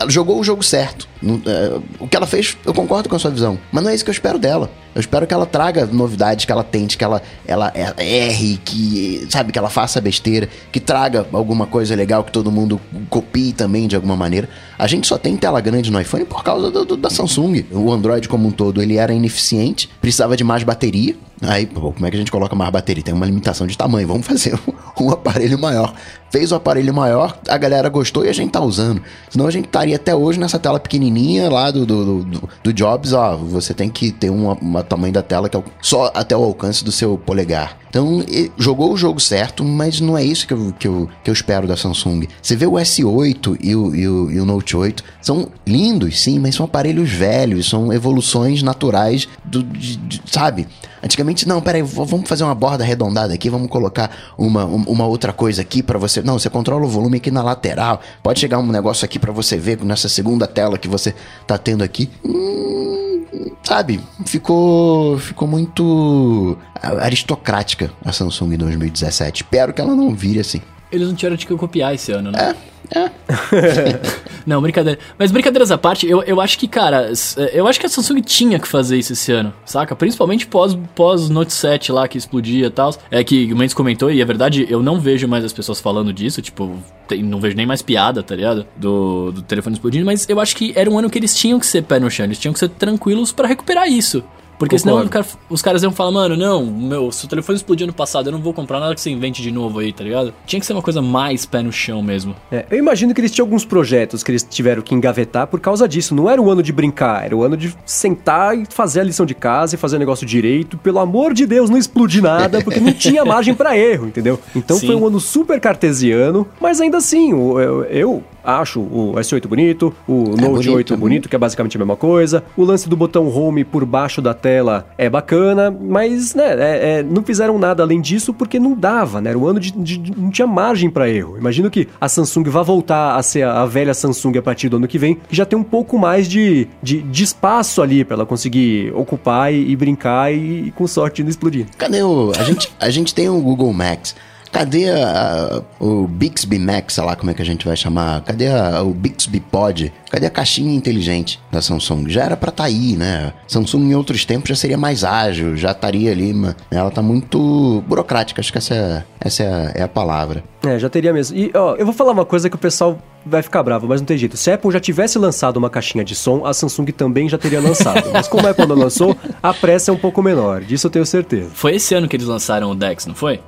Jogou 0.08 0.38
o 0.38 0.44
jogo 0.44 0.62
certo. 0.62 1.08
É, 1.46 1.80
o 1.98 2.06
que 2.06 2.14
ela 2.14 2.26
fez, 2.26 2.54
eu 2.66 2.74
concordo 2.74 3.08
com 3.08 3.16
a 3.16 3.18
sua 3.18 3.30
visão. 3.30 3.58
Mas 3.72 3.82
não 3.82 3.90
é 3.90 3.94
isso 3.94 4.04
que 4.04 4.10
eu 4.10 4.12
espero 4.12 4.38
dela. 4.38 4.70
Eu 4.94 5.00
espero 5.00 5.26
que 5.26 5.32
ela 5.32 5.46
traga 5.46 5.86
novidades, 5.86 6.44
que 6.44 6.52
ela 6.52 6.62
tente, 6.62 6.98
que 6.98 7.02
ela, 7.02 7.22
ela 7.46 7.72
erre, 7.98 8.58
que, 8.62 9.26
sabe, 9.30 9.50
que 9.52 9.58
ela 9.58 9.70
faça 9.70 10.00
besteira, 10.02 10.48
que 10.70 10.78
traga 10.78 11.26
alguma 11.32 11.66
coisa 11.66 11.96
legal 11.96 12.22
que 12.22 12.30
todo 12.30 12.52
mundo 12.52 12.78
copie 13.08 13.52
também 13.54 13.88
de 13.88 13.96
alguma 13.96 14.14
maneira. 14.14 14.48
A 14.78 14.86
gente 14.86 15.06
só 15.06 15.16
tem 15.16 15.34
tela 15.36 15.60
grande 15.62 15.90
no 15.90 15.98
iPhone 16.00 16.26
por 16.26 16.44
causa 16.44 16.70
do- 16.70 16.84
do- 16.84 16.96
da 16.96 17.08
Samsung. 17.08 17.64
O 17.72 17.90
Android 17.90 18.28
como 18.28 18.46
um 18.46 18.50
todo, 18.52 18.82
ele 18.82 18.98
era 18.98 19.14
ineficiente, 19.14 19.88
precisava 20.00 20.36
de 20.36 20.44
mais 20.44 20.62
bateria. 20.62 21.16
Aí, 21.42 21.66
pô, 21.66 21.90
como 21.92 22.06
é 22.06 22.10
que 22.10 22.16
a 22.16 22.18
gente 22.18 22.30
coloca 22.30 22.54
mais 22.54 22.70
bateria? 22.70 23.02
Tem 23.02 23.12
uma 23.14 23.26
limitação 23.26 23.66
de 23.66 23.76
tamanho, 23.76 24.06
vamos 24.06 24.26
fazer 24.28 24.56
um 25.00 25.10
aparelho 25.10 25.58
maior. 25.58 25.92
Fez 26.30 26.52
o 26.52 26.54
aparelho 26.54 26.94
maior, 26.94 27.36
a 27.48 27.56
galera 27.58 27.88
gostou 27.94 28.24
e 28.24 28.28
a 28.28 28.32
gente 28.32 28.50
tá 28.50 28.60
usando. 28.60 29.00
Senão 29.30 29.46
a 29.46 29.50
gente 29.50 29.66
estaria 29.66 29.96
até 29.96 30.14
hoje 30.14 30.38
nessa 30.38 30.58
tela 30.58 30.78
pequenininha 30.78 31.50
lá 31.50 31.70
do, 31.70 31.86
do, 31.86 32.24
do, 32.24 32.48
do 32.62 32.72
Jobs, 32.72 33.12
ó, 33.12 33.36
você 33.36 33.72
tem 33.72 33.88
que 33.88 34.10
ter 34.12 34.30
um 34.30 34.54
tamanho 34.88 35.12
da 35.12 35.22
tela 35.22 35.48
que 35.48 35.56
é 35.56 35.62
só 35.80 36.10
até 36.14 36.36
o 36.36 36.42
alcance 36.42 36.84
do 36.84 36.92
seu 36.92 37.16
polegar. 37.16 37.83
Então, 37.94 38.24
jogou 38.58 38.92
o 38.92 38.96
jogo 38.96 39.20
certo, 39.20 39.62
mas 39.62 40.00
não 40.00 40.18
é 40.18 40.24
isso 40.24 40.48
que 40.48 40.52
eu, 40.52 40.74
que 40.76 40.88
eu, 40.88 41.08
que 41.22 41.30
eu 41.30 41.32
espero 41.32 41.68
da 41.68 41.76
Samsung. 41.76 42.26
Você 42.42 42.56
vê 42.56 42.66
o 42.66 42.72
S8 42.72 43.56
e 43.60 43.76
o, 43.76 43.94
e, 43.94 44.08
o, 44.08 44.30
e 44.32 44.40
o 44.40 44.44
Note 44.44 44.76
8, 44.76 45.04
são 45.22 45.46
lindos, 45.64 46.20
sim, 46.20 46.40
mas 46.40 46.56
são 46.56 46.66
aparelhos 46.66 47.08
velhos, 47.10 47.68
são 47.70 47.92
evoluções 47.92 48.64
naturais 48.64 49.28
do, 49.44 49.62
de- 49.62 49.96
de- 49.96 50.22
sabe? 50.26 50.66
Antigamente, 51.04 51.46
não, 51.46 51.60
peraí, 51.60 51.82
vamos 51.82 52.28
fazer 52.28 52.42
uma 52.42 52.54
borda 52.54 52.82
arredondada 52.82 53.32
aqui, 53.32 53.48
vamos 53.48 53.68
colocar 53.68 54.10
uma, 54.36 54.64
um- 54.64 54.82
uma 54.88 55.06
outra 55.06 55.32
coisa 55.32 55.62
aqui 55.62 55.80
pra 55.80 55.96
você. 55.96 56.20
Não, 56.20 56.36
você 56.36 56.50
controla 56.50 56.84
o 56.84 56.88
volume 56.88 57.18
aqui 57.18 57.30
na 57.30 57.44
lateral. 57.44 58.00
Pode 58.24 58.40
chegar 58.40 58.58
um 58.58 58.66
negócio 58.66 59.04
aqui 59.04 59.20
pra 59.20 59.30
você 59.30 59.56
ver 59.56 59.78
nessa 59.84 60.08
segunda 60.08 60.48
tela 60.48 60.76
que 60.78 60.88
você 60.88 61.14
tá 61.46 61.56
tendo 61.56 61.84
aqui. 61.84 62.10
Hum, 62.24 63.13
sabe, 63.62 64.00
ficou, 64.26 65.18
ficou 65.18 65.48
muito 65.48 66.56
aristocrática 66.82 67.90
a 68.04 68.12
Samsung 68.12 68.54
em 68.54 68.58
2017. 68.58 69.42
Espero 69.42 69.72
que 69.72 69.80
ela 69.80 69.94
não 69.94 70.14
vire 70.14 70.40
assim. 70.40 70.60
Eles 70.94 71.08
não 71.08 71.14
tiveram 71.14 71.36
de 71.36 71.46
que 71.46 71.54
copiar 71.56 71.94
esse 71.94 72.12
ano, 72.12 72.30
né? 72.30 72.54
É, 72.94 72.98
é. 73.00 73.10
Não, 74.46 74.60
brincadeira. 74.60 74.98
Mas 75.18 75.32
brincadeiras 75.32 75.70
à 75.70 75.78
parte, 75.78 76.06
eu, 76.06 76.22
eu 76.22 76.38
acho 76.40 76.58
que, 76.58 76.68
cara, 76.68 77.10
s- 77.10 77.34
eu 77.54 77.66
acho 77.66 77.80
que 77.80 77.86
a 77.86 77.88
Samsung 77.88 78.20
tinha 78.20 78.58
que 78.58 78.68
fazer 78.68 78.98
isso 78.98 79.14
esse 79.14 79.32
ano, 79.32 79.54
saca? 79.64 79.96
Principalmente 79.96 80.46
pós, 80.46 80.76
pós 80.94 81.30
Note 81.30 81.52
7 81.52 81.90
lá 81.90 82.06
que 82.06 82.18
explodia 82.18 82.66
e 82.66 82.70
tal. 82.70 82.94
É 83.10 83.24
que 83.24 83.50
o 83.52 83.56
Mendes 83.56 83.72
comentou, 83.74 84.10
e 84.10 84.20
é 84.20 84.24
verdade, 84.24 84.66
eu 84.68 84.82
não 84.82 85.00
vejo 85.00 85.26
mais 85.26 85.44
as 85.46 85.52
pessoas 85.52 85.80
falando 85.80 86.12
disso, 86.12 86.42
tipo, 86.42 86.76
tem- 87.08 87.22
não 87.22 87.40
vejo 87.40 87.56
nem 87.56 87.64
mais 87.64 87.80
piada, 87.80 88.22
tá 88.22 88.36
ligado? 88.36 88.66
Do, 88.76 89.32
do 89.32 89.40
telefone 89.42 89.76
explodindo, 89.76 90.04
mas 90.04 90.28
eu 90.28 90.38
acho 90.38 90.54
que 90.54 90.72
era 90.76 90.90
um 90.90 90.98
ano 90.98 91.08
que 91.08 91.18
eles 91.18 91.34
tinham 91.34 91.58
que 91.58 91.66
ser 91.66 91.82
pé 91.82 91.98
no 91.98 92.10
chão, 92.10 92.26
eles 92.26 92.38
tinham 92.38 92.52
que 92.52 92.58
ser 92.58 92.68
tranquilos 92.68 93.32
pra 93.32 93.48
recuperar 93.48 93.88
isso. 93.88 94.22
Porque 94.64 94.78
senão 94.78 94.94
Concordo. 94.94 95.08
o 95.08 95.12
cara- 95.12 95.26
os 95.50 95.62
caras 95.62 95.82
iam 95.82 95.92
falar, 95.92 96.10
mano, 96.10 96.36
não, 96.36 96.64
meu, 96.64 97.10
se 97.12 97.24
o 97.24 97.28
telefone 97.28 97.56
explodiu 97.56 97.86
no 97.86 97.92
passado, 97.92 98.28
eu 98.28 98.32
não 98.32 98.40
vou 98.40 98.52
comprar 98.52 98.80
nada 98.80 98.94
que 98.94 99.00
você 99.00 99.10
invente 99.10 99.42
de 99.42 99.50
novo 99.50 99.78
aí, 99.78 99.92
tá 99.92 100.02
ligado? 100.04 100.32
Tinha 100.46 100.58
que 100.60 100.66
ser 100.66 100.72
uma 100.72 100.82
coisa 100.82 101.00
mais 101.02 101.44
pé 101.46 101.62
no 101.62 101.72
chão 101.72 102.02
mesmo. 102.02 102.34
É, 102.50 102.64
eu 102.70 102.78
imagino 102.78 103.14
que 103.14 103.20
eles 103.20 103.30
tinham 103.30 103.44
alguns 103.46 103.64
projetos 103.64 104.22
que 104.22 104.30
eles 104.30 104.42
tiveram 104.48 104.82
que 104.82 104.94
engavetar 104.94 105.46
por 105.46 105.60
causa 105.60 105.86
disso. 105.88 106.14
Não 106.14 106.28
era 106.28 106.40
o 106.40 106.50
ano 106.50 106.62
de 106.62 106.72
brincar, 106.72 107.24
era 107.24 107.36
o 107.36 107.42
ano 107.42 107.56
de 107.56 107.74
sentar 107.84 108.56
e 108.58 108.64
fazer 108.68 109.00
a 109.00 109.04
lição 109.04 109.24
de 109.26 109.34
casa 109.34 109.74
e 109.74 109.78
fazer 109.78 109.96
o 109.96 109.98
negócio 109.98 110.26
direito. 110.26 110.76
Pelo 110.78 110.98
amor 110.98 111.32
de 111.34 111.46
Deus, 111.46 111.68
não 111.70 111.78
explodir 111.78 112.22
nada, 112.22 112.62
porque 112.62 112.80
não 112.80 112.92
tinha 112.92 113.24
margem 113.26 113.54
pra 113.54 113.76
erro, 113.76 114.06
entendeu? 114.06 114.38
Então 114.54 114.76
Sim. 114.78 114.86
foi 114.86 114.96
um 114.96 115.06
ano 115.06 115.20
super 115.20 115.60
cartesiano, 115.60 116.46
mas 116.60 116.80
ainda 116.80 116.98
assim, 116.98 117.30
eu, 117.32 117.84
eu 117.84 118.22
acho 118.44 118.80
o 118.80 119.14
S8 119.16 119.46
bonito, 119.46 119.94
o 120.06 120.24
Note 120.30 120.40
bonito, 120.44 120.74
8 120.74 120.94
é 120.94 120.96
bonito, 120.96 121.28
que 121.28 121.36
é 121.36 121.38
basicamente 121.38 121.76
a 121.76 121.78
mesma 121.80 121.96
coisa. 121.96 122.44
O 122.56 122.64
lance 122.64 122.88
do 122.88 122.96
botão 122.96 123.26
home 123.28 123.64
por 123.64 123.84
baixo 123.84 124.20
da 124.20 124.34
tela 124.34 124.86
é 124.98 125.08
bacana, 125.08 125.70
mas 125.70 126.34
né, 126.34 126.54
é- 126.58 126.98
é, 126.98 127.02
não 127.02 127.22
fizeram 127.22 127.58
nada 127.58 127.82
além 127.82 128.00
disso 128.00 128.32
porque 128.34 128.58
não 128.58 128.74
dava, 128.74 129.20
né? 129.20 129.30
Era 129.30 129.38
um 129.38 129.46
ano 129.46 129.58
de, 129.60 129.70
de- 129.72 129.98
de- 129.98 130.20
não 130.20 130.30
tinha 130.30 130.46
margem 130.46 130.90
pra 130.90 131.08
erro. 131.08 131.36
Imagino 131.38 131.70
que 131.70 131.88
a 132.00 132.08
Samsung 132.08 132.44
vá 132.50 132.62
voltar 132.62 133.16
a 133.16 133.22
ser 133.22 133.42
a, 133.42 133.62
a 133.62 133.66
velha 133.66 133.94
Samsung 133.94 134.38
a 134.38 134.42
partir 134.42 134.68
do 134.68 134.76
ano 134.76 134.86
que 134.88 134.98
vem, 134.98 135.14
que 135.28 135.34
já 135.34 135.44
tem 135.44 135.58
um 135.58 135.62
pouco 135.64 135.98
mais 135.98 136.28
de, 136.28 136.68
de, 136.82 137.02
de 137.02 137.24
espaço 137.24 137.80
ali 137.82 138.04
pra 138.04 138.14
ela 138.14 138.26
conseguir 138.26 138.92
ocupar 138.94 139.52
e, 139.52 139.70
e 139.70 139.76
brincar 139.76 140.32
e, 140.32 140.66
e, 140.66 140.70
com 140.72 140.86
sorte 140.86 141.22
não 141.22 141.30
explodir. 141.30 141.66
Cadê 141.78 142.02
o. 142.02 142.32
A 142.38 142.42
gente, 142.44 142.70
a 142.78 142.90
gente 142.90 143.14
tem 143.14 143.28
o 143.28 143.40
Google 143.40 143.72
Max. 143.72 144.14
Cadê 144.54 144.88
a- 144.88 145.62
o 145.80 146.06
Bixby 146.06 146.60
Max, 146.60 146.94
sei 146.94 147.02
lá 147.04 147.16
como 147.16 147.28
é 147.28 147.34
que 147.34 147.42
a 147.42 147.44
gente 147.44 147.66
vai 147.66 147.76
chamar? 147.76 148.20
Cadê 148.20 148.46
a- 148.48 148.82
o 148.84 148.94
Bixby 148.94 149.40
Pod? 149.40 149.92
Cadê 150.08 150.26
a 150.26 150.30
caixinha 150.30 150.72
inteligente 150.72 151.40
da 151.50 151.60
Samsung? 151.60 152.08
Já 152.08 152.22
era 152.22 152.36
pra 152.36 152.52
tá 152.52 152.62
aí, 152.62 152.94
né? 152.96 153.32
Samsung 153.48 153.82
em 153.90 153.94
outros 153.96 154.24
tempos 154.24 154.48
já 154.50 154.54
seria 154.54 154.78
mais 154.78 155.02
ágil, 155.02 155.56
já 155.56 155.72
estaria 155.72 156.12
ali, 156.12 156.32
mas 156.32 156.54
ela 156.70 156.88
tá 156.88 157.02
muito 157.02 157.82
burocrática, 157.88 158.40
acho 158.40 158.52
que 158.52 158.58
essa 158.58 158.74
é, 158.74 159.04
essa 159.20 159.42
é, 159.42 159.46
a, 159.52 159.72
é 159.74 159.82
a 159.82 159.88
palavra. 159.88 160.44
É, 160.64 160.78
já 160.78 160.88
teria 160.88 161.12
mesmo. 161.12 161.36
E, 161.36 161.50
ó, 161.52 161.74
eu 161.74 161.84
vou 161.84 161.92
falar 161.92 162.12
uma 162.12 162.24
coisa 162.24 162.48
que 162.48 162.54
o 162.54 162.58
pessoal 162.58 162.96
vai 163.26 163.42
ficar 163.42 163.60
bravo, 163.64 163.88
mas 163.88 164.00
não 164.00 164.06
tem 164.06 164.16
jeito. 164.16 164.36
Se 164.36 164.52
a 164.52 164.54
Apple 164.54 164.70
já 164.70 164.78
tivesse 164.78 165.18
lançado 165.18 165.56
uma 165.56 165.68
caixinha 165.68 166.04
de 166.04 166.14
som, 166.14 166.46
a 166.46 166.54
Samsung 166.54 166.86
também 166.92 167.28
já 167.28 167.36
teria 167.36 167.60
lançado. 167.60 168.08
mas 168.12 168.28
como 168.28 168.46
a 168.46 168.50
Apple 168.50 168.66
não 168.68 168.76
lançou, 168.76 169.16
a 169.42 169.52
pressa 169.52 169.90
é 169.90 169.94
um 169.94 169.98
pouco 169.98 170.22
menor. 170.22 170.60
Disso 170.62 170.86
eu 170.86 170.90
tenho 170.92 171.04
certeza. 171.04 171.50
Foi 171.52 171.74
esse 171.74 171.92
ano 171.92 172.06
que 172.06 172.14
eles 172.14 172.26
lançaram 172.28 172.70
o 172.70 172.74
Dex, 172.74 173.04
não 173.04 173.16
foi? 173.16 173.40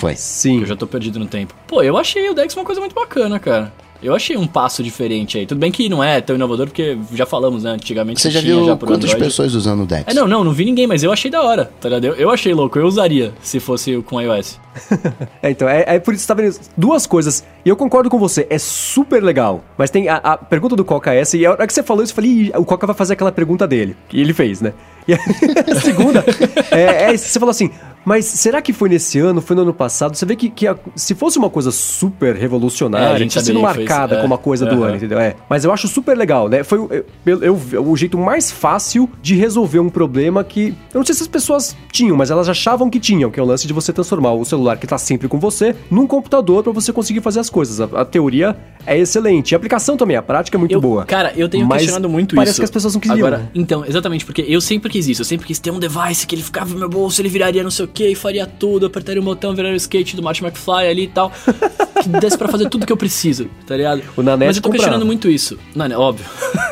Foi. 0.00 0.16
Sim. 0.16 0.60
Eu 0.60 0.66
já 0.66 0.74
tô 0.74 0.86
perdido 0.86 1.18
no 1.18 1.26
tempo. 1.26 1.54
Pô, 1.66 1.82
eu 1.82 1.96
achei 1.98 2.28
o 2.30 2.34
Dex 2.34 2.56
uma 2.56 2.64
coisa 2.64 2.80
muito 2.80 2.94
bacana, 2.94 3.38
cara. 3.38 3.70
Eu 4.02 4.14
achei 4.14 4.34
um 4.34 4.46
passo 4.46 4.82
diferente 4.82 5.36
aí. 5.36 5.44
Tudo 5.44 5.58
bem 5.58 5.70
que 5.70 5.86
não 5.86 6.02
é 6.02 6.22
tão 6.22 6.34
inovador, 6.34 6.66
porque 6.68 6.96
já 7.12 7.26
falamos, 7.26 7.64
né? 7.64 7.72
Antigamente 7.72 8.18
Você 8.18 8.30
já 8.30 8.40
tinha 8.40 8.54
viu 8.54 8.64
já 8.64 8.74
pro 8.74 8.86
quantas 8.88 9.10
Android. 9.10 9.26
pessoas 9.26 9.54
usando 9.54 9.82
o 9.82 9.86
Dex? 9.86 10.04
É, 10.06 10.14
não, 10.14 10.26
não, 10.26 10.42
não 10.42 10.52
vi 10.52 10.64
ninguém, 10.64 10.86
mas 10.86 11.02
eu 11.02 11.12
achei 11.12 11.30
da 11.30 11.42
hora, 11.42 11.70
tá 11.78 11.90
ligado? 11.90 12.06
Eu, 12.06 12.14
eu 12.14 12.30
achei 12.30 12.54
louco, 12.54 12.78
eu 12.78 12.86
usaria 12.86 13.34
se 13.42 13.60
fosse 13.60 14.00
com 14.02 14.18
iOS. 14.20 14.58
É, 15.42 15.50
então, 15.50 15.68
é, 15.68 15.84
é 15.86 15.98
por 15.98 16.14
isso 16.14 16.22
que 16.22 16.26
você 16.26 16.28
tá 16.28 16.34
vendo 16.34 16.58
duas 16.76 17.06
coisas. 17.06 17.44
E 17.64 17.68
eu 17.68 17.76
concordo 17.76 18.08
com 18.08 18.18
você, 18.18 18.46
é 18.48 18.58
super 18.58 19.22
legal. 19.22 19.64
Mas 19.76 19.90
tem 19.90 20.08
a, 20.08 20.16
a 20.16 20.36
pergunta 20.36 20.76
do 20.76 20.84
Coca 20.84 21.12
é 21.12 21.20
essa, 21.20 21.36
e 21.36 21.44
a 21.44 21.50
hora 21.50 21.66
que 21.66 21.72
você 21.72 21.82
falou 21.82 22.04
isso, 22.04 22.12
eu 22.12 22.14
falei, 22.16 22.30
"Ih, 22.30 22.52
o 22.56 22.64
Coca 22.64 22.86
vai 22.86 22.94
fazer 22.94 23.14
aquela 23.14 23.32
pergunta 23.32 23.66
dele. 23.66 23.96
E 24.12 24.20
ele 24.20 24.32
fez, 24.32 24.60
né? 24.60 24.72
E 25.08 25.14
a, 25.14 25.16
a 25.16 25.74
segunda, 25.80 26.24
é, 26.70 27.12
é, 27.12 27.16
você 27.16 27.38
falou 27.38 27.50
assim, 27.50 27.70
mas 28.04 28.24
será 28.24 28.60
que 28.62 28.72
foi 28.72 28.88
nesse 28.88 29.18
ano, 29.18 29.40
foi 29.40 29.54
no 29.56 29.62
ano 29.62 29.74
passado? 29.74 30.16
Você 30.16 30.24
vê 30.26 30.34
que, 30.36 30.48
que 30.50 30.66
a- 30.66 30.76
se 30.96 31.14
fosse 31.14 31.38
uma 31.38 31.50
coisa 31.50 31.70
super 31.70 32.34
É, 32.36 32.38
revolucionária, 32.38 33.18
gente 33.18 33.32
tinha 33.32 33.44
sido 33.44 33.60
marcada 33.60 34.14
isso, 34.14 34.18
é. 34.20 34.22
como 34.22 34.34
a 34.34 34.38
coisa 34.38 34.64
do 34.66 34.74
Aham. 34.76 34.84
ano, 34.86 34.96
entendeu? 34.96 35.18
É. 35.18 35.36
Mas 35.48 35.64
eu 35.64 35.72
acho 35.72 35.86
super 35.88 36.16
legal, 36.16 36.48
né? 36.48 36.62
Foi 36.64 36.78
o- 36.78 36.88
eu, 37.26 37.42
eu- 37.72 37.84
o 37.84 37.96
jeito 37.96 38.16
mais 38.18 38.50
fácil 38.50 39.08
de 39.22 39.34
resolver 39.34 39.78
um 39.80 39.88
problema 39.88 40.42
que. 40.44 40.68
Eu 40.92 40.98
não 40.98 41.04
sei 41.04 41.14
se 41.14 41.22
as 41.22 41.28
pessoas 41.28 41.76
tinham, 41.92 42.16
mas 42.16 42.30
elas 42.30 42.48
achavam 42.48 42.88
que 42.90 42.98
tinham, 43.00 43.30
que 43.30 43.38
é 43.38 43.42
o 43.42 43.46
lance 43.46 43.66
de 43.66 43.72
você 43.72 43.92
transformar 43.92 44.32
o 44.32 44.44
celular 44.44 44.76
que 44.78 44.86
tá 44.86 44.98
sempre 44.98 45.28
com 45.28 45.38
você 45.38 45.74
num 45.90 46.06
computador 46.06 46.62
pra 46.62 46.72
você 46.72 46.92
conseguir 46.92 47.20
fazer 47.20 47.40
as 47.40 47.50
coisas. 47.50 47.80
A, 47.80 48.00
a 48.00 48.04
teoria 48.04 48.56
é 48.86 48.98
excelente. 48.98 49.52
E 49.52 49.54
a 49.54 49.56
aplicação 49.56 49.96
também, 49.96 50.16
a 50.16 50.22
prática 50.22 50.56
é 50.56 50.58
muito 50.58 50.72
Eu- 50.72 50.80
boa. 50.80 51.04
Cara, 51.04 51.32
eu 51.36 51.48
tenho 51.48 51.66
Mas 51.66 51.78
questionado 51.82 52.08
muito 52.08 52.34
parece 52.34 52.52
isso. 52.52 52.60
que 52.60 52.64
as 52.64 52.70
pessoas 52.70 52.94
não 52.94 53.00
queriam, 53.00 53.18
Agora, 53.18 53.38
né? 53.38 53.48
Então, 53.54 53.84
exatamente, 53.84 54.24
porque 54.24 54.44
eu 54.48 54.60
sempre 54.60 54.90
quis 54.90 55.06
isso. 55.08 55.20
Eu 55.20 55.26
sempre 55.26 55.46
quis 55.46 55.58
ter 55.58 55.70
um 55.70 55.78
device 55.78 56.26
que 56.26 56.34
ele 56.34 56.42
ficava 56.42 56.72
no 56.72 56.78
meu 56.78 56.88
bolso, 56.88 57.20
ele 57.20 57.28
viraria 57.28 57.62
não 57.62 57.70
sei 57.70 57.84
o 57.84 57.88
que, 57.90 58.14
faria 58.14 58.46
tudo, 58.46 58.86
apertaria 58.86 59.20
o 59.20 59.24
botão, 59.24 59.54
viraria 59.54 59.74
o 59.74 59.76
skate 59.76 60.16
do 60.16 60.22
Marty 60.22 60.42
McFly 60.44 60.86
ali 60.88 61.02
e 61.04 61.08
tal. 61.08 61.30
que 62.02 62.08
desse 62.08 62.38
pra 62.38 62.48
fazer 62.48 62.68
tudo 62.70 62.86
que 62.86 62.92
eu 62.92 62.96
preciso, 62.96 63.48
tá 63.66 63.76
ligado? 63.76 64.02
O 64.16 64.22
Nanete 64.22 64.46
Mas 64.48 64.56
eu 64.56 64.62
tô 64.62 64.68
comprava. 64.68 64.84
questionando 64.84 65.06
muito 65.06 65.28
isso. 65.28 65.58
Não, 65.74 65.86
né, 65.88 65.96
óbvio. 65.96 66.24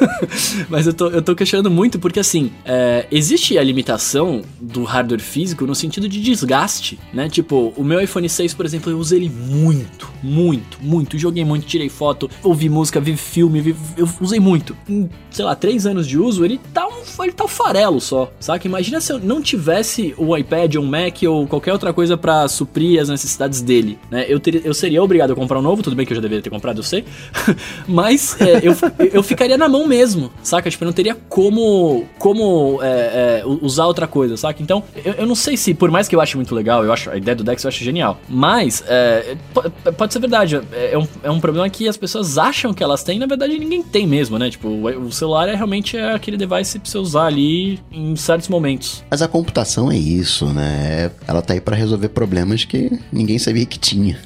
Mas 0.68 0.86
eu 0.86 0.94
tô, 0.94 1.08
eu 1.08 1.22
tô 1.22 1.34
questionando 1.34 1.70
muito 1.70 1.98
porque, 1.98 2.20
assim, 2.20 2.50
é, 2.64 3.06
existe 3.10 3.58
a 3.58 3.62
limitação 3.62 4.42
do 4.60 4.84
hardware 4.84 5.20
físico 5.20 5.66
no 5.66 5.74
sentido 5.74 6.08
de 6.08 6.20
desgaste, 6.20 6.98
né? 7.12 7.28
Tipo, 7.28 7.72
o 7.76 7.84
meu 7.84 8.00
iPhone 8.00 8.28
6, 8.28 8.54
por 8.54 8.64
exemplo, 8.64 8.90
eu 8.90 8.98
usei 8.98 9.18
ele 9.18 9.28
muito, 9.30 10.10
muito, 10.22 10.78
muito. 10.80 11.18
Joguei 11.18 11.44
muito, 11.44 11.66
tirei 11.66 11.88
foto, 11.88 12.30
ouvi 12.42 12.68
música, 12.68 13.00
vi 13.00 13.16
filme, 13.16 13.60
vi- 13.60 13.76
eu 13.96 14.08
usei 14.20 14.40
muito. 14.40 14.76
Em, 14.88 15.08
sei 15.30 15.44
lá, 15.44 15.54
três 15.54 15.86
anos 15.86 16.06
de 16.06 16.18
uso, 16.18 16.44
ele 16.44 16.58
tá 16.72 16.86
um, 16.86 17.22
ele 17.22 17.32
tá 17.32 17.44
um 17.44 17.48
farelo 17.48 18.00
só, 18.00 18.30
saca? 18.40 18.66
Imagina 18.66 19.00
se 19.00 19.12
eu 19.12 19.18
não 19.18 19.40
tivesse 19.42 20.14
o 20.16 20.36
iPad 20.36 20.76
ou 20.76 20.82
um 20.82 20.86
Mac 20.86 21.07
ou 21.26 21.46
qualquer 21.46 21.72
outra 21.72 21.92
coisa 21.92 22.16
pra 22.16 22.46
suprir 22.48 23.00
as 23.00 23.08
necessidades 23.08 23.60
dele, 23.62 23.98
né? 24.10 24.24
Eu, 24.28 24.38
teria, 24.40 24.60
eu 24.64 24.74
seria 24.74 25.02
obrigado 25.02 25.32
a 25.32 25.34
comprar 25.36 25.58
um 25.58 25.62
novo, 25.62 25.82
tudo 25.82 25.96
bem 25.96 26.04
que 26.06 26.12
eu 26.12 26.16
já 26.16 26.20
deveria 26.22 26.42
ter 26.42 26.50
comprado, 26.50 26.78
eu 26.78 26.82
sei. 26.82 27.04
Mas 27.86 28.36
é, 28.40 28.60
eu, 28.62 28.76
eu 29.12 29.22
ficaria 29.22 29.56
na 29.56 29.68
mão 29.68 29.86
mesmo, 29.86 30.30
saca? 30.42 30.70
Tipo, 30.70 30.84
eu 30.84 30.86
não 30.86 30.92
teria 30.92 31.16
como, 31.28 32.04
como 32.18 32.78
é, 32.82 33.42
é, 33.42 33.42
usar 33.62 33.86
outra 33.86 34.06
coisa, 34.06 34.36
saca? 34.36 34.62
Então, 34.62 34.82
eu, 35.04 35.12
eu 35.14 35.26
não 35.26 35.34
sei 35.34 35.56
se, 35.56 35.74
por 35.74 35.90
mais 35.90 36.08
que 36.08 36.14
eu 36.14 36.20
ache 36.20 36.36
muito 36.36 36.54
legal, 36.54 36.84
eu 36.84 36.92
acho 36.92 37.10
a 37.10 37.16
ideia 37.16 37.34
do 37.34 37.44
Dex 37.44 37.62
eu 37.64 37.68
acho 37.68 37.82
genial, 37.82 38.20
mas 38.28 38.82
é, 38.86 39.36
po- 39.54 39.70
pode 39.92 40.12
ser 40.12 40.18
verdade. 40.20 40.60
É, 40.72 40.92
é 40.92 40.98
um, 40.98 41.06
é 41.22 41.30
um 41.30 41.40
problema 41.40 41.68
que 41.70 41.88
as 41.88 41.96
pessoas 41.96 42.38
acham 42.38 42.72
que 42.74 42.82
elas 42.82 43.02
têm, 43.02 43.16
e 43.16 43.20
na 43.20 43.26
verdade 43.26 43.58
ninguém 43.58 43.82
tem 43.82 44.06
mesmo, 44.06 44.38
né? 44.38 44.50
Tipo, 44.50 44.68
o, 44.68 45.06
o 45.06 45.12
celular 45.12 45.48
é 45.48 45.54
realmente 45.54 45.96
é 45.96 46.12
aquele 46.12 46.36
device 46.36 46.78
pra 46.78 46.90
você 46.90 46.98
usar 46.98 47.26
ali 47.26 47.78
em 47.92 48.14
certos 48.16 48.48
momentos. 48.48 49.02
Mas 49.10 49.22
a 49.22 49.28
computação 49.28 49.90
é 49.90 49.96
isso, 49.96 50.46
né? 50.46 50.97
Ela 51.26 51.40
tá 51.42 51.54
aí 51.54 51.60
pra 51.60 51.76
resolver 51.76 52.08
problemas 52.08 52.64
que 52.64 52.90
ninguém 53.12 53.38
sabia 53.38 53.64
que 53.66 53.78
tinha. 53.78 54.18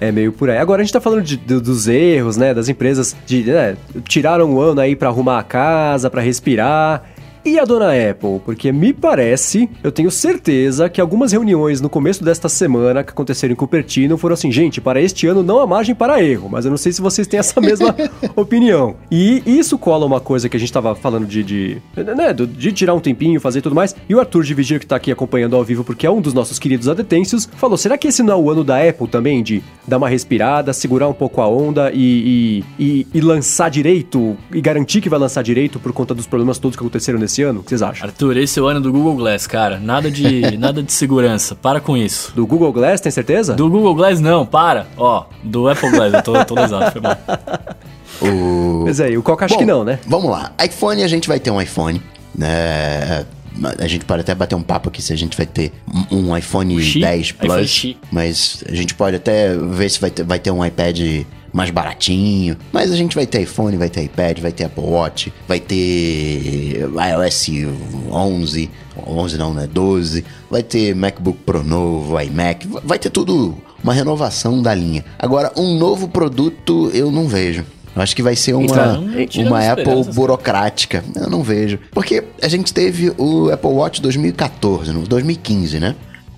É 0.00 0.10
meio 0.12 0.32
por 0.32 0.48
aí. 0.50 0.58
Agora 0.58 0.80
a 0.80 0.84
gente 0.84 0.92
tá 0.92 1.00
falando 1.00 1.22
de- 1.22 1.36
do- 1.36 1.60
dos 1.60 1.86
erros, 1.88 2.36
né? 2.36 2.54
Das 2.54 2.68
empresas 2.68 3.14
de. 3.26 3.44
né, 3.44 3.76
tiraram 4.08 4.50
um 4.50 4.60
ano 4.60 4.80
aí 4.80 4.96
pra 4.96 5.08
arrumar 5.08 5.38
a 5.38 5.42
casa, 5.42 6.08
pra 6.10 6.20
respirar. 6.22 7.04
E 7.46 7.60
a 7.60 7.64
dona 7.64 7.92
Apple? 7.92 8.40
Porque 8.44 8.72
me 8.72 8.92
parece, 8.92 9.70
eu 9.80 9.92
tenho 9.92 10.10
certeza 10.10 10.88
que 10.88 11.00
algumas 11.00 11.30
reuniões 11.30 11.80
no 11.80 11.88
começo 11.88 12.24
desta 12.24 12.48
semana 12.48 13.04
que 13.04 13.10
aconteceram 13.10 13.52
em 13.52 13.56
Cupertino 13.56 14.18
foram 14.18 14.34
assim, 14.34 14.50
gente, 14.50 14.80
para 14.80 15.00
este 15.00 15.28
ano 15.28 15.44
não 15.44 15.60
há 15.60 15.66
margem 15.66 15.94
para 15.94 16.20
erro, 16.20 16.48
mas 16.50 16.64
eu 16.64 16.72
não 16.72 16.76
sei 16.76 16.90
se 16.90 17.00
vocês 17.00 17.24
têm 17.28 17.38
essa 17.38 17.60
mesma 17.60 17.94
opinião. 18.34 18.96
E 19.12 19.44
isso 19.46 19.78
cola 19.78 20.04
uma 20.04 20.18
coisa 20.18 20.48
que 20.48 20.56
a 20.56 20.60
gente 20.60 20.72
tava 20.72 20.96
falando 20.96 21.24
de, 21.24 21.44
de, 21.44 21.82
né, 21.96 22.32
de 22.34 22.72
tirar 22.72 22.94
um 22.94 23.00
tempinho, 23.00 23.40
fazer 23.40 23.62
tudo 23.62 23.76
mais. 23.76 23.94
E 24.08 24.14
o 24.14 24.18
Arthur 24.18 24.42
de 24.42 24.52
Vigir, 24.52 24.80
que 24.80 24.86
tá 24.86 24.96
aqui 24.96 25.12
acompanhando 25.12 25.54
ao 25.54 25.62
vivo, 25.62 25.84
porque 25.84 26.04
é 26.04 26.10
um 26.10 26.20
dos 26.20 26.34
nossos 26.34 26.58
queridos 26.58 26.88
adetêncios, 26.88 27.48
falou: 27.56 27.76
será 27.76 27.96
que 27.96 28.08
esse 28.08 28.24
não 28.24 28.34
é 28.34 28.36
o 28.36 28.50
ano 28.50 28.64
da 28.64 28.76
Apple 28.82 29.06
também? 29.06 29.40
De 29.40 29.62
dar 29.86 29.98
uma 29.98 30.08
respirada, 30.08 30.72
segurar 30.72 31.06
um 31.08 31.14
pouco 31.14 31.40
a 31.40 31.48
onda 31.48 31.92
e, 31.94 32.64
e, 32.78 32.84
e- 32.84 33.06
e 33.14 33.20
lançar 33.20 33.70
direito, 33.70 34.36
e 34.52 34.60
garantir 34.60 35.00
que 35.00 35.08
vai 35.08 35.18
lançar 35.20 35.42
direito 35.42 35.78
por 35.78 35.92
conta 35.92 36.12
dos 36.12 36.26
problemas 36.26 36.58
todos 36.58 36.76
que 36.76 36.82
aconteceram 36.82 37.20
nesse 37.20 37.35
ano? 37.42 37.60
O 37.60 37.62
que 37.62 37.70
vocês 37.70 37.82
acham? 37.82 38.06
Arthur, 38.06 38.36
esse 38.36 38.58
é 38.58 38.62
o 38.62 38.66
ano 38.66 38.80
do 38.80 38.92
Google 38.92 39.14
Glass, 39.16 39.46
cara. 39.46 39.78
Nada 39.78 40.10
de, 40.10 40.56
nada 40.58 40.82
de 40.82 40.92
segurança. 40.92 41.54
Para 41.54 41.80
com 41.80 41.96
isso. 41.96 42.32
Do 42.34 42.46
Google 42.46 42.72
Glass, 42.72 43.00
tem 43.00 43.10
certeza? 43.12 43.54
Do 43.54 43.68
Google 43.70 43.94
Glass 43.94 44.20
não, 44.20 44.44
para. 44.46 44.86
Ó, 44.96 45.24
do 45.42 45.68
Apple 45.68 45.90
Glass, 45.90 46.12
eu 46.14 46.22
tô, 46.22 46.44
tô 46.44 46.54
lesado, 46.54 46.92
foi 46.92 47.00
mal. 47.00 47.16
O... 48.22 48.84
Mas 48.86 49.00
aí, 49.00 49.16
o 49.18 49.22
Coca 49.22 49.44
acho 49.44 49.54
Bom, 49.54 49.60
que 49.60 49.66
não, 49.66 49.84
né? 49.84 49.98
Vamos 50.06 50.30
lá. 50.30 50.52
iPhone, 50.64 51.02
a 51.02 51.08
gente 51.08 51.28
vai 51.28 51.38
ter 51.38 51.50
um 51.50 51.60
iPhone. 51.60 52.00
né? 52.34 53.24
A 53.78 53.86
gente 53.86 54.04
pode 54.04 54.20
até 54.20 54.34
bater 54.34 54.54
um 54.54 54.62
papo 54.62 54.90
aqui 54.90 55.00
se 55.00 55.12
a 55.14 55.16
gente 55.16 55.34
vai 55.34 55.46
ter 55.46 55.72
um- 56.12 56.36
iPhone 56.36 56.78
Xi? 56.82 57.00
10 57.00 57.26
iPhone 57.28 57.48
Plus. 57.48 57.70
Xi. 57.70 57.96
Mas 58.12 58.62
a 58.70 58.74
gente 58.74 58.94
pode 58.94 59.16
até 59.16 59.56
ver 59.56 59.88
se 59.88 59.98
vai 59.98 60.10
ter, 60.10 60.22
vai 60.24 60.38
ter 60.38 60.50
um 60.50 60.62
iPad 60.64 61.24
mais 61.56 61.70
baratinho. 61.70 62.54
Mas 62.70 62.92
a 62.92 62.96
gente 62.96 63.16
vai 63.16 63.26
ter 63.26 63.40
iPhone, 63.40 63.78
vai 63.78 63.88
ter 63.88 64.02
iPad, 64.02 64.40
vai 64.40 64.52
ter 64.52 64.64
Apple 64.64 64.84
Watch, 64.84 65.32
vai 65.48 65.58
ter 65.58 66.82
iOS 66.82 67.50
11, 68.12 68.70
11 69.06 69.38
não, 69.38 69.54
né? 69.54 69.66
12, 69.66 70.22
vai 70.50 70.62
ter 70.62 70.94
MacBook 70.94 71.38
Pro 71.46 71.64
novo, 71.64 72.20
iMac, 72.20 72.68
vai 72.84 72.98
ter 72.98 73.08
tudo 73.08 73.56
uma 73.82 73.94
renovação 73.94 74.60
da 74.60 74.74
linha. 74.74 75.02
Agora, 75.18 75.50
um 75.56 75.78
novo 75.78 76.08
produto 76.08 76.90
eu 76.92 77.10
não 77.10 77.26
vejo. 77.26 77.64
Eu 77.94 78.02
acho 78.02 78.14
que 78.14 78.22
vai 78.22 78.36
ser 78.36 78.52
uma, 78.52 79.00
Então, 79.16 79.46
uma 79.46 79.72
Apple 79.72 80.04
burocrática. 80.12 81.02
Eu 81.14 81.30
não 81.30 81.42
vejo. 81.42 81.78
Porque 81.90 82.22
a 82.42 82.48
gente 82.48 82.74
teve 82.74 83.14
o 83.16 83.50
Apple 83.50 83.70
Watch 83.70 84.02
2014, 84.02 84.92
no 84.92 85.06
2015, 85.06 85.80
né? 85.80 85.96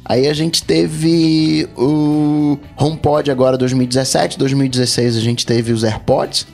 Aí 0.08 0.26
a 0.26 0.32
gente 0.32 0.64
teve 0.64 1.68
o 1.76 2.58
HomePod 2.78 3.30
agora 3.30 3.58
2017, 3.58 4.38
2016 4.38 5.16
a 5.16 5.20
gente 5.20 5.44
teve 5.44 5.70
os 5.70 5.84
AirPods. 5.84 6.46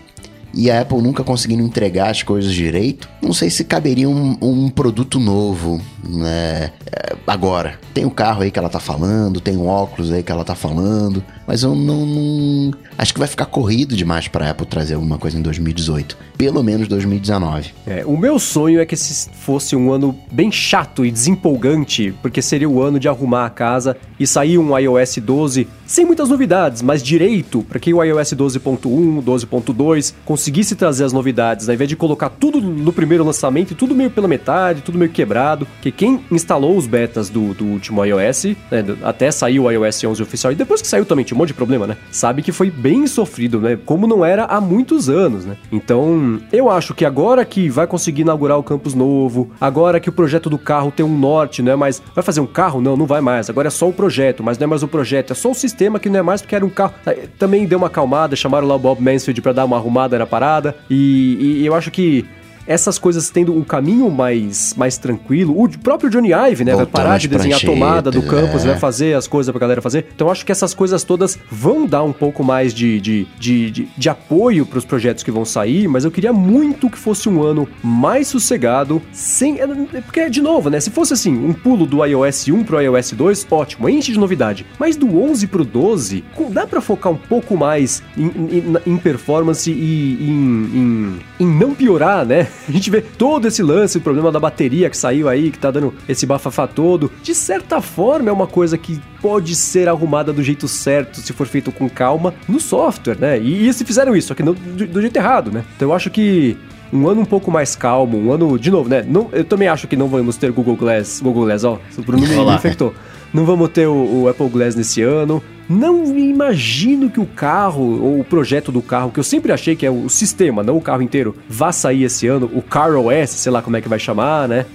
E 0.56 0.70
a 0.70 0.80
Apple 0.80 1.02
nunca 1.02 1.24
conseguindo 1.24 1.62
entregar 1.64 2.10
as 2.10 2.22
coisas 2.22 2.52
direito. 2.52 3.08
Não 3.20 3.32
sei 3.32 3.50
se 3.50 3.64
caberia 3.64 4.08
um, 4.08 4.36
um 4.40 4.68
produto 4.70 5.18
novo, 5.18 5.80
né? 6.08 6.70
É, 6.86 7.16
agora, 7.26 7.78
tem 7.94 8.04
o 8.04 8.10
carro 8.10 8.42
aí 8.42 8.50
que 8.50 8.58
ela 8.58 8.68
tá 8.68 8.80
falando, 8.80 9.40
tem 9.40 9.56
o 9.56 9.66
óculos 9.66 10.10
aí 10.12 10.20
que 10.22 10.32
ela 10.32 10.44
tá 10.44 10.56
falando, 10.56 11.22
mas 11.46 11.62
eu 11.62 11.74
não, 11.76 12.04
não- 12.04 12.72
acho 12.98 13.12
que 13.14 13.20
vai 13.20 13.28
ficar 13.28 13.46
corrido 13.46 13.96
demais 13.96 14.26
pra 14.26 14.50
Apple 14.50 14.66
trazer 14.66 14.94
alguma 14.94 15.16
coisa 15.16 15.38
em 15.38 15.42
2018, 15.42 16.16
pelo 16.36 16.62
menos 16.62 16.88
2019. 16.88 17.72
É, 17.86 18.04
o 18.04 18.16
meu 18.16 18.38
sonho 18.40 18.80
é 18.80 18.84
que 18.86 18.94
esse 18.94 19.30
fosse 19.30 19.76
um 19.76 19.92
ano 19.92 20.14
bem 20.32 20.50
chato 20.50 21.06
e 21.06 21.10
desempolgante, 21.10 22.12
porque 22.20 22.42
seria 22.42 22.68
o 22.68 22.82
ano 22.82 22.98
de 22.98 23.08
arrumar 23.08 23.46
a 23.46 23.50
casa 23.50 23.96
e 24.18 24.26
sair 24.26 24.58
um 24.58 24.76
iOS 24.76 25.18
12 25.18 25.68
sem 25.86 26.04
muitas 26.04 26.28
novidades, 26.28 26.82
mas 26.82 27.02
direito, 27.02 27.62
para 27.62 27.78
que 27.78 27.94
o 27.94 28.02
iOS 28.02 28.32
12.1, 28.32 29.22
12.2 29.22 30.14
conseguisse 30.24 30.74
trazer 30.74 31.04
as 31.04 31.12
novidades, 31.12 31.68
ao 31.68 31.74
invés 31.74 31.88
de 31.88 31.94
colocar 31.96 32.28
tudo 32.28 32.60
no 32.60 32.92
primeiro 32.92 33.22
lançamento 33.24 33.70
e 33.72 33.74
tudo 33.74 33.94
meio 33.94 34.10
pela 34.10 34.26
metade, 34.26 34.82
tudo 34.82 34.98
meio 34.98 35.10
quebrado, 35.10 35.66
que 35.80 35.92
quem 35.92 36.24
instalou 36.30 36.76
os 36.76 36.86
betas 36.86 37.28
do, 37.28 37.54
do 37.54 37.78
último 37.84 38.04
iOS, 38.04 38.44
né, 38.70 38.84
até 39.02 39.30
sair 39.30 39.60
o 39.60 39.70
iOS 39.70 40.04
11 40.04 40.22
oficial, 40.22 40.52
e 40.52 40.56
depois 40.56 40.80
que 40.80 40.88
saiu 40.88 41.04
também 41.04 41.24
tinha 41.24 41.36
um 41.36 41.38
monte 41.38 41.48
de 41.48 41.54
problema, 41.54 41.86
né? 41.86 41.96
Sabe 42.10 42.42
que 42.42 42.52
foi 42.52 42.70
bem 42.70 43.06
sofrido, 43.06 43.60
né? 43.60 43.78
Como 43.84 44.06
não 44.06 44.24
era 44.24 44.44
há 44.44 44.60
muitos 44.60 45.08
anos, 45.08 45.44
né? 45.44 45.56
Então, 45.70 46.40
eu 46.52 46.70
acho 46.70 46.94
que 46.94 47.04
agora 47.04 47.44
que 47.44 47.68
vai 47.68 47.86
conseguir 47.86 48.22
inaugurar 48.22 48.58
o 48.58 48.62
campus 48.62 48.94
novo, 48.94 49.50
agora 49.60 50.00
que 50.00 50.08
o 50.08 50.12
projeto 50.12 50.48
do 50.48 50.58
carro 50.58 50.90
tem 50.90 51.04
um 51.04 51.18
norte, 51.18 51.62
não 51.62 51.72
é 51.72 51.76
mais. 51.76 52.02
Vai 52.14 52.24
fazer 52.24 52.40
um 52.40 52.46
carro? 52.46 52.80
Não, 52.80 52.96
não 52.96 53.06
vai 53.06 53.20
mais. 53.20 53.50
Agora 53.50 53.68
é 53.68 53.70
só 53.70 53.88
o 53.88 53.92
projeto, 53.92 54.42
mas 54.42 54.58
não 54.58 54.64
é 54.64 54.68
mais 54.68 54.82
o 54.82 54.88
projeto, 54.88 55.32
é 55.32 55.34
só 55.34 55.50
o 55.50 55.54
sistema 55.54 55.98
que 55.98 56.08
não 56.08 56.20
é 56.20 56.22
mais 56.22 56.40
porque 56.40 56.54
era 56.54 56.64
um 56.64 56.70
carro. 56.70 56.94
Também 57.38 57.66
deu 57.66 57.78
uma 57.78 57.88
acalmada, 57.88 58.36
chamaram 58.36 58.66
lá 58.66 58.74
o 58.74 58.78
Bob 58.78 59.02
Mansfield 59.02 59.40
pra 59.42 59.52
dar 59.52 59.64
uma 59.64 59.76
arrumada 59.76 60.18
na 60.18 60.26
parada. 60.26 60.74
E, 60.88 61.60
e 61.60 61.66
eu 61.66 61.74
acho 61.74 61.90
que. 61.90 62.24
Essas 62.66 62.98
coisas 62.98 63.28
tendo 63.30 63.54
um 63.56 63.62
caminho 63.62 64.10
mais, 64.10 64.74
mais 64.76 64.96
tranquilo. 64.96 65.60
O 65.62 65.68
próprio 65.78 66.08
Johnny 66.10 66.30
Ive, 66.32 66.64
né? 66.64 66.72
vai 66.72 66.84
Voltando 66.84 66.92
parar 66.92 67.14
às 67.14 67.22
de 67.22 67.28
desenhar 67.28 67.58
a 67.62 67.66
tomada 67.66 68.10
do 68.10 68.22
campus, 68.22 68.64
é. 68.64 68.68
vai 68.68 68.78
fazer 68.78 69.14
as 69.14 69.26
coisas 69.26 69.50
pra 69.52 69.60
galera 69.60 69.82
fazer. 69.82 70.06
Então 70.14 70.26
eu 70.28 70.32
acho 70.32 70.44
que 70.46 70.52
essas 70.52 70.72
coisas 70.74 71.04
todas 71.04 71.38
vão 71.50 71.86
dar 71.86 72.02
um 72.02 72.12
pouco 72.12 72.42
mais 72.42 72.72
de, 72.72 73.00
de, 73.00 73.26
de, 73.38 73.70
de, 73.70 73.88
de 73.96 74.08
apoio 74.08 74.64
pros 74.64 74.84
projetos 74.84 75.22
que 75.22 75.30
vão 75.30 75.44
sair, 75.44 75.86
mas 75.88 76.04
eu 76.04 76.10
queria 76.10 76.32
muito 76.32 76.88
que 76.88 76.98
fosse 76.98 77.28
um 77.28 77.42
ano 77.42 77.68
mais 77.82 78.28
sossegado, 78.28 79.00
sem. 79.12 79.60
é, 79.60 79.66
Porque, 80.02 80.28
de 80.30 80.40
novo, 80.40 80.70
né? 80.70 80.80
Se 80.80 80.90
fosse 80.90 81.12
assim, 81.12 81.34
um 81.36 81.52
pulo 81.52 81.86
do 81.86 82.04
iOS 82.04 82.48
1 82.48 82.64
pro 82.64 82.80
iOS 82.80 83.12
2, 83.12 83.46
ótimo, 83.50 83.88
enche 83.88 84.12
de 84.12 84.18
novidade. 84.18 84.64
Mas 84.78 84.96
do 84.96 85.20
11 85.22 85.46
pro 85.48 85.64
12, 85.64 86.24
com- 86.34 86.50
dá 86.50 86.66
pra 86.66 86.80
focar 86.80 87.12
um 87.12 87.16
pouco 87.16 87.56
mais 87.56 88.02
em, 88.16 88.26
em, 88.26 88.92
em 88.94 88.96
performance 88.96 89.70
e 89.70 90.18
em, 90.20 90.78
em, 90.78 91.18
em 91.40 91.46
não 91.46 91.74
piorar, 91.74 92.24
né? 92.24 92.46
A 92.68 92.72
gente 92.72 92.90
vê 92.90 93.00
todo 93.00 93.46
esse 93.46 93.62
lance, 93.62 93.98
o 93.98 94.00
problema 94.00 94.32
da 94.32 94.40
bateria 94.40 94.88
que 94.88 94.96
saiu 94.96 95.28
aí, 95.28 95.50
que 95.50 95.58
tá 95.58 95.70
dando 95.70 95.94
esse 96.08 96.24
bafafá 96.26 96.66
todo. 96.66 97.10
De 97.22 97.34
certa 97.34 97.80
forma, 97.80 98.30
é 98.30 98.32
uma 98.32 98.46
coisa 98.46 98.78
que 98.78 99.00
pode 99.20 99.54
ser 99.54 99.88
arrumada 99.88 100.32
do 100.32 100.42
jeito 100.42 100.66
certo, 100.66 101.20
se 101.20 101.32
for 101.32 101.46
feito 101.46 101.70
com 101.70 101.88
calma, 101.88 102.34
no 102.48 102.60
software, 102.60 103.18
né? 103.18 103.38
E, 103.38 103.68
e 103.68 103.72
se 103.72 103.84
fizeram 103.84 104.16
isso, 104.16 104.28
só 104.28 104.34
que 104.34 104.42
não, 104.42 104.54
do, 104.54 104.86
do 104.86 105.00
jeito 105.00 105.16
errado, 105.16 105.50
né? 105.50 105.64
Então 105.76 105.88
eu 105.88 105.94
acho 105.94 106.10
que 106.10 106.56
um 106.92 107.08
ano 107.08 107.22
um 107.22 107.24
pouco 107.24 107.50
mais 107.50 107.74
calmo, 107.74 108.18
um 108.18 108.32
ano, 108.32 108.58
de 108.58 108.70
novo, 108.70 108.88
né? 108.88 109.04
Não, 109.06 109.28
eu 109.32 109.44
também 109.44 109.68
acho 109.68 109.88
que 109.88 109.96
não 109.96 110.08
vamos 110.08 110.36
ter 110.36 110.52
Google 110.52 110.76
Glass, 110.76 111.20
Google 111.20 111.44
Glass, 111.44 111.64
ó, 111.64 111.78
o 111.98 112.02
Bruno 112.02 112.26
me, 112.26 112.34
me 112.34 112.54
infectou. 112.54 112.94
Não 113.34 113.44
vamos 113.44 113.68
ter 113.70 113.88
o, 113.88 114.22
o 114.22 114.28
Apple 114.28 114.48
Glass 114.48 114.76
nesse 114.76 115.02
ano. 115.02 115.42
Não 115.68 116.04
imagino 116.16 117.10
que 117.10 117.18
o 117.18 117.26
carro, 117.26 118.00
ou 118.00 118.20
o 118.20 118.24
projeto 118.24 118.70
do 118.70 118.80
carro, 118.80 119.10
que 119.10 119.18
eu 119.18 119.24
sempre 119.24 119.50
achei 119.50 119.74
que 119.74 119.84
é 119.84 119.90
o 119.90 120.08
sistema, 120.08 120.62
não 120.62 120.76
o 120.76 120.80
carro 120.80 121.02
inteiro, 121.02 121.34
vá 121.48 121.72
sair 121.72 122.04
esse 122.04 122.28
ano. 122.28 122.48
O 122.54 122.62
Car 122.62 122.94
OS, 122.94 123.30
sei 123.30 123.50
lá 123.50 123.60
como 123.60 123.76
é 123.76 123.80
que 123.80 123.88
vai 123.88 123.98
chamar, 123.98 124.46
né? 124.46 124.66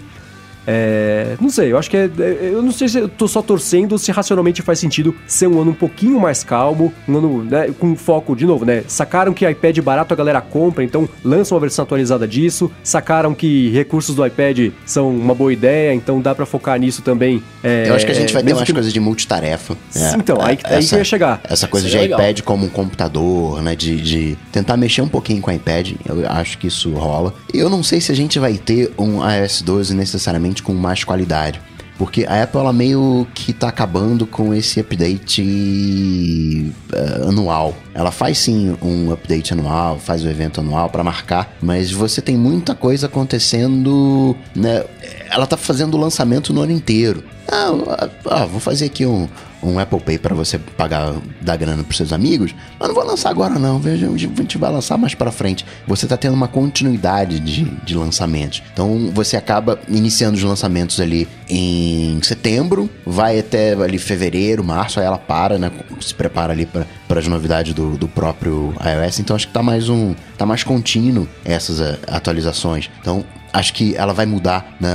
É, 0.72 1.36
não 1.41 1.49
sei, 1.49 1.72
eu 1.72 1.80
acho 1.80 1.89
que 1.89 1.97
é, 1.97 2.07
é- 2.20 2.49
Eu 2.53 2.61
não 2.61 2.72
sei 2.72 2.88
se 2.88 2.99
eu 2.99 3.09
tô 3.09 3.28
só 3.28 3.41
torcendo 3.41 3.93
ou 3.93 3.97
se 3.97 4.11
racionalmente 4.11 4.61
faz 4.61 4.78
sentido 4.78 5.15
ser 5.26 5.47
um 5.47 5.59
ano 5.59 5.72
um 5.72 5.74
pouquinho 5.74 6.20
mais 6.20 6.43
calmo, 6.43 6.93
um 7.07 7.17
ano 7.17 7.43
né, 7.43 7.72
com 7.80 7.95
foco, 7.95 8.36
de 8.36 8.45
novo, 8.45 8.65
né? 8.65 8.84
Sacaram 8.88 9.34
que 9.34 9.49
iPad 9.49 9.80
barato 9.80 10.13
a 10.13 10.17
galera 10.17 10.39
compra, 10.41 10.84
então 10.84 11.09
lança 11.24 11.55
uma 11.55 11.59
versão 11.61 11.82
atualizada 11.84 12.28
disso. 12.28 12.72
Sacaram 12.84 13.34
que 13.34 13.70
recursos 13.72 14.15
do 14.15 14.24
iPad 14.24 14.72
são 14.86 15.09
uma 15.09 15.34
boa 15.34 15.51
ideia, 15.51 15.91
então 15.93 16.22
dá 16.22 16.36
pra 16.36 16.45
focar 16.45 16.80
nisso 16.80 17.01
também. 17.01 17.41
é, 17.63 17.89
Eu 17.89 17.95
acho 17.95 18.05
que 18.05 18.11
a 18.11 18.15
gente 18.15 18.32
vai 18.34 18.43
ter 18.43 18.53
umas 18.53 18.63
que- 18.63 18.74
coisas 18.74 18.93
de 18.93 18.99
multitarefa. 18.99 19.76
É, 19.95 20.13
Então, 20.17 20.38
aí, 20.39 20.49
aí 20.51 20.57
que 20.57 20.67
essa- 20.67 20.95
eu 20.95 20.99
ia 20.99 21.03
chegar. 21.03 21.41
Essa 21.43 21.67
coisa 21.67 21.88
de 21.89 21.97
legal. 21.97 22.20
iPad 22.20 22.41
como 22.41 22.65
um 22.65 22.70
computador, 22.70 23.61
né? 23.63 23.76
De, 23.76 23.99
de 23.99 24.38
tentar 24.51 24.78
mexer 24.78 25.01
um 25.01 25.07
pouquinho 25.07 25.41
com 25.41 25.49
o 25.49 25.53
iPad. 25.53 25.93
Eu 26.05 26.30
acho 26.30 26.57
que 26.59 26.67
isso 26.67 26.91
rola. 26.93 27.34
Eu 27.53 27.70
não 27.70 27.82
sei 27.82 27.99
se 28.01 28.11
a 28.11 28.15
gente 28.15 28.38
vai 28.38 28.53
ter 28.53 28.91
um 28.99 29.20
iOS 29.28 29.61
12 29.63 29.95
necessariamente 29.95 30.59
com 30.60 30.74
mais 30.74 31.03
qualidade. 31.03 31.62
Porque 31.99 32.26
a 32.26 32.43
Apple, 32.43 32.62
ela 32.62 32.72
meio 32.72 33.28
que 33.36 33.51
tá 33.51 33.68
acabando 33.68 34.26
com 34.26 34.53
esse 34.53 34.80
update 34.80 36.74
eh, 36.93 37.28
anual. 37.28 37.76
Ela 37.93 38.10
faz 38.10 38.38
sim 38.38 38.78
um 38.82 39.12
update 39.12 39.51
anual, 39.51 39.99
faz 39.99 40.24
o 40.24 40.30
evento 40.30 40.62
anual 40.62 40.89
pra 40.89 41.03
marcar, 41.03 41.57
mas 41.62 41.91
você 41.91 42.22
tem 42.22 42.38
muita 42.38 42.74
coisa 42.74 43.07
acontecendo, 43.07 44.34
né? 44.55 44.86
Ela 45.30 45.45
tá 45.45 45.57
fazendo 45.57 45.95
o 45.95 45.99
lançamento 45.99 46.53
no 46.53 46.62
ano 46.62 46.72
inteiro. 46.72 47.22
Ah, 47.45 48.07
ah, 48.30 48.45
vou 48.45 48.62
fazer 48.62 48.86
aqui 48.86 49.05
um, 49.05 49.28
um 49.62 49.80
Apple 49.80 49.99
Pay 49.99 50.18
pra 50.18 50.36
você 50.36 50.57
pagar, 50.57 51.16
dar 51.41 51.57
grana 51.57 51.84
pros 51.84 51.97
seus 51.97 52.14
amigos, 52.14 52.53
mas 52.80 52.88
não 52.88 52.95
vou 52.95 53.05
lançar 53.05 53.30
agora 53.30 53.57
não, 53.60 53.80
veja, 53.80 54.07
a 54.07 54.18
gente 54.18 54.57
vai 54.57 54.72
lançar 54.72 54.97
mais 54.97 55.14
pra 55.14 55.32
frente. 55.32 55.66
Você 55.88 56.07
tá 56.07 56.18
tendo 56.18 56.34
uma 56.34 56.47
continuidade 56.47 57.39
de, 57.39 57.66
de 57.66 57.95
lançamentos. 57.95 58.64
Então 58.74 59.12
você 59.14 59.38
acaba 59.38 59.80
iniciando 59.88 60.38
os 60.38 60.43
lançamentos 60.43 60.99
ali 60.99 61.28
em 61.49 62.20
setembro, 62.24 62.89
vai 63.05 63.39
até 63.39 63.74
ali 63.74 63.97
fevereiro, 63.97 64.64
março, 64.64 64.99
aí 64.99 65.05
ela 65.05 65.18
para, 65.18 65.57
né? 65.57 65.72
Se 66.01 66.14
prepara 66.14 66.53
ali 66.53 66.66
para 66.66 67.20
as 67.20 67.28
novidades 67.28 67.74
do, 67.74 67.97
do 67.97 68.07
próprio 68.07 68.74
iOS. 68.80 69.20
Então 69.20 69.36
acho 69.36 69.47
que 69.47 69.53
tá 69.53 69.64
mais 69.64 69.89
um. 69.89 70.14
tá 70.38 70.45
mais 70.45 70.64
contínuo 70.64 71.28
essas 71.43 71.82
eh, 71.82 71.97
atualizações. 72.07 72.89
Então 73.01 73.26
Acho 73.52 73.74
que 73.74 73.95
ela 73.95 74.14
vai 74.14 74.26
mudar 74.26 74.76
né, 74.80 74.93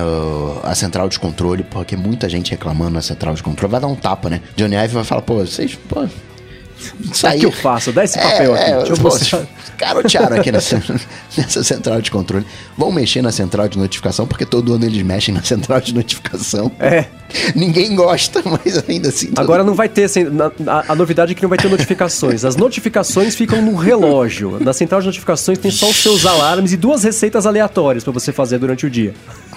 a 0.62 0.74
central 0.74 1.09
de 1.09 1.18
controle, 1.18 1.64
porque 1.64 1.96
muita 1.96 2.28
gente 2.28 2.50
reclamando 2.52 2.92
na 2.92 3.02
central 3.02 3.34
de 3.34 3.42
controle. 3.42 3.72
Vai 3.72 3.80
dar 3.80 3.88
um 3.88 3.96
tapa, 3.96 4.30
né? 4.30 4.40
Johnny 4.57 4.76
Ive 4.76 4.94
vai 4.94 5.05
falar, 5.05 5.22
pô, 5.22 5.36
vocês, 5.36 5.74
pô. 5.74 6.07
Isso 7.00 7.22
Dá 7.22 7.36
que 7.36 7.46
eu 7.46 7.52
faço, 7.52 7.92
dá 7.92 8.05
esse 8.05 8.18
papel 8.18 8.55
aqui. 8.55 8.72
Deixa 8.72 8.92
eu 8.92 8.96
pô, 8.96 9.11
vocês 9.11 9.46
Carotearam 9.76 10.36
aqui 10.36 10.52
nessa, 10.52 10.80
nessa 11.39 11.62
central 11.62 12.01
de 12.01 12.11
controle. 12.11 12.45
Vão 12.76 12.91
mexer 12.93 13.22
na 13.22 13.32
central 13.32 13.68
de 13.68 13.78
notificação, 13.78 14.26
porque 14.26 14.45
todo 14.45 14.72
ano 14.74 14.85
eles 14.85 15.03
mexem 15.03 15.35
na 15.35 15.43
central 15.43 15.80
de 15.80 15.95
notificação. 15.95 16.70
É. 16.78 17.07
Ninguém 17.55 17.95
gosta, 17.95 18.43
mas 18.45 18.82
ainda 18.89 19.09
assim. 19.09 19.30
Agora 19.37 19.64
não 19.64 19.74
vai 19.74 19.89
ter. 19.89 20.09
A, 20.66 20.93
a 20.93 20.95
novidade 20.95 21.32
é 21.32 21.35
que 21.35 21.43
não 21.43 21.49
vai 21.49 21.59
ter 21.59 21.68
notificações. 21.68 22.45
As 22.45 22.57
notificações 22.57 23.35
ficam 23.35 23.61
no 23.62 23.74
relógio. 23.74 24.59
Na 24.61 24.72
central 24.72 25.01
de 25.01 25.07
notificações 25.07 25.59
tem 25.59 25.70
só 25.70 25.89
os 25.89 25.97
seus 25.97 26.24
alarmes 26.26 26.72
e 26.72 26.76
duas 26.76 27.03
receitas 27.03 27.47
aleatórias 27.47 28.05
pra 28.05 28.12
você 28.12 28.32
fazer 28.32 28.59
durante 28.59 28.87
o 28.87 28.91
dia. 28.91 29.14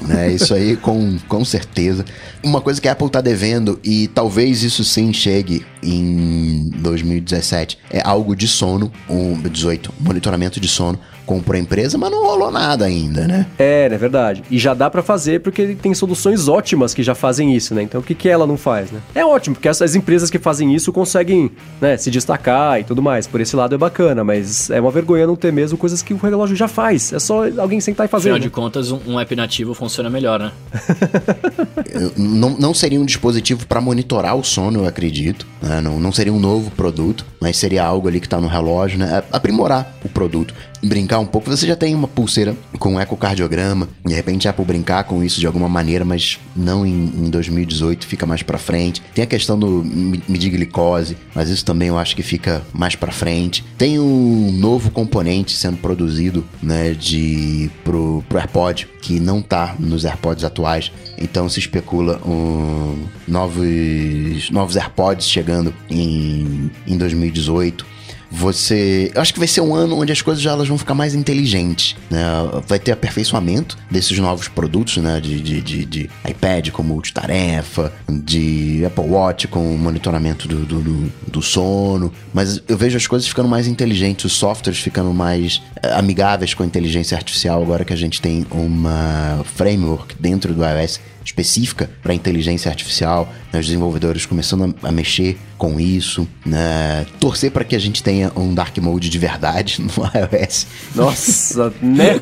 É 0.10 0.32
isso 0.32 0.54
aí, 0.54 0.76
com, 0.76 1.18
com 1.28 1.44
certeza. 1.44 2.06
Uma 2.44 2.62
coisa 2.62 2.80
que 2.80 2.88
a 2.88 2.92
Apple 2.92 3.10
tá 3.10 3.22
devendo, 3.22 3.80
e 3.84 4.08
talvez 4.08 4.64
isso 4.64 4.84
sim 4.84 5.12
chegue 5.12 5.66
em 5.82 6.70
2017, 6.76 7.80
é 7.90 8.02
algo 8.04 8.36
de 8.36 8.48
sono, 8.48 8.92
um 9.10 9.34
18, 9.42 9.94
monitoramento 10.00 10.60
de 10.60 10.68
sono, 10.68 11.00
comprou 11.28 11.58
a 11.58 11.62
empresa, 11.62 11.98
mas 11.98 12.10
não 12.10 12.26
rolou 12.26 12.50
nada 12.50 12.86
ainda, 12.86 13.28
né? 13.28 13.46
É, 13.60 13.86
é 13.86 13.98
verdade. 13.98 14.44
E 14.50 14.58
já 14.58 14.74
dá 14.74 14.90
pra 14.90 15.04
fazer 15.04 15.42
porque 15.42 15.76
tem 15.80 15.94
soluções 15.94 16.48
ótimas 16.48 16.94
que 16.94 17.04
já 17.04 17.14
fazem 17.14 17.54
isso, 17.56 17.76
né? 17.76 17.84
Então 17.84 18.02
o 18.02 18.04
que, 18.04 18.16
que 18.16 18.30
ela 18.30 18.48
não 18.48 18.58
faz, 18.58 18.90
né? 18.90 19.02
É 19.14 19.26
ótimo, 19.26 19.56
porque 19.56 19.68
essas 19.68 19.94
empresas 19.94 20.30
que 20.32 20.40
fazem 20.40 20.74
isso 20.74 20.92
conseguem 20.94 21.52
né, 21.82 21.98
se 21.98 22.10
destacar 22.10 22.80
e 22.80 22.84
tudo 22.86 23.02
mais. 23.02 23.28
Por 23.28 23.42
esse 23.42 23.56
lado 23.56 23.76
é 23.76 23.78
bacana, 23.78 24.24
mas 24.24 24.70
é 24.70 24.80
uma 24.80 24.90
vergonha 24.90 25.28
não 25.28 25.36
ter 25.36 25.52
mesmo 25.52 25.78
coisas 25.78 26.02
que 26.02 26.14
o 26.14 26.18
relógio 26.18 26.56
já 26.56 26.68
faz. 26.68 27.12
É 27.12 27.20
só 27.20 27.44
alguém 27.60 27.80
sentar 27.82 28.06
e 28.06 28.10
fazer. 28.10 28.30
Afinal 28.30 28.40
né? 28.40 28.44
de 28.44 28.50
contas, 28.50 28.92
um, 28.92 29.00
um 29.06 29.20
app 29.20 29.36
nativo 29.36 29.74
funciona 29.74 30.10
melhor, 30.10 30.40
né? 30.40 30.52
Não, 32.16 32.52
não 32.52 32.74
seria 32.74 33.00
um 33.00 33.06
dispositivo 33.06 33.66
para 33.66 33.82
monitorar 33.82 34.36
o 34.36 34.44
sono, 34.44 34.82
eu 34.82 34.88
acredito. 34.88 35.48
né? 35.62 35.82
Não, 35.82 36.00
não 36.00 36.12
seria 36.12 36.32
um 36.32 36.40
novo 36.40 36.70
produto, 36.72 37.26
mas 37.40 37.58
seria 37.58 37.84
algo 37.84 38.08
ali 38.08 38.20
que 38.20 38.30
tá 38.30 38.40
no 38.40 38.48
relógio, 38.48 39.00
né? 39.00 39.24
Aprimorar 39.32 39.96
o 40.04 40.10
produto. 40.10 40.54
Brincar 40.84 41.20
um 41.20 41.26
pouco. 41.26 41.50
Você 41.50 41.66
já 41.66 41.76
tem 41.76 41.96
uma 41.96 42.08
pulseira 42.08 42.56
com 42.78 43.00
ecocardiograma. 43.00 43.90
De 44.06 44.14
repente, 44.14 44.48
a 44.48 44.52
Apple 44.52 44.64
brincar 44.66 45.04
com 45.06 45.24
isso 45.24 45.40
de 45.40 45.48
alguma 45.48 45.68
maneira, 45.68 46.06
mas 46.06 46.38
não 46.56 46.86
em, 46.86 46.92
em 47.16 47.30
2018, 47.30 48.06
fica 48.06 48.26
mais 48.26 48.44
pra 48.44 48.58
frente. 48.58 49.02
Tem 49.14 49.24
a 49.24 49.28
questão 49.28 49.58
do 49.58 49.84
me- 49.84 50.22
medir 50.28 50.52
glicose, 50.52 51.18
mas 51.34 51.50
isso 51.50 51.66
também 51.66 51.88
eu 51.88 51.98
acho 51.98 52.16
que 52.16 52.22
fica 52.24 52.62
mais 52.74 52.96
pra 52.96 53.12
frente. 53.12 53.64
Tem 53.78 54.00
um 54.00 54.52
novo 54.52 54.92
componente 54.92 55.54
sendo 55.58 55.78
produzido, 55.78 56.46
né, 56.62 56.92
de 56.94 57.70
pro, 57.84 58.24
pro 58.30 58.38
AirPod, 58.38 58.88
que 59.02 59.20
não 59.20 59.42
tá 59.42 59.76
nos 59.80 60.06
AirPods 60.06 60.44
atuais. 60.44 60.92
Então 61.18 61.50
se 61.50 61.60
especula 61.60 62.22
um, 62.26 63.04
novos, 63.28 64.50
novos 64.52 64.76
AirPods 64.78 65.28
chegando 65.28 65.74
em, 65.90 66.70
em 66.86 66.98
2018. 66.98 67.97
Você. 68.32 69.12
Eu 69.14 69.22
acho 69.22 69.34
que 69.34 69.40
vai 69.40 69.48
ser 69.48 69.62
um 69.62 69.74
ano 69.74 70.00
onde 70.00 70.12
as 70.12 70.22
coisas 70.22 70.42
já 70.42 70.52
elas 70.52 70.68
vão 70.68 70.78
ficar 70.78 70.94
mais 70.94 71.16
inteligentes. 71.16 71.96
Né? 72.10 72.24
Vai 72.68 72.80
ter 72.80 72.92
aperfeiçoamento 72.92 73.78
desses 73.90 74.18
novos 74.20 74.48
produtos, 74.48 74.98
né? 74.98 75.20
De, 75.20 75.40
de, 75.40 75.62
de, 75.62 75.86
de 75.86 76.10
iPad 76.28 76.70
com 76.70 76.84
multitarefa, 76.84 77.94
de 78.10 78.84
Apple 78.86 79.06
Watch 79.06 79.48
com 79.48 79.60
monitoramento 79.78 80.48
do, 80.48 80.66
do, 80.66 80.82
do, 80.82 81.14
do 81.28 81.42
sono. 81.42 82.12
Mas 82.34 82.62
eu 82.68 82.78
vejo 82.78 82.98
as 82.98 83.08
coisas 83.08 83.28
ficando 83.28 83.50
mais 83.50 83.68
inteligentes, 83.68 84.26
os 84.26 84.34
softwares 84.34 84.80
ficando 84.80 85.14
mais 85.14 85.62
eh, 85.82 85.94
amigáveis 85.94 86.54
com 86.54 86.64
a 86.64 86.66
inteligência 86.66 87.16
artificial, 87.16 87.62
agora 87.62 87.86
que 87.86 87.94
a 87.94 87.98
gente 87.98 88.22
tem 88.22 88.46
uma 88.52 89.44
framework 89.56 90.16
dentro 90.20 90.54
do 90.54 90.64
iOS 90.64 91.00
específica 91.28 91.90
para 92.02 92.14
inteligência 92.14 92.70
artificial, 92.70 93.32
né, 93.52 93.60
os 93.60 93.66
desenvolvedores 93.66 94.26
começando 94.26 94.76
a, 94.84 94.90
a 94.90 94.92
mexer 94.92 95.38
com 95.58 95.80
isso, 95.80 96.28
né, 96.46 97.06
torcer 97.20 97.52
para 97.52 97.64
que 97.64 97.76
a 97.76 97.80
gente 97.80 98.02
tenha 98.02 98.32
um 98.36 98.54
dark 98.54 98.78
mode 98.78 99.10
de 99.10 99.20
verdade 99.20 99.82
no 99.82 99.90
iOS, 99.90 100.68
Nossa, 100.96 101.74
né? 101.82 102.22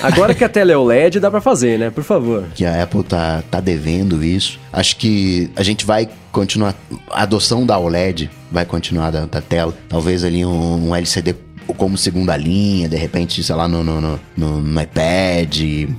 Agora 0.00 0.32
que 0.32 0.44
a 0.44 0.48
tela 0.48 0.70
é 0.70 0.76
OLED, 0.76 1.18
dá 1.18 1.28
pra 1.28 1.40
fazer, 1.40 1.76
né? 1.76 1.90
Por 1.90 2.04
favor. 2.04 2.44
que 2.54 2.64
a 2.64 2.84
Apple 2.84 3.02
tá, 3.02 3.42
tá 3.50 3.58
devendo 3.58 4.22
isso. 4.22 4.60
Acho 4.72 4.96
que 4.96 5.50
a 5.56 5.62
gente 5.64 5.84
vai 5.84 6.08
continuar, 6.30 6.72
a 7.10 7.22
adoção 7.22 7.66
da 7.66 7.76
OLED 7.76 8.30
vai 8.50 8.64
continuar 8.64 9.10
da, 9.10 9.26
da 9.26 9.40
tela, 9.40 9.74
talvez 9.88 10.22
ali 10.22 10.44
um, 10.44 10.90
um 10.90 10.94
LCD 10.94 11.34
como 11.74 11.96
segunda 11.96 12.36
linha, 12.36 12.88
de 12.88 12.96
repente, 12.96 13.42
sei 13.42 13.54
lá, 13.54 13.66
no, 13.68 13.82
no, 13.82 14.00
no, 14.00 14.20
no- 14.60 14.82
iPad, 14.82 15.56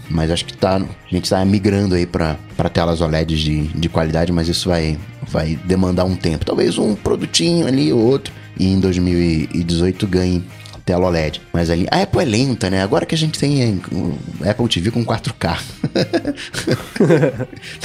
mas 0.10 0.32
acho 0.32 0.46
que 0.46 0.56
tá, 0.56 0.78
a 0.78 1.14
gente 1.14 1.30
tá 1.30 1.44
migrando 1.44 1.96
aí 1.96 2.06
para 2.06 2.38
telas 2.72 3.02
OLEDs 3.02 3.40
de, 3.40 3.64
de 3.68 3.90
qualidade, 3.90 4.32
mas 4.32 4.48
isso 4.48 4.70
vai, 4.70 4.98
vai 5.28 5.58
demandar 5.66 6.06
um 6.06 6.16
tempo. 6.16 6.46
Talvez 6.46 6.78
um 6.78 6.96
produtinho 6.96 7.68
ali 7.68 7.92
ou 7.92 8.00
outro, 8.00 8.34
e 8.60 8.68
em 8.68 8.80
2018 8.80 10.08
ganhe 10.08 10.44
tela 10.86 11.08
OLED. 11.08 11.42
Mas 11.52 11.70
ali, 11.70 11.86
a 11.92 12.02
Apple 12.04 12.22
é 12.22 12.26
lenta, 12.26 12.70
né? 12.70 12.82
Agora 12.82 13.06
que 13.06 13.14
a 13.14 13.18
gente 13.18 13.38
tem 13.38 13.82
o 13.92 14.18
Apple 14.50 14.70
TV 14.70 14.90
com 14.90 15.04
4K. 15.06 15.60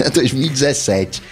É 0.00 0.10
2017. 0.10 1.22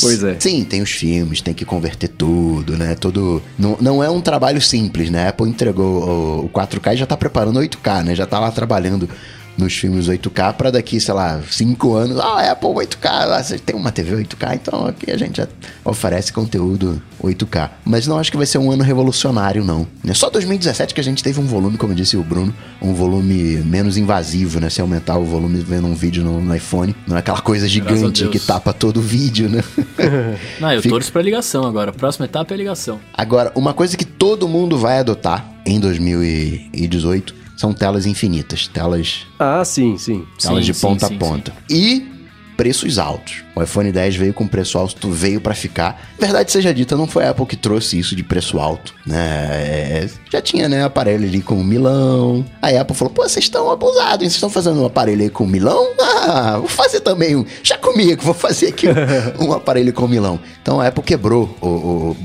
Pois 0.00 0.22
é. 0.22 0.36
Sim, 0.38 0.64
tem 0.64 0.82
os 0.82 0.90
filmes, 0.90 1.40
tem 1.40 1.54
que 1.54 1.64
converter 1.64 2.08
tudo, 2.08 2.76
né? 2.76 2.94
Todo. 2.94 3.42
Não, 3.58 3.76
não 3.80 4.02
é 4.02 4.10
um 4.10 4.20
trabalho 4.20 4.60
simples, 4.60 5.10
né? 5.10 5.26
A 5.26 5.28
Apple 5.30 5.48
entregou 5.48 6.02
o, 6.02 6.44
o 6.46 6.48
4K 6.48 6.94
e 6.94 6.96
já 6.96 7.06
tá 7.06 7.16
preparando 7.16 7.58
o 7.58 7.62
8K, 7.62 8.04
né? 8.04 8.14
Já 8.14 8.26
tá 8.26 8.38
lá 8.38 8.50
trabalhando 8.50 9.08
nos 9.56 9.74
filmes 9.74 10.08
8K 10.08 10.54
para 10.54 10.70
daqui, 10.70 11.00
sei 11.00 11.14
lá, 11.14 11.40
5 11.50 11.94
anos. 11.94 12.18
Ah, 12.18 12.52
Apple 12.52 12.68
8K, 12.70 12.98
ah, 13.08 13.42
você 13.42 13.58
tem 13.58 13.74
uma 13.76 13.90
TV 13.92 14.24
8K, 14.24 14.54
então 14.54 14.86
aqui 14.86 15.10
a 15.10 15.16
gente 15.16 15.36
já 15.38 15.48
oferece 15.84 16.32
conteúdo 16.32 17.00
8K. 17.22 17.70
Mas 17.84 18.06
não 18.06 18.18
acho 18.18 18.30
que 18.30 18.36
vai 18.36 18.46
ser 18.46 18.58
um 18.58 18.70
ano 18.70 18.82
revolucionário, 18.82 19.64
não. 19.64 19.86
É 20.06 20.14
só 20.14 20.28
2017 20.30 20.94
que 20.94 21.00
a 21.00 21.04
gente 21.04 21.22
teve 21.22 21.40
um 21.40 21.46
volume, 21.46 21.76
como 21.76 21.94
disse 21.94 22.16
o 22.16 22.22
Bruno, 22.22 22.54
um 22.80 22.94
volume 22.94 23.56
menos 23.58 23.96
invasivo, 23.96 24.60
né? 24.60 24.68
Se 24.70 24.80
aumentar 24.80 25.18
o 25.18 25.24
volume 25.24 25.58
vendo 25.60 25.86
um 25.86 25.94
vídeo 25.94 26.22
no, 26.22 26.40
no 26.40 26.54
iPhone, 26.54 26.94
não 27.06 27.16
é 27.16 27.20
aquela 27.20 27.40
coisa 27.40 27.66
gigante 27.68 28.26
que 28.28 28.38
tapa 28.38 28.72
todo 28.72 28.98
o 28.98 29.02
vídeo, 29.02 29.48
né? 29.48 29.62
Não, 30.60 30.72
eu 30.72 30.82
Fica- 30.82 30.94
torço 30.94 31.12
pra 31.12 31.22
ligação 31.22 31.64
agora. 31.64 31.90
A 31.90 31.94
próxima 31.94 32.26
etapa 32.26 32.52
é 32.52 32.54
a 32.54 32.58
ligação. 32.58 33.00
Agora, 33.12 33.52
uma 33.54 33.72
coisa 33.74 33.96
que 33.96 34.04
todo 34.04 34.48
mundo 34.48 34.78
vai 34.78 34.98
adotar 34.98 35.52
em 35.64 35.80
2018 35.80 37.34
são 37.56 37.72
telas 37.72 38.06
infinitas, 38.06 38.66
telas, 38.68 39.26
Ah, 39.38 39.64
sim, 39.64 39.96
sim. 39.98 40.26
telas 40.40 40.64
Sim, 40.64 40.72
de 40.72 40.74
sim, 40.78 40.86
ponta 40.86 41.08
sim, 41.08 41.14
a 41.14 41.18
ponta. 41.18 41.52
E 41.70 42.12
preços 42.56 42.98
altos. 42.98 43.44
O 43.54 43.62
iPhone 43.62 43.92
10 43.92 44.16
veio 44.16 44.32
com 44.32 44.46
preço 44.46 44.78
alto, 44.78 45.10
veio 45.10 45.42
pra 45.42 45.54
ficar. 45.54 46.08
Verdade 46.18 46.50
seja 46.50 46.72
dita, 46.72 46.96
não 46.96 47.06
foi 47.06 47.24
a 47.24 47.30
Apple 47.30 47.44
que 47.44 47.54
trouxe 47.56 47.98
isso 47.98 48.16
de 48.16 48.22
preço 48.22 48.58
alto, 48.58 48.94
né? 49.06 49.18
É, 49.50 50.10
já 50.32 50.40
tinha, 50.40 50.66
né, 50.66 50.82
aparelho 50.82 51.26
ali 51.26 51.42
com 51.42 51.62
milão. 51.62 52.44
Aí 52.62 52.76
a 52.78 52.80
Apple 52.80 52.96
falou, 52.96 53.12
pô, 53.12 53.22
vocês 53.28 53.44
estão 53.44 53.70
abusados, 53.70 54.22
hein? 54.22 54.30
Vocês 54.30 54.34
estão 54.36 54.48
fazendo 54.48 54.80
um 54.80 54.86
aparelho 54.86 55.22
aí 55.22 55.28
com 55.30 55.46
milão? 55.46 55.86
Ah, 56.00 56.56
vou 56.58 56.68
fazer 56.68 57.00
também 57.00 57.36
um. 57.36 57.44
Já 57.62 57.76
comigo, 57.76 58.22
vou 58.22 58.32
fazer 58.34 58.68
aqui 58.68 58.86
um, 58.88 58.92
um 59.48 59.52
aparelho 59.52 59.92
com 59.92 60.08
milão. 60.08 60.40
Então 60.62 60.80
a 60.80 60.86
Apple 60.88 61.04
quebrou 61.04 61.54
o... 61.60 61.66
o 61.68 62.16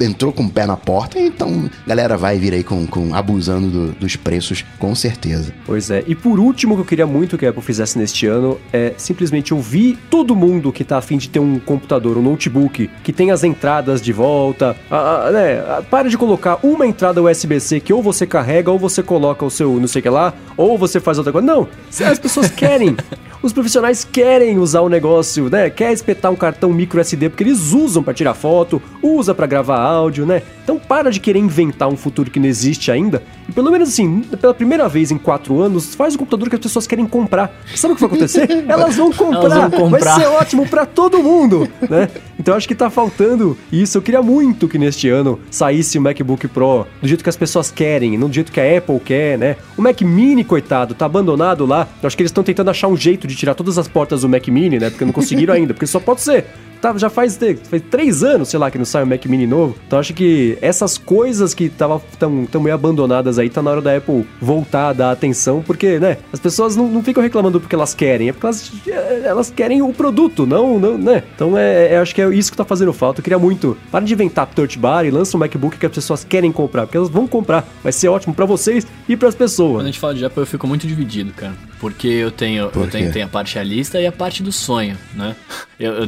entrou 0.00 0.32
com 0.32 0.44
o 0.44 0.50
pé 0.50 0.66
na 0.66 0.76
porta, 0.76 1.18
então 1.18 1.68
a 1.84 1.88
galera 1.88 2.16
vai 2.16 2.38
vir 2.38 2.52
aí 2.52 2.62
com, 2.64 2.86
com 2.86 3.14
abusando 3.14 3.68
do- 3.68 3.92
dos 3.92 4.16
preços, 4.16 4.64
com 4.78 4.94
certeza. 4.94 5.52
Pois 5.66 5.90
é. 5.90 6.04
E 6.06 6.14
por 6.14 6.38
último, 6.38 6.74
o 6.74 6.76
que 6.76 6.82
eu 6.82 6.86
queria 6.86 7.06
muito 7.06 7.36
que 7.38 7.46
a 7.46 7.50
Apple 7.50 7.62
fizesse 7.62 7.98
neste 7.98 8.26
ano 8.26 8.58
é 8.72 8.94
simplesmente 8.96 9.52
ouvir 9.54 9.98
todo 10.10 10.34
mundo 10.36 10.72
que 10.72 10.84
tá 10.84 10.98
afim 10.98 11.16
de 11.18 11.28
ter 11.28 11.38
um 11.40 11.58
computador, 11.58 12.16
um 12.16 12.22
notebook, 12.22 12.90
que 13.02 13.12
tem 13.12 13.30
as 13.30 13.44
entradas 13.44 14.00
de 14.00 14.12
volta. 14.12 14.76
Ah, 14.90 15.24
ah, 15.26 15.30
né? 15.30 15.58
ah, 15.66 15.82
Para 15.90 16.08
de 16.08 16.16
colocar 16.18 16.58
uma 16.62 16.86
entrada 16.86 17.22
USB-C 17.22 17.80
que 17.80 17.92
ou 17.92 18.02
você 18.02 18.26
carrega 18.26 18.70
ou 18.70 18.78
você 18.78 19.02
coloca 19.02 19.44
o 19.44 19.50
seu 19.50 19.78
não 19.80 19.86
sei 19.88 20.00
o 20.00 20.02
que 20.02 20.08
lá, 20.08 20.32
ou 20.56 20.76
você 20.78 21.00
faz 21.00 21.18
outra 21.18 21.32
coisa. 21.32 21.46
Não! 21.46 21.68
As 22.10 22.18
pessoas 22.18 22.48
querem. 22.50 22.96
Os 23.40 23.52
profissionais 23.52 24.02
querem 24.04 24.58
usar 24.58 24.80
o 24.80 24.88
negócio, 24.88 25.48
né? 25.48 25.70
Quer 25.70 25.92
espetar 25.92 26.32
um 26.32 26.34
cartão 26.34 26.72
micro 26.72 27.00
SD 27.00 27.28
porque 27.28 27.44
eles 27.44 27.72
usam 27.72 28.02
pra 28.02 28.12
tirar 28.12 28.34
foto, 28.34 28.82
usa 29.00 29.32
pra 29.32 29.46
gravar 29.46 29.78
áudio, 29.88 30.26
né? 30.26 30.42
Então 30.62 30.78
para 30.78 31.10
de 31.10 31.20
querer 31.20 31.38
inventar 31.38 31.88
um 31.88 31.96
futuro 31.96 32.30
que 32.30 32.38
não 32.38 32.46
existe 32.46 32.90
ainda 32.90 33.22
e 33.48 33.52
pelo 33.52 33.70
menos 33.70 33.88
assim, 33.88 34.20
pela 34.40 34.52
primeira 34.52 34.88
vez 34.88 35.10
em 35.10 35.16
quatro 35.16 35.60
anos, 35.60 35.94
faz 35.94 36.14
o 36.14 36.18
computador 36.18 36.48
que 36.50 36.56
as 36.56 36.60
pessoas 36.60 36.86
querem 36.86 37.06
comprar. 37.06 37.50
Sabe 37.74 37.92
o 37.92 37.94
que 37.94 38.02
vai 38.02 38.10
acontecer? 38.10 38.48
Elas 38.68 38.96
vão 38.96 39.10
comprar. 39.12 39.44
Elas 39.44 39.58
vão 39.58 39.70
comprar. 39.70 40.14
Vai 40.14 40.20
ser 40.20 40.26
ótimo 40.26 40.68
pra 40.68 40.84
todo 40.84 41.22
mundo, 41.22 41.68
né? 41.88 42.10
Então 42.38 42.54
acho 42.54 42.68
que 42.68 42.74
tá 42.74 42.90
faltando 42.90 43.56
isso. 43.72 43.96
Eu 43.96 44.02
queria 44.02 44.22
muito 44.22 44.68
que 44.68 44.78
neste 44.78 45.08
ano 45.08 45.40
saísse 45.50 45.98
o 45.98 46.00
MacBook 46.00 46.46
Pro 46.48 46.86
do 47.00 47.08
jeito 47.08 47.22
que 47.22 47.30
as 47.30 47.36
pessoas 47.36 47.70
querem, 47.70 48.18
não 48.18 48.28
do 48.28 48.34
jeito 48.34 48.52
que 48.52 48.60
a 48.60 48.78
Apple 48.78 49.00
quer, 49.00 49.38
né? 49.38 49.56
O 49.76 49.82
Mac 49.82 50.00
Mini, 50.02 50.44
coitado, 50.44 50.94
tá 50.94 51.06
abandonado 51.06 51.64
lá. 51.64 51.88
Eu 52.02 52.06
acho 52.06 52.16
que 52.16 52.22
eles 52.22 52.30
estão 52.30 52.44
tentando 52.44 52.70
achar 52.70 52.88
um 52.88 52.96
jeito 52.96 53.26
de 53.26 53.34
tirar 53.34 53.54
todas 53.54 53.78
as 53.78 53.88
portas 53.88 54.22
do 54.22 54.28
Mac 54.28 54.46
Mini, 54.48 54.78
né? 54.78 54.90
Porque 54.90 55.04
não 55.04 55.12
conseguiram 55.12 55.54
ainda, 55.54 55.72
porque 55.72 55.86
só 55.86 55.98
pode 55.98 56.20
ser. 56.20 56.44
Tá, 56.80 56.96
já 56.96 57.10
faz, 57.10 57.36
faz 57.36 57.82
três 57.90 58.22
anos, 58.22 58.48
sei 58.48 58.58
lá, 58.58 58.70
que 58.70 58.78
não 58.78 58.84
sai 58.84 59.02
o 59.02 59.06
Mac 59.06 59.24
Mini 59.26 59.46
novo. 59.46 59.76
Então 59.86 59.98
acho 59.98 60.14
que 60.14 60.56
essas 60.60 60.96
coisas 60.96 61.52
que 61.52 61.64
estavam 61.64 62.00
tão, 62.18 62.46
tão 62.46 62.60
meio 62.60 62.74
abandonadas 62.74 63.37
aí, 63.38 63.48
tá 63.48 63.62
na 63.62 63.70
hora 63.70 63.80
da 63.82 63.96
Apple 63.96 64.26
voltar 64.40 64.88
a 64.88 64.92
dar 64.92 65.10
atenção, 65.10 65.62
porque, 65.62 65.98
né, 65.98 66.18
as 66.32 66.40
pessoas 66.40 66.76
não, 66.76 66.88
não 66.88 67.02
ficam 67.02 67.22
reclamando 67.22 67.60
porque 67.60 67.74
elas 67.74 67.94
querem, 67.94 68.28
é 68.28 68.32
porque 68.32 68.46
elas, 68.46 68.72
é, 68.86 69.22
elas 69.24 69.50
querem 69.50 69.82
o 69.82 69.92
produto, 69.92 70.46
não, 70.46 70.78
não 70.78 70.98
né? 70.98 71.22
Então 71.34 71.56
é, 71.56 71.94
é- 71.94 71.98
acho 71.98 72.14
que 72.14 72.22
é 72.22 72.28
isso 72.34 72.50
que 72.50 72.56
tá 72.56 72.64
fazendo 72.64 72.92
falta. 72.92 73.20
Eu 73.20 73.24
queria 73.24 73.38
muito. 73.38 73.76
Para 73.90 74.04
de 74.04 74.12
inventar 74.12 74.46
touch 74.46 74.78
bar 74.78 75.04
e 75.04 75.10
lança 75.10 75.36
um 75.36 75.40
MacBook 75.40 75.76
que 75.78 75.86
as 75.86 75.92
pessoas 75.92 76.24
querem 76.24 76.50
comprar, 76.52 76.86
porque 76.86 76.96
elas 76.96 77.08
vão 77.08 77.26
comprar. 77.26 77.66
Vai 77.82 77.92
ser 77.92 78.08
ótimo 78.08 78.34
pra 78.34 78.44
vocês 78.46 78.86
e 79.08 79.16
pras 79.16 79.34
Quando 79.34 79.38
pessoas. 79.38 79.82
a 79.82 79.86
gente 79.86 79.98
fala 79.98 80.14
de 80.14 80.24
Apple, 80.24 80.40
eu 80.42 80.46
fico 80.46 80.66
muito 80.66 80.86
dividido, 80.86 81.32
cara. 81.32 81.52
Porque 81.80 82.08
eu 82.08 82.30
tenho, 82.30 82.68
Por 82.70 82.84
eu 82.84 82.90
tenho, 82.90 83.12
tenho 83.12 83.26
a 83.26 83.28
parte 83.28 83.54
realista 83.54 84.00
e 84.00 84.06
a 84.06 84.12
parte 84.12 84.42
do 84.42 84.50
sonho, 84.50 84.96
né? 85.14 85.36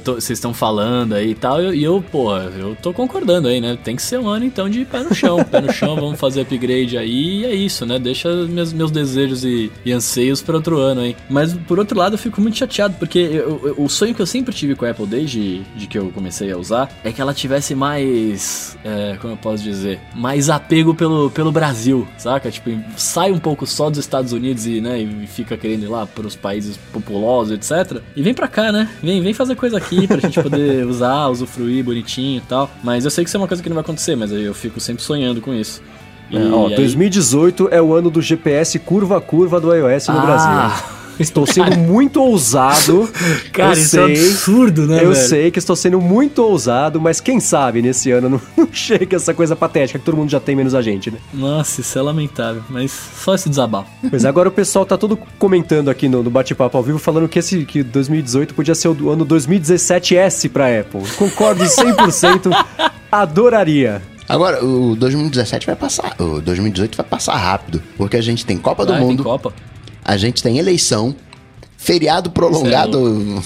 Vocês 0.04 0.30
estão 0.38 0.52
falando 0.52 1.14
aí 1.14 1.30
e 1.30 1.34
tal, 1.34 1.60
e 1.62 1.82
eu, 1.84 1.94
eu, 1.96 2.02
pô, 2.10 2.36
eu 2.36 2.76
tô 2.82 2.92
concordando 2.92 3.48
aí, 3.48 3.60
né? 3.60 3.78
Tem 3.82 3.94
que 3.96 4.02
ser 4.02 4.18
um 4.18 4.28
ano 4.28 4.44
então 4.44 4.68
de 4.68 4.84
pé 4.84 5.00
no 5.02 5.14
chão. 5.14 5.42
pé 5.44 5.60
no 5.60 5.72
chão, 5.72 5.94
vamos 5.96 6.18
fazer 6.18 6.40
upgrade 6.42 6.96
aí 6.98 7.40
e 7.40 7.44
é 7.44 7.54
isso, 7.54 7.86
né? 7.86 7.98
Deixa 7.98 8.28
meus, 8.46 8.72
meus 8.72 8.90
desejos 8.90 9.44
e, 9.44 9.70
e 9.84 9.92
anseios 9.92 10.42
pra 10.42 10.56
outro 10.56 10.78
ano 10.78 11.02
aí. 11.02 11.16
Mas 11.28 11.52
por 11.54 11.78
outro 11.78 11.98
lado, 11.98 12.14
eu 12.14 12.18
fico 12.18 12.40
muito 12.40 12.56
chateado, 12.56 12.94
porque 12.98 13.18
eu- 13.18 13.60
eu- 13.64 13.74
o 13.84 13.88
sonho 13.88 14.14
que 14.14 14.20
eu 14.22 14.26
sempre 14.26 14.54
tive 14.54 14.74
com 14.74 14.84
a 14.84 14.90
Apple 14.90 15.06
desde 15.06 15.60
de 15.76 15.86
que 15.86 15.98
eu 15.98 16.10
comecei 16.10 16.50
a 16.50 16.56
usar 16.56 16.90
é 17.04 17.12
que 17.12 17.20
ela 17.20 17.32
tivesse 17.34 17.74
mais. 17.74 18.76
é, 18.84 19.16
como 19.20 19.34
eu 19.34 19.36
posso 19.36 19.62
dizer? 19.62 20.00
Mais 20.14 20.48
apego 20.48 20.94
pelo, 20.94 21.30
pelo 21.30 21.52
Brasil, 21.52 22.06
saca? 22.18 22.50
Tipo, 22.50 22.70
sai 22.96 23.30
um 23.30 23.38
pouco 23.38 23.66
só 23.66 23.90
dos 23.90 23.98
Estados 23.98 24.32
Unidos 24.32 24.66
e, 24.66 24.80
né, 24.80 24.98
e 25.00 25.26
fica 25.26 25.56
querendo 25.56 25.84
ir 25.84 25.88
lá 25.88 26.06
pros 26.06 26.34
países 26.34 26.76
populosos, 26.92 27.52
etc. 27.52 28.00
E 28.16 28.22
vem 28.22 28.32
pra 28.34 28.48
cá, 28.48 28.72
né? 28.72 28.88
Vem, 29.02 29.20
vem 29.20 29.34
fazer 29.34 29.54
coisa 29.60 29.76
aqui 29.76 30.06
pra 30.06 30.18
gente 30.18 30.42
poder 30.42 30.84
usar, 30.88 31.28
usufruir 31.28 31.84
bonitinho 31.84 32.38
e 32.38 32.40
tal. 32.48 32.70
Mas 32.82 33.04
eu 33.04 33.10
sei 33.10 33.22
que 33.24 33.28
isso 33.28 33.36
é 33.36 33.40
uma 33.40 33.46
coisa 33.48 33.62
que 33.62 33.68
não 33.68 33.74
vai 33.74 33.82
acontecer, 33.82 34.16
mas 34.16 34.32
aí 34.32 34.42
eu 34.44 34.54
fico 34.54 34.80
sempre 34.80 35.02
sonhando 35.02 35.40
com 35.40 35.54
isso. 35.54 35.80
E 36.30 36.36
É, 36.36 36.40
ó, 36.50 36.66
aí- 36.68 36.74
2018 36.76 37.68
é 37.70 37.80
o 37.82 37.92
ano 37.94 38.10
do 38.10 38.20
GPS 38.22 38.78
curva 38.78 39.18
a 39.18 39.20
curva 39.20 39.60
do 39.60 39.72
iOS 39.74 40.08
no 40.08 40.18
Ah. 40.18 40.20
Brasil. 40.22 40.90
Estou 41.20 41.46
sendo 41.46 41.76
muito 41.76 42.20
ousado. 42.22 43.08
Cara, 43.52 43.70
eu 43.70 43.72
isso 43.74 43.90
sei, 43.90 44.00
é 44.00 44.04
absurdo, 44.04 44.86
né, 44.86 45.04
Eu 45.04 45.12
velho? 45.12 45.28
sei 45.28 45.50
que 45.50 45.58
estou 45.58 45.76
sendo 45.76 46.00
muito 46.00 46.40
ousado, 46.42 47.00
mas 47.00 47.20
quem 47.20 47.38
sabe 47.38 47.82
nesse 47.82 48.10
ano 48.10 48.28
não, 48.30 48.40
não 48.56 48.68
chega 48.72 49.16
essa 49.16 49.34
coisa 49.34 49.54
patética 49.54 49.98
que 49.98 50.04
todo 50.04 50.16
mundo 50.16 50.30
já 50.30 50.40
tem, 50.40 50.56
menos 50.56 50.74
a 50.74 50.80
gente, 50.80 51.10
né? 51.10 51.18
Nossa, 51.34 51.82
isso 51.82 51.98
é 51.98 52.02
lamentável, 52.02 52.62
mas 52.70 52.90
só 52.90 53.34
esse 53.34 53.48
desabafo. 53.48 53.90
Mas 54.10 54.24
agora 54.24 54.48
o 54.48 54.52
pessoal 54.52 54.86
tá 54.86 54.96
todo 54.96 55.18
comentando 55.38 55.90
aqui 55.90 56.08
no, 56.08 56.22
no 56.22 56.30
bate-papo 56.30 56.76
ao 56.76 56.82
vivo, 56.82 56.98
falando 56.98 57.28
que 57.28 57.38
esse 57.38 57.64
que 57.64 57.82
2018 57.82 58.54
podia 58.54 58.74
ser 58.74 58.88
o 58.88 58.94
do 58.94 59.10
ano 59.10 59.26
2017S 59.26 60.50
pra 60.50 60.80
Apple. 60.80 61.02
Concordo 61.16 61.64
100%, 61.64 62.50
adoraria. 63.12 64.00
Agora, 64.28 64.64
o 64.64 64.94
2017 64.94 65.66
vai 65.66 65.74
passar. 65.76 66.14
O 66.20 66.40
2018 66.40 66.96
vai 66.96 67.04
passar 67.04 67.34
rápido. 67.36 67.82
Porque 67.96 68.16
a 68.16 68.22
gente 68.22 68.46
tem 68.46 68.56
Copa 68.56 68.86
do 68.86 68.94
Mundo, 68.94 69.24
Copa. 69.24 69.52
A 70.10 70.16
gente 70.16 70.42
tem 70.42 70.58
eleição, 70.58 71.14
feriado 71.78 72.32
prolongado. 72.32 73.40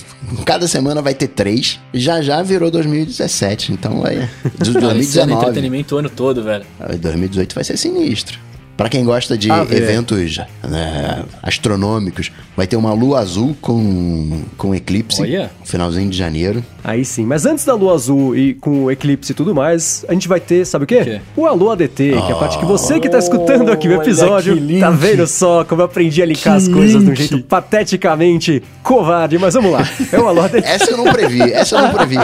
Cada 0.46 0.66
semana 0.66 1.02
vai 1.02 1.12
ter 1.12 1.28
três. 1.28 1.78
Já 1.92 2.22
já 2.22 2.42
virou 2.42 2.70
2017. 2.70 3.70
Então 3.70 4.00
vai. 4.00 4.30
De 4.58 4.72
Cara, 4.72 4.96
esse 4.96 5.18
ano 5.18 5.32
é 5.32 5.34
2019. 5.34 5.34
entretenimento 5.42 5.94
o 5.94 5.98
ano 5.98 6.08
todo, 6.08 6.42
velho. 6.42 6.64
Aí 6.80 6.96
2018 6.96 7.54
vai 7.54 7.64
ser 7.64 7.76
sinistro. 7.76 8.38
Pra 8.76 8.88
quem 8.88 9.04
gosta 9.04 9.38
de 9.38 9.50
Ah, 9.50 9.64
eventos 9.70 10.38
né, 10.68 11.22
astronômicos, 11.42 12.32
vai 12.56 12.66
ter 12.66 12.76
uma 12.76 12.92
lua 12.92 13.20
azul 13.20 13.56
com, 13.60 14.42
com 14.56 14.74
eclipse. 14.74 15.22
Olha. 15.22 15.50
Finalzinho 15.64 16.10
de 16.10 16.16
janeiro. 16.16 16.64
Aí 16.82 17.04
sim, 17.04 17.24
mas 17.24 17.46
antes 17.46 17.64
da 17.64 17.74
lua 17.74 17.94
azul 17.94 18.36
e 18.36 18.52
com 18.54 18.84
o 18.84 18.90
eclipse 18.90 19.32
e 19.32 19.34
tudo 19.34 19.54
mais, 19.54 20.04
a 20.08 20.12
gente 20.12 20.28
vai 20.28 20.40
ter, 20.40 20.66
sabe 20.66 20.84
o 20.84 20.86
quê? 20.86 20.98
O 21.00 21.04
quê? 21.04 21.20
O 21.36 21.46
Alô 21.46 21.70
ADT, 21.70 21.94
que 21.96 22.12
é 22.12 22.32
a 22.32 22.36
parte 22.36 22.58
que 22.58 22.64
você 22.64 22.98
que 23.00 23.08
tá 23.08 23.18
escutando 23.18 23.70
aqui 23.72 23.88
o 23.88 23.92
Olha 23.92 24.02
episódio, 24.02 24.54
link. 24.54 24.80
tá 24.80 24.90
vendo 24.90 25.26
só 25.26 25.64
como 25.64 25.80
eu 25.80 25.86
aprendi 25.86 26.20
a 26.22 26.26
linkar 26.26 26.42
Que 26.42 26.48
as 26.58 26.68
coisas 26.68 27.02
de 27.02 27.08
um 27.08 27.12
link. 27.14 27.16
jeito 27.16 27.38
pateticamente 27.44 28.62
covarde, 28.82 29.38
mas 29.38 29.54
vamos 29.54 29.72
lá. 29.72 29.88
É 30.12 30.18
o 30.20 30.28
Alô 30.28 30.42
ADT. 30.42 30.66
Essa 30.66 30.90
eu 30.90 30.96
não 30.96 31.04
previ, 31.12 31.40
essa 31.52 31.76
eu 31.76 31.82
não 31.82 31.90
previ. 31.92 32.16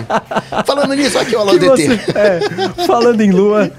Falando 0.67 0.95
nisso, 0.95 1.19
aqui 1.19 1.35
o 1.37 1.39
Alô 1.41 1.53
que 1.53 1.59
DT. 1.59 1.71
você, 1.89 2.01
é, 2.19 2.87
falando 2.87 3.21
em 3.21 3.31
lua, 3.31 3.71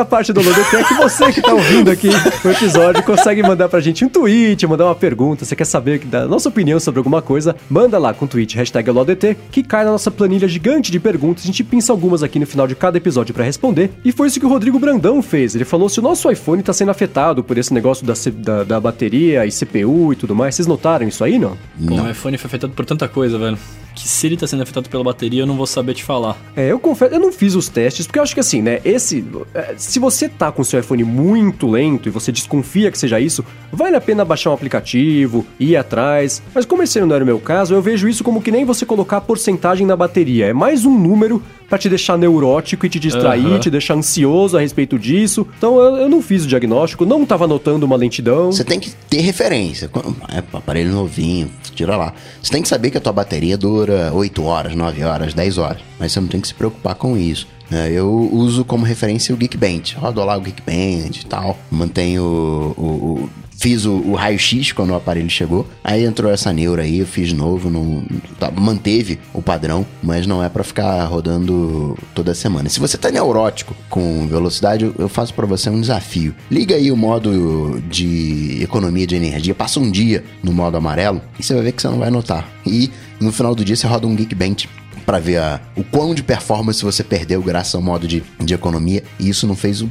a 0.00 0.04
parte 0.04 0.32
do 0.32 0.40
Alô 0.40 0.50
ADT 0.50 0.76
é 0.76 0.84
que 0.84 0.94
você 0.94 1.32
que 1.32 1.40
tá 1.40 1.52
ouvindo 1.54 1.90
aqui 1.90 2.08
o 2.44 2.48
episódio 2.50 3.02
consegue 3.02 3.42
mandar 3.42 3.68
pra 3.68 3.80
gente 3.80 4.04
um 4.04 4.08
tweet, 4.08 4.66
mandar 4.66 4.86
uma 4.86 4.94
pergunta, 4.94 5.44
você 5.44 5.54
quer 5.56 5.64
saber 5.64 5.98
da 6.00 6.26
nossa 6.26 6.48
opinião 6.48 6.78
sobre 6.80 6.98
alguma 6.98 7.20
coisa, 7.22 7.56
manda 7.68 7.98
lá 7.98 8.12
com 8.14 8.24
o 8.24 8.28
tweet, 8.28 8.56
hashtag 8.56 8.88
AlôADT, 8.88 9.36
que 9.50 9.62
cai 9.62 9.84
na 9.84 9.90
nossa 9.92 10.10
planilha 10.10 10.48
gigante 10.48 10.90
de 10.92 10.98
perguntas, 11.00 11.44
a 11.44 11.46
gente 11.46 11.62
pinça 11.64 11.92
algumas 11.92 12.22
aqui 12.22 12.38
no 12.38 12.46
final 12.46 12.66
de 12.66 12.74
cada 12.74 12.96
episódio 12.98 13.34
pra 13.34 13.44
responder, 13.44 13.90
e 14.04 14.12
foi 14.12 14.28
isso 14.28 14.40
que 14.40 14.46
o 14.46 14.48
Rodrigo 14.48 14.78
Brandão 14.78 15.22
fez, 15.22 15.54
ele 15.54 15.64
falou 15.64 15.88
se 15.88 15.98
o 15.98 16.02
nosso 16.02 16.30
iPhone 16.30 16.62
tá 16.62 16.72
sendo 16.72 16.90
afetado 16.90 17.42
por 17.42 17.58
esse 17.58 17.72
negócio 17.72 18.06
da, 18.06 18.14
C- 18.14 18.30
da, 18.30 18.64
da 18.64 18.80
bateria 18.80 19.44
e 19.46 19.50
CPU 19.50 20.12
e 20.12 20.16
tudo 20.16 20.34
mais, 20.34 20.54
vocês 20.54 20.66
notaram 20.66 21.06
isso 21.06 21.22
aí, 21.24 21.38
não? 21.38 21.56
Pô, 21.86 21.94
o 21.94 22.10
iPhone 22.10 22.36
foi 22.38 22.48
afetado 22.48 22.72
por 22.72 22.84
tanta 22.84 23.08
coisa, 23.08 23.38
velho. 23.38 23.58
Que 23.96 24.06
se 24.06 24.26
ele 24.26 24.36
tá 24.36 24.46
sendo 24.46 24.62
afetado 24.62 24.90
pela 24.90 25.02
bateria, 25.02 25.40
eu 25.42 25.46
não 25.46 25.56
vou 25.56 25.66
saber 25.66 25.94
te 25.94 26.04
falar. 26.04 26.36
É, 26.54 26.70
eu 26.70 26.78
confesso, 26.78 27.14
eu 27.14 27.18
não 27.18 27.32
fiz 27.32 27.54
os 27.54 27.68
testes, 27.68 28.06
porque 28.06 28.18
eu 28.18 28.22
acho 28.22 28.34
que 28.34 28.40
assim, 28.40 28.60
né, 28.60 28.78
esse... 28.84 29.24
é, 29.54 29.74
Se 29.78 29.98
você 29.98 30.28
tá 30.28 30.52
com 30.52 30.62
seu 30.62 30.78
iPhone 30.78 31.02
muito 31.02 31.66
lento 31.66 32.06
e 32.06 32.10
você 32.12 32.30
desconfia 32.30 32.90
que 32.92 32.98
seja 32.98 33.18
isso, 33.18 33.42
vale 33.72 33.96
a 33.96 34.00
pena 34.00 34.22
baixar 34.22 34.50
um 34.50 34.52
aplicativo, 34.52 35.46
ir 35.58 35.76
atrás. 35.76 36.42
Mas 36.54 36.66
como 36.66 36.82
esse 36.82 37.00
não 37.00 37.14
era 37.14 37.24
o 37.24 37.26
meu 37.26 37.40
caso, 37.40 37.72
eu 37.74 37.80
vejo 37.80 38.06
isso 38.06 38.22
como 38.22 38.42
que 38.42 38.50
nem 38.50 38.66
você 38.66 38.84
colocar 38.84 39.20
porcentagem 39.22 39.86
na 39.86 39.96
bateria. 39.96 40.46
É 40.46 40.52
mais 40.52 40.84
um 40.84 40.96
número 40.96 41.42
pra 41.68 41.78
te 41.78 41.88
deixar 41.88 42.16
neurótico 42.18 42.84
e 42.86 42.88
te 42.88 43.00
distrair, 43.00 43.46
Aham. 43.46 43.58
te 43.58 43.70
deixar 43.70 43.94
ansioso 43.94 44.56
a 44.56 44.60
respeito 44.60 44.98
disso. 44.98 45.46
Então 45.56 45.80
eu, 45.80 45.96
eu 45.96 46.08
não 46.08 46.20
fiz 46.22 46.44
o 46.44 46.46
diagnóstico, 46.46 47.04
não 47.06 47.24
tava 47.24 47.46
notando 47.46 47.86
uma 47.86 47.96
lentidão. 47.96 48.52
Você 48.52 48.62
tem 48.62 48.78
que 48.78 48.90
ter 49.08 49.20
referência. 49.20 49.90
É 50.32 50.42
aparelho 50.56 50.92
novinho, 50.92 51.50
tira 51.76 51.96
lá. 51.96 52.12
Você 52.42 52.50
tem 52.50 52.62
que 52.62 52.68
saber 52.68 52.90
que 52.90 52.98
a 52.98 53.00
tua 53.00 53.12
bateria 53.12 53.56
dura 53.56 54.10
8 54.12 54.42
horas, 54.44 54.74
9 54.74 55.02
horas, 55.04 55.32
10 55.34 55.58
horas. 55.58 55.78
Mas 55.98 56.12
você 56.12 56.20
não 56.20 56.28
tem 56.28 56.40
que 56.40 56.48
se 56.48 56.54
preocupar 56.54 56.94
com 56.96 57.16
isso. 57.16 57.46
né? 57.70 57.90
Eu 57.90 58.08
uso 58.32 58.64
como 58.64 58.84
referência 58.84 59.34
o 59.34 59.38
Geekbench. 59.38 59.96
Rodo 59.96 60.22
lá 60.24 60.36
o 60.36 60.40
Geekbench 60.40 61.20
e 61.22 61.26
tal. 61.26 61.58
Mantenho 61.70 62.22
o. 62.22 62.74
o- 62.80 62.84
o- 63.24 63.30
Fiz 63.58 63.86
o, 63.86 63.92
o 63.92 64.14
raio-x 64.14 64.72
quando 64.72 64.90
o 64.90 64.94
aparelho 64.94 65.30
chegou. 65.30 65.66
Aí 65.82 66.04
entrou 66.04 66.30
essa 66.30 66.52
neura 66.52 66.82
aí, 66.82 66.98
eu 66.98 67.06
fiz 67.06 67.32
novo. 67.32 67.70
Não, 67.70 68.04
tá, 68.38 68.50
manteve 68.50 69.18
o 69.32 69.40
padrão, 69.40 69.86
mas 70.02 70.26
não 70.26 70.44
é 70.44 70.48
pra 70.48 70.62
ficar 70.62 71.04
rodando 71.06 71.96
toda 72.14 72.34
semana. 72.34 72.68
Se 72.68 72.78
você 72.78 72.98
tá 72.98 73.10
neurótico 73.10 73.74
com 73.88 74.26
velocidade, 74.28 74.92
eu- 74.98 75.08
faço 75.08 75.32
pra 75.32 75.46
você 75.46 75.70
um 75.70 75.80
desafio. 75.80 76.34
Liga 76.50 76.74
aí 76.74 76.92
o 76.92 76.96
modo 76.96 77.80
de 77.88 78.58
economia 78.62 79.06
de 79.06 79.16
energia, 79.16 79.54
passa 79.54 79.80
um 79.80 79.90
dia 79.90 80.22
no 80.42 80.52
modo 80.52 80.76
amarelo 80.76 81.22
e 81.38 81.42
você 81.42 81.54
vai 81.54 81.62
ver 81.62 81.72
que 81.72 81.80
você 81.80 81.88
não 81.88 81.98
vai 81.98 82.10
notar. 82.10 82.46
E 82.66 82.90
no 83.18 83.32
final 83.32 83.54
do 83.54 83.64
dia 83.64 83.74
você 83.76 83.86
roda 83.86 84.06
um 84.06 84.14
Geekbench 84.14 84.68
pra 85.06 85.18
ver 85.18 85.38
a- 85.38 85.60
o 85.74 85.82
quão 85.82 86.14
de 86.14 86.22
performance 86.22 86.84
você 86.84 87.02
perdeu 87.02 87.40
graças 87.42 87.74
ao 87.74 87.80
modo 87.80 88.06
de, 88.06 88.22
de 88.44 88.52
economia. 88.52 89.02
E 89.18 89.28
isso 89.30 89.46
não 89.46 89.56
fez 89.56 89.80
o 89.80 89.88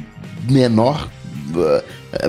menor. 0.48 1.10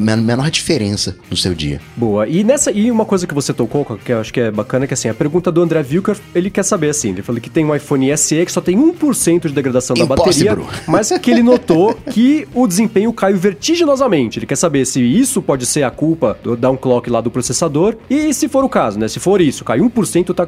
Men- 0.00 0.16
menor 0.22 0.50
diferença 0.50 1.16
no 1.30 1.36
seu 1.36 1.54
dia. 1.54 1.80
Boa. 1.96 2.26
E 2.28 2.42
nessa 2.44 2.70
e 2.70 2.90
uma 2.90 3.04
coisa 3.04 3.26
que 3.26 3.34
você 3.34 3.52
tocou, 3.52 3.84
que 4.04 4.12
eu 4.12 4.20
acho 4.20 4.32
que 4.32 4.40
é 4.40 4.50
bacana, 4.50 4.86
que 4.86 4.94
assim, 4.94 5.08
a 5.08 5.14
pergunta 5.14 5.50
do 5.52 5.62
André 5.62 5.82
Vilker, 5.82 6.16
ele 6.34 6.50
quer 6.50 6.62
saber 6.62 6.90
assim, 6.90 7.10
ele 7.10 7.22
falou 7.22 7.40
que 7.40 7.50
tem 7.50 7.64
um 7.64 7.74
iPhone 7.74 8.16
SE 8.16 8.44
que 8.44 8.52
só 8.52 8.60
tem 8.60 8.76
1% 8.76 9.48
de 9.48 9.52
degradação 9.54 9.94
da 9.96 10.04
Impossible. 10.04 10.48
bateria, 10.56 10.70
mas 10.88 11.10
que 11.22 11.30
ele 11.30 11.42
notou 11.42 11.94
que 12.10 12.46
o 12.54 12.66
desempenho 12.66 13.12
caiu 13.12 13.36
vertiginosamente. 13.36 14.38
Ele 14.38 14.46
quer 14.46 14.56
saber 14.56 14.84
se 14.86 15.00
isso 15.00 15.40
pode 15.42 15.66
ser 15.66 15.82
a 15.82 15.90
culpa 15.90 16.38
do 16.42 16.56
downclock 16.56 17.08
lá 17.10 17.20
do 17.20 17.30
processador 17.30 17.96
e 18.10 18.32
se 18.34 18.48
for 18.48 18.64
o 18.64 18.68
caso, 18.68 18.98
né? 18.98 19.08
Se 19.08 19.20
for 19.20 19.40
isso, 19.40 19.64
cai 19.64 19.78
1%, 19.78 20.34
tá, 20.34 20.46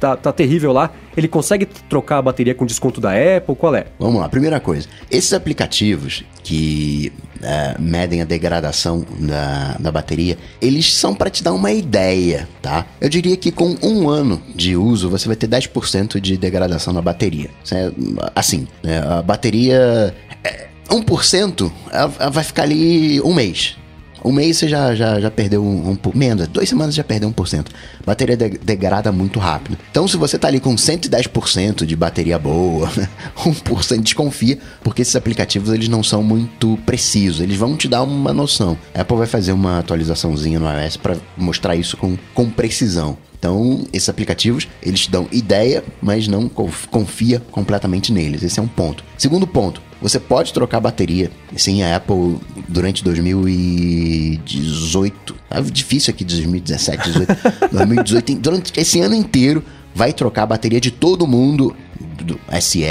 tá, 0.00 0.16
tá 0.16 0.32
terrível 0.32 0.72
lá, 0.72 0.90
ele 1.16 1.28
consegue 1.28 1.66
trocar 1.66 2.18
a 2.18 2.22
bateria 2.22 2.54
com 2.54 2.66
desconto 2.66 3.00
da 3.00 3.12
Apple, 3.12 3.54
qual 3.54 3.74
é? 3.74 3.86
Vamos 3.98 4.20
lá, 4.20 4.28
primeira 4.28 4.60
coisa. 4.60 4.88
Esses 5.10 5.32
aplicativos 5.32 6.24
que 6.42 7.12
é, 7.42 7.76
medem 7.78 8.22
a 8.22 8.24
degradação 8.24 9.04
da, 9.18 9.76
da 9.78 9.92
bateria, 9.92 10.38
eles 10.60 10.92
são 10.92 11.14
para 11.14 11.30
te 11.30 11.42
dar 11.42 11.52
uma 11.52 11.72
ideia, 11.72 12.48
tá? 12.60 12.86
Eu 13.00 13.08
diria 13.08 13.36
que 13.36 13.50
com 13.50 13.76
um 13.82 14.08
ano 14.08 14.40
de 14.54 14.76
uso 14.76 15.08
você 15.08 15.26
vai 15.26 15.36
ter 15.36 15.48
10% 15.48 16.20
de 16.20 16.36
degradação 16.36 16.92
na 16.92 17.02
bateria. 17.02 17.50
É, 17.70 17.92
assim, 18.34 18.66
né, 18.82 19.00
a 19.00 19.22
bateria. 19.22 20.14
é, 20.44 20.68
1% 20.88 21.72
ela, 21.90 22.12
ela 22.18 22.30
vai 22.30 22.44
ficar 22.44 22.62
ali 22.62 23.20
um 23.22 23.32
mês. 23.32 23.76
Um 24.24 24.32
mês 24.32 24.56
você 24.58 24.68
já, 24.68 24.94
já, 24.94 25.20
já 25.20 25.30
perdeu 25.30 25.64
um, 25.64 25.90
um 25.92 25.98
menos, 26.14 26.46
duas 26.48 26.68
semanas 26.68 26.94
já 26.94 27.02
perdeu 27.02 27.30
1%. 27.30 27.66
Bateria 28.06 28.36
de- 28.36 28.58
degrada 28.58 29.10
muito 29.10 29.38
rápido. 29.40 29.76
Então, 29.90 30.06
se 30.06 30.16
você 30.16 30.38
tá 30.38 30.48
ali 30.48 30.60
com 30.60 30.74
110% 30.74 31.84
de 31.84 31.96
bateria 31.96 32.38
boa, 32.38 32.88
1% 33.36 34.00
desconfia, 34.00 34.58
porque 34.82 35.02
esses 35.02 35.16
aplicativos 35.16 35.72
eles 35.72 35.88
não 35.88 36.02
são 36.02 36.22
muito 36.22 36.78
precisos, 36.86 37.40
eles 37.40 37.56
vão 37.56 37.76
te 37.76 37.88
dar 37.88 38.02
uma 38.02 38.32
noção. 38.32 38.76
A 38.94 39.00
Apple 39.02 39.16
vai 39.16 39.26
fazer 39.26 39.52
uma 39.52 39.78
atualizaçãozinha 39.80 40.58
no 40.60 40.66
iOS 40.70 40.96
para 40.96 41.16
mostrar 41.36 41.74
isso 41.76 41.96
com, 41.96 42.16
com 42.34 42.48
precisão. 42.48 43.16
Então, 43.42 43.84
esses 43.92 44.08
aplicativos, 44.08 44.68
eles 44.80 45.00
te 45.00 45.10
dão 45.10 45.26
ideia, 45.32 45.82
mas 46.00 46.28
não 46.28 46.48
conf- 46.48 46.86
confia 46.86 47.42
completamente 47.50 48.12
neles. 48.12 48.40
Esse 48.44 48.60
é 48.60 48.62
um 48.62 48.68
ponto. 48.68 49.02
Segundo 49.18 49.48
ponto, 49.48 49.82
você 50.00 50.20
pode 50.20 50.52
trocar 50.52 50.76
a 50.76 50.80
bateria. 50.82 51.28
Sim, 51.56 51.82
a 51.82 51.96
Apple, 51.96 52.36
durante 52.68 53.02
2018, 53.02 55.34
tá 55.48 55.58
difícil 55.60 56.14
aqui, 56.14 56.22
2017, 56.24 57.02
18, 57.10 57.36
2018, 57.72 58.24
tem- 58.24 58.36
durante 58.36 58.72
esse 58.80 59.00
ano 59.00 59.16
inteiro, 59.16 59.64
vai 59.92 60.12
trocar 60.12 60.44
a 60.44 60.46
bateria 60.46 60.80
de 60.80 60.92
todo 60.92 61.26
mundo, 61.26 61.74
do 62.24 62.38
SE, 62.60 62.84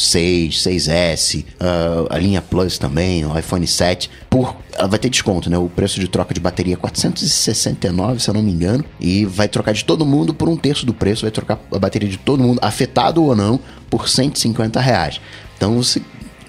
6, 0.00 0.54
6S, 0.54 1.44
uh, 1.60 2.06
a 2.08 2.18
linha 2.18 2.40
Plus 2.40 2.78
também, 2.78 3.24
o 3.24 3.38
iPhone 3.38 3.66
7, 3.66 4.10
por 4.30 4.56
ela 4.72 4.88
vai 4.88 4.98
ter 4.98 5.10
desconto, 5.10 5.50
né? 5.50 5.58
O 5.58 5.68
preço 5.68 6.00
de 6.00 6.08
troca 6.08 6.32
de 6.32 6.40
bateria 6.40 6.72
é 6.72 6.76
469, 6.76 8.20
se 8.20 8.30
eu 8.30 8.34
não 8.34 8.42
me 8.42 8.50
engano, 8.50 8.82
e 8.98 9.26
vai 9.26 9.46
trocar 9.46 9.72
de 9.72 9.84
todo 9.84 10.06
mundo 10.06 10.32
por 10.32 10.48
um 10.48 10.56
terço 10.56 10.86
do 10.86 10.94
preço, 10.94 11.22
vai 11.22 11.30
trocar 11.30 11.60
a 11.70 11.78
bateria 11.78 12.08
de 12.08 12.16
todo 12.16 12.42
mundo, 12.42 12.58
afetado 12.62 13.22
ou 13.22 13.36
não, 13.36 13.60
por 13.90 14.08
150 14.08 14.80
reais. 14.80 15.20
Então, 15.56 15.76
você 15.76 16.00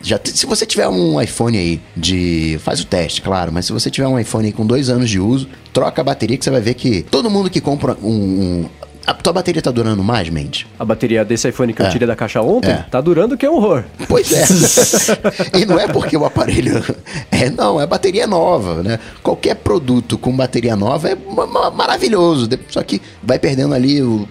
já, 0.02 0.19
se 0.23 0.45
você 0.45 0.65
tiver 0.65 0.88
um 0.88 1.22
iPhone 1.22 1.57
aí 1.57 1.82
de. 1.95 2.57
Faz 2.64 2.80
o 2.80 2.86
teste, 2.86 3.22
claro, 3.22 3.52
mas 3.52 3.65
se 3.65 3.73
você 3.73 3.90
tiver 3.90 4.07
um 4.07 4.18
iPhone 4.18 4.48
aí 4.48 4.53
com 4.53 4.65
dois 4.65 4.90
anos 4.90 5.10
de 5.10 5.19
uso, 5.19 5.48
troca 5.72 6.02
a 6.02 6.03
bateria 6.03 6.38
que 6.38 6.44
você 6.44 6.49
vai 6.49 6.61
ver 6.61 6.73
que 6.73 7.03
todo 7.03 7.30
mundo 7.30 7.49
que 7.49 7.61
compra 7.61 7.95
um. 8.02 8.10
um 8.10 8.69
a 9.06 9.14
tua 9.14 9.34
bateria 9.34 9.61
tá 9.61 9.72
durando 9.72 10.03
mais, 10.03 10.30
mente? 10.30 10.68
A 10.80 10.86
bateria 10.86 11.26
desse 11.26 11.48
iPhone 11.49 11.73
que 11.73 11.82
É. 11.82 11.88
eu 11.88 11.90
tirei 11.91 12.07
da 12.07 12.15
caixa 12.15 12.41
ontem 12.41 12.72
É. 12.72 12.86
tá 12.90 13.02
durando 13.02 13.36
que 13.38 13.45
é 13.45 13.49
um 13.49 13.56
horror. 13.56 13.84
Pois 14.07 14.32
é. 14.32 14.45
e 15.60 15.65
não 15.65 15.80
é 15.80 15.88
porque 15.88 16.15
o 16.18 16.26
aparelho. 16.26 16.84
É, 17.32 17.49
não, 17.49 17.82
é 17.82 17.88
bateria 17.88 18.28
nova, 18.28 18.84
né? 18.84 18.99
Qualquer 19.23 19.56
produto 19.56 20.15
com 20.15 20.32
bateria 20.36 20.76
nova 20.76 21.10
é 21.10 21.15
ma- 21.15 21.48
ma- 21.48 21.72
maravilhoso. 21.72 22.48
Só 22.69 22.84
que 22.84 23.02
vai 23.23 23.40
perdendo 23.40 23.73
ali 23.73 24.03
um 24.03 24.28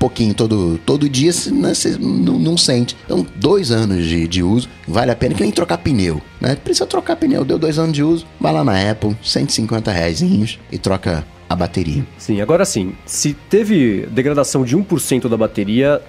pouquinho 0.00 0.34
todo, 0.34 0.80
todo 0.84 1.08
dia, 1.08 1.32
se- 1.32 1.52
né, 1.52 1.72
você 1.74 1.90
não, 1.96 2.40
não 2.40 2.56
sente. 2.56 2.96
Então, 3.04 3.24
dois 3.36 3.70
anos 3.70 4.04
de, 4.04 4.26
de 4.26 4.42
uso, 4.42 4.68
vale 4.88 5.12
a 5.12 5.14
pena 5.16 5.32
que 5.36 5.42
nem 5.44 5.52
trocar 5.52 5.78
pneu. 5.78 6.20
Né? 6.40 6.56
Precisa 6.56 6.86
trocar 6.86 7.14
pneu, 7.14 7.44
deu 7.44 7.56
dois 7.56 7.78
anos 7.78 7.92
de 7.92 8.02
uso, 8.02 8.26
vai 8.40 8.52
lá 8.52 8.64
na 8.64 8.90
Apple, 8.90 9.16
150 9.22 9.92
reais 9.92 10.20
e 10.20 10.78
troca 10.78 11.24
a 11.50 11.56
bateria. 11.56 12.06
Sim, 12.16 12.40
agora 12.40 12.64
sim, 12.64 12.92
se 13.04 13.34
teve 13.34 14.06
degradação 14.12 14.62
de 14.64 14.76
1% 14.76 15.28
da 15.28 15.36
bateria 15.36 16.00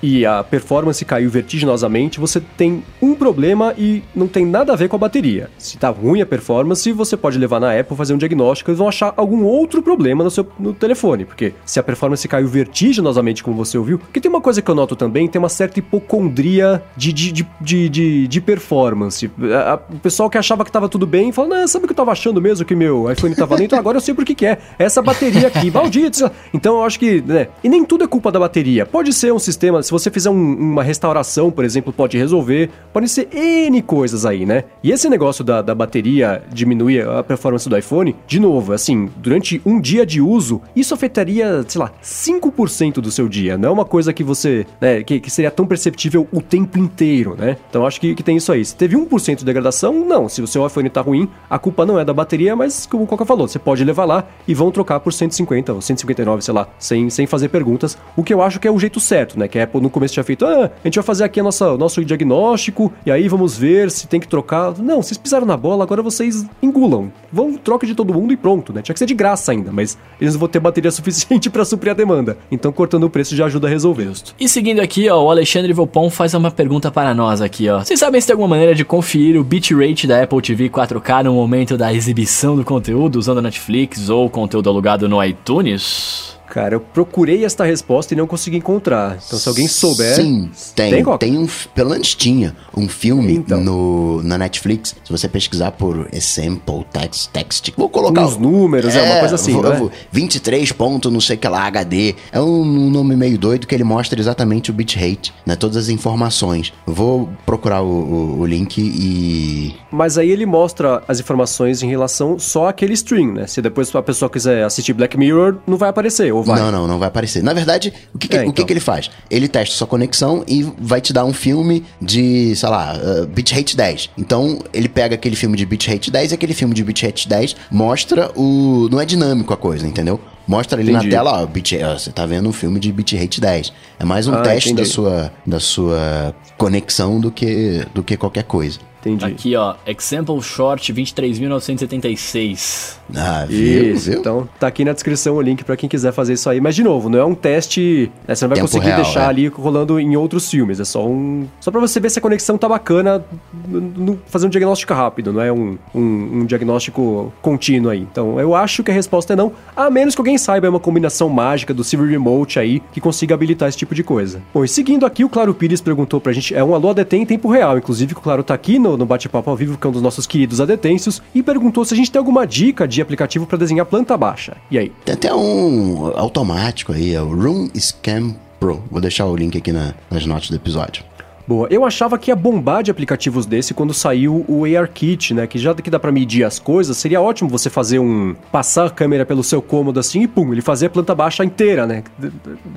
e 0.00 0.24
a 0.24 0.44
performance 0.44 1.04
caiu 1.04 1.28
vertiginosamente, 1.28 2.20
você 2.20 2.40
tem 2.56 2.84
um 3.02 3.12
problema 3.12 3.74
e 3.76 4.04
não 4.14 4.28
tem 4.28 4.46
nada 4.46 4.72
a 4.72 4.76
ver 4.76 4.88
com 4.88 4.94
a 4.94 4.98
bateria. 5.00 5.50
Se 5.58 5.76
tá 5.76 5.88
ruim 5.90 6.20
a 6.20 6.26
performance, 6.26 6.90
você 6.92 7.16
pode 7.16 7.36
levar 7.36 7.58
na 7.58 7.76
Apple 7.78 7.96
fazer 7.96 8.14
um 8.14 8.16
diagnóstico 8.16 8.70
e 8.70 8.74
vão 8.74 8.86
achar 8.86 9.12
algum 9.16 9.42
outro 9.42 9.82
problema 9.82 10.22
no 10.22 10.30
seu 10.30 10.46
no 10.56 10.72
telefone, 10.72 11.24
porque 11.24 11.52
se 11.64 11.80
a 11.80 11.82
performance 11.82 12.26
caiu 12.28 12.46
vertiginosamente, 12.46 13.42
como 13.42 13.56
você 13.56 13.76
ouviu, 13.76 14.00
que 14.12 14.20
tem 14.20 14.30
uma 14.30 14.40
coisa 14.40 14.62
que 14.62 14.70
eu 14.70 14.74
noto 14.76 14.94
também, 14.94 15.26
tem 15.26 15.40
uma 15.40 15.48
certa 15.48 15.80
hipocondria 15.80 16.80
de, 16.96 17.12
de, 17.12 17.32
de, 17.32 17.46
de, 17.88 18.28
de- 18.28 18.40
performance. 18.40 19.28
A- 19.52 19.72
a- 19.72 19.80
o 19.92 19.98
pessoal 19.98 20.30
que 20.30 20.38
achava 20.38 20.64
que 20.64 20.70
tava 20.70 20.88
tudo 20.88 21.08
bem, 21.08 21.32
fala, 21.32 21.48
não, 21.48 21.66
sabe 21.66 21.86
o 21.86 21.88
que 21.88 21.92
eu 21.92 21.96
tava 21.96 22.12
achando 22.12 22.40
mesmo 22.40 22.64
que 22.64 22.76
meu 22.76 23.10
iPhone 23.10 23.34
tava 23.34 23.56
lento? 23.56 23.74
Agora 23.74 23.96
eu 23.96 24.00
sei 24.00 24.14
por 24.14 24.24
que 24.24 24.32
que 24.34 24.46
é. 24.46 24.58
Essa 24.78 25.00
bateria 25.02 25.48
aqui, 25.48 25.70
maldito. 25.72 26.30
Então 26.52 26.76
eu 26.78 26.84
acho 26.84 26.98
que, 26.98 27.20
né, 27.22 27.48
e 27.62 27.68
nem 27.68 27.84
tudo 27.84 28.04
é 28.04 28.06
culpa 28.06 28.30
da 28.30 28.38
bateria. 28.38 28.84
Pode 28.86 29.12
ser 29.12 29.32
um 29.32 29.38
sistema, 29.38 29.82
se 29.82 29.90
você 29.90 30.10
fizer 30.10 30.30
um- 30.30 30.54
uma 30.54 30.82
restauração, 30.82 31.50
por 31.50 31.64
exemplo, 31.64 31.92
pode 31.92 32.16
resolver. 32.18 32.70
Podem 32.92 33.08
ser 33.08 33.28
N 33.34 33.80
coisas 33.82 34.24
aí, 34.26 34.44
né? 34.46 34.64
E 34.82 34.90
esse 34.92 35.08
negócio 35.08 35.42
da, 35.44 35.62
da 35.62 35.74
bateria 35.74 36.42
diminuir 36.52 37.06
a 37.08 37.22
performance 37.22 37.68
do 37.68 37.76
iPhone, 37.76 38.14
de 38.26 38.40
novo, 38.40 38.72
assim, 38.72 39.08
durante 39.16 39.60
um 39.64 39.80
dia 39.80 40.04
de 40.06 40.20
uso, 40.20 40.60
isso 40.74 40.92
afetaria, 40.94 41.64
sei 41.68 41.80
lá, 41.80 41.90
5% 42.02 43.00
do 43.00 43.10
seu 43.10 43.28
dia. 43.28 43.56
Não 43.56 43.68
é 43.68 43.72
uma 43.72 43.84
coisa 43.84 44.12
que 44.12 44.24
você, 44.24 44.66
né, 44.80 45.02
que, 45.02 45.20
que 45.20 45.30
seria 45.30 45.50
tão 45.50 45.66
perceptível 45.66 46.26
o 46.32 46.40
tempo 46.40 46.78
inteiro, 46.78 47.34
né? 47.38 47.56
Então 47.68 47.82
eu 47.82 47.86
acho 47.86 48.00
que, 48.00 48.14
que 48.14 48.22
tem 48.22 48.36
isso 48.36 48.50
aí. 48.52 48.64
Se 48.64 48.74
teve 48.74 48.96
1% 48.96 49.36
de 49.38 49.44
degradação, 49.44 49.92
não. 50.06 50.28
Se 50.28 50.42
o 50.42 50.46
seu 50.46 50.66
iPhone 50.66 50.88
tá 50.90 51.00
ruim, 51.00 51.28
a 51.48 51.58
culpa 51.58 51.84
não 51.86 51.98
é 51.98 52.04
da 52.04 52.12
bateria, 52.12 52.54
mas 52.56 52.86
como 52.86 53.04
o 53.04 53.06
Coca 53.06 53.24
falou, 53.24 53.46
você 53.48 53.58
pode 53.58 53.84
levar 53.84 54.04
lá 54.04 54.24
e 54.46 54.54
vão 54.54 54.65
trocar 54.70 55.00
por 55.00 55.12
150 55.12 55.72
ou 55.72 55.80
159, 55.80 56.42
sei 56.42 56.54
lá, 56.54 56.68
sem, 56.78 57.10
sem 57.10 57.26
fazer 57.26 57.48
perguntas. 57.48 57.98
O 58.16 58.22
que 58.22 58.32
eu 58.32 58.42
acho 58.42 58.58
que 58.58 58.66
é 58.66 58.70
o 58.70 58.78
jeito 58.78 59.00
certo, 59.00 59.38
né? 59.38 59.48
Que 59.48 59.58
a 59.58 59.64
Apple 59.64 59.80
no 59.80 59.90
começo 59.90 60.14
tinha 60.14 60.24
feito, 60.24 60.44
ah, 60.46 60.70
a 60.82 60.86
gente 60.86 60.96
vai 60.96 61.04
fazer 61.04 61.24
aqui 61.24 61.40
o 61.40 61.44
nosso 61.44 62.04
diagnóstico 62.04 62.92
e 63.04 63.10
aí 63.10 63.28
vamos 63.28 63.56
ver 63.58 63.90
se 63.90 64.06
tem 64.06 64.20
que 64.20 64.28
trocar. 64.28 64.76
Não, 64.78 65.02
vocês 65.02 65.18
pisaram 65.18 65.46
na 65.46 65.56
bola, 65.56 65.84
agora 65.84 66.02
vocês 66.02 66.46
engulam. 66.62 67.12
Vão, 67.32 67.54
troca 67.54 67.86
de 67.86 67.94
todo 67.94 68.14
mundo 68.14 68.32
e 68.32 68.36
pronto, 68.36 68.72
né? 68.72 68.82
Tinha 68.82 68.94
que 68.94 68.98
ser 68.98 69.06
de 69.06 69.14
graça 69.14 69.52
ainda, 69.52 69.70
mas 69.72 69.98
eles 70.20 70.34
não 70.34 70.40
vão 70.40 70.48
ter 70.48 70.60
bateria 70.60 70.90
suficiente 70.92 71.50
pra 71.50 71.64
suprir 71.64 71.90
a 71.90 71.94
demanda. 71.94 72.38
Então 72.50 72.72
cortando 72.72 73.04
o 73.04 73.10
preço 73.10 73.36
já 73.36 73.46
ajuda 73.46 73.66
a 73.66 73.70
resolver. 73.70 74.06
E 74.38 74.48
seguindo 74.48 74.80
aqui, 74.80 75.08
ó, 75.08 75.22
o 75.22 75.30
Alexandre 75.30 75.72
Vopon 75.72 76.08
faz 76.10 76.32
uma 76.34 76.50
pergunta 76.50 76.90
para 76.90 77.14
nós 77.14 77.40
aqui, 77.40 77.68
ó. 77.68 77.80
Vocês 77.80 77.98
sabem 77.98 78.20
se 78.20 78.26
tem 78.26 78.34
alguma 78.34 78.48
maneira 78.48 78.74
de 78.74 78.84
conferir 78.84 79.40
o 79.40 79.44
bitrate 79.44 80.06
da 80.06 80.22
Apple 80.22 80.40
TV 80.40 80.68
4K 80.68 81.24
no 81.24 81.34
momento 81.34 81.76
da 81.76 81.92
exibição 81.92 82.56
do 82.56 82.64
conteúdo 82.64 83.16
usando 83.16 83.38
a 83.38 83.42
Netflix 83.42 84.08
ou 84.08 84.30
conteúdo 84.30 84.55
alugado 84.64 85.08
no 85.08 85.22
iTunes? 85.22 86.35
Cara, 86.56 86.74
eu 86.74 86.80
procurei 86.80 87.44
esta 87.44 87.64
resposta 87.66 88.14
e 88.14 88.16
não 88.16 88.26
consegui 88.26 88.56
encontrar. 88.56 89.18
Então 89.26 89.38
se 89.38 89.46
alguém 89.46 89.68
souber... 89.68 90.14
Sim, 90.16 90.50
tem. 90.74 90.90
Tem, 91.04 91.18
Tem, 91.18 91.36
um. 91.38 91.46
Pelo 91.74 91.90
menos 91.90 92.14
tinha 92.14 92.56
um 92.74 92.88
filme 92.88 93.34
Então. 93.34 93.60
no, 93.60 94.22
na 94.22 94.38
Netflix. 94.38 94.96
Se 95.04 95.12
você 95.12 95.28
pesquisar 95.28 95.72
por 95.72 96.08
Example 96.10 96.82
Text, 96.90 97.28
text 97.30 97.72
vou 97.76 97.90
colocar. 97.90 98.24
Uns 98.24 98.38
números, 98.38 98.94
é, 98.96 99.02
uma 99.02 99.20
coisa 99.20 99.34
assim, 99.34 99.52
vou- 99.52 99.70
é? 99.70 99.76
vou- 99.76 99.90
23 100.10 100.72
ponto 100.72 101.10
não 101.10 101.20
sei 101.20 101.36
o 101.36 101.38
que 101.38 101.46
lá, 101.46 101.66
HD. 101.66 102.14
É 102.32 102.40
um, 102.40 102.62
um 102.62 102.88
nome 102.90 103.14
meio 103.16 103.36
doido 103.36 103.66
que 103.66 103.74
ele 103.74 103.84
mostra 103.84 104.18
exatamente 104.18 104.70
o 104.70 104.72
bitrate, 104.72 105.34
né? 105.44 105.56
Todas 105.56 105.76
as 105.76 105.88
informações. 105.90 106.72
Vou 106.86 107.28
procurar 107.44 107.82
o, 107.82 107.86
o- 107.86 108.40
o 108.40 108.46
link 108.46 108.78
e. 108.80 109.74
Mas 109.92 110.16
aí 110.16 110.30
ele 110.30 110.46
mostra 110.46 111.02
as 111.06 111.20
informações 111.20 111.82
em 111.82 111.88
relação 111.90 112.38
só 112.38 112.68
àquele 112.68 112.94
stream, 112.94 113.34
né? 113.34 113.46
Se 113.46 113.60
depois 113.60 113.94
a 113.94 114.00
pessoa 114.02 114.30
quiser 114.30 114.64
assistir 114.64 114.94
Black 114.94 115.18
Mirror, 115.18 115.56
não 115.66 115.76
vai 115.76 115.90
aparecer, 115.90 116.32
ou 116.32 116.45
vai? 116.46 116.58
Não, 116.60 116.70
não, 116.72 116.86
não 116.86 116.98
vai 116.98 117.08
aparecer. 117.08 117.42
Na 117.42 117.52
verdade, 117.52 117.92
o 118.14 118.18
que, 118.18 118.28
que- 118.28 118.36
É, 118.36 118.40
o 118.40 118.44
que, 118.44 118.48
então. 118.50 118.64
que 118.66 118.72
ele 118.72 118.80
faz? 118.80 119.10
Ele 119.30 119.48
testa 119.48 119.74
sua 119.74 119.86
conexão 119.86 120.44
e 120.46 120.62
vai 120.78 121.00
te 121.00 121.12
dar 121.12 121.24
um 121.24 121.32
filme 121.32 121.84
de, 122.00 122.54
sei 122.56 122.68
lá, 122.68 122.94
uh, 122.96 123.26
bitrate 123.26 123.76
10. 123.76 124.10
Então, 124.16 124.60
ele 124.72 124.88
pega 124.88 125.14
aquele 125.14 125.36
filme 125.36 125.56
de 125.56 125.66
bitrate 125.66 126.10
10 126.10 126.30
e 126.32 126.34
aquele 126.34 126.54
filme 126.54 126.74
de 126.74 126.82
bitrate 126.84 127.28
10 127.28 127.56
mostra 127.70 128.30
o. 128.36 128.88
Não 128.90 129.00
é 129.00 129.04
dinâmico 129.04 129.52
a 129.52 129.56
coisa, 129.56 129.86
entendeu? 129.86 130.20
Mostra 130.48 130.80
ali 130.80 130.92
Entendi. 130.92 131.06
na 131.06 131.10
tela, 131.10 131.42
ó, 131.42 131.46
bit, 131.46 131.76
ó, 131.82 131.98
você 131.98 132.12
tá 132.12 132.24
vendo 132.24 132.48
um 132.48 132.52
filme 132.52 132.78
de 132.78 132.92
bitrate 132.92 133.40
10. 133.40 133.72
É 133.98 134.04
mais 134.04 134.28
um 134.28 134.34
Ah, 134.34 134.42
teste 134.42 134.72
da 134.72 134.84
sua, 134.84 135.32
da 135.44 135.58
sua 135.58 136.32
conexão 136.56 137.18
do 137.20 137.32
que, 137.32 137.84
do 137.92 138.02
que 138.04 138.16
qualquer 138.16 138.44
coisa. 138.44 138.78
Entendi. 139.10 139.32
Aqui, 139.32 139.56
ó, 139.56 139.74
Example 139.86 140.40
Short 140.42 140.92
23.976. 140.92 142.96
Ah, 143.14 143.44
viu? 143.48 143.92
Isso, 143.94 144.10
viu? 144.10 144.20
então 144.20 144.48
tá 144.58 144.66
aqui 144.66 144.84
na 144.84 144.92
descrição 144.92 145.36
o 145.36 145.40
link 145.40 145.64
pra 145.64 145.76
quem 145.76 145.88
quiser 145.88 146.12
fazer 146.12 146.32
isso 146.32 146.48
aí. 146.50 146.60
Mas 146.60 146.74
de 146.74 146.82
novo, 146.82 147.08
não 147.08 147.18
é 147.18 147.24
um 147.24 147.34
teste, 147.34 148.10
né, 148.26 148.34
você 148.34 148.44
não 148.44 148.48
vai 148.50 148.56
Tempo 148.56 148.66
conseguir 148.68 148.86
real, 148.86 149.02
deixar 149.02 149.22
é. 149.22 149.26
ali 149.26 149.46
rolando 149.48 149.98
em 150.00 150.16
outros 150.16 150.50
filmes, 150.50 150.80
é 150.80 150.84
só 150.84 151.06
um, 151.06 151.46
só 151.60 151.70
para 151.70 151.80
você 151.80 152.00
ver 152.00 152.10
se 152.10 152.18
a 152.18 152.22
conexão 152.22 152.58
tá 152.58 152.68
bacana, 152.68 153.24
no- 153.68 153.80
no- 153.80 154.18
fazer 154.26 154.46
um 154.46 154.50
diagnóstico 154.50 154.92
rápido, 154.92 155.32
não 155.32 155.40
é 155.40 155.52
um, 155.52 155.78
um, 155.94 156.40
um 156.40 156.46
diagnóstico 156.46 157.32
contínuo 157.40 157.90
aí. 157.90 158.00
Então 158.00 158.40
eu 158.40 158.54
acho 158.54 158.82
que 158.82 158.90
a 158.90 158.94
resposta 158.94 159.32
é 159.34 159.36
não, 159.36 159.52
a 159.76 159.88
menos 159.90 160.14
que 160.14 160.20
alguém 160.20 160.36
saiba 160.38 160.66
é 160.66 160.70
uma 160.70 160.80
combinação 160.80 161.28
mágica 161.28 161.72
do 161.72 161.84
Silver 161.84 162.08
Remote 162.10 162.58
aí 162.58 162.82
que 162.92 163.00
consiga 163.00 163.34
habilitar 163.34 163.68
esse 163.68 163.78
tipo 163.78 163.94
de 163.94 164.02
coisa. 164.02 164.40
Bom, 164.52 164.64
e 164.64 164.68
seguindo 164.68 165.06
aqui, 165.06 165.24
o 165.24 165.28
Claro 165.28 165.54
Pires 165.54 165.80
perguntou 165.80 166.20
pra 166.20 166.32
gente, 166.32 166.54
é 166.54 166.64
um 166.64 166.74
alô 166.74 166.90
ADT 166.90 167.16
em 167.16 167.26
tempo 167.26 167.48
real, 167.48 167.78
inclusive 167.78 168.14
que 168.14 168.20
o 168.20 168.22
Claro 168.22 168.42
tá 168.42 168.54
aqui 168.54 168.78
no, 168.78 168.95
no 168.96 169.06
bate-papo 169.06 169.48
ao 169.50 169.56
vivo, 169.56 169.76
que 169.78 169.86
é 169.86 169.90
um 169.90 169.92
dos 169.92 170.02
nossos 170.02 170.26
queridos 170.26 170.60
adetêncios, 170.60 171.22
e 171.34 171.42
perguntou 171.42 171.84
se 171.84 171.94
a 171.94 171.96
gente 171.96 172.10
tem 172.10 172.18
alguma 172.18 172.46
dica 172.46 172.86
de 172.86 173.00
aplicativo 173.00 173.46
pra 173.46 173.58
desenhar 173.58 173.86
planta 173.86 174.16
baixa. 174.16 174.56
E 174.70 174.78
aí? 174.78 174.92
Tem 175.04 175.14
até 175.14 175.34
um 175.34 176.12
automático 176.16 176.92
aí, 176.92 177.14
é 177.14 177.20
o 177.22 177.28
Room 177.34 177.68
Scan 177.78 178.34
Pro. 178.60 178.82
Vou 178.90 179.00
deixar 179.00 179.26
o 179.26 179.36
link 179.36 179.56
aqui 179.58 179.72
na- 179.72 179.94
nas 180.10 180.24
notas 180.26 180.48
do 180.50 180.56
episódio. 180.56 181.04
Boa, 181.46 181.68
eu 181.70 181.84
achava 181.84 182.18
que 182.18 182.30
ia 182.30 182.36
bombar 182.36 182.82
de 182.82 182.90
aplicativos 182.90 183.46
desse 183.46 183.72
quando 183.72 183.94
saiu 183.94 184.44
o 184.48 184.64
ARKit, 184.64 185.32
né? 185.32 185.46
Que 185.46 185.58
já 185.58 185.72
que 185.74 185.90
dá 185.90 185.98
pra 185.98 186.10
medir 186.10 186.44
as 186.44 186.58
coisas, 186.58 186.96
seria 186.96 187.20
ótimo 187.20 187.48
você 187.48 187.70
fazer 187.70 187.98
um. 187.98 188.34
passar 188.50 188.86
a 188.86 188.90
câmera 188.90 189.24
pelo 189.24 189.44
seu 189.44 189.62
cômodo 189.62 190.00
assim 190.00 190.22
e 190.22 190.28
pum, 190.28 190.52
ele 190.52 190.60
fazer 190.60 190.86
a 190.86 190.90
planta 190.90 191.14
baixa 191.14 191.44
inteira, 191.44 191.86
né? 191.86 192.02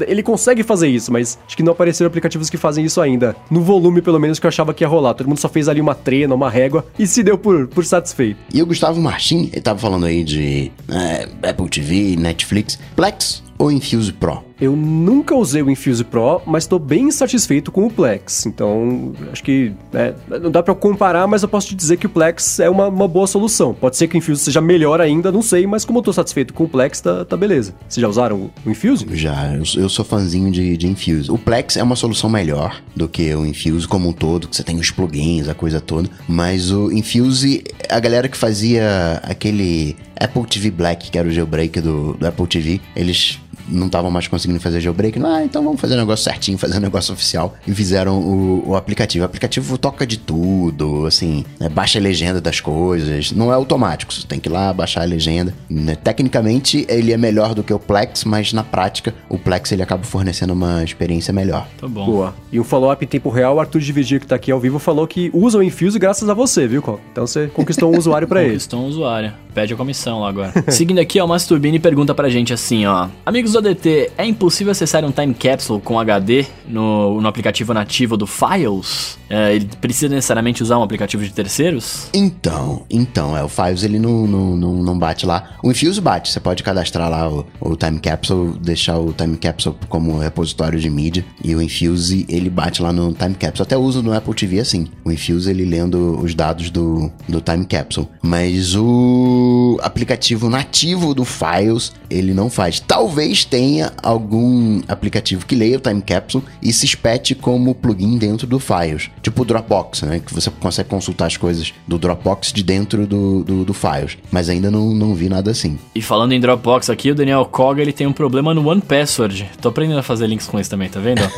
Ele 0.02 0.22
consegue 0.22 0.62
fazer 0.62 0.88
isso, 0.88 1.12
mas 1.12 1.40
acho 1.48 1.58
que 1.58 1.64
não 1.64 1.72
apareceram 1.72 2.08
aplicativos 2.08 2.50
que 2.50 2.58
fazem 2.58 2.86
isso 2.86 3.02
ainda. 3.02 3.36
No 3.50 3.62
volume, 3.62 4.02
pelo 4.02 4.20
menos, 4.20 4.40
que 4.40 4.46
eu 4.46 4.50
achava 4.50 4.74
que 4.74 4.84
ia 4.84 4.88
rolar. 4.88 5.16
Todo 5.16 5.28
mundo 5.28 5.40
só 5.40 5.50
fez 5.50 5.68
ali 5.68 5.82
uma 5.82 5.96
trena, 5.96 6.36
uma 6.36 6.50
régua 6.50 6.86
e 6.98 7.08
se 7.08 7.24
deu 7.24 7.38
por, 7.38 7.68
por 7.68 7.84
satisfeito. 7.84 8.40
E 8.54 8.62
o 8.62 8.66
Gustavo 8.66 9.02
Martin, 9.02 9.50
ele 9.52 9.62
tava 9.62 9.80
falando 9.80 10.06
aí 10.06 10.24
de 10.24 10.72
é, 10.90 11.50
Apple 11.50 11.70
TV, 11.70 12.16
Netflix, 12.18 12.78
Plex 12.96 13.49
ou 13.60 13.70
Infuse 13.70 14.14
Pro? 14.14 14.42
Eu 14.60 14.76
nunca 14.76 15.36
usei 15.36 15.62
o 15.62 15.70
Infuse 15.70 16.04
Pro, 16.04 16.42
mas 16.46 16.64
estou 16.64 16.80
bem 16.80 17.04
insatisfeito 17.04 17.72
com 17.72 17.86
o 17.86 17.92
Plex. 17.92 18.46
Então, 18.46 19.14
acho 19.32 19.44
que 19.44 19.72
né, 19.92 20.14
não 20.42 20.52
dá 20.52 20.62
para 20.62 20.76
comparar, 20.76 21.28
mas 21.28 21.44
eu 21.44 21.50
posso 21.50 21.68
te 21.68 21.76
dizer 21.76 21.98
que 21.98 22.06
o 22.06 22.10
Plex 22.10 22.60
é 22.60 22.70
uma, 22.70 22.88
uma 22.88 23.08
boa 23.08 23.28
solução. 23.28 23.74
Pode 23.74 23.96
ser 23.96 24.08
que 24.08 24.16
o 24.16 24.18
Infuse 24.18 24.44
seja 24.44 24.60
melhor 24.60 25.00
ainda, 25.00 25.32
não 25.32 25.42
sei, 25.42 25.66
mas 25.66 25.86
como 25.86 26.00
eu 26.00 26.04
tô 26.04 26.12
satisfeito 26.12 26.54
com 26.54 26.66
o 26.66 26.70
Plex, 26.70 27.00
tá, 27.00 27.24
tá 27.24 27.38
beleza. 27.38 27.74
Vocês 27.88 28.02
já 28.02 28.08
usaram 28.08 28.50
o, 28.66 28.70
Infuse? 28.70 29.06
Já, 29.14 29.54
eu, 29.54 29.64
eu 29.78 29.90
sou 29.90 30.04
fãzinho 30.04 30.52
de, 30.52 30.76
de 30.76 30.88
Infuse. 30.88 31.32
O 31.32 31.38
Plex 31.38 31.78
é 31.78 31.84
uma 31.84 31.96
solução 31.96 32.30
melhor 32.30 32.82
do 32.96 33.08
que 33.08 33.34
o 33.34 33.46
Infuse 33.46 33.88
como 33.88 34.10
um 34.10 34.14
todo, 34.14 34.48
que 34.48 34.56
você 34.56 34.64
tem 34.64 34.78
os 34.78 34.92
plugins, 34.92 35.48
a 35.48 35.54
coisa 35.54 35.80
toda. 35.80 36.10
Mas 36.28 36.72
o 36.72 36.92
Infuse, 36.92 37.64
a 37.90 38.00
galera 38.00 38.28
que 38.28 38.38
fazia 38.38 39.22
aquele 39.24 39.96
Apple 40.20 40.46
TV 40.46 40.70
Black, 40.70 41.10
que 41.10 41.18
era 41.18 41.28
o 41.28 41.32
jailbreak 41.32 41.80
do, 41.80 42.14
do 42.14 42.28
Apple 42.28 42.46
TV, 42.46 42.82
eles 42.94 43.40
não 43.72 43.88
estavam 43.88 44.12
mais 44.12 44.28
conseguindo 44.28 44.60
fazer 44.60 44.82
jailbreak. 44.82 45.20
Ah, 45.24 45.44
então 45.44 45.64
vamos 45.64 45.80
fazer 45.80 45.96
o 45.96 45.98
negócio 45.98 46.24
certinho, 46.24 46.58
fazer 46.58 46.78
o 46.78 46.82
negócio 46.82 47.14
oficial. 47.14 47.56
E 47.68 47.74
fizeram 47.74 48.20
o, 48.20 48.70
o 48.70 48.76
aplicativo. 48.76 49.24
O 49.24 49.26
aplicativo 49.26 49.78
toca 49.78 50.06
de 50.06 50.18
tudo, 50.18 51.06
assim, 51.06 51.46
né, 51.60 51.70
baixa 51.70 52.00
a 52.00 52.02
legenda 52.02 52.42
das 52.42 52.60
coisas. 52.60 53.32
Não 53.32 53.52
é 53.52 53.56
automático, 53.56 54.14
você 54.14 54.26
tem 54.26 54.40
que 54.40 54.50
ir 54.50 54.52
lá 54.52 54.74
baixar 54.74 55.02
a 55.02 55.06
legenda. 55.06 55.54
Né, 55.70 55.96
Tecnicamente, 55.96 56.86
ele 56.90 57.14
é 57.14 57.18
melhor 57.18 57.54
do 57.54 57.64
que 57.64 57.74
o 57.74 57.80
Plex, 57.80 58.24
mas 58.24 58.54
na 58.54 58.64
prática, 58.64 59.14
o 59.28 59.38
Plex 59.38 59.72
ele 59.72 59.84
acaba 59.84 60.04
fornecendo 60.04 60.54
uma 60.54 60.84
experiência 60.84 61.34
melhor. 61.34 61.68
Tá 61.80 61.88
bom. 61.88 62.06
Boa. 62.06 62.36
E 62.52 62.60
um 62.60 62.64
follow-up 62.64 63.04
em 63.04 63.08
tempo 63.08 63.30
real, 63.30 63.56
o 63.56 63.60
Arthur 63.60 63.80
de 63.80 63.92
Vigir, 63.92 64.20
que 64.20 64.28
tá 64.28 64.36
aqui 64.36 64.52
ao 64.52 64.60
vivo, 64.60 64.80
falou 64.80 65.08
que 65.08 65.30
usa 65.34 65.58
o 65.58 65.64
Infuse 65.64 66.00
graças 66.00 66.28
a 66.30 66.34
você, 66.34 66.68
viu, 66.68 66.82
Coca? 66.82 67.02
Então 67.12 67.28
você 67.28 67.48
conquistou 67.48 67.94
um 67.94 67.98
usuário 67.98 68.28
pra 68.28 68.42
ele. 68.44 68.52
Conquistou 68.52 68.82
um 68.82 68.88
usuário. 68.88 69.34
Pede 69.54 69.74
a 69.74 69.78
comissão 69.78 70.22
lá 70.22 70.30
agora. 70.30 70.54
Seguindo 70.70 71.00
aqui, 71.00 71.20
o 71.20 71.28
Masturbini 71.28 71.80
pergunta 71.80 72.14
pra 72.14 72.30
gente 72.30 72.54
assim, 72.54 72.86
ó. 72.86 73.08
Amigos 73.26 73.54
do 73.54 73.60
ADT, 73.60 74.12
é 74.18 74.26
impossível 74.26 74.72
acessar 74.72 75.04
um 75.04 75.12
time 75.12 75.34
capsule 75.34 75.82
com 75.82 76.00
HD 76.00 76.46
no, 76.68 77.20
no 77.20 77.28
aplicativo 77.28 77.74
nativo 77.74 78.16
do 78.16 78.28
Files? 78.28 79.18
É, 79.30 79.56
ele 79.56 79.70
precisa 79.80 80.14
necessariamente 80.14 80.64
usar 80.64 80.78
um 80.78 80.84
aplicativo 80.84 81.24
de 81.24 81.32
terceiros? 81.32 82.10
Então, 82.14 82.86
então, 82.90 83.38
é, 83.38 83.44
o 83.44 83.50
Files 83.50 83.84
ele 83.84 84.00
não, 84.00 84.26
não, 84.28 84.58
não, 84.58 84.74
não 84.84 85.00
bate 85.00 85.26
lá. 85.26 85.58
O 85.64 85.72
Infuse 85.72 86.02
bate, 86.02 86.32
você 86.32 86.40
pode 86.40 86.64
cadastrar 86.64 87.10
lá 87.10 87.30
o, 87.30 87.46
o 87.60 87.76
Time 87.76 88.00
Capsule, 88.00 88.58
deixar 88.60 88.98
o 88.98 89.14
Time 89.14 89.38
Capsule 89.38 89.76
como 89.88 90.18
repositório 90.20 90.80
de 90.80 90.90
mídia, 90.90 91.26
e 91.44 91.56
o 91.56 91.62
Infuse 91.62 92.26
ele 92.30 92.50
bate 92.50 92.82
lá 92.82 92.92
no 92.92 93.14
Time 93.14 93.36
Capsule. 93.36 93.66
Até 93.66 93.78
uso 93.78 94.02
no 94.02 94.14
Apple 94.14 94.34
TV 94.34 94.60
assim. 94.60 94.88
O 95.04 95.12
Infuse 95.12 95.50
ele 95.50 95.66
lendo 95.66 96.20
os 96.22 96.34
dados 96.34 96.70
do, 96.70 97.12
do 97.28 97.42
Time 97.42 97.66
Capsule. 97.66 98.08
Mas 98.22 98.76
o 98.76 99.39
aplicativo 99.82 100.50
nativo 100.50 101.14
do 101.14 101.26
Files 101.26 101.94
ele 102.10 102.34
não 102.34 102.50
faz. 102.50 102.80
Talvez 102.80 103.46
tenha 103.46 103.92
algum 104.02 104.82
aplicativo 104.88 105.46
que 105.46 105.56
leia 105.56 105.78
o 105.78 105.80
Time 105.80 106.02
Capsule 106.02 106.44
e 106.62 106.74
se 106.74 106.86
espete 106.86 107.36
como 107.36 107.76
plugin 107.76 108.18
dentro 108.18 108.48
do 108.48 108.60
Files. 108.60 109.10
Tipo 109.22 109.44
o 109.44 109.46
Dropbox, 109.46 110.02
né? 110.04 110.20
Que 110.20 110.34
você 110.34 110.50
consegue 110.50 110.90
consultar 110.90 111.28
as 111.28 111.38
coisas 111.38 111.74
do 111.88 112.00
Dropbox 112.00 112.52
de 112.52 112.64
dentro 112.64 113.06
do, 113.06 113.44
do, 113.44 113.66
do 113.66 113.74
Files. 113.74 114.18
Mas 114.32 114.50
ainda 114.50 114.72
não, 114.72 114.94
não 114.94 115.14
vi 115.14 115.30
nada 115.30 115.52
assim. 115.52 115.78
E 115.94 116.02
falando 116.02 116.32
em 116.32 116.40
Dropbox 116.40 116.90
aqui, 116.90 117.12
o 117.12 117.16
Daniel 117.16 117.46
Koga 117.46 117.82
ele 117.82 117.94
tem 117.94 118.08
um 118.08 118.14
problema 118.14 118.54
no 118.54 118.68
One 118.68 118.82
Password. 118.82 119.50
Tô 119.62 119.70
aprendendo 119.70 120.00
a 120.00 120.04
fazer 120.04 120.26
links 120.28 120.48
com 120.48 120.60
isso 120.60 120.70
também, 120.70 120.90
tá 120.90 121.00
vendo? 121.00 121.22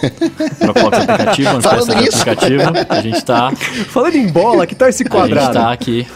Dropbox 0.60 0.98
aplicativo, 1.00 1.50
One 1.50 1.62
Falando 1.62 1.88
Password 1.88 2.04
nisso. 2.04 2.22
aplicativo. 2.22 2.62
A 2.90 3.02
gente 3.02 3.26
tá 3.26 3.52
Falando 3.90 4.16
em 4.16 4.28
bola, 4.28 4.66
que 4.66 4.76
tal 4.76 4.88
esse 4.88 5.04
A 5.04 5.06
gente 5.06 5.12
quadrado? 5.12 5.54
tá 5.54 5.72
aqui 5.72 6.08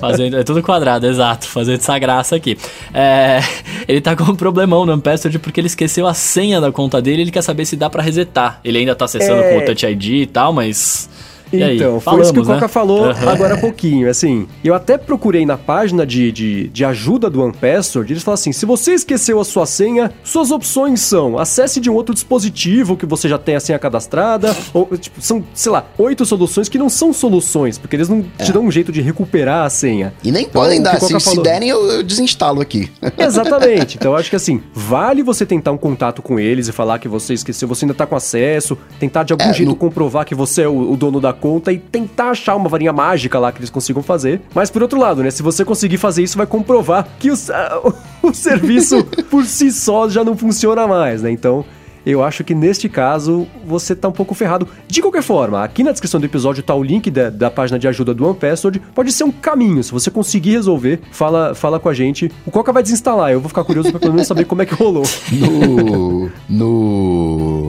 fazendo. 0.00 0.36
É 0.36 0.42
tudo 0.42 0.62
quadrado, 0.62 0.81
exato. 1.06 1.46
Fazendo 1.46 1.76
essa 1.78 1.98
graça 1.98 2.36
aqui. 2.36 2.56
É, 2.92 3.40
ele 3.86 4.00
tá 4.00 4.14
com 4.16 4.24
um 4.24 4.34
problemão 4.36 4.84
no 4.86 4.92
Ampassword 4.92 5.38
porque 5.38 5.60
ele 5.60 5.66
esqueceu 5.68 6.06
a 6.06 6.14
senha 6.14 6.60
da 6.60 6.70
conta 6.72 7.00
dele 7.00 7.18
e 7.18 7.24
ele 7.24 7.30
quer 7.30 7.42
saber 7.42 7.64
se 7.66 7.76
dá 7.76 7.88
pra 7.88 8.02
resetar. 8.02 8.60
Ele 8.64 8.78
ainda 8.78 8.94
tá 8.94 9.04
acessando 9.04 9.42
É. 9.42 9.52
com 9.54 9.58
o 9.62 9.64
Touch 9.66 9.86
ID 9.86 10.04
e 10.22 10.26
tal, 10.26 10.52
mas. 10.52 11.08
Então, 11.52 11.92
foi 11.94 12.00
Falamos, 12.00 12.26
isso 12.26 12.32
que 12.34 12.40
o 12.40 12.44
Coca 12.44 12.60
né? 12.62 12.68
falou 12.68 13.04
Aham. 13.10 13.28
agora 13.30 13.54
há 13.54 13.58
pouquinho. 13.58 14.08
Assim, 14.08 14.46
eu 14.64 14.74
até 14.74 14.96
procurei 14.96 15.44
na 15.44 15.56
página 15.58 16.06
de, 16.06 16.32
de, 16.32 16.68
de 16.68 16.84
ajuda 16.84 17.28
do 17.28 17.42
OnePassword, 17.42 18.12
eles 18.12 18.22
falam 18.22 18.34
assim: 18.34 18.52
se 18.52 18.64
você 18.66 18.94
esqueceu 18.94 19.38
a 19.40 19.44
sua 19.44 19.66
senha, 19.66 20.10
suas 20.24 20.50
opções 20.50 21.00
são 21.00 21.38
acesse 21.38 21.80
de 21.80 21.90
um 21.90 21.94
outro 21.94 22.14
dispositivo 22.14 22.96
que 22.96 23.04
você 23.06 23.28
já 23.28 23.38
tem 23.38 23.54
a 23.56 23.60
senha 23.60 23.78
cadastrada, 23.78 24.54
ou, 24.72 24.86
tipo, 24.96 25.20
são, 25.20 25.44
sei 25.54 25.72
lá, 25.72 25.84
oito 25.98 26.24
soluções 26.24 26.68
que 26.68 26.78
não 26.78 26.88
são 26.88 27.12
soluções, 27.12 27.78
porque 27.78 27.96
eles 27.96 28.08
não 28.08 28.22
te 28.22 28.52
dão 28.52 28.62
um 28.64 28.70
jeito 28.70 28.90
de 28.92 29.00
recuperar 29.00 29.64
a 29.66 29.70
senha. 29.70 30.12
E 30.24 30.30
nem 30.32 30.42
Então, 30.44 30.62
podem 30.62 30.80
dar. 30.82 30.98
Coca 30.98 31.18
Se, 31.20 31.30
se 31.30 31.42
derem, 31.42 31.68
eu, 31.68 31.84
eu 31.90 32.02
desinstalo 32.02 32.60
aqui. 32.60 32.90
Exatamente. 33.18 33.96
Então 33.96 34.12
eu 34.12 34.16
acho 34.16 34.30
que 34.30 34.36
assim, 34.36 34.62
vale 34.74 35.22
você 35.22 35.44
tentar 35.46 35.72
um 35.72 35.76
contato 35.78 36.22
com 36.22 36.38
eles 36.38 36.68
e 36.68 36.72
falar 36.72 36.98
que 36.98 37.08
você 37.08 37.34
esqueceu, 37.34 37.66
você 37.66 37.84
ainda 37.84 37.94
tá 37.94 38.06
com 38.06 38.14
acesso, 38.16 38.76
tentar 38.98 39.22
de 39.24 39.32
algum 39.32 39.44
É, 39.44 39.52
jeito 39.52 39.68
no- 39.70 39.76
comprovar 39.76 40.24
que 40.24 40.34
você 40.34 40.62
é 40.62 40.68
o, 40.68 40.92
o 40.92 40.96
dono 40.96 41.20
da 41.20 41.32
conta 41.42 41.72
e 41.72 41.78
tentar 41.78 42.30
achar 42.30 42.54
uma 42.54 42.68
varinha 42.68 42.92
mágica 42.92 43.36
lá 43.36 43.50
que 43.50 43.58
eles 43.58 43.68
consigam 43.68 44.00
fazer. 44.00 44.40
Mas 44.54 44.70
por 44.70 44.80
outro 44.80 45.00
lado, 45.00 45.24
né, 45.24 45.30
se 45.32 45.42
você 45.42 45.64
conseguir 45.64 45.98
fazer 45.98 46.22
isso, 46.22 46.38
vai 46.38 46.46
comprovar 46.46 47.08
que 47.18 47.32
o, 47.32 47.34
o 48.22 48.32
serviço 48.32 49.02
por 49.28 49.44
si 49.44 49.72
só 49.72 50.08
já 50.08 50.22
não 50.22 50.36
funciona 50.36 50.86
mais, 50.86 51.20
né? 51.20 51.32
Então, 51.32 51.64
eu 52.04 52.22
acho 52.22 52.42
que 52.42 52.54
neste 52.54 52.88
caso 52.88 53.46
você 53.64 53.94
tá 53.94 54.08
um 54.08 54.12
pouco 54.12 54.34
ferrado. 54.34 54.66
De 54.88 55.00
qualquer 55.00 55.22
forma, 55.22 55.62
aqui 55.62 55.82
na 55.82 55.92
descrição 55.92 56.20
do 56.20 56.26
episódio 56.26 56.62
tá 56.62 56.74
o 56.74 56.82
link 56.82 57.10
da, 57.10 57.30
da 57.30 57.50
página 57.50 57.78
de 57.78 57.86
ajuda 57.86 58.12
do 58.12 58.26
OnePassword. 58.26 58.80
Pode 58.94 59.12
ser 59.12 59.24
um 59.24 59.30
caminho. 59.30 59.82
Se 59.82 59.92
você 59.92 60.10
conseguir 60.10 60.52
resolver, 60.52 61.00
fala, 61.12 61.54
fala 61.54 61.78
com 61.78 61.88
a 61.88 61.94
gente. 61.94 62.30
O 62.44 62.50
Coca 62.50 62.72
vai 62.72 62.82
desinstalar. 62.82 63.30
Eu 63.30 63.40
vou 63.40 63.48
ficar 63.48 63.64
curioso 63.64 63.90
pra 63.90 64.00
pelo 64.00 64.12
menos 64.12 64.26
saber 64.26 64.44
como 64.44 64.62
é 64.62 64.66
que 64.66 64.74
rolou. 64.74 65.04
No, 65.32 66.30
no, 66.48 67.61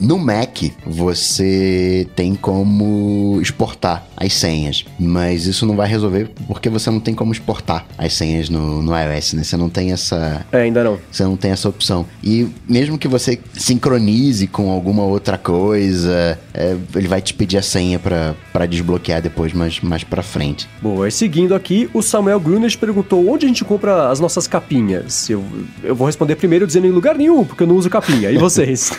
no 0.00 0.18
Mac, 0.18 0.58
você 0.86 2.06
tem 2.16 2.34
como 2.34 3.38
exportar 3.40 4.06
as 4.16 4.32
senhas, 4.34 4.84
mas 4.98 5.46
isso 5.46 5.64
não 5.66 5.76
vai 5.76 5.88
resolver 5.88 6.30
porque 6.46 6.68
você 6.68 6.90
não 6.90 7.00
tem 7.00 7.14
como 7.14 7.32
exportar 7.32 7.86
as 7.98 8.12
senhas 8.14 8.48
no, 8.48 8.82
no 8.82 8.92
iOS, 8.96 9.34
né? 9.34 9.42
Você 9.44 9.56
não 9.56 9.68
tem 9.68 9.92
essa, 9.92 10.44
É, 10.52 10.62
ainda 10.62 10.82
não. 10.84 10.98
você 11.10 11.22
não 11.24 11.36
tem 11.36 11.50
essa 11.50 11.68
opção. 11.68 12.06
E 12.22 12.48
mesmo 12.68 12.98
que 12.98 13.08
você 13.08 13.38
sincronize 13.54 14.46
com 14.46 14.70
alguma 14.70 15.02
outra 15.02 15.36
coisa, 15.38 16.38
é, 16.54 16.76
ele 16.94 17.08
vai 17.08 17.20
te 17.20 17.32
pedir 17.34 17.56
a 17.58 17.62
senha 17.62 17.98
pra 17.98 18.34
pra 18.52 18.66
desbloquear 18.66 19.22
depois, 19.22 19.52
mais, 19.52 19.80
mais 19.80 20.04
pra 20.04 20.22
frente. 20.22 20.68
Boa, 20.82 21.06
e 21.08 21.12
seguindo 21.12 21.54
aqui, 21.54 21.88
o 21.94 22.02
Samuel 22.02 22.38
Grunes 22.40 22.74
perguntou 22.76 23.28
onde 23.30 23.44
a 23.46 23.48
gente 23.48 23.64
compra 23.64 24.10
as 24.10 24.18
nossas 24.20 24.46
capinhas. 24.46 25.30
Eu, 25.30 25.42
eu 25.82 25.94
vou 25.94 26.06
responder 26.06 26.36
primeiro 26.36 26.66
dizendo 26.66 26.86
em 26.86 26.90
lugar 26.90 27.16
nenhum, 27.16 27.44
porque 27.44 27.62
eu 27.62 27.66
não 27.66 27.76
uso 27.76 27.88
capinha. 27.88 28.30
E 28.30 28.36
vocês? 28.38 28.90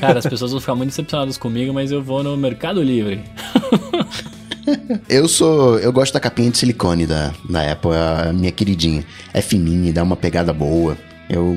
Cara, 0.00 0.18
as 0.20 0.26
pessoas 0.26 0.41
vão 0.50 0.60
ficar 0.60 0.74
muito 0.74 0.90
decepcionadas 0.90 1.38
comigo, 1.38 1.72
mas 1.72 1.92
eu 1.92 2.02
vou 2.02 2.22
no 2.22 2.36
Mercado 2.36 2.82
Livre. 2.82 3.22
Eu 5.08 5.26
sou. 5.26 5.78
Eu 5.78 5.92
gosto 5.92 6.12
da 6.12 6.20
capinha 6.20 6.50
de 6.50 6.58
silicone 6.58 7.04
da, 7.04 7.34
da 7.50 7.72
Apple, 7.72 7.90
é 7.90 8.28
a 8.28 8.32
minha 8.32 8.52
queridinha. 8.52 9.04
É 9.34 9.40
fininha, 9.40 9.92
dá 9.92 10.02
uma 10.02 10.16
pegada 10.16 10.52
boa. 10.52 10.96
Eu 11.32 11.56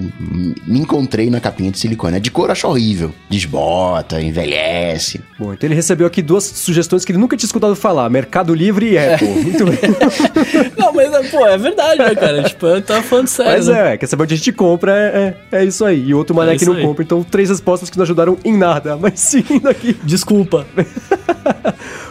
me 0.65 0.79
encontrei 0.79 1.29
na 1.29 1.41
capinha 1.41 1.69
de 1.69 1.77
silicone. 1.77 2.15
A 2.15 2.19
de 2.19 2.31
cor 2.31 2.49
acho 2.49 2.65
horrível. 2.65 3.13
Desbota, 3.29 4.21
envelhece. 4.21 5.19
Bom, 5.37 5.51
então 5.53 5.67
ele 5.67 5.75
recebeu 5.75 6.07
aqui 6.07 6.21
duas 6.21 6.45
sugestões 6.45 7.03
que 7.03 7.11
ele 7.11 7.19
nunca 7.19 7.35
tinha 7.35 7.45
escutado 7.45 7.75
falar: 7.75 8.09
Mercado 8.09 8.55
Livre 8.55 8.91
e 8.91 8.97
Apple. 8.97 9.27
Muito 9.27 9.65
bem. 9.65 9.77
Não, 10.79 10.93
mas, 10.93 11.29
pô, 11.29 11.45
é 11.45 11.57
verdade, 11.57 11.99
né, 11.99 12.15
cara? 12.15 12.43
Tipo, 12.43 12.67
eu 12.67 12.81
tava 12.81 13.01
falando 13.03 13.27
sério. 13.27 13.51
Mas 13.51 13.67
né? 13.67 13.93
é, 13.93 13.97
quer 13.97 14.07
saber 14.07 14.23
onde 14.23 14.33
a 14.33 14.37
gente 14.37 14.53
compra, 14.53 14.93
é, 14.97 15.35
é, 15.51 15.59
é 15.59 15.65
isso 15.65 15.83
aí. 15.83 16.07
E 16.07 16.13
outro 16.13 16.33
mané 16.33 16.55
É 16.55 16.57
que 16.57 16.65
não 16.65 16.75
aí. 16.75 16.81
compra. 16.81 17.03
Então, 17.03 17.21
três 17.21 17.49
respostas 17.49 17.89
que 17.89 17.97
não 17.97 18.03
ajudaram 18.03 18.37
em 18.45 18.55
nada. 18.55 18.95
Mas 19.01 19.19
seguindo 19.19 19.67
aqui. 19.67 19.93
Desculpa. 20.03 20.65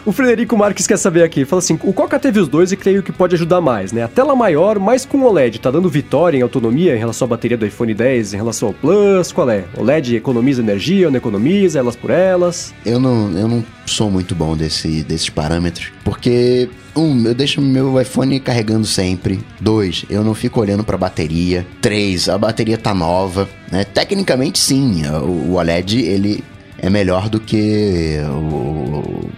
O 0.06 0.12
Frederico 0.12 0.54
Marques 0.54 0.86
quer 0.86 0.98
saber 0.98 1.22
aqui, 1.22 1.46
fala 1.46 1.60
assim, 1.60 1.78
o 1.82 1.92
Coca 1.92 2.18
teve 2.18 2.38
os 2.38 2.46
dois 2.46 2.70
e 2.70 2.76
creio 2.76 3.02
que 3.02 3.10
pode 3.10 3.34
ajudar 3.36 3.62
mais, 3.62 3.90
né? 3.90 4.02
A 4.02 4.08
tela 4.08 4.36
maior, 4.36 4.78
mas 4.78 5.06
com 5.06 5.22
OLED, 5.22 5.58
tá 5.60 5.70
dando 5.70 5.88
vitória 5.88 6.36
em 6.36 6.42
autonomia 6.42 6.94
em 6.94 6.98
relação 6.98 7.24
à 7.24 7.28
bateria 7.30 7.53
do 7.56 7.66
iPhone 7.66 7.94
10, 7.94 8.34
em 8.34 8.36
relação 8.36 8.68
ao 8.68 8.74
Plus, 8.74 9.32
qual 9.32 9.48
é? 9.50 9.64
OLED 9.76 10.16
economiza 10.16 10.62
energia 10.62 11.06
ou 11.06 11.10
não 11.10 11.18
economiza, 11.18 11.78
elas 11.78 11.96
por 11.96 12.10
elas? 12.10 12.74
Eu 12.84 12.98
não, 13.00 13.30
eu 13.36 13.48
não 13.48 13.64
sou 13.86 14.10
muito 14.10 14.34
bom 14.34 14.56
desse, 14.56 15.02
desses 15.02 15.28
parâmetros. 15.28 15.92
Porque, 16.04 16.68
um, 16.96 17.26
eu 17.26 17.34
deixo 17.34 17.60
meu 17.60 18.00
iPhone 18.00 18.38
carregando 18.40 18.86
sempre. 18.86 19.40
Dois, 19.60 20.04
eu 20.08 20.24
não 20.24 20.34
fico 20.34 20.60
olhando 20.60 20.84
pra 20.84 20.96
bateria. 20.96 21.66
Três, 21.80 22.28
a 22.28 22.38
bateria 22.38 22.78
tá 22.78 22.94
nova. 22.94 23.48
Né? 23.70 23.84
Tecnicamente, 23.84 24.58
sim, 24.58 25.02
o, 25.06 25.50
o 25.50 25.54
OLED, 25.54 26.00
ele 26.00 26.42
é 26.84 26.90
melhor 26.90 27.30
do 27.30 27.40
que 27.40 28.18
o, 28.28 29.30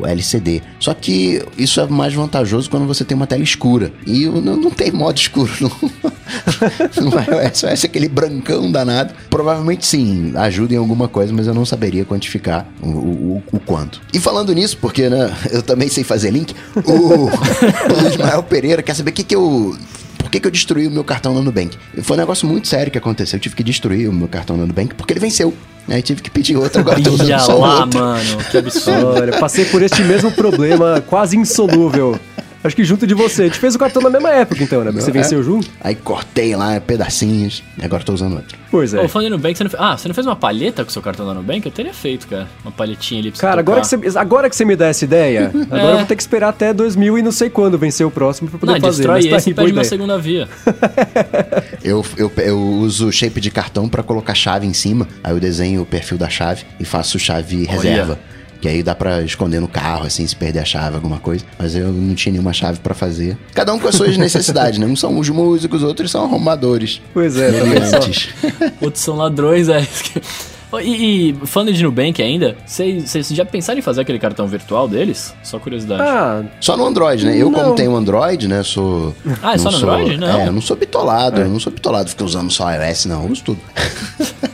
o 0.00 0.06
LCD. 0.06 0.60
Só 0.78 0.92
que 0.92 1.42
isso 1.56 1.80
é 1.80 1.86
mais 1.86 2.12
vantajoso 2.12 2.68
quando 2.68 2.86
você 2.86 3.04
tem 3.04 3.16
uma 3.16 3.26
tela 3.26 3.42
escura. 3.42 3.90
E 4.06 4.26
não, 4.26 4.56
não 4.56 4.70
tem 4.70 4.92
modo 4.92 5.16
escuro 5.16 5.50
no, 5.60 5.70
no 7.02 7.10
iOS. 7.18 7.62
iOS 7.62 7.84
é 7.84 7.86
aquele 7.86 8.06
brancão 8.06 8.70
danado. 8.70 9.14
Provavelmente 9.30 9.86
sim, 9.86 10.32
ajuda 10.36 10.74
em 10.74 10.76
alguma 10.76 11.08
coisa, 11.08 11.32
mas 11.32 11.46
eu 11.46 11.54
não 11.54 11.64
saberia 11.64 12.04
quantificar 12.04 12.68
o, 12.82 12.88
o, 12.88 13.42
o 13.50 13.60
quanto. 13.60 14.02
E 14.12 14.20
falando 14.20 14.52
nisso, 14.52 14.76
porque 14.78 15.08
né, 15.08 15.34
eu 15.50 15.62
também 15.62 15.88
sei 15.88 16.04
fazer 16.04 16.30
link, 16.30 16.54
o, 16.84 17.24
o 17.24 18.08
Ismael 18.08 18.42
Pereira 18.42 18.82
quer 18.82 18.94
saber 18.94 19.10
o 19.10 19.14
que, 19.14 19.24
que 19.24 19.34
eu. 19.34 19.74
Por 20.30 20.34
que, 20.34 20.40
que 20.42 20.46
eu 20.46 20.52
destruí 20.52 20.86
o 20.86 20.90
meu 20.92 21.02
cartão 21.02 21.34
no 21.34 21.42
Nubank? 21.42 21.76
Foi 22.02 22.16
um 22.16 22.20
negócio 22.20 22.46
muito 22.46 22.68
sério 22.68 22.92
que 22.92 22.96
aconteceu. 22.96 23.36
Eu 23.36 23.40
tive 23.40 23.56
que 23.56 23.64
destruir 23.64 24.08
o 24.08 24.12
meu 24.12 24.28
cartão 24.28 24.56
no 24.56 24.64
Nubank 24.64 24.94
porque 24.94 25.12
ele 25.12 25.18
venceu. 25.18 25.52
Aí 25.88 26.00
tive 26.02 26.22
que 26.22 26.30
pedir 26.30 26.56
outro, 26.56 26.82
agora 26.82 27.02
tô 27.02 27.10
usando 27.10 27.40
só 27.40 27.58
lá, 27.58 27.80
outro. 27.80 27.98
mano. 27.98 28.36
Que 28.48 28.58
absurdo. 28.58 29.08
Olha, 29.08 29.32
passei 29.40 29.64
por 29.64 29.82
este 29.82 30.04
mesmo 30.04 30.30
problema 30.30 31.02
quase 31.04 31.36
insolúvel. 31.36 32.16
Acho 32.62 32.76
que 32.76 32.84
junto 32.84 33.06
de 33.06 33.14
você. 33.14 33.42
A 33.42 33.46
gente 33.46 33.58
fez 33.58 33.74
o 33.74 33.78
cartão 33.78 34.02
na 34.02 34.10
mesma 34.10 34.30
época, 34.30 34.62
então, 34.62 34.84
né? 34.84 34.90
Você 34.90 35.08
É. 35.10 35.12
venceu 35.12 35.42
junto? 35.42 35.68
Aí 35.80 35.94
cortei 35.94 36.54
lá 36.54 36.78
pedacinhos, 36.80 37.62
e 37.80 37.84
agora 37.84 38.02
tô 38.04 38.12
usando 38.12 38.34
outro. 38.36 38.58
Pois 38.70 38.92
é. 38.94 39.00
Ô, 39.00 39.08
falando 39.08 39.28
em 39.28 39.30
Nubank, 39.30 39.56
você 39.56 39.64
não 39.64 39.70
fez... 39.70 39.82
Ah, 39.82 39.96
você 39.96 40.08
não 40.08 40.14
fez 40.14 40.26
uma 40.26 40.36
palheta 40.36 40.84
com 40.84 40.90
o 40.90 40.92
seu 40.92 41.00
cartão 41.02 41.26
da 41.26 41.32
Nubank? 41.34 41.64
Eu 41.64 41.72
teria 41.72 41.94
feito, 41.94 42.26
cara. 42.28 42.46
Uma 42.62 42.70
palhetinha 42.70 43.20
ali 43.20 43.30
pra 43.30 43.40
Cara, 43.40 43.54
você 43.54 43.60
agora 43.60 43.80
que, 43.80 43.86
você, 43.88 44.18
agora 44.18 44.50
que 44.50 44.56
você 44.56 44.64
me 44.64 44.76
dá 44.76 44.86
essa 44.88 45.04
ideia, 45.04 45.50
agora 45.70 45.92
eu 45.92 45.96
vou 45.98 46.06
ter 46.06 46.16
que 46.16 46.22
esperar 46.22 46.50
até 46.50 46.72
2000 46.72 47.18
e 47.18 47.22
não 47.22 47.32
sei 47.32 47.48
quando 47.50 47.78
vencer 47.78 48.06
o 48.06 48.10
próximo 48.10 48.50
pra 48.50 48.58
poder 48.58 48.72
Não, 48.74 48.80
fazer. 48.80 48.96
destrói 48.98 49.20
mas 49.22 49.30
tá 49.30 49.36
esse 49.38 49.48
aí, 49.50 49.54
pede 49.54 49.72
uma 49.72 49.84
segunda 49.84 50.18
via. 50.18 50.46
Eu, 51.82 52.04
eu, 52.16 52.30
eu 52.38 52.58
uso 52.60 53.10
shape 53.10 53.40
de 53.40 53.50
cartão 53.50 53.88
pra 53.88 54.02
colocar 54.02 54.34
chave 54.34 54.66
em 54.66 54.72
cima, 54.74 55.08
aí 55.24 55.32
eu 55.32 55.40
desenho 55.40 55.80
o 55.82 55.86
perfil 55.86 56.18
da 56.18 56.28
chave 56.28 56.64
e 56.78 56.84
faço 56.84 57.18
chave 57.18 57.64
reserva. 57.64 58.18
Que 58.60 58.68
aí 58.68 58.82
dá 58.82 58.94
pra 58.94 59.22
esconder 59.22 59.58
no 59.60 59.68
carro, 59.68 60.04
assim, 60.06 60.26
se 60.26 60.36
perder 60.36 60.58
a 60.60 60.64
chave, 60.64 60.94
alguma 60.96 61.18
coisa. 61.18 61.44
Mas 61.58 61.74
eu 61.74 61.88
não 61.92 62.14
tinha 62.14 62.32
nenhuma 62.32 62.52
chave 62.52 62.78
pra 62.80 62.94
fazer. 62.94 63.36
Cada 63.54 63.72
um 63.72 63.78
com 63.78 63.88
as 63.88 63.94
suas 63.94 64.16
necessidades, 64.18 64.78
né? 64.78 64.84
Uns 64.86 65.00
são 65.00 65.18
os 65.18 65.28
músicos, 65.30 65.82
outros 65.82 66.10
são 66.10 66.24
arrumadores. 66.24 67.00
Pois 67.14 67.36
é? 67.38 67.48
Antes. 67.96 68.28
Outros 68.80 69.02
são 69.02 69.16
ladrões, 69.16 69.68
é. 69.68 69.86
E, 70.82 71.30
e 71.30 71.46
falando 71.46 71.72
de 71.72 71.82
Nubank 71.82 72.22
ainda, 72.22 72.56
vocês 72.64 73.28
já 73.30 73.44
pensaram 73.44 73.78
em 73.80 73.82
fazer 73.82 74.02
aquele 74.02 74.20
cartão 74.20 74.46
virtual 74.46 74.86
deles? 74.86 75.34
Só 75.42 75.58
curiosidade. 75.58 76.02
Ah, 76.02 76.44
Só 76.60 76.76
no 76.76 76.86
Android, 76.86 77.26
né? 77.26 77.36
Eu, 77.36 77.50
Não. 77.50 77.58
como 77.60 77.74
tenho 77.74 77.96
Android, 77.96 78.46
né? 78.46 78.62
Sou. 78.62 79.12
Ah, 79.42 79.54
é 79.54 79.58
só 79.58 79.64
não 79.64 79.72
no 79.72 79.78
sou- 79.78 79.90
Android? 79.90 80.16
Não. 80.18 80.28
É, 80.40 80.46
eu 80.46 80.52
não 80.52 80.60
sou 80.60 80.76
bitolado. 80.76 81.40
Eu 81.40 81.48
não 81.48 81.58
sou 81.58 81.72
bitolado, 81.72 82.10
fico 82.10 82.22
usando 82.24 82.52
só 82.52 82.70
iOS, 82.72 83.06
não. 83.06 83.24
Eu 83.24 83.30
uso 83.32 83.42
tudo. 83.42 83.60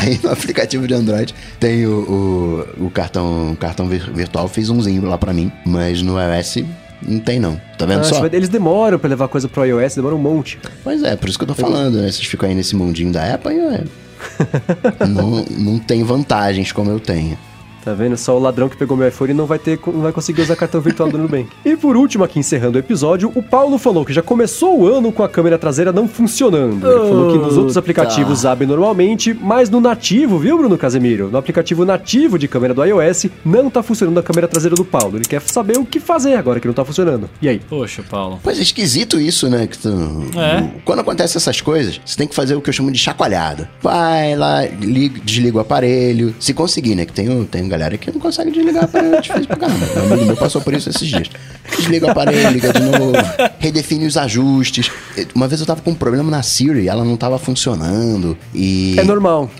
Aí 0.00 0.20
no 0.22 0.30
aplicativo 0.32 0.86
de 0.86 0.94
Android 0.94 1.34
tem 1.58 1.86
o, 1.86 2.66
o, 2.78 2.86
o 2.86 2.90
cartão, 2.90 3.52
o 3.52 3.56
cartão 3.56 3.88
vir- 3.88 4.10
virtual, 4.12 4.48
fiz 4.48 4.68
umzinho 4.68 5.04
lá 5.04 5.18
pra 5.18 5.32
mim. 5.32 5.50
Mas 5.64 6.02
no 6.02 6.16
iOS 6.18 6.64
não 7.02 7.20
tem, 7.20 7.38
não. 7.38 7.60
Tá 7.76 7.86
vendo 7.86 8.00
ah, 8.00 8.04
só? 8.04 8.26
eles 8.26 8.48
demoram 8.48 8.98
pra 8.98 9.08
levar 9.08 9.28
coisa 9.28 9.48
pro 9.48 9.64
iOS, 9.64 9.94
demoram 9.94 10.16
um 10.16 10.20
monte. 10.20 10.58
Pois 10.82 11.02
é, 11.02 11.16
por 11.16 11.28
isso 11.28 11.38
que 11.38 11.44
eu 11.44 11.48
tô 11.48 11.54
falando, 11.54 11.96
né? 11.96 12.10
Vocês 12.10 12.26
ficam 12.26 12.48
aí 12.48 12.54
nesse 12.54 12.74
mundinho 12.74 13.12
da 13.12 13.34
Apple 13.34 13.54
e 13.54 13.84
não, 15.06 15.44
não 15.44 15.78
tem 15.78 16.02
vantagens 16.02 16.72
como 16.72 16.90
eu 16.90 16.98
tenho. 16.98 17.38
Tá 17.84 17.92
vendo? 17.94 18.16
Só 18.16 18.36
o 18.36 18.40
ladrão 18.40 18.68
que 18.68 18.76
pegou 18.76 18.96
meu 18.96 19.08
iPhone 19.08 19.32
não 19.34 19.46
vai 19.46 19.58
ter, 19.58 19.78
não 19.86 20.02
vai 20.02 20.12
conseguir 20.12 20.42
usar 20.42 20.56
cartão 20.56 20.80
virtual 20.80 21.08
do 21.10 21.18
Nubank. 21.18 21.48
E 21.64 21.76
por 21.76 21.96
último, 21.96 22.24
aqui 22.24 22.38
encerrando 22.38 22.76
o 22.76 22.78
episódio, 22.80 23.30
o 23.34 23.42
Paulo 23.42 23.78
falou 23.78 24.04
que 24.04 24.12
já 24.12 24.22
começou 24.22 24.80
o 24.80 24.86
ano 24.86 25.12
com 25.12 25.22
a 25.22 25.28
câmera 25.28 25.58
traseira 25.58 25.92
não 25.92 26.08
funcionando. 26.08 26.86
Ele 26.86 27.08
falou 27.08 27.32
que 27.32 27.38
nos 27.38 27.56
outros 27.56 27.76
aplicativos 27.76 28.44
abre 28.46 28.66
normalmente, 28.66 29.34
mas 29.34 29.68
no 29.70 29.80
nativo, 29.80 30.38
viu, 30.38 30.56
Bruno 30.58 30.76
Casemiro? 30.78 31.28
No 31.30 31.38
aplicativo 31.38 31.84
nativo 31.84 32.38
de 32.38 32.48
câmera 32.48 32.72
do 32.74 32.84
iOS, 32.84 33.26
não 33.44 33.68
tá 33.70 33.82
funcionando 33.82 34.18
a 34.18 34.22
câmera 34.22 34.48
traseira 34.48 34.74
do 34.74 34.84
Paulo. 34.84 35.16
Ele 35.18 35.24
quer 35.24 35.40
saber 35.42 35.78
o 35.78 35.84
que 35.84 36.00
fazer 36.00 36.34
agora 36.34 36.58
que 36.60 36.66
não 36.66 36.74
tá 36.74 36.84
funcionando. 36.84 37.28
E 37.42 37.48
aí? 37.48 37.60
Poxa, 37.68 38.02
Paulo. 38.08 38.38
Pois 38.42 38.58
é 38.58 38.62
esquisito 38.62 39.20
isso, 39.20 39.48
né? 39.48 39.66
Que 39.66 39.78
tu- 39.78 39.88
É. 40.36 40.68
Quando 40.84 41.00
acontece 41.00 41.36
essas 41.36 41.60
coisas, 41.60 42.00
você 42.04 42.16
tem 42.16 42.26
que 42.26 42.34
fazer 42.34 42.54
o 42.54 42.60
que 42.60 42.70
eu 42.70 42.74
chamo 42.74 42.90
de 42.90 42.98
chacoalhada. 42.98 43.68
Vai 43.82 44.34
lá, 44.36 44.64
liga, 44.66 45.20
desliga 45.24 45.58
o 45.58 45.60
aparelho. 45.60 46.34
Se 46.40 46.54
conseguir, 46.54 46.94
né? 46.94 47.04
Que 47.04 47.12
tem, 47.12 47.44
tem 47.44 47.67
galera 47.68 47.96
que 47.98 48.10
não 48.10 48.20
consegue 48.20 48.50
desligar 48.50 48.82
o 48.82 48.84
aparelho. 48.86 49.18
Pra 49.46 49.56
caramba. 49.56 49.86
Um 49.96 50.12
amigo 50.12 50.26
meu 50.26 50.36
passou 50.36 50.60
por 50.60 50.74
isso 50.74 50.88
esses 50.88 51.06
dias. 51.08 51.30
Desliga 51.76 52.06
o 52.06 52.10
aparelho, 52.10 52.50
liga 52.50 52.72
de 52.72 52.80
novo, 52.80 53.12
redefine 53.58 54.06
os 54.06 54.16
ajustes. 54.16 54.90
Uma 55.34 55.46
vez 55.48 55.60
eu 55.60 55.66
tava 55.66 55.80
com 55.80 55.90
um 55.90 55.94
problema 55.94 56.30
na 56.30 56.42
Siri, 56.42 56.88
ela 56.88 57.04
não 57.04 57.16
tava 57.16 57.38
funcionando. 57.38 58.36
E. 58.54 58.96
É 58.98 59.04
normal. 59.04 59.50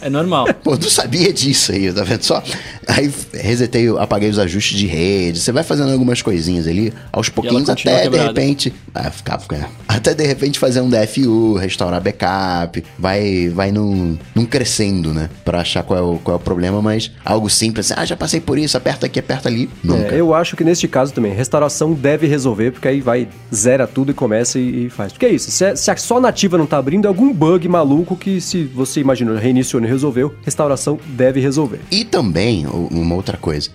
É 0.00 0.08
normal. 0.10 0.46
Pô, 0.62 0.76
tu 0.76 0.88
sabia 0.90 1.32
disso 1.32 1.72
aí, 1.72 1.92
tá 1.92 2.04
vendo 2.04 2.22
só? 2.22 2.42
Aí 2.86 3.12
resetei, 3.34 3.88
apaguei 3.98 4.28
os 4.30 4.38
ajustes 4.38 4.78
de 4.78 4.86
rede. 4.86 5.40
Você 5.40 5.50
vai 5.52 5.62
fazendo 5.62 5.90
algumas 5.92 6.22
coisinhas 6.22 6.66
ali, 6.66 6.92
aos 7.12 7.28
pouquinhos, 7.28 7.68
até 7.68 7.96
de 7.96 8.02
quebrada. 8.02 8.28
repente. 8.28 8.72
Ah, 8.94 9.10
ficava, 9.10 9.44
é. 9.54 9.64
Até 9.88 10.14
de 10.14 10.24
repente 10.26 10.58
fazer 10.58 10.80
um 10.80 10.88
DFU, 10.88 11.54
restaurar 11.54 12.00
backup. 12.00 12.82
Vai, 12.98 13.48
vai 13.48 13.72
num, 13.72 14.16
num 14.34 14.44
crescendo, 14.46 15.12
né? 15.12 15.28
Pra 15.44 15.60
achar 15.60 15.82
qual 15.82 15.98
é, 15.98 16.02
o, 16.02 16.18
qual 16.22 16.36
é 16.36 16.40
o 16.40 16.42
problema, 16.42 16.80
mas 16.80 17.10
algo 17.24 17.48
simples. 17.50 17.90
assim, 17.90 18.00
Ah, 18.00 18.04
já 18.04 18.16
passei 18.16 18.40
por 18.40 18.58
isso, 18.58 18.76
aperta 18.76 19.06
aqui, 19.06 19.18
aperta 19.18 19.48
ali. 19.48 19.68
Nunca. 20.06 20.14
É, 20.16 20.20
eu 20.20 20.34
acho 20.34 20.56
que 20.56 20.64
neste 20.64 20.86
caso 20.88 21.12
também, 21.12 21.32
restauração 21.32 21.92
deve 21.92 22.26
resolver, 22.26 22.70
porque 22.72 22.88
aí 22.88 23.00
vai, 23.00 23.28
zera 23.54 23.86
tudo 23.86 24.10
e 24.10 24.14
começa 24.14 24.58
e, 24.58 24.86
e 24.86 24.90
faz. 24.90 25.12
Porque 25.12 25.26
é 25.26 25.30
isso, 25.32 25.50
se, 25.50 25.64
a- 25.64 25.76
se 25.76 25.90
a 25.90 25.96
só 25.96 26.20
nativa 26.20 26.56
não 26.58 26.66
tá 26.66 26.78
abrindo, 26.78 27.04
é 27.04 27.08
algum 27.08 27.32
bug 27.32 27.68
maluco 27.68 28.16
que 28.16 28.40
se 28.40 28.64
você 28.64 29.00
imaginou, 29.00 29.36
reiniciou 29.36 29.82
e 29.82 29.86
resolveu, 29.86 30.34
restauração 30.44 30.98
deve 31.08 31.40
resolver. 31.40 31.80
E 31.90 32.04
também, 32.04 32.66
uma 32.66 33.14
outra 33.14 33.36
coisa. 33.36 33.70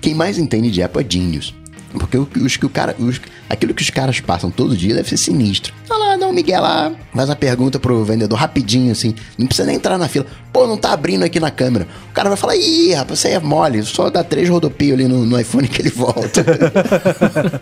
Quem 0.00 0.14
mais 0.14 0.38
entende 0.38 0.70
de 0.70 0.82
Apple 0.82 1.02
é 1.04 1.06
Genius. 1.08 1.54
Porque 1.92 2.16
o- 2.18 2.28
os 2.42 2.56
que 2.56 2.66
o 2.66 2.68
cara, 2.68 2.94
os- 2.98 3.20
aquilo 3.48 3.72
que 3.72 3.82
os 3.82 3.90
caras 3.90 4.20
passam 4.20 4.50
todo 4.50 4.76
dia 4.76 4.94
deve 4.94 5.08
ser 5.08 5.16
sinistro. 5.16 5.72
Olha 5.88 5.98
lá, 6.10 6.16
dá 6.16 6.26
um 6.26 6.32
Miguel 6.32 6.60
lá, 6.62 6.92
faz 7.14 7.30
a 7.30 7.36
pergunta 7.36 7.78
pro 7.78 8.04
vendedor 8.04 8.36
rapidinho, 8.38 8.92
assim. 8.92 9.14
Não 9.38 9.46
precisa 9.46 9.66
nem 9.66 9.76
entrar 9.76 9.96
na 9.96 10.08
fila. 10.08 10.26
Pô, 10.52 10.66
não 10.66 10.76
tá 10.76 10.92
abrindo 10.92 11.22
aqui 11.24 11.38
na 11.40 11.50
câmera. 11.50 11.86
O 12.10 12.12
cara 12.12 12.28
vai 12.28 12.36
falar, 12.36 12.56
ih, 12.56 12.92
rapaz, 12.94 13.18
você 13.20 13.28
é 13.30 13.38
mole. 13.40 13.82
Só 13.84 14.10
dá 14.10 14.22
três 14.24 14.48
rodopios 14.48 14.92
ali 14.94 15.06
no, 15.08 15.24
no 15.24 15.38
iPhone 15.40 15.68
que 15.68 15.80
ele 15.82 15.90
volta. 15.90 16.44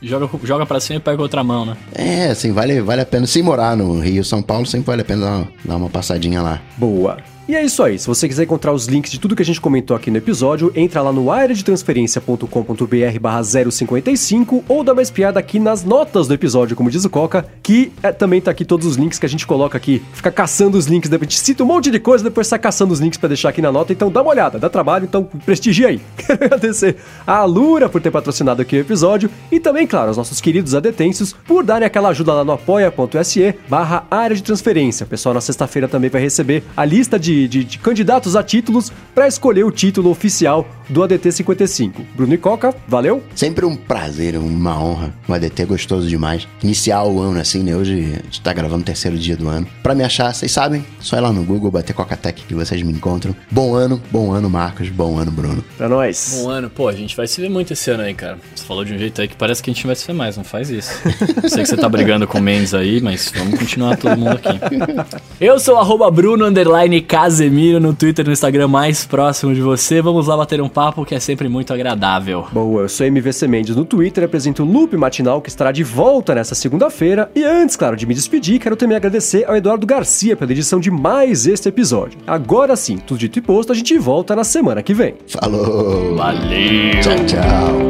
Joga, 0.00 0.28
joga 0.44 0.64
pra 0.64 0.78
cima 0.78 0.98
e 0.98 1.00
pega 1.00 1.20
outra 1.20 1.42
mão, 1.42 1.66
né? 1.66 1.76
é, 1.92 2.28
assim, 2.28 2.52
vale, 2.52 2.80
vale 2.80 3.00
a 3.02 3.06
pena. 3.06 3.26
Se 3.26 3.42
morar 3.42 3.76
no 3.76 3.98
Rio, 3.98 4.22
São 4.24 4.40
Paulo, 4.40 4.64
sempre 4.64 4.86
vale 4.86 5.02
a 5.02 5.04
pena 5.04 5.22
dar 5.26 5.32
uma, 5.38 5.48
dar 5.64 5.76
uma 5.76 5.90
passadinha 5.90 6.40
lá. 6.40 6.60
Boa. 6.76 7.16
E 7.48 7.56
é 7.56 7.64
isso 7.64 7.82
aí. 7.82 7.98
Se 7.98 8.06
você 8.06 8.28
quiser 8.28 8.42
encontrar 8.42 8.74
os 8.74 8.84
links 8.84 9.10
de 9.10 9.18
tudo 9.18 9.34
que 9.34 9.40
a 9.40 9.44
gente 9.44 9.58
comentou 9.58 9.96
aqui 9.96 10.10
no 10.10 10.18
episódio, 10.18 10.70
entra 10.76 11.00
lá 11.00 11.10
no 11.10 11.32
areadetransferencia.com.br 11.32 13.20
barra 13.22 13.42
055 13.42 14.64
ou 14.68 14.84
dá 14.84 14.92
uma 14.92 15.00
espiada 15.00 15.40
aqui 15.40 15.58
nas 15.58 15.82
notas 15.82 16.28
do 16.28 16.34
episódio, 16.34 16.76
como 16.76 16.90
diz 16.90 17.06
o 17.06 17.10
Coca, 17.10 17.46
que 17.62 17.90
é, 18.02 18.12
também 18.12 18.38
tá 18.40 18.50
aqui 18.50 18.66
todos 18.66 18.86
os 18.86 18.96
links 18.96 19.18
que 19.18 19.24
a 19.24 19.28
gente 19.30 19.46
coloca 19.46 19.78
aqui. 19.78 20.02
Fica 20.12 20.30
caçando 20.30 20.76
os 20.76 20.84
links, 20.84 21.08
depois 21.08 21.30
gente 21.30 21.40
cita 21.40 21.62
um 21.64 21.66
monte 21.66 21.90
de 21.90 21.98
coisa, 21.98 22.22
depois 22.22 22.46
sai 22.46 22.58
caçando 22.58 22.92
os 22.92 23.00
links 23.00 23.18
pra 23.18 23.28
deixar 23.28 23.48
aqui 23.48 23.62
na 23.62 23.72
nota. 23.72 23.94
Então 23.94 24.10
dá 24.10 24.20
uma 24.20 24.30
olhada, 24.30 24.58
dá 24.58 24.68
trabalho, 24.68 25.04
então 25.04 25.24
prestigia 25.24 25.88
aí. 25.88 26.02
Quero 26.18 26.44
agradecer 26.44 26.96
a 27.26 27.36
Alura 27.36 27.88
por 27.88 28.02
ter 28.02 28.10
patrocinado 28.10 28.60
aqui 28.60 28.76
o 28.76 28.80
episódio 28.80 29.30
e 29.50 29.58
também, 29.58 29.86
claro, 29.86 30.08
aos 30.08 30.18
nossos 30.18 30.38
queridos 30.38 30.74
adetêncios 30.74 31.32
por 31.46 31.64
darem 31.64 31.86
aquela 31.86 32.10
ajuda 32.10 32.34
lá 32.34 32.44
no 32.44 32.52
apoia.se 32.52 33.54
barra 33.68 34.06
área 34.10 34.36
de 34.36 34.42
transferência. 34.42 35.04
O 35.04 35.08
pessoal 35.08 35.34
na 35.34 35.40
sexta-feira 35.40 35.88
também 35.88 36.10
vai 36.10 36.20
receber 36.20 36.62
a 36.76 36.84
lista 36.84 37.18
de, 37.18 37.37
de- 37.46 37.64
de 37.64 37.78
candidatos 37.78 38.34
a 38.34 38.42
títulos 38.42 38.90
para 39.14 39.28
escolher 39.28 39.64
o 39.64 39.70
título 39.70 40.10
oficial 40.10 40.66
do 40.88 41.02
ADT 41.02 41.32
55. 41.32 42.02
Bruno 42.14 42.34
e 42.34 42.38
Coca, 42.38 42.74
valeu! 42.86 43.22
Sempre 43.34 43.64
um 43.64 43.76
prazer, 43.76 44.36
uma 44.36 44.82
honra. 44.82 45.12
O 45.26 45.32
ADT 45.32 45.62
é 45.62 45.66
gostoso 45.66 46.08
demais. 46.08 46.46
Iniciar 46.62 47.04
o 47.04 47.20
ano 47.20 47.40
assim, 47.40 47.62
né? 47.62 47.76
Hoje 47.76 47.94
a 47.94 48.24
gente 48.24 48.40
tá 48.40 48.52
gravando 48.52 48.82
o 48.82 48.84
terceiro 48.84 49.18
dia 49.18 49.36
do 49.36 49.48
ano. 49.48 49.66
Pra 49.82 49.94
me 49.94 50.02
achar, 50.02 50.34
vocês 50.34 50.50
sabem, 50.50 50.84
só 51.00 51.16
ir 51.16 51.20
lá 51.20 51.32
no 51.32 51.44
Google, 51.44 51.70
bater 51.70 51.92
Coca-Tech 51.92 52.44
que 52.46 52.54
vocês 52.54 52.82
me 52.82 52.92
encontram. 52.92 53.34
Bom 53.50 53.74
ano, 53.74 54.00
bom 54.10 54.32
ano, 54.32 54.48
Marcos. 54.48 54.88
Bom 54.88 55.18
ano, 55.18 55.30
Bruno. 55.30 55.64
Pra 55.76 55.88
nós! 55.88 56.42
Um 56.42 56.48
ano, 56.48 56.70
pô, 56.70 56.88
a 56.88 56.92
gente 56.92 57.16
vai 57.16 57.26
se 57.26 57.40
ver 57.40 57.48
muito 57.48 57.72
esse 57.72 57.90
ano 57.90 58.02
aí, 58.02 58.14
cara. 58.14 58.38
Você 58.54 58.64
falou 58.64 58.84
de 58.84 58.94
um 58.94 58.98
jeito 58.98 59.20
aí 59.20 59.28
que 59.28 59.36
parece 59.36 59.62
que 59.62 59.70
a 59.70 59.72
gente 59.72 59.86
vai 59.86 59.94
se 59.94 60.06
ver 60.06 60.12
mais, 60.12 60.36
não 60.36 60.44
faz 60.44 60.70
isso. 60.70 60.90
Sei 61.48 61.62
que 61.62 61.68
você 61.68 61.76
tá 61.76 61.88
brigando 61.88 62.26
com 62.26 62.38
o 62.38 62.42
Mendes 62.42 62.74
aí, 62.74 63.00
mas 63.00 63.32
vamos 63.34 63.58
continuar 63.58 63.96
todo 63.96 64.16
mundo 64.16 64.38
aqui. 64.42 64.58
Eu 65.40 65.58
sou 65.60 65.76
o 65.76 65.78
arroba 65.78 66.10
Bruno 66.10 66.44
underline 66.44 67.00
Casemiro 67.00 67.78
no 67.78 67.94
Twitter 67.94 68.24
e 68.24 68.28
no 68.28 68.32
Instagram 68.32 68.68
mais 68.68 69.04
próximo 69.04 69.54
de 69.54 69.60
você. 69.60 70.02
Vamos 70.02 70.26
lá 70.26 70.36
bater 70.36 70.60
um 70.60 70.68
papo 70.78 71.04
que 71.04 71.12
é 71.12 71.18
sempre 71.18 71.48
muito 71.48 71.72
agradável. 71.72 72.46
Boa, 72.52 72.82
eu 72.82 72.88
sou 72.88 73.04
MVC 73.04 73.48
Mendes 73.48 73.74
no 73.74 73.84
Twitter, 73.84 74.22
apresento 74.22 74.62
o 74.62 74.66
Loop 74.66 74.96
Matinal 74.96 75.42
que 75.42 75.48
estará 75.48 75.72
de 75.72 75.82
volta 75.82 76.36
nessa 76.36 76.54
segunda-feira. 76.54 77.28
E 77.34 77.42
antes, 77.42 77.74
claro, 77.74 77.96
de 77.96 78.06
me 78.06 78.14
despedir, 78.14 78.60
quero 78.60 78.76
também 78.76 78.96
agradecer 78.96 79.44
ao 79.44 79.56
Eduardo 79.56 79.84
Garcia 79.84 80.36
pela 80.36 80.52
edição 80.52 80.78
de 80.78 80.88
mais 80.88 81.48
este 81.48 81.68
episódio. 81.68 82.20
Agora 82.24 82.76
sim, 82.76 82.96
tudo 82.96 83.18
dito 83.18 83.40
e 83.40 83.42
posto, 83.42 83.72
a 83.72 83.74
gente 83.74 83.98
volta 83.98 84.36
na 84.36 84.44
semana 84.44 84.80
que 84.80 84.94
vem. 84.94 85.16
Falou! 85.26 86.14
Valeu! 86.14 87.00
Tchau, 87.00 87.26
tchau! 87.26 87.88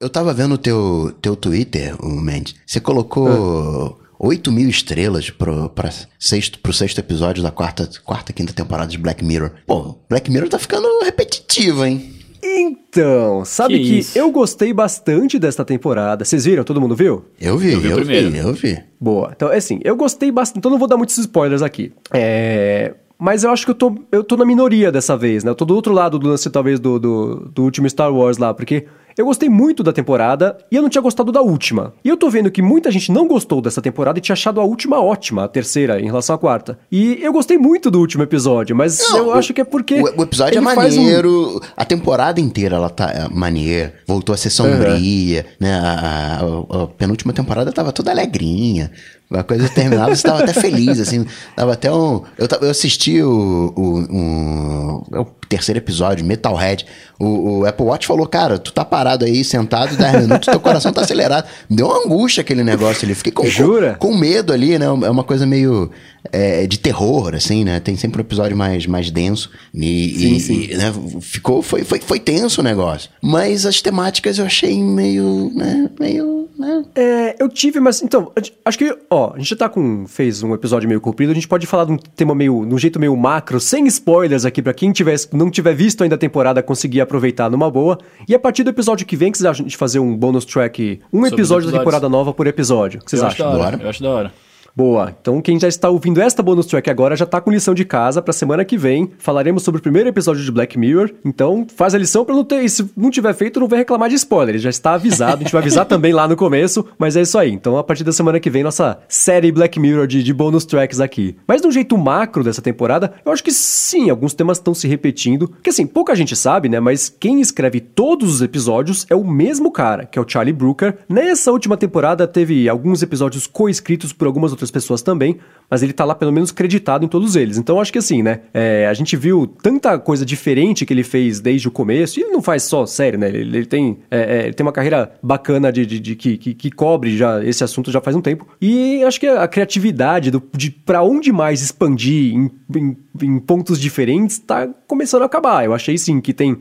Eu 0.00 0.08
tava 0.08 0.32
vendo 0.32 0.52
o 0.54 0.58
teu, 0.58 1.12
teu 1.20 1.34
Twitter, 1.34 1.96
o 2.00 2.08
Mendes. 2.08 2.54
Você 2.64 2.78
colocou 2.78 3.98
8 4.16 4.52
mil 4.52 4.68
estrelas 4.68 5.28
pro, 5.28 5.68
pra 5.70 5.90
sexto, 6.16 6.60
pro 6.60 6.72
sexto 6.72 7.00
episódio 7.00 7.42
da 7.42 7.50
quarta, 7.50 7.90
quarta, 8.04 8.32
quinta 8.32 8.52
temporada 8.52 8.88
de 8.88 8.96
Black 8.96 9.24
Mirror. 9.24 9.50
Pô, 9.66 9.96
Black 10.08 10.30
Mirror 10.30 10.48
tá 10.48 10.56
ficando 10.56 10.86
repetitivo, 11.02 11.84
hein? 11.84 12.14
Então, 12.40 13.44
sabe 13.44 13.80
Que 13.80 14.04
que, 14.04 14.16
eu 14.16 14.30
gostei 14.30 14.72
bastante 14.72 15.36
desta 15.36 15.64
temporada. 15.64 16.24
Vocês 16.24 16.44
viram? 16.44 16.62
Todo 16.62 16.80
mundo 16.80 16.94
viu? 16.94 17.24
Eu 17.40 17.58
vi, 17.58 17.72
Eu 17.72 17.80
eu, 17.80 17.80
vi 17.80 17.88
vi, 17.88 17.94
primeiro. 18.22 18.36
eu 18.38 18.52
vi. 18.52 18.78
Boa. 19.00 19.32
Então, 19.34 19.50
é 19.50 19.56
assim, 19.56 19.80
eu 19.82 19.96
gostei 19.96 20.30
bastante. 20.30 20.58
Então, 20.58 20.70
não 20.70 20.78
vou 20.78 20.86
dar 20.86 20.96
muitos 20.96 21.18
spoilers 21.18 21.60
aqui. 21.60 21.92
É. 22.12 22.94
Mas 23.18 23.42
eu 23.42 23.50
acho 23.50 23.64
que 23.64 23.72
eu 23.72 23.74
tô, 23.74 23.98
eu 24.12 24.22
tô 24.22 24.36
na 24.36 24.44
minoria 24.44 24.92
dessa 24.92 25.16
vez, 25.16 25.42
né? 25.42 25.50
Eu 25.50 25.56
tô 25.56 25.64
do 25.64 25.74
outro 25.74 25.92
lado 25.92 26.20
do 26.20 26.28
lance, 26.28 26.48
talvez, 26.50 26.78
do, 26.78 27.00
do, 27.00 27.50
do 27.52 27.64
último 27.64 27.90
Star 27.90 28.14
Wars 28.14 28.38
lá, 28.38 28.54
porque 28.54 28.86
eu 29.18 29.26
gostei 29.26 29.48
muito 29.48 29.82
da 29.82 29.92
temporada 29.92 30.56
e 30.70 30.76
eu 30.76 30.82
não 30.82 30.88
tinha 30.88 31.02
gostado 31.02 31.30
da 31.32 31.40
última. 31.42 31.92
E 32.04 32.08
eu 32.08 32.16
tô 32.16 32.30
vendo 32.30 32.50
que 32.50 32.62
muita 32.62 32.90
gente 32.90 33.10
não 33.12 33.26
gostou 33.26 33.60
dessa 33.60 33.82
temporada 33.82 34.18
e 34.18 34.22
tinha 34.22 34.34
achado 34.34 34.60
a 34.60 34.64
última 34.64 35.00
ótima, 35.00 35.44
a 35.44 35.48
terceira, 35.48 36.00
em 36.00 36.06
relação 36.06 36.34
à 36.34 36.38
quarta. 36.38 36.78
E 36.90 37.18
eu 37.20 37.32
gostei 37.32 37.58
muito 37.58 37.90
do 37.90 37.98
último 38.00 38.22
episódio, 38.22 38.74
mas 38.76 38.98
Não, 39.10 39.18
eu 39.18 39.26
o- 39.28 39.32
acho 39.32 39.52
que 39.52 39.60
é 39.60 39.64
porque. 39.64 40.00
O, 40.00 40.20
o 40.20 40.22
episódio 40.22 40.58
é 40.58 40.62
faz 40.62 40.96
um- 40.96 41.02
maneiro, 41.02 41.60
a 41.76 41.84
temporada 41.84 42.40
inteira 42.40 42.76
ela 42.76 42.88
tá 42.90 43.10
é, 43.10 43.28
maneira, 43.28 43.94
voltou 44.06 44.32
a 44.32 44.36
ser 44.38 44.50
sombria, 44.50 45.44
né? 45.60 45.74
A, 45.74 45.90
a- 45.90 46.78
a- 46.78 46.82
a 46.84 46.86
penúltima 46.86 47.32
temporada 47.32 47.72
tava 47.72 47.92
toda 47.92 48.10
alegrinha. 48.10 48.90
A 49.30 49.42
coisa 49.42 49.68
terminava, 49.68 50.14
você 50.16 50.22
tava 50.26 50.42
até 50.42 50.54
feliz, 50.54 50.98
assim. 50.98 51.26
Tava 51.54 51.74
até 51.74 51.92
um. 51.92 52.22
Eu, 52.38 52.48
eu 52.62 52.70
assisti 52.70 53.20
o, 53.22 53.72
o, 53.76 53.98
um- 53.98 55.02
é 55.12 55.20
o 55.20 55.26
terceiro 55.48 55.78
episódio, 55.78 56.24
Metalhead. 56.24 56.86
O, 57.18 57.58
o 57.60 57.66
Apple 57.66 57.84
Watch 57.86 58.06
falou, 58.06 58.26
cara, 58.26 58.58
tu 58.58 58.72
tá 58.72 58.84
parado 58.84 59.24
aí, 59.24 59.44
sentado 59.44 59.96
10 59.96 60.22
minutos, 60.26 60.46
teu 60.48 60.60
coração 60.60 60.92
tá 60.92 61.02
acelerado. 61.02 61.46
Me 61.68 61.76
deu 61.76 61.86
uma 61.88 62.04
angústia 62.06 62.40
aquele 62.40 62.62
negócio 62.64 63.04
ali. 63.04 63.14
Fiquei 63.14 63.32
com, 63.32 63.44
Jura? 63.46 63.96
com, 63.98 64.08
com 64.12 64.16
medo 64.16 64.52
ali, 64.52 64.78
né? 64.78 64.86
É 64.86 65.10
uma 65.10 65.24
coisa 65.24 65.44
meio 65.44 65.90
é, 66.32 66.66
de 66.66 66.78
terror, 66.78 67.34
assim, 67.34 67.64
né? 67.64 67.80
Tem 67.80 67.96
sempre 67.96 68.22
um 68.22 68.24
episódio 68.24 68.56
mais, 68.56 68.86
mais 68.86 69.10
denso. 69.10 69.50
E, 69.74 70.14
Sim, 70.18 70.34
e- 70.36 70.40
sim. 70.40 70.68
e, 70.70 70.76
né, 70.76 70.92
ficou, 71.20 71.60
foi, 71.62 71.82
foi, 71.84 72.00
foi 72.00 72.18
tenso 72.20 72.60
o 72.60 72.64
negócio. 72.64 73.10
Mas 73.22 73.66
as 73.66 73.82
temáticas 73.82 74.38
eu 74.38 74.46
achei 74.46 74.82
meio, 74.82 75.50
né? 75.54 75.90
Meio, 75.98 76.48
né? 76.58 76.84
É, 76.94 77.36
eu 77.42 77.48
tive, 77.48 77.80
mas 77.80 78.00
então, 78.02 78.30
acho 78.64 78.78
que, 78.78 78.96
ó, 79.10 79.17
a 79.26 79.38
gente 79.38 79.50
já 79.50 79.56
tá 79.56 79.68
com. 79.68 80.06
fez 80.06 80.42
um 80.42 80.54
episódio 80.54 80.88
meio 80.88 81.00
comprido, 81.00 81.30
a 81.30 81.34
gente 81.34 81.48
pode 81.48 81.66
falar 81.66 81.84
de 81.84 81.92
um 81.92 81.96
tema 81.96 82.34
meio. 82.34 82.64
de 82.66 82.74
um 82.74 82.78
jeito 82.78 82.98
meio 82.98 83.16
macro, 83.16 83.60
sem 83.60 83.86
spoilers 83.86 84.44
aqui, 84.44 84.62
pra 84.62 84.72
quem 84.72 84.92
tiver, 84.92 85.16
não 85.32 85.50
tiver 85.50 85.74
visto 85.74 86.02
ainda 86.02 86.14
a 86.14 86.18
temporada 86.18 86.62
conseguir 86.62 87.00
aproveitar 87.00 87.50
numa 87.50 87.70
boa. 87.70 87.98
E 88.28 88.34
a 88.34 88.38
partir 88.38 88.64
do 88.64 88.70
episódio 88.70 89.06
que 89.06 89.16
vem, 89.16 89.30
que 89.30 89.38
vocês 89.38 89.46
acham 89.46 89.66
de 89.66 89.76
fazer 89.76 89.98
um 89.98 90.16
bonus 90.16 90.44
track, 90.44 91.00
um 91.12 91.26
episódio 91.26 91.70
da 91.70 91.78
temporada 91.78 92.08
nova 92.08 92.32
por 92.32 92.46
episódio? 92.46 93.00
O 93.00 93.04
que 93.04 93.10
vocês 93.10 93.22
eu 93.22 93.28
acho 93.28 93.42
acham? 93.42 93.58
da 93.58 93.64
hora. 93.64 93.78
Eu 93.82 93.88
acho 93.88 94.02
da 94.02 94.10
hora. 94.10 94.47
Boa. 94.78 95.12
Então 95.20 95.42
quem 95.42 95.58
já 95.58 95.66
está 95.66 95.90
ouvindo 95.90 96.20
esta 96.20 96.40
bonus 96.40 96.66
track 96.66 96.88
agora 96.88 97.16
já 97.16 97.26
tá 97.26 97.40
com 97.40 97.50
lição 97.50 97.74
de 97.74 97.84
casa 97.84 98.22
pra 98.22 98.32
semana 98.32 98.64
que 98.64 98.78
vem. 98.78 99.10
Falaremos 99.18 99.64
sobre 99.64 99.80
o 99.80 99.82
primeiro 99.82 100.08
episódio 100.08 100.44
de 100.44 100.52
Black 100.52 100.78
Mirror. 100.78 101.10
Então 101.24 101.66
faz 101.74 101.96
a 101.96 101.98
lição 101.98 102.24
pra 102.24 102.32
não 102.32 102.44
ter. 102.44 102.62
e 102.62 102.68
Se 102.68 102.88
não 102.96 103.10
tiver 103.10 103.34
feito, 103.34 103.58
não 103.58 103.66
vai 103.66 103.80
reclamar 103.80 104.08
de 104.08 104.14
spoiler. 104.14 104.56
Já 104.56 104.70
está 104.70 104.92
avisado. 104.92 105.38
A 105.38 105.38
gente 105.38 105.50
vai 105.50 105.62
avisar 105.62 105.82
também 105.86 106.12
lá 106.12 106.28
no 106.28 106.36
começo. 106.36 106.86
Mas 106.96 107.16
é 107.16 107.22
isso 107.22 107.36
aí. 107.36 107.50
Então 107.50 107.76
a 107.76 107.82
partir 107.82 108.04
da 108.04 108.12
semana 108.12 108.38
que 108.38 108.48
vem, 108.48 108.62
nossa 108.62 109.00
série 109.08 109.50
Black 109.50 109.80
Mirror 109.80 110.06
de, 110.06 110.22
de 110.22 110.32
bonus 110.32 110.64
tracks 110.64 111.00
aqui. 111.00 111.36
Mas 111.44 111.60
de 111.60 111.66
um 111.66 111.72
jeito 111.72 111.98
macro 111.98 112.44
dessa 112.44 112.62
temporada, 112.62 113.14
eu 113.26 113.32
acho 113.32 113.42
que 113.42 113.50
sim, 113.50 114.10
alguns 114.10 114.32
temas 114.32 114.58
estão 114.58 114.74
se 114.74 114.86
repetindo. 114.86 115.52
Que 115.60 115.70
assim, 115.70 115.88
pouca 115.88 116.14
gente 116.14 116.36
sabe, 116.36 116.68
né? 116.68 116.78
Mas 116.78 117.08
quem 117.08 117.40
escreve 117.40 117.80
todos 117.80 118.32
os 118.32 118.42
episódios 118.42 119.06
é 119.10 119.16
o 119.16 119.26
mesmo 119.26 119.72
cara, 119.72 120.06
que 120.06 120.20
é 120.20 120.22
o 120.22 120.28
Charlie 120.28 120.54
Brooker. 120.54 120.98
Nessa 121.08 121.50
última 121.50 121.76
temporada 121.76 122.28
teve 122.28 122.68
alguns 122.68 123.02
episódios 123.02 123.48
co-escritos 123.48 124.12
por 124.12 124.28
algumas 124.28 124.52
outras 124.52 124.67
pessoas 124.70 125.02
também, 125.02 125.38
mas 125.70 125.82
ele 125.82 125.92
tá 125.92 126.04
lá 126.04 126.14
pelo 126.14 126.32
menos 126.32 126.50
creditado 126.50 127.04
em 127.04 127.08
todos 127.08 127.36
eles. 127.36 127.58
Então 127.58 127.80
acho 127.80 127.92
que 127.92 127.98
assim, 127.98 128.22
né? 128.22 128.40
é, 128.54 128.86
a 128.86 128.94
gente 128.94 129.16
viu 129.16 129.46
tanta 129.46 129.98
coisa 129.98 130.24
diferente 130.24 130.86
que 130.86 130.92
ele 130.92 131.02
fez 131.02 131.40
desde 131.40 131.68
o 131.68 131.70
começo, 131.70 132.18
e 132.18 132.22
ele 132.22 132.30
não 132.32 132.40
faz 132.42 132.62
só 132.62 132.86
série, 132.86 133.16
né? 133.16 133.28
Ele, 133.28 133.38
ele 133.58 133.66
tem, 133.66 133.98
é, 134.10 134.18
é, 134.40 134.44
ele 134.44 134.54
tem 134.54 134.64
uma 134.64 134.72
carreira 134.72 135.12
bacana 135.22 135.70
de, 135.72 135.84
de- 135.84 136.00
de- 136.00 136.16
que, 136.16 136.36
que, 136.38 136.54
que 136.54 136.70
cobre 136.70 137.16
já 137.16 137.44
esse 137.44 137.62
assunto 137.62 137.90
já 137.90 138.00
faz 138.00 138.16
um 138.16 138.20
tempo. 138.22 138.46
E 138.60 139.02
acho 139.04 139.20
que 139.20 139.26
a 139.26 139.46
criatividade 139.46 140.30
do, 140.30 140.42
de 140.56 140.70
para 140.70 141.02
onde 141.02 141.30
mais 141.32 141.60
expandir 141.62 142.34
em, 142.34 142.50
em- 142.74 142.96
em 143.22 143.38
pontos 143.38 143.80
diferentes 143.80 144.38
tá 144.38 144.68
começando 144.86 145.22
a 145.22 145.26
acabar. 145.26 145.64
Eu 145.64 145.74
achei 145.74 145.98
sim 145.98 146.20
que 146.20 146.32
tem 146.32 146.56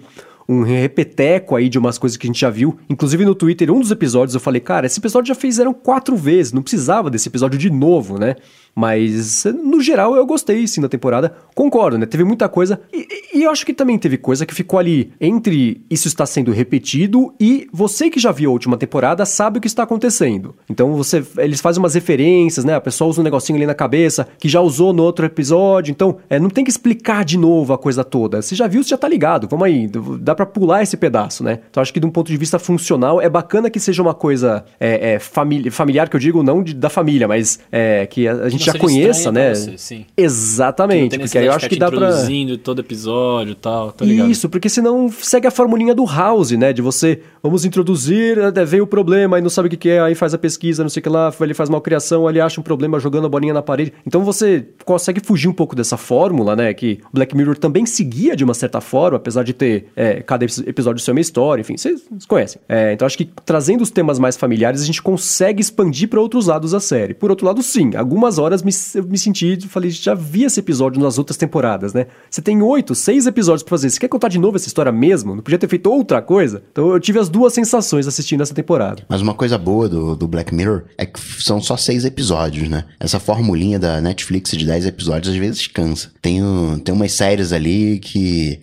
um 0.48 0.61
repeteco 0.64 1.56
aí 1.56 1.68
de 1.68 1.78
umas 1.78 1.98
coisas 1.98 2.18
que 2.18 2.26
a 2.26 2.30
gente 2.30 2.40
já 2.40 2.49
viu. 2.49 2.78
Inclusive 2.90 3.26
no 3.26 3.36
Twitter, 3.36 3.72
um 3.72 3.80
dos 3.80 3.91
episódios 3.91 4.34
eu 4.34 4.40
falei, 4.40 4.61
cara, 4.61 4.86
esse 4.86 4.99
episódio 4.99 5.28
já 5.28 5.36
fizeram 5.36 5.74
quatro 5.74 6.15
vezes, 6.15 6.53
não 6.53 6.61
precisava 6.61 7.10
desse 7.10 7.28
episódio 7.28 7.60
de 7.60 7.69
novo, 7.69 8.18
né? 8.18 8.36
Mas, 8.80 9.44
no 9.45 9.82
geral, 9.82 10.15
eu 10.15 10.24
gostei 10.24 10.68
sim 10.68 10.80
da 10.80 10.88
temporada. 10.88 11.34
Concordo, 11.56 11.98
né? 11.98 12.06
Teve 12.06 12.24
muita 12.24 12.48
coisa. 12.48 12.80
E, 12.94 13.07
e 13.40 13.44
eu 13.44 13.49
acho 13.49 13.65
que 13.65 13.74
também 13.74 13.98
teve 13.98 14.19
coisa 14.19 14.45
que 14.45 14.53
ficou 14.53 14.78
ali 14.78 15.11
entre 15.19 15.84
isso 15.90 16.07
está 16.07 16.28
sendo 16.28 16.52
repetido 16.52 17.34
e 17.40 17.68
você 17.74 18.07
que 18.07 18.19
já 18.19 18.32
viu 18.32 18.52
a 18.52 18.53
última 18.53 18.78
temporada 18.78 19.26
sabe 19.26 19.57
o 19.57 19.61
que 19.61 19.68
está 19.68 19.82
acontecendo. 19.82 20.56
Então 20.69 20.94
você, 20.94 21.26
eles 21.40 21.60
fazem 21.60 21.82
umas 21.82 21.95
referências, 21.95 22.64
né? 22.64 22.76
A 22.76 22.82
pessoa 22.82 23.10
usa 23.10 23.19
um 23.19 23.24
negocinho 23.24 23.57
ali 23.57 23.65
na 23.65 23.74
cabeça 23.74 24.28
que 24.38 24.48
já 24.48 24.61
usou 24.61 24.94
no 24.94 25.02
outro 25.02 25.26
episódio. 25.26 25.90
Então, 25.90 26.18
é, 26.30 26.40
não 26.40 26.49
tem 26.49 26.64
que 26.64 26.69
explicar 26.69 27.26
de 27.26 27.36
novo 27.36 27.74
a 27.74 27.80
coisa 27.80 28.03
toda. 28.03 28.44
Você 28.44 28.53
já 28.53 28.68
viu, 28.68 28.84
você 28.84 28.90
já 28.90 28.98
tá 28.98 29.07
ligado. 29.07 29.48
Vamos 29.48 29.65
aí, 29.65 29.90
dá 30.19 30.36
pra 30.38 30.45
pular 30.45 30.81
esse 30.81 30.95
pedaço, 30.95 31.43
né? 31.43 31.59
Então, 31.69 31.81
acho 31.81 31.91
que 31.93 31.99
de 31.99 32.05
um 32.05 32.09
ponto 32.09 32.27
de 32.31 32.38
vista 32.38 32.57
funcional, 32.57 33.19
é 33.22 33.27
bacana 33.30 33.69
que 33.69 33.80
seja 33.80 34.01
uma 34.01 34.14
coisa 34.14 34.64
é, 34.80 35.15
é, 35.15 35.19
famili- 35.19 35.69
familiar, 35.69 36.07
que 36.07 36.15
eu 36.15 36.19
digo, 36.19 36.41
não 36.41 36.64
de- 36.64 36.73
da 36.73 36.89
família, 36.89 37.27
mas 37.27 37.59
é, 37.72 38.05
que 38.05 38.27
a, 38.27 38.34
a 38.34 38.49
gente 38.49 38.64
já 38.64 38.73
conheça, 38.77 39.31
né? 39.31 39.53
você, 39.53 39.77
sim. 39.77 40.05
Exatamente, 40.15 41.18
porque 41.19 41.38
aí 41.38 41.45
eu 41.45 41.51
acho 41.53 41.68
que 41.68 41.76
dá 41.76 41.88
introduzindo 41.88 42.57
todo 42.57 42.80
episódio 42.80 43.51
e 43.51 43.55
tal, 43.55 43.91
tá 43.91 44.05
ligado? 44.05 44.30
Isso, 44.31 44.47
porque 44.49 44.69
senão 44.69 45.09
segue 45.11 45.47
a 45.47 45.51
formulinha 45.51 45.93
do 45.95 46.05
House, 46.05 46.51
né? 46.51 46.72
De 46.72 46.81
você, 46.81 47.19
vamos 47.41 47.65
introduzir, 47.65 48.39
até 48.39 48.64
veio 48.64 48.84
o 48.84 48.88
problema, 48.88 49.35
aí 49.38 49.41
não 49.41 49.49
sabe 49.49 49.68
o 49.68 49.69
que, 49.72 49.77
que 49.77 49.89
é, 49.89 49.99
aí 49.99 50.14
faz 50.15 50.34
a 50.34 50.38
pesquisa, 50.38 50.84
não 50.84 50.89
sei 50.89 50.99
o 50.99 51.03
que 51.03 51.09
lá, 51.09 51.34
ele 51.41 51.53
faz 51.53 51.69
malcriação, 51.69 52.30
ele 52.30 52.39
acha 52.39 52.59
um 52.59 52.64
problema 52.64 52.99
jogando 52.99 53.26
a 53.26 53.30
bolinha 53.30 53.53
na 53.53 53.61
parede. 53.61 53.91
Então 54.05 54.23
você 54.23 54.65
consegue 54.85 55.19
fugir 55.19 55.47
um 55.47 55.53
pouco 55.53 55.76
dessa 55.76 55.97
fórmula, 55.97 56.55
né? 56.55 56.73
Que 56.73 56.99
Black 57.11 57.35
Mirror 57.35 57.57
também 57.57 57.85
seguia 57.85 58.35
de 58.35 58.43
uma 58.43 58.53
certa 58.53 58.80
forma, 58.81 59.18
apesar 59.18 59.43
de 59.43 59.53
ter 59.53 59.88
é, 59.95 60.22
cada 60.27 60.45
epi- 60.45 60.63
episódio 60.67 61.01
ser 61.01 61.11
uma 61.11 61.19
história, 61.21 61.61
enfim, 61.61 61.77
vocês 61.77 62.01
conhecem. 62.27 62.61
É, 62.69 62.93
então 62.93 63.05
acho 63.05 63.17
que 63.17 63.29
trazendo 63.45 63.81
os 63.81 63.89
temas 63.89 64.19
mais 64.19 64.37
familiares, 64.37 64.81
a 64.81 64.85
gente 64.85 65.01
consegue 65.01 65.61
expandir 65.61 66.07
para 66.09 66.19
outros 66.21 66.45
lados 66.47 66.71
da 66.71 66.79
série. 66.79 67.13
Por 67.13 67.29
outro 67.31 67.45
lado, 67.47 67.63
sim, 67.63 67.95
algumas 67.95 68.37
horas 68.37 68.61
me, 68.61 68.71
eu 68.95 69.03
me 69.03 69.17
senti, 69.17 69.57
falei, 69.67 69.89
já 69.89 70.13
vi 70.13 70.43
esse 70.43 70.59
episódio 70.59 71.01
nas 71.01 71.17
outras 71.17 71.37
temporadas, 71.37 71.93
né? 71.93 72.07
Você 72.29 72.41
tem 72.41 72.61
oito, 72.61 72.93
seis 72.93 73.25
episódios 73.25 73.63
pra 73.63 73.71
fazer. 73.71 73.89
Você 73.89 73.99
quer 73.99 74.07
contar 74.09 74.27
de 74.27 74.37
novo 74.37 74.57
essa 74.57 74.67
história 74.67 74.91
mesmo? 74.91 75.35
Não 75.35 75.41
podia 75.41 75.57
ter 75.57 75.67
feito 75.67 75.89
outra 75.89 76.21
coisa? 76.21 76.61
Então 76.71 76.91
eu 76.91 76.99
tive 76.99 77.17
as 77.19 77.29
duas 77.29 77.53
sensações 77.53 78.07
assistindo 78.07 78.41
essa 78.41 78.53
temporada. 78.53 79.03
Mas 79.07 79.21
uma 79.21 79.33
coisa 79.33 79.57
boa 79.57 79.87
do, 79.87 80.15
do 80.15 80.27
Black 80.27 80.53
Mirror 80.53 80.83
é 80.97 81.05
que 81.05 81.19
são 81.41 81.61
só 81.61 81.77
seis 81.77 82.03
episódios, 82.05 82.67
né? 82.69 82.83
Essa 82.99 83.19
formulinha 83.19 83.79
da 83.79 84.01
Netflix 84.01 84.51
de 84.51 84.65
10 84.65 84.85
episódios 84.87 85.33
às 85.33 85.39
vezes 85.39 85.67
cansa. 85.67 86.11
Tem, 86.21 86.41
tem 86.83 86.93
umas 86.93 87.11
séries 87.13 87.51
ali 87.53 87.99
que 87.99 88.59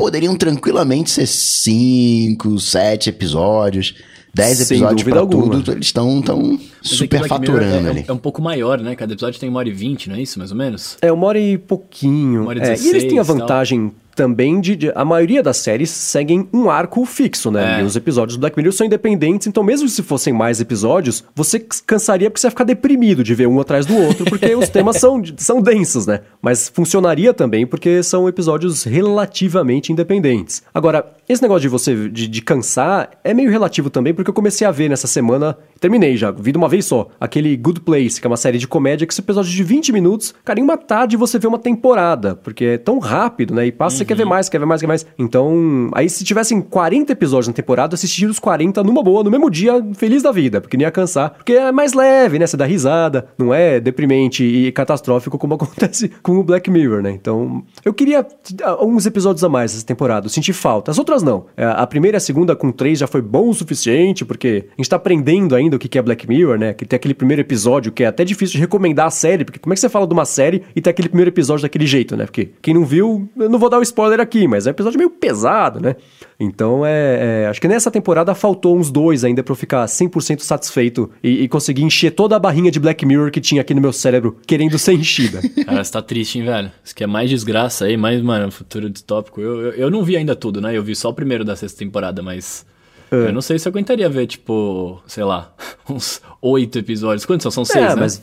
poderiam 0.00 0.34
tranquilamente 0.34 1.10
ser 1.10 1.26
cinco, 1.26 2.58
sete 2.58 3.10
episódios. 3.10 3.94
10 4.32 4.58
Sem 4.58 4.78
episódios 4.78 5.16
alguma. 5.16 5.50
tudo, 5.50 5.72
eles 5.72 5.86
estão 5.86 6.22
tão 6.22 6.54
é 6.54 6.58
super 6.82 7.18
Black 7.18 7.40
Mirror 7.40 7.56
faturando 7.56 7.86
é, 7.88 7.90
ali. 7.90 8.04
É 8.06 8.12
um 8.12 8.16
pouco 8.16 8.40
maior, 8.40 8.80
né? 8.80 8.94
Cada 8.94 9.12
episódio 9.12 9.40
tem 9.40 9.48
uma 9.48 9.58
hora 9.58 9.68
e 9.68 9.72
vinte, 9.72 10.08
não 10.08 10.14
é 10.14 10.22
isso, 10.22 10.38
mais 10.38 10.52
ou 10.52 10.56
menos? 10.56 10.96
É, 11.02 11.10
uma 11.10 11.26
hora 11.26 11.38
e 11.38 11.58
pouquinho. 11.58 12.42
Uma 12.42 12.50
hora 12.50 12.60
e 12.60 12.62
É, 12.62 12.66
e 12.66 12.70
16 12.76 12.94
eles 12.94 13.04
têm 13.08 13.18
a 13.18 13.24
tal. 13.24 13.34
vantagem 13.36 13.92
também 14.20 14.60
de, 14.60 14.76
de- 14.76 14.92
A 14.94 15.02
maioria 15.02 15.42
das 15.42 15.56
séries 15.56 15.88
seguem 15.88 16.46
um 16.52 16.68
arco 16.68 17.06
fixo, 17.06 17.50
né? 17.50 17.78
É. 17.78 17.80
E 17.80 17.84
os 17.84 17.96
episódios 17.96 18.36
do 18.36 18.40
Black 18.40 18.54
Mirror 18.54 18.72
são 18.74 18.86
independentes, 18.86 19.46
então 19.46 19.62
mesmo 19.62 19.88
se 19.88 20.02
fossem 20.02 20.30
mais 20.30 20.60
episódios, 20.60 21.24
você 21.34 21.58
cansaria 21.86 22.28
porque 22.28 22.38
você 22.40 22.46
ia 22.48 22.50
ficar 22.50 22.64
deprimido 22.64 23.24
de 23.24 23.34
ver 23.34 23.48
um 23.48 23.58
atrás 23.58 23.86
do 23.86 23.96
outro, 23.96 24.26
porque 24.26 24.52
os 24.54 24.68
temas 24.68 24.98
são, 24.98 25.22
são 25.38 25.62
densos, 25.62 26.06
né? 26.06 26.20
Mas 26.42 26.68
funcionaria 26.68 27.32
também 27.32 27.66
porque 27.66 28.02
são 28.02 28.28
episódios 28.28 28.84
relativamente 28.84 29.90
independentes. 29.90 30.62
Agora, 30.74 31.12
esse 31.26 31.40
negócio 31.40 31.62
de 31.62 31.68
você 31.68 32.08
de, 32.10 32.28
de 32.28 32.42
cansar 32.42 33.10
é 33.24 33.32
meio 33.32 33.50
relativo 33.50 33.88
também, 33.88 34.12
porque 34.12 34.28
eu 34.28 34.34
comecei 34.34 34.66
a 34.66 34.70
ver 34.70 34.90
nessa 34.90 35.06
semana, 35.06 35.56
terminei 35.80 36.14
já, 36.16 36.30
vi 36.30 36.52
de 36.52 36.58
uma 36.58 36.68
vez 36.68 36.84
só, 36.84 37.08
aquele 37.18 37.56
Good 37.56 37.80
Place, 37.80 38.20
que 38.20 38.26
é 38.26 38.28
uma 38.30 38.36
série 38.36 38.58
de 38.58 38.68
comédia 38.68 39.06
que 39.06 39.12
esse 39.14 39.20
episódio 39.22 39.50
de 39.50 39.62
20 39.64 39.92
minutos, 39.92 40.34
cara, 40.44 40.60
em 40.60 40.62
uma 40.62 40.76
tarde 40.76 41.16
você 41.16 41.38
vê 41.38 41.46
uma 41.46 41.58
temporada, 41.58 42.34
porque 42.36 42.64
é 42.64 42.78
tão 42.78 42.98
rápido, 42.98 43.54
né? 43.54 43.66
E 43.66 43.72
passa, 43.72 43.96
você 43.96 44.04
quer 44.10 44.16
ver 44.16 44.24
mais, 44.24 44.48
quer 44.48 44.58
ver 44.58 44.66
mais, 44.66 44.80
quer 44.80 44.86
mais. 44.86 45.06
Então, 45.18 45.90
aí 45.94 46.08
se 46.08 46.24
tivessem 46.24 46.60
40 46.60 47.12
episódios 47.12 47.48
na 47.48 47.54
temporada, 47.54 47.94
eu 47.94 47.96
assistiria 47.96 48.28
os 48.28 48.38
40 48.38 48.82
numa 48.82 49.02
boa, 49.02 49.22
no 49.22 49.30
mesmo 49.30 49.48
dia, 49.50 49.84
feliz 49.94 50.22
da 50.22 50.32
vida, 50.32 50.60
porque 50.60 50.76
não 50.76 50.82
ia 50.82 50.90
cansar, 50.90 51.30
porque 51.30 51.52
é 51.52 51.72
mais 51.72 51.92
leve, 51.92 52.38
né? 52.38 52.46
Você 52.46 52.56
dá 52.56 52.64
risada, 52.64 53.28
não 53.38 53.54
é 53.54 53.80
deprimente 53.80 54.44
e 54.44 54.72
catastrófico 54.72 55.38
como 55.38 55.54
acontece 55.60 56.10
com 56.22 56.38
o 56.38 56.42
Black 56.42 56.70
Mirror, 56.70 57.02
né? 57.02 57.10
Então, 57.10 57.62
eu 57.84 57.94
queria 57.94 58.26
ah, 58.62 58.84
uns 58.84 59.06
episódios 59.06 59.44
a 59.44 59.48
mais 59.48 59.74
essa 59.74 59.86
temporada, 59.86 60.26
eu 60.26 60.30
senti 60.30 60.52
falta. 60.52 60.90
As 60.90 60.98
outras 60.98 61.22
não. 61.22 61.46
É, 61.56 61.64
A 61.64 61.86
primeira 61.86 62.16
e 62.16 62.18
a 62.18 62.20
segunda 62.20 62.56
com 62.56 62.72
três 62.72 62.98
já 62.98 63.06
foi 63.06 63.22
bom 63.22 63.48
o 63.48 63.54
suficiente, 63.54 64.24
porque 64.24 64.66
a 64.72 64.76
gente 64.76 64.88
tá 64.90 64.96
aprendendo 64.96 65.54
ainda 65.54 65.76
o 65.76 65.78
que 65.78 65.88
que 65.88 65.98
é 65.98 66.02
Black 66.02 66.28
Mirror, 66.28 66.58
né? 66.58 66.72
Que 66.72 66.84
tem 66.84 66.96
aquele 66.96 67.14
primeiro 67.14 67.40
episódio 67.42 67.92
que 67.92 68.02
é 68.02 68.06
até 68.06 68.24
difícil 68.24 68.54
de 68.54 68.60
recomendar 68.60 69.06
a 69.06 69.10
série, 69.10 69.44
porque 69.44 69.58
como 69.58 69.72
é 69.72 69.74
que 69.74 69.80
você 69.80 69.88
fala 69.88 70.06
de 70.06 70.12
uma 70.12 70.24
série 70.24 70.62
e 70.74 70.80
tem 70.80 70.90
aquele 70.90 71.08
primeiro 71.08 71.30
episódio 71.30 71.62
daquele 71.62 71.86
jeito, 71.86 72.16
né? 72.16 72.24
Porque 72.24 72.50
quem 72.60 72.74
não 72.74 72.84
viu, 72.84 73.28
eu 73.36 73.48
não 73.48 73.58
vou 73.58 73.68
dar 73.68 73.78
o 73.78 73.82
spoiler 73.82 73.99
spoiler 74.00 74.20
aqui, 74.20 74.48
mas 74.48 74.66
é 74.66 74.70
um 74.70 74.72
episódio 74.72 74.98
meio 74.98 75.10
pesado, 75.10 75.78
né? 75.80 75.96
Então, 76.38 76.86
é, 76.86 77.42
é, 77.44 77.46
acho 77.48 77.60
que 77.60 77.68
nessa 77.68 77.90
temporada 77.90 78.34
faltou 78.34 78.76
uns 78.78 78.90
dois 78.90 79.24
ainda 79.24 79.42
pra 79.42 79.52
eu 79.52 79.56
ficar 79.56 79.84
100% 79.84 80.40
satisfeito 80.40 81.10
e, 81.22 81.42
e 81.42 81.48
conseguir 81.48 81.82
encher 81.82 82.12
toda 82.12 82.34
a 82.34 82.38
barrinha 82.38 82.70
de 82.70 82.80
Black 82.80 83.04
Mirror 83.04 83.30
que 83.30 83.40
tinha 83.40 83.60
aqui 83.60 83.74
no 83.74 83.80
meu 83.80 83.92
cérebro, 83.92 84.38
querendo 84.46 84.78
ser 84.78 84.94
enchida. 84.94 85.40
Cara, 85.66 85.84
você 85.84 85.92
tá 85.92 86.00
triste, 86.00 86.38
hein, 86.38 86.46
velho? 86.46 86.72
Isso 86.82 86.94
aqui 86.94 87.04
é 87.04 87.06
mais 87.06 87.28
desgraça 87.28 87.84
aí, 87.84 87.96
mais, 87.96 88.22
mano, 88.22 88.50
futuro 88.50 88.88
distópico. 88.88 89.40
Eu, 89.40 89.60
eu, 89.60 89.72
eu 89.72 89.90
não 89.90 90.02
vi 90.02 90.16
ainda 90.16 90.34
tudo, 90.34 90.60
né? 90.60 90.74
Eu 90.74 90.82
vi 90.82 90.96
só 90.96 91.10
o 91.10 91.14
primeiro 91.14 91.44
da 91.44 91.54
sexta 91.54 91.78
temporada, 91.78 92.22
mas... 92.22 92.64
Eu 93.10 93.32
não 93.32 93.40
sei 93.40 93.58
se 93.58 93.66
eu 93.66 93.70
aguentaria 93.70 94.08
ver, 94.08 94.26
tipo, 94.26 95.00
sei 95.06 95.24
lá, 95.24 95.52
uns 95.88 96.20
oito 96.40 96.78
episódios. 96.78 97.24
Quantos 97.26 97.42
são? 97.42 97.50
São 97.50 97.64
seis, 97.64 97.84
é, 97.84 97.88
né? 97.88 97.94
mas 97.96 98.20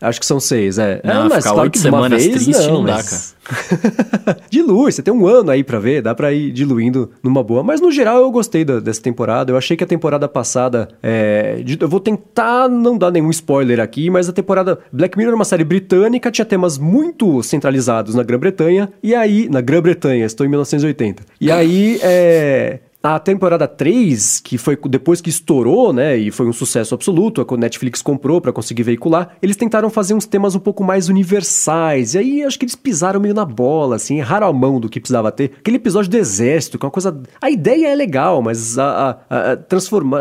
acho 0.00 0.20
que 0.20 0.26
são 0.26 0.40
seis, 0.40 0.78
é. 0.78 1.00
Não, 1.04 1.26
é, 1.26 1.28
mas 1.28 1.44
ficar 1.44 1.54
oito 1.62 1.78
semanas 1.78 2.24
vez, 2.24 2.44
triste 2.44 2.66
não, 2.66 2.74
não 2.78 2.84
dá, 2.84 2.94
mas... 2.94 3.36
Dilui, 4.50 4.90
você 4.92 5.02
tem 5.02 5.12
um 5.12 5.26
ano 5.26 5.50
aí 5.50 5.62
pra 5.64 5.78
ver, 5.78 6.02
dá 6.02 6.14
pra 6.14 6.32
ir 6.32 6.50
diluindo 6.52 7.10
numa 7.22 7.42
boa. 7.42 7.62
Mas 7.62 7.80
no 7.80 7.90
geral 7.90 8.22
eu 8.22 8.30
gostei 8.30 8.64
da- 8.64 8.80
dessa 8.80 9.02
temporada. 9.02 9.52
Eu 9.52 9.56
achei 9.56 9.76
que 9.76 9.84
a 9.84 9.86
temporada 9.86 10.28
passada. 10.28 10.88
é, 11.02 11.60
de- 11.64 11.78
eu 11.80 11.88
vou 11.88 12.00
tentar 12.00 12.68
não 12.68 12.96
dar 12.96 13.10
nenhum 13.10 13.30
spoiler 13.30 13.80
aqui, 13.80 14.08
mas 14.10 14.28
a 14.28 14.32
temporada. 14.32 14.78
Black 14.92 15.16
Mirror 15.16 15.32
é 15.32 15.36
uma 15.36 15.44
série 15.44 15.64
britânica, 15.64 16.30
tinha 16.30 16.44
temas 16.44 16.78
muito 16.78 17.42
centralizados 17.42 18.14
na 18.14 18.22
Grã-Bretanha. 18.22 18.90
E 19.02 19.14
aí. 19.14 19.48
Na 19.50 19.60
Grã-Bretanha, 19.60 20.24
estou 20.24 20.46
em 20.46 20.48
1980. 20.48 21.22
E 21.40 21.50
aí. 21.50 21.98
É, 22.02 22.80
a 23.02 23.18
temporada 23.18 23.66
3, 23.66 24.40
que 24.40 24.58
foi 24.58 24.78
depois 24.88 25.20
que 25.20 25.30
estourou, 25.30 25.92
né, 25.92 26.16
e 26.16 26.30
foi 26.30 26.46
um 26.46 26.52
sucesso 26.52 26.94
absoluto, 26.94 27.40
a 27.48 27.56
Netflix 27.56 28.02
comprou 28.02 28.40
pra 28.40 28.52
conseguir 28.52 28.82
veicular, 28.82 29.36
eles 29.40 29.56
tentaram 29.56 29.88
fazer 29.88 30.12
uns 30.14 30.26
temas 30.26 30.54
um 30.54 30.58
pouco 30.58 30.84
mais 30.84 31.08
universais, 31.08 32.14
e 32.14 32.18
aí 32.18 32.42
acho 32.42 32.58
que 32.58 32.64
eles 32.64 32.76
pisaram 32.76 33.18
meio 33.18 33.34
na 33.34 33.44
bola, 33.44 33.96
assim, 33.96 34.18
erraram 34.18 34.46
a 34.46 34.52
mão 34.52 34.78
do 34.78 34.88
que 34.88 35.00
precisava 35.00 35.32
ter. 35.32 35.52
Aquele 35.58 35.76
episódio 35.76 36.10
do 36.10 36.16
exército, 36.16 36.78
que 36.78 36.84
é 36.84 36.86
uma 36.86 36.92
coisa... 36.92 37.18
A 37.40 37.50
ideia 37.50 37.88
é 37.88 37.94
legal, 37.94 38.42
mas 38.42 38.78
a, 38.78 39.18
a, 39.30 39.52
a. 39.52 39.58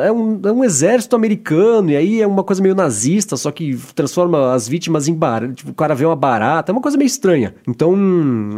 É 0.02 0.12
um, 0.12 0.40
é 0.44 0.52
um 0.52 0.64
exército 0.64 1.16
americano, 1.16 1.92
e 1.92 1.98
aí 1.98 2.22
é 2.22 2.28
uma 2.28 2.44
coisa 2.44 2.62
meio 2.62 2.76
nazista, 2.76 3.36
só 3.36 3.52
que 3.52 3.78
transforma 3.94 4.54
as 4.54 4.68
vítimas 4.68 5.08
em 5.08 5.14
barata, 5.14 5.54
tipo, 5.54 5.72
o 5.72 5.76
cara 5.76 5.94
vê 5.94 6.06
uma 6.06 6.16
barata, 6.16 6.72
é 6.72 6.74
uma 6.74 6.82
coisa 6.82 6.98
meio 6.98 7.08
estranha. 7.08 7.56
Então, 7.68 7.94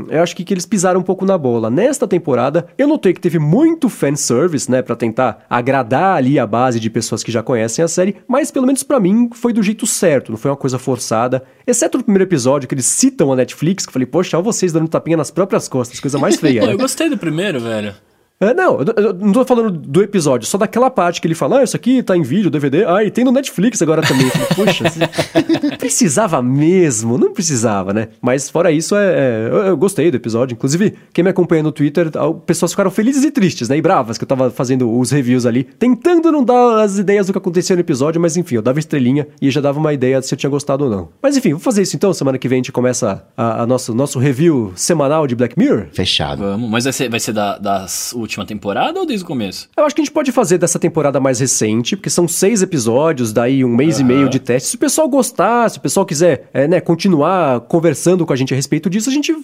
eu 0.09 0.21
acho 0.21 0.35
que, 0.35 0.43
que 0.43 0.53
eles 0.53 0.65
pisaram 0.65 0.99
um 0.99 1.03
pouco 1.03 1.25
na 1.25 1.37
bola. 1.37 1.69
Nesta 1.69 2.07
temporada, 2.07 2.67
eu 2.77 2.87
notei 2.87 3.13
que 3.13 3.21
teve 3.21 3.39
muito 3.39 3.89
fanservice, 4.11 4.69
né, 4.69 4.81
Pra 4.81 4.95
tentar 4.95 5.45
agradar 5.49 6.17
ali 6.17 6.37
a 6.37 6.45
base 6.45 6.79
de 6.79 6.89
pessoas 6.89 7.23
que 7.23 7.31
já 7.31 7.41
conhecem 7.41 7.83
a 7.83 7.87
série, 7.87 8.15
mas 8.27 8.51
pelo 8.51 8.65
menos 8.65 8.83
pra 8.83 8.99
mim 8.99 9.29
foi 9.33 9.53
do 9.53 9.63
jeito 9.63 9.85
certo, 9.87 10.31
não 10.31 10.37
foi 10.37 10.51
uma 10.51 10.57
coisa 10.57 10.77
forçada, 10.79 11.43
exceto 11.65 11.97
no 11.97 12.03
primeiro 12.03 12.23
episódio 12.23 12.67
que 12.67 12.75
eles 12.75 12.85
citam 12.85 13.31
a 13.31 13.35
Netflix, 13.35 13.85
que 13.85 13.89
eu 13.89 13.93
falei, 13.93 14.05
poxa, 14.05 14.37
olha 14.37 14.43
vocês 14.43 14.71
dando 14.73 14.87
tapinha 14.87 15.17
nas 15.17 15.31
próprias 15.31 15.67
costas, 15.67 15.99
coisa 15.99 16.17
mais 16.17 16.35
feia, 16.39 16.61
Pô, 16.61 16.67
né? 16.67 16.73
eu 16.73 16.77
gostei 16.77 17.09
do 17.09 17.17
primeiro, 17.17 17.59
velho. 17.59 17.93
É, 18.41 18.55
não, 18.55 18.79
eu, 18.97 19.13
não 19.13 19.31
tô 19.31 19.45
falando 19.45 19.69
do 19.69 20.01
episódio, 20.01 20.47
só 20.47 20.57
daquela 20.57 20.89
parte 20.89 21.21
que 21.21 21.27
ele 21.27 21.35
fala, 21.35 21.59
ah, 21.59 21.63
isso 21.63 21.75
aqui 21.75 22.01
tá 22.01 22.17
em 22.17 22.23
vídeo, 22.23 22.49
DVD, 22.49 22.85
ah, 22.85 23.03
e 23.03 23.11
tem 23.11 23.23
no 23.23 23.31
Netflix 23.31 23.79
agora 23.83 24.01
também. 24.01 24.27
Falei, 24.31 24.47
Poxa, 24.55 24.85
precisava 25.77 26.41
mesmo? 26.41 27.19
Não 27.19 27.31
precisava, 27.31 27.93
né? 27.93 28.07
Mas 28.19 28.49
fora 28.49 28.71
isso, 28.71 28.95
é, 28.95 29.05
é, 29.05 29.47
eu, 29.51 29.57
eu 29.67 29.77
gostei 29.77 30.09
do 30.09 30.17
episódio. 30.17 30.55
Inclusive, 30.55 30.95
quem 31.13 31.23
me 31.23 31.29
acompanha 31.29 31.61
no 31.61 31.71
Twitter, 31.71 32.09
pessoas 32.45 32.71
ficaram 32.71 32.89
felizes 32.89 33.23
e 33.23 33.29
tristes, 33.29 33.69
né? 33.69 33.77
E 33.77 33.81
bravas, 33.81 34.17
que 34.17 34.23
eu 34.23 34.27
tava 34.27 34.49
fazendo 34.49 34.91
os 34.91 35.11
reviews 35.11 35.45
ali, 35.45 35.63
tentando 35.63 36.31
não 36.31 36.43
dar 36.43 36.81
as 36.81 36.97
ideias 36.97 37.27
do 37.27 37.33
que 37.33 37.37
acontecia 37.37 37.75
no 37.75 37.81
episódio, 37.81 38.19
mas 38.19 38.37
enfim, 38.37 38.55
eu 38.55 38.61
dava 38.63 38.79
estrelinha 38.79 39.27
e 39.39 39.51
já 39.51 39.61
dava 39.61 39.79
uma 39.79 39.93
ideia 39.93 40.19
de 40.19 40.25
se 40.25 40.33
eu 40.33 40.37
tinha 40.37 40.49
gostado 40.49 40.85
ou 40.85 40.89
não. 40.89 41.09
Mas 41.21 41.37
enfim, 41.37 41.51
vou 41.51 41.59
fazer 41.59 41.83
isso 41.83 41.95
então, 41.95 42.11
semana 42.11 42.39
que 42.39 42.47
vem 42.47 42.57
a 42.57 42.59
gente 42.59 42.71
começa 42.71 43.23
a, 43.37 43.61
a 43.61 43.67
nosso, 43.67 43.93
nosso 43.93 44.17
review 44.17 44.73
semanal 44.75 45.27
de 45.27 45.35
Black 45.35 45.57
Mirror. 45.59 45.87
Fechado. 45.93 46.39
Vamos, 46.41 46.69
mas 46.71 46.85
vai 46.85 46.93
ser, 46.93 47.07
vai 47.07 47.19
ser 47.19 47.33
da, 47.33 47.59
das 47.59 48.13
última 48.31 48.45
temporada 48.45 48.99
ou 48.99 49.05
desde 49.05 49.23
o 49.23 49.27
começo? 49.27 49.67
Eu 49.75 49.85
acho 49.85 49.93
que 49.93 50.01
a 50.01 50.03
gente 50.05 50.13
pode 50.13 50.31
fazer 50.31 50.57
dessa 50.57 50.79
temporada 50.79 51.19
mais 51.19 51.39
recente, 51.39 51.95
porque 51.95 52.09
são 52.09 52.27
seis 52.27 52.61
episódios, 52.61 53.33
daí 53.33 53.63
um 53.65 53.75
mês 53.75 53.99
e 53.99 54.03
meio 54.03 54.29
de 54.29 54.39
teste. 54.39 54.69
Se 54.69 54.75
o 54.75 54.79
pessoal 54.79 55.07
gostar, 55.09 55.69
se 55.69 55.77
o 55.77 55.81
pessoal 55.81 56.05
quiser 56.05 56.49
é, 56.53 56.67
né, 56.67 56.79
continuar 56.79 57.59
conversando 57.61 58.25
com 58.25 58.31
a 58.33 58.35
gente 58.35 58.53
a 58.53 58.55
respeito 58.55 58.89
disso, 58.89 59.09
a 59.09 59.13
gente 59.13 59.35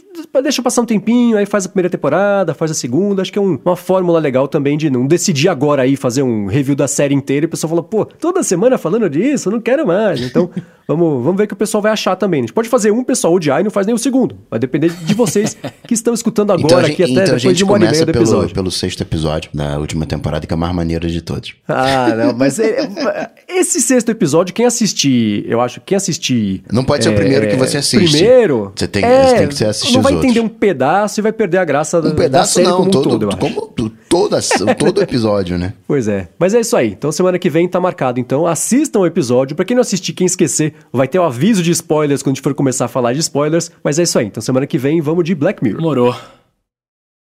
deixa 0.42 0.62
passar 0.62 0.82
um 0.82 0.86
tempinho, 0.86 1.38
aí 1.38 1.46
faz 1.46 1.66
a 1.66 1.70
primeira 1.70 1.90
temporada, 1.90 2.54
faz 2.54 2.72
a 2.72 2.74
segunda. 2.74 3.22
Acho 3.22 3.32
que 3.32 3.40
é 3.40 3.42
um- 3.42 3.60
uma 3.66 3.76
fórmula 3.76 4.20
legal 4.20 4.48
também 4.48 4.78
de 4.78 4.90
não 4.90 5.06
decidir 5.06 5.50
agora 5.50 5.82
aí 5.82 5.96
fazer 5.96 6.24
um 6.24 6.46
review 6.46 6.76
da 6.76 6.88
série 6.88 7.14
inteira 7.14 7.46
e 7.46 7.48
o 7.48 7.50
pessoal 7.50 7.70
fala, 7.70 7.84
pô, 7.84 8.06
toda 8.06 8.42
semana 8.44 8.78
falando 8.78 9.10
disso, 9.10 9.50
eu 9.50 9.54
não 9.54 9.60
quero 9.62 9.86
mais. 9.86 10.22
Então, 10.22 10.50
vamos, 10.88 11.24
vamos 11.24 11.38
ver 11.38 11.44
o 11.44 11.48
que 11.48 11.54
o 11.54 11.58
pessoal 11.58 11.82
vai 11.82 11.92
achar 11.92 12.16
também. 12.16 12.40
A 12.40 12.44
gente 12.44 12.54
pode 12.54 12.70
fazer 12.70 12.92
um 12.92 13.04
pessoal 13.04 13.34
odiar 13.34 13.60
e 13.60 13.64
não 13.64 13.72
faz 13.72 13.86
nem 13.86 13.96
o 13.96 14.00
segundo. 14.00 14.38
Vai 14.50 14.60
depender 14.60 14.90
de 14.90 15.14
vocês 15.14 15.58
que 15.88 15.94
estão 15.94 16.14
escutando 16.14 16.52
agora 16.52 16.66
Então 16.68 16.80
aqui 16.80 16.88
gente, 16.90 17.02
até 17.04 17.12
então 17.12 17.22
a 17.22 17.26
depois 17.26 17.42
gente 17.42 17.58
de 17.58 17.64
uma 17.64 17.74
hora 17.74 17.86
e 17.86 17.92
meia 17.92 18.06
do 18.06 18.12
pelo, 18.12 18.24
episódio. 18.24 18.54
pelo 18.56 18.72
sexto 18.78 19.02
episódio 19.02 19.50
da 19.54 19.78
última 19.80 20.06
temporada, 20.06 20.46
que 20.48 20.54
é 20.54 20.56
a 20.56 20.58
mais 20.58 20.74
maneira 20.74 21.08
de 21.08 21.22
todos. 21.22 21.54
Ah, 21.68 22.14
não, 22.16 22.34
mas 22.34 22.60
é- 22.60 22.82
é- 22.82 23.30
esse 23.48 23.82
sexto 23.82 24.10
episódio, 24.10 24.54
quem 24.54 24.66
assistir, 24.66 25.46
eu 25.48 25.60
acho, 25.62 25.82
quem 25.82 25.96
assistir. 25.96 26.64
Não 26.72 26.84
pode 26.84 27.04
ser 27.04 27.10
o 27.10 27.16
primeiro 27.16 27.48
que 27.48 27.56
você 27.56 27.78
assiste. 27.78 28.12
Primeiro. 28.12 28.72
Você 28.76 28.88
tem- 28.88 29.04
é, 29.04 29.24
você 29.28 29.36
tem 29.38 29.48
que 29.48 29.64
assistir 29.66 29.94
Não 29.96 30.02
vai 30.02 30.14
os 30.14 30.20
entender 30.20 30.40
outros. 30.40 30.56
um 30.56 30.60
pedaço 30.60 31.20
e 31.20 31.22
vai 31.24 31.32
perder 31.34 31.58
a 31.58 31.66
graça 31.66 32.02
da, 32.02 32.10
Um 32.10 32.12
da 32.12 32.18
pedaço 32.18 32.54
série 32.54 32.68
não, 32.68 32.78
como 32.78 32.88
um 32.88 32.92
todo, 32.92 33.10
todo, 33.10 33.24
eu 33.24 33.30
acho. 33.30 33.38
como, 33.38 33.62
toda, 34.10 34.76
todo 34.76 35.02
episódio, 35.02 35.58
né? 35.58 35.74
Pois 35.88 36.08
é. 36.08 36.28
Mas 36.38 36.54
é 36.54 36.60
isso 36.60 36.76
aí. 36.76 36.90
Então 36.90 37.12
semana 37.12 37.40
que 37.40 37.50
vem 37.50 37.68
tá 37.68 37.80
marcado. 37.80 38.20
Então 38.20 38.46
assistam 38.46 39.00
o 39.00 39.06
episódio. 39.06 39.56
Pra 39.56 39.66
quem 39.66 39.76
não 39.76 39.82
assistir, 39.82 40.14
quem 40.14 40.28
esquecer, 40.28 40.74
vai 40.94 41.08
ter 41.08 41.18
o 41.20 41.24
aviso 41.24 41.64
de 41.64 41.72
spoilers 41.72 42.22
quando 42.22 42.34
a 42.34 42.36
gente 42.36 42.44
for 42.44 42.54
começar 42.54 42.86
a 42.86 42.88
falar 42.88 43.14
de 43.14 43.20
spoilers. 43.20 43.72
Mas 43.84 43.98
é 44.00 44.04
isso 44.04 44.20
aí. 44.20 44.26
Então 44.28 44.42
semana 44.42 44.68
que 44.68 44.78
vem 44.78 45.02
vamos 45.02 45.24
de 45.24 45.34
Black 45.34 45.64
Mirror. 45.64 45.78
Demorou. 45.80 46.16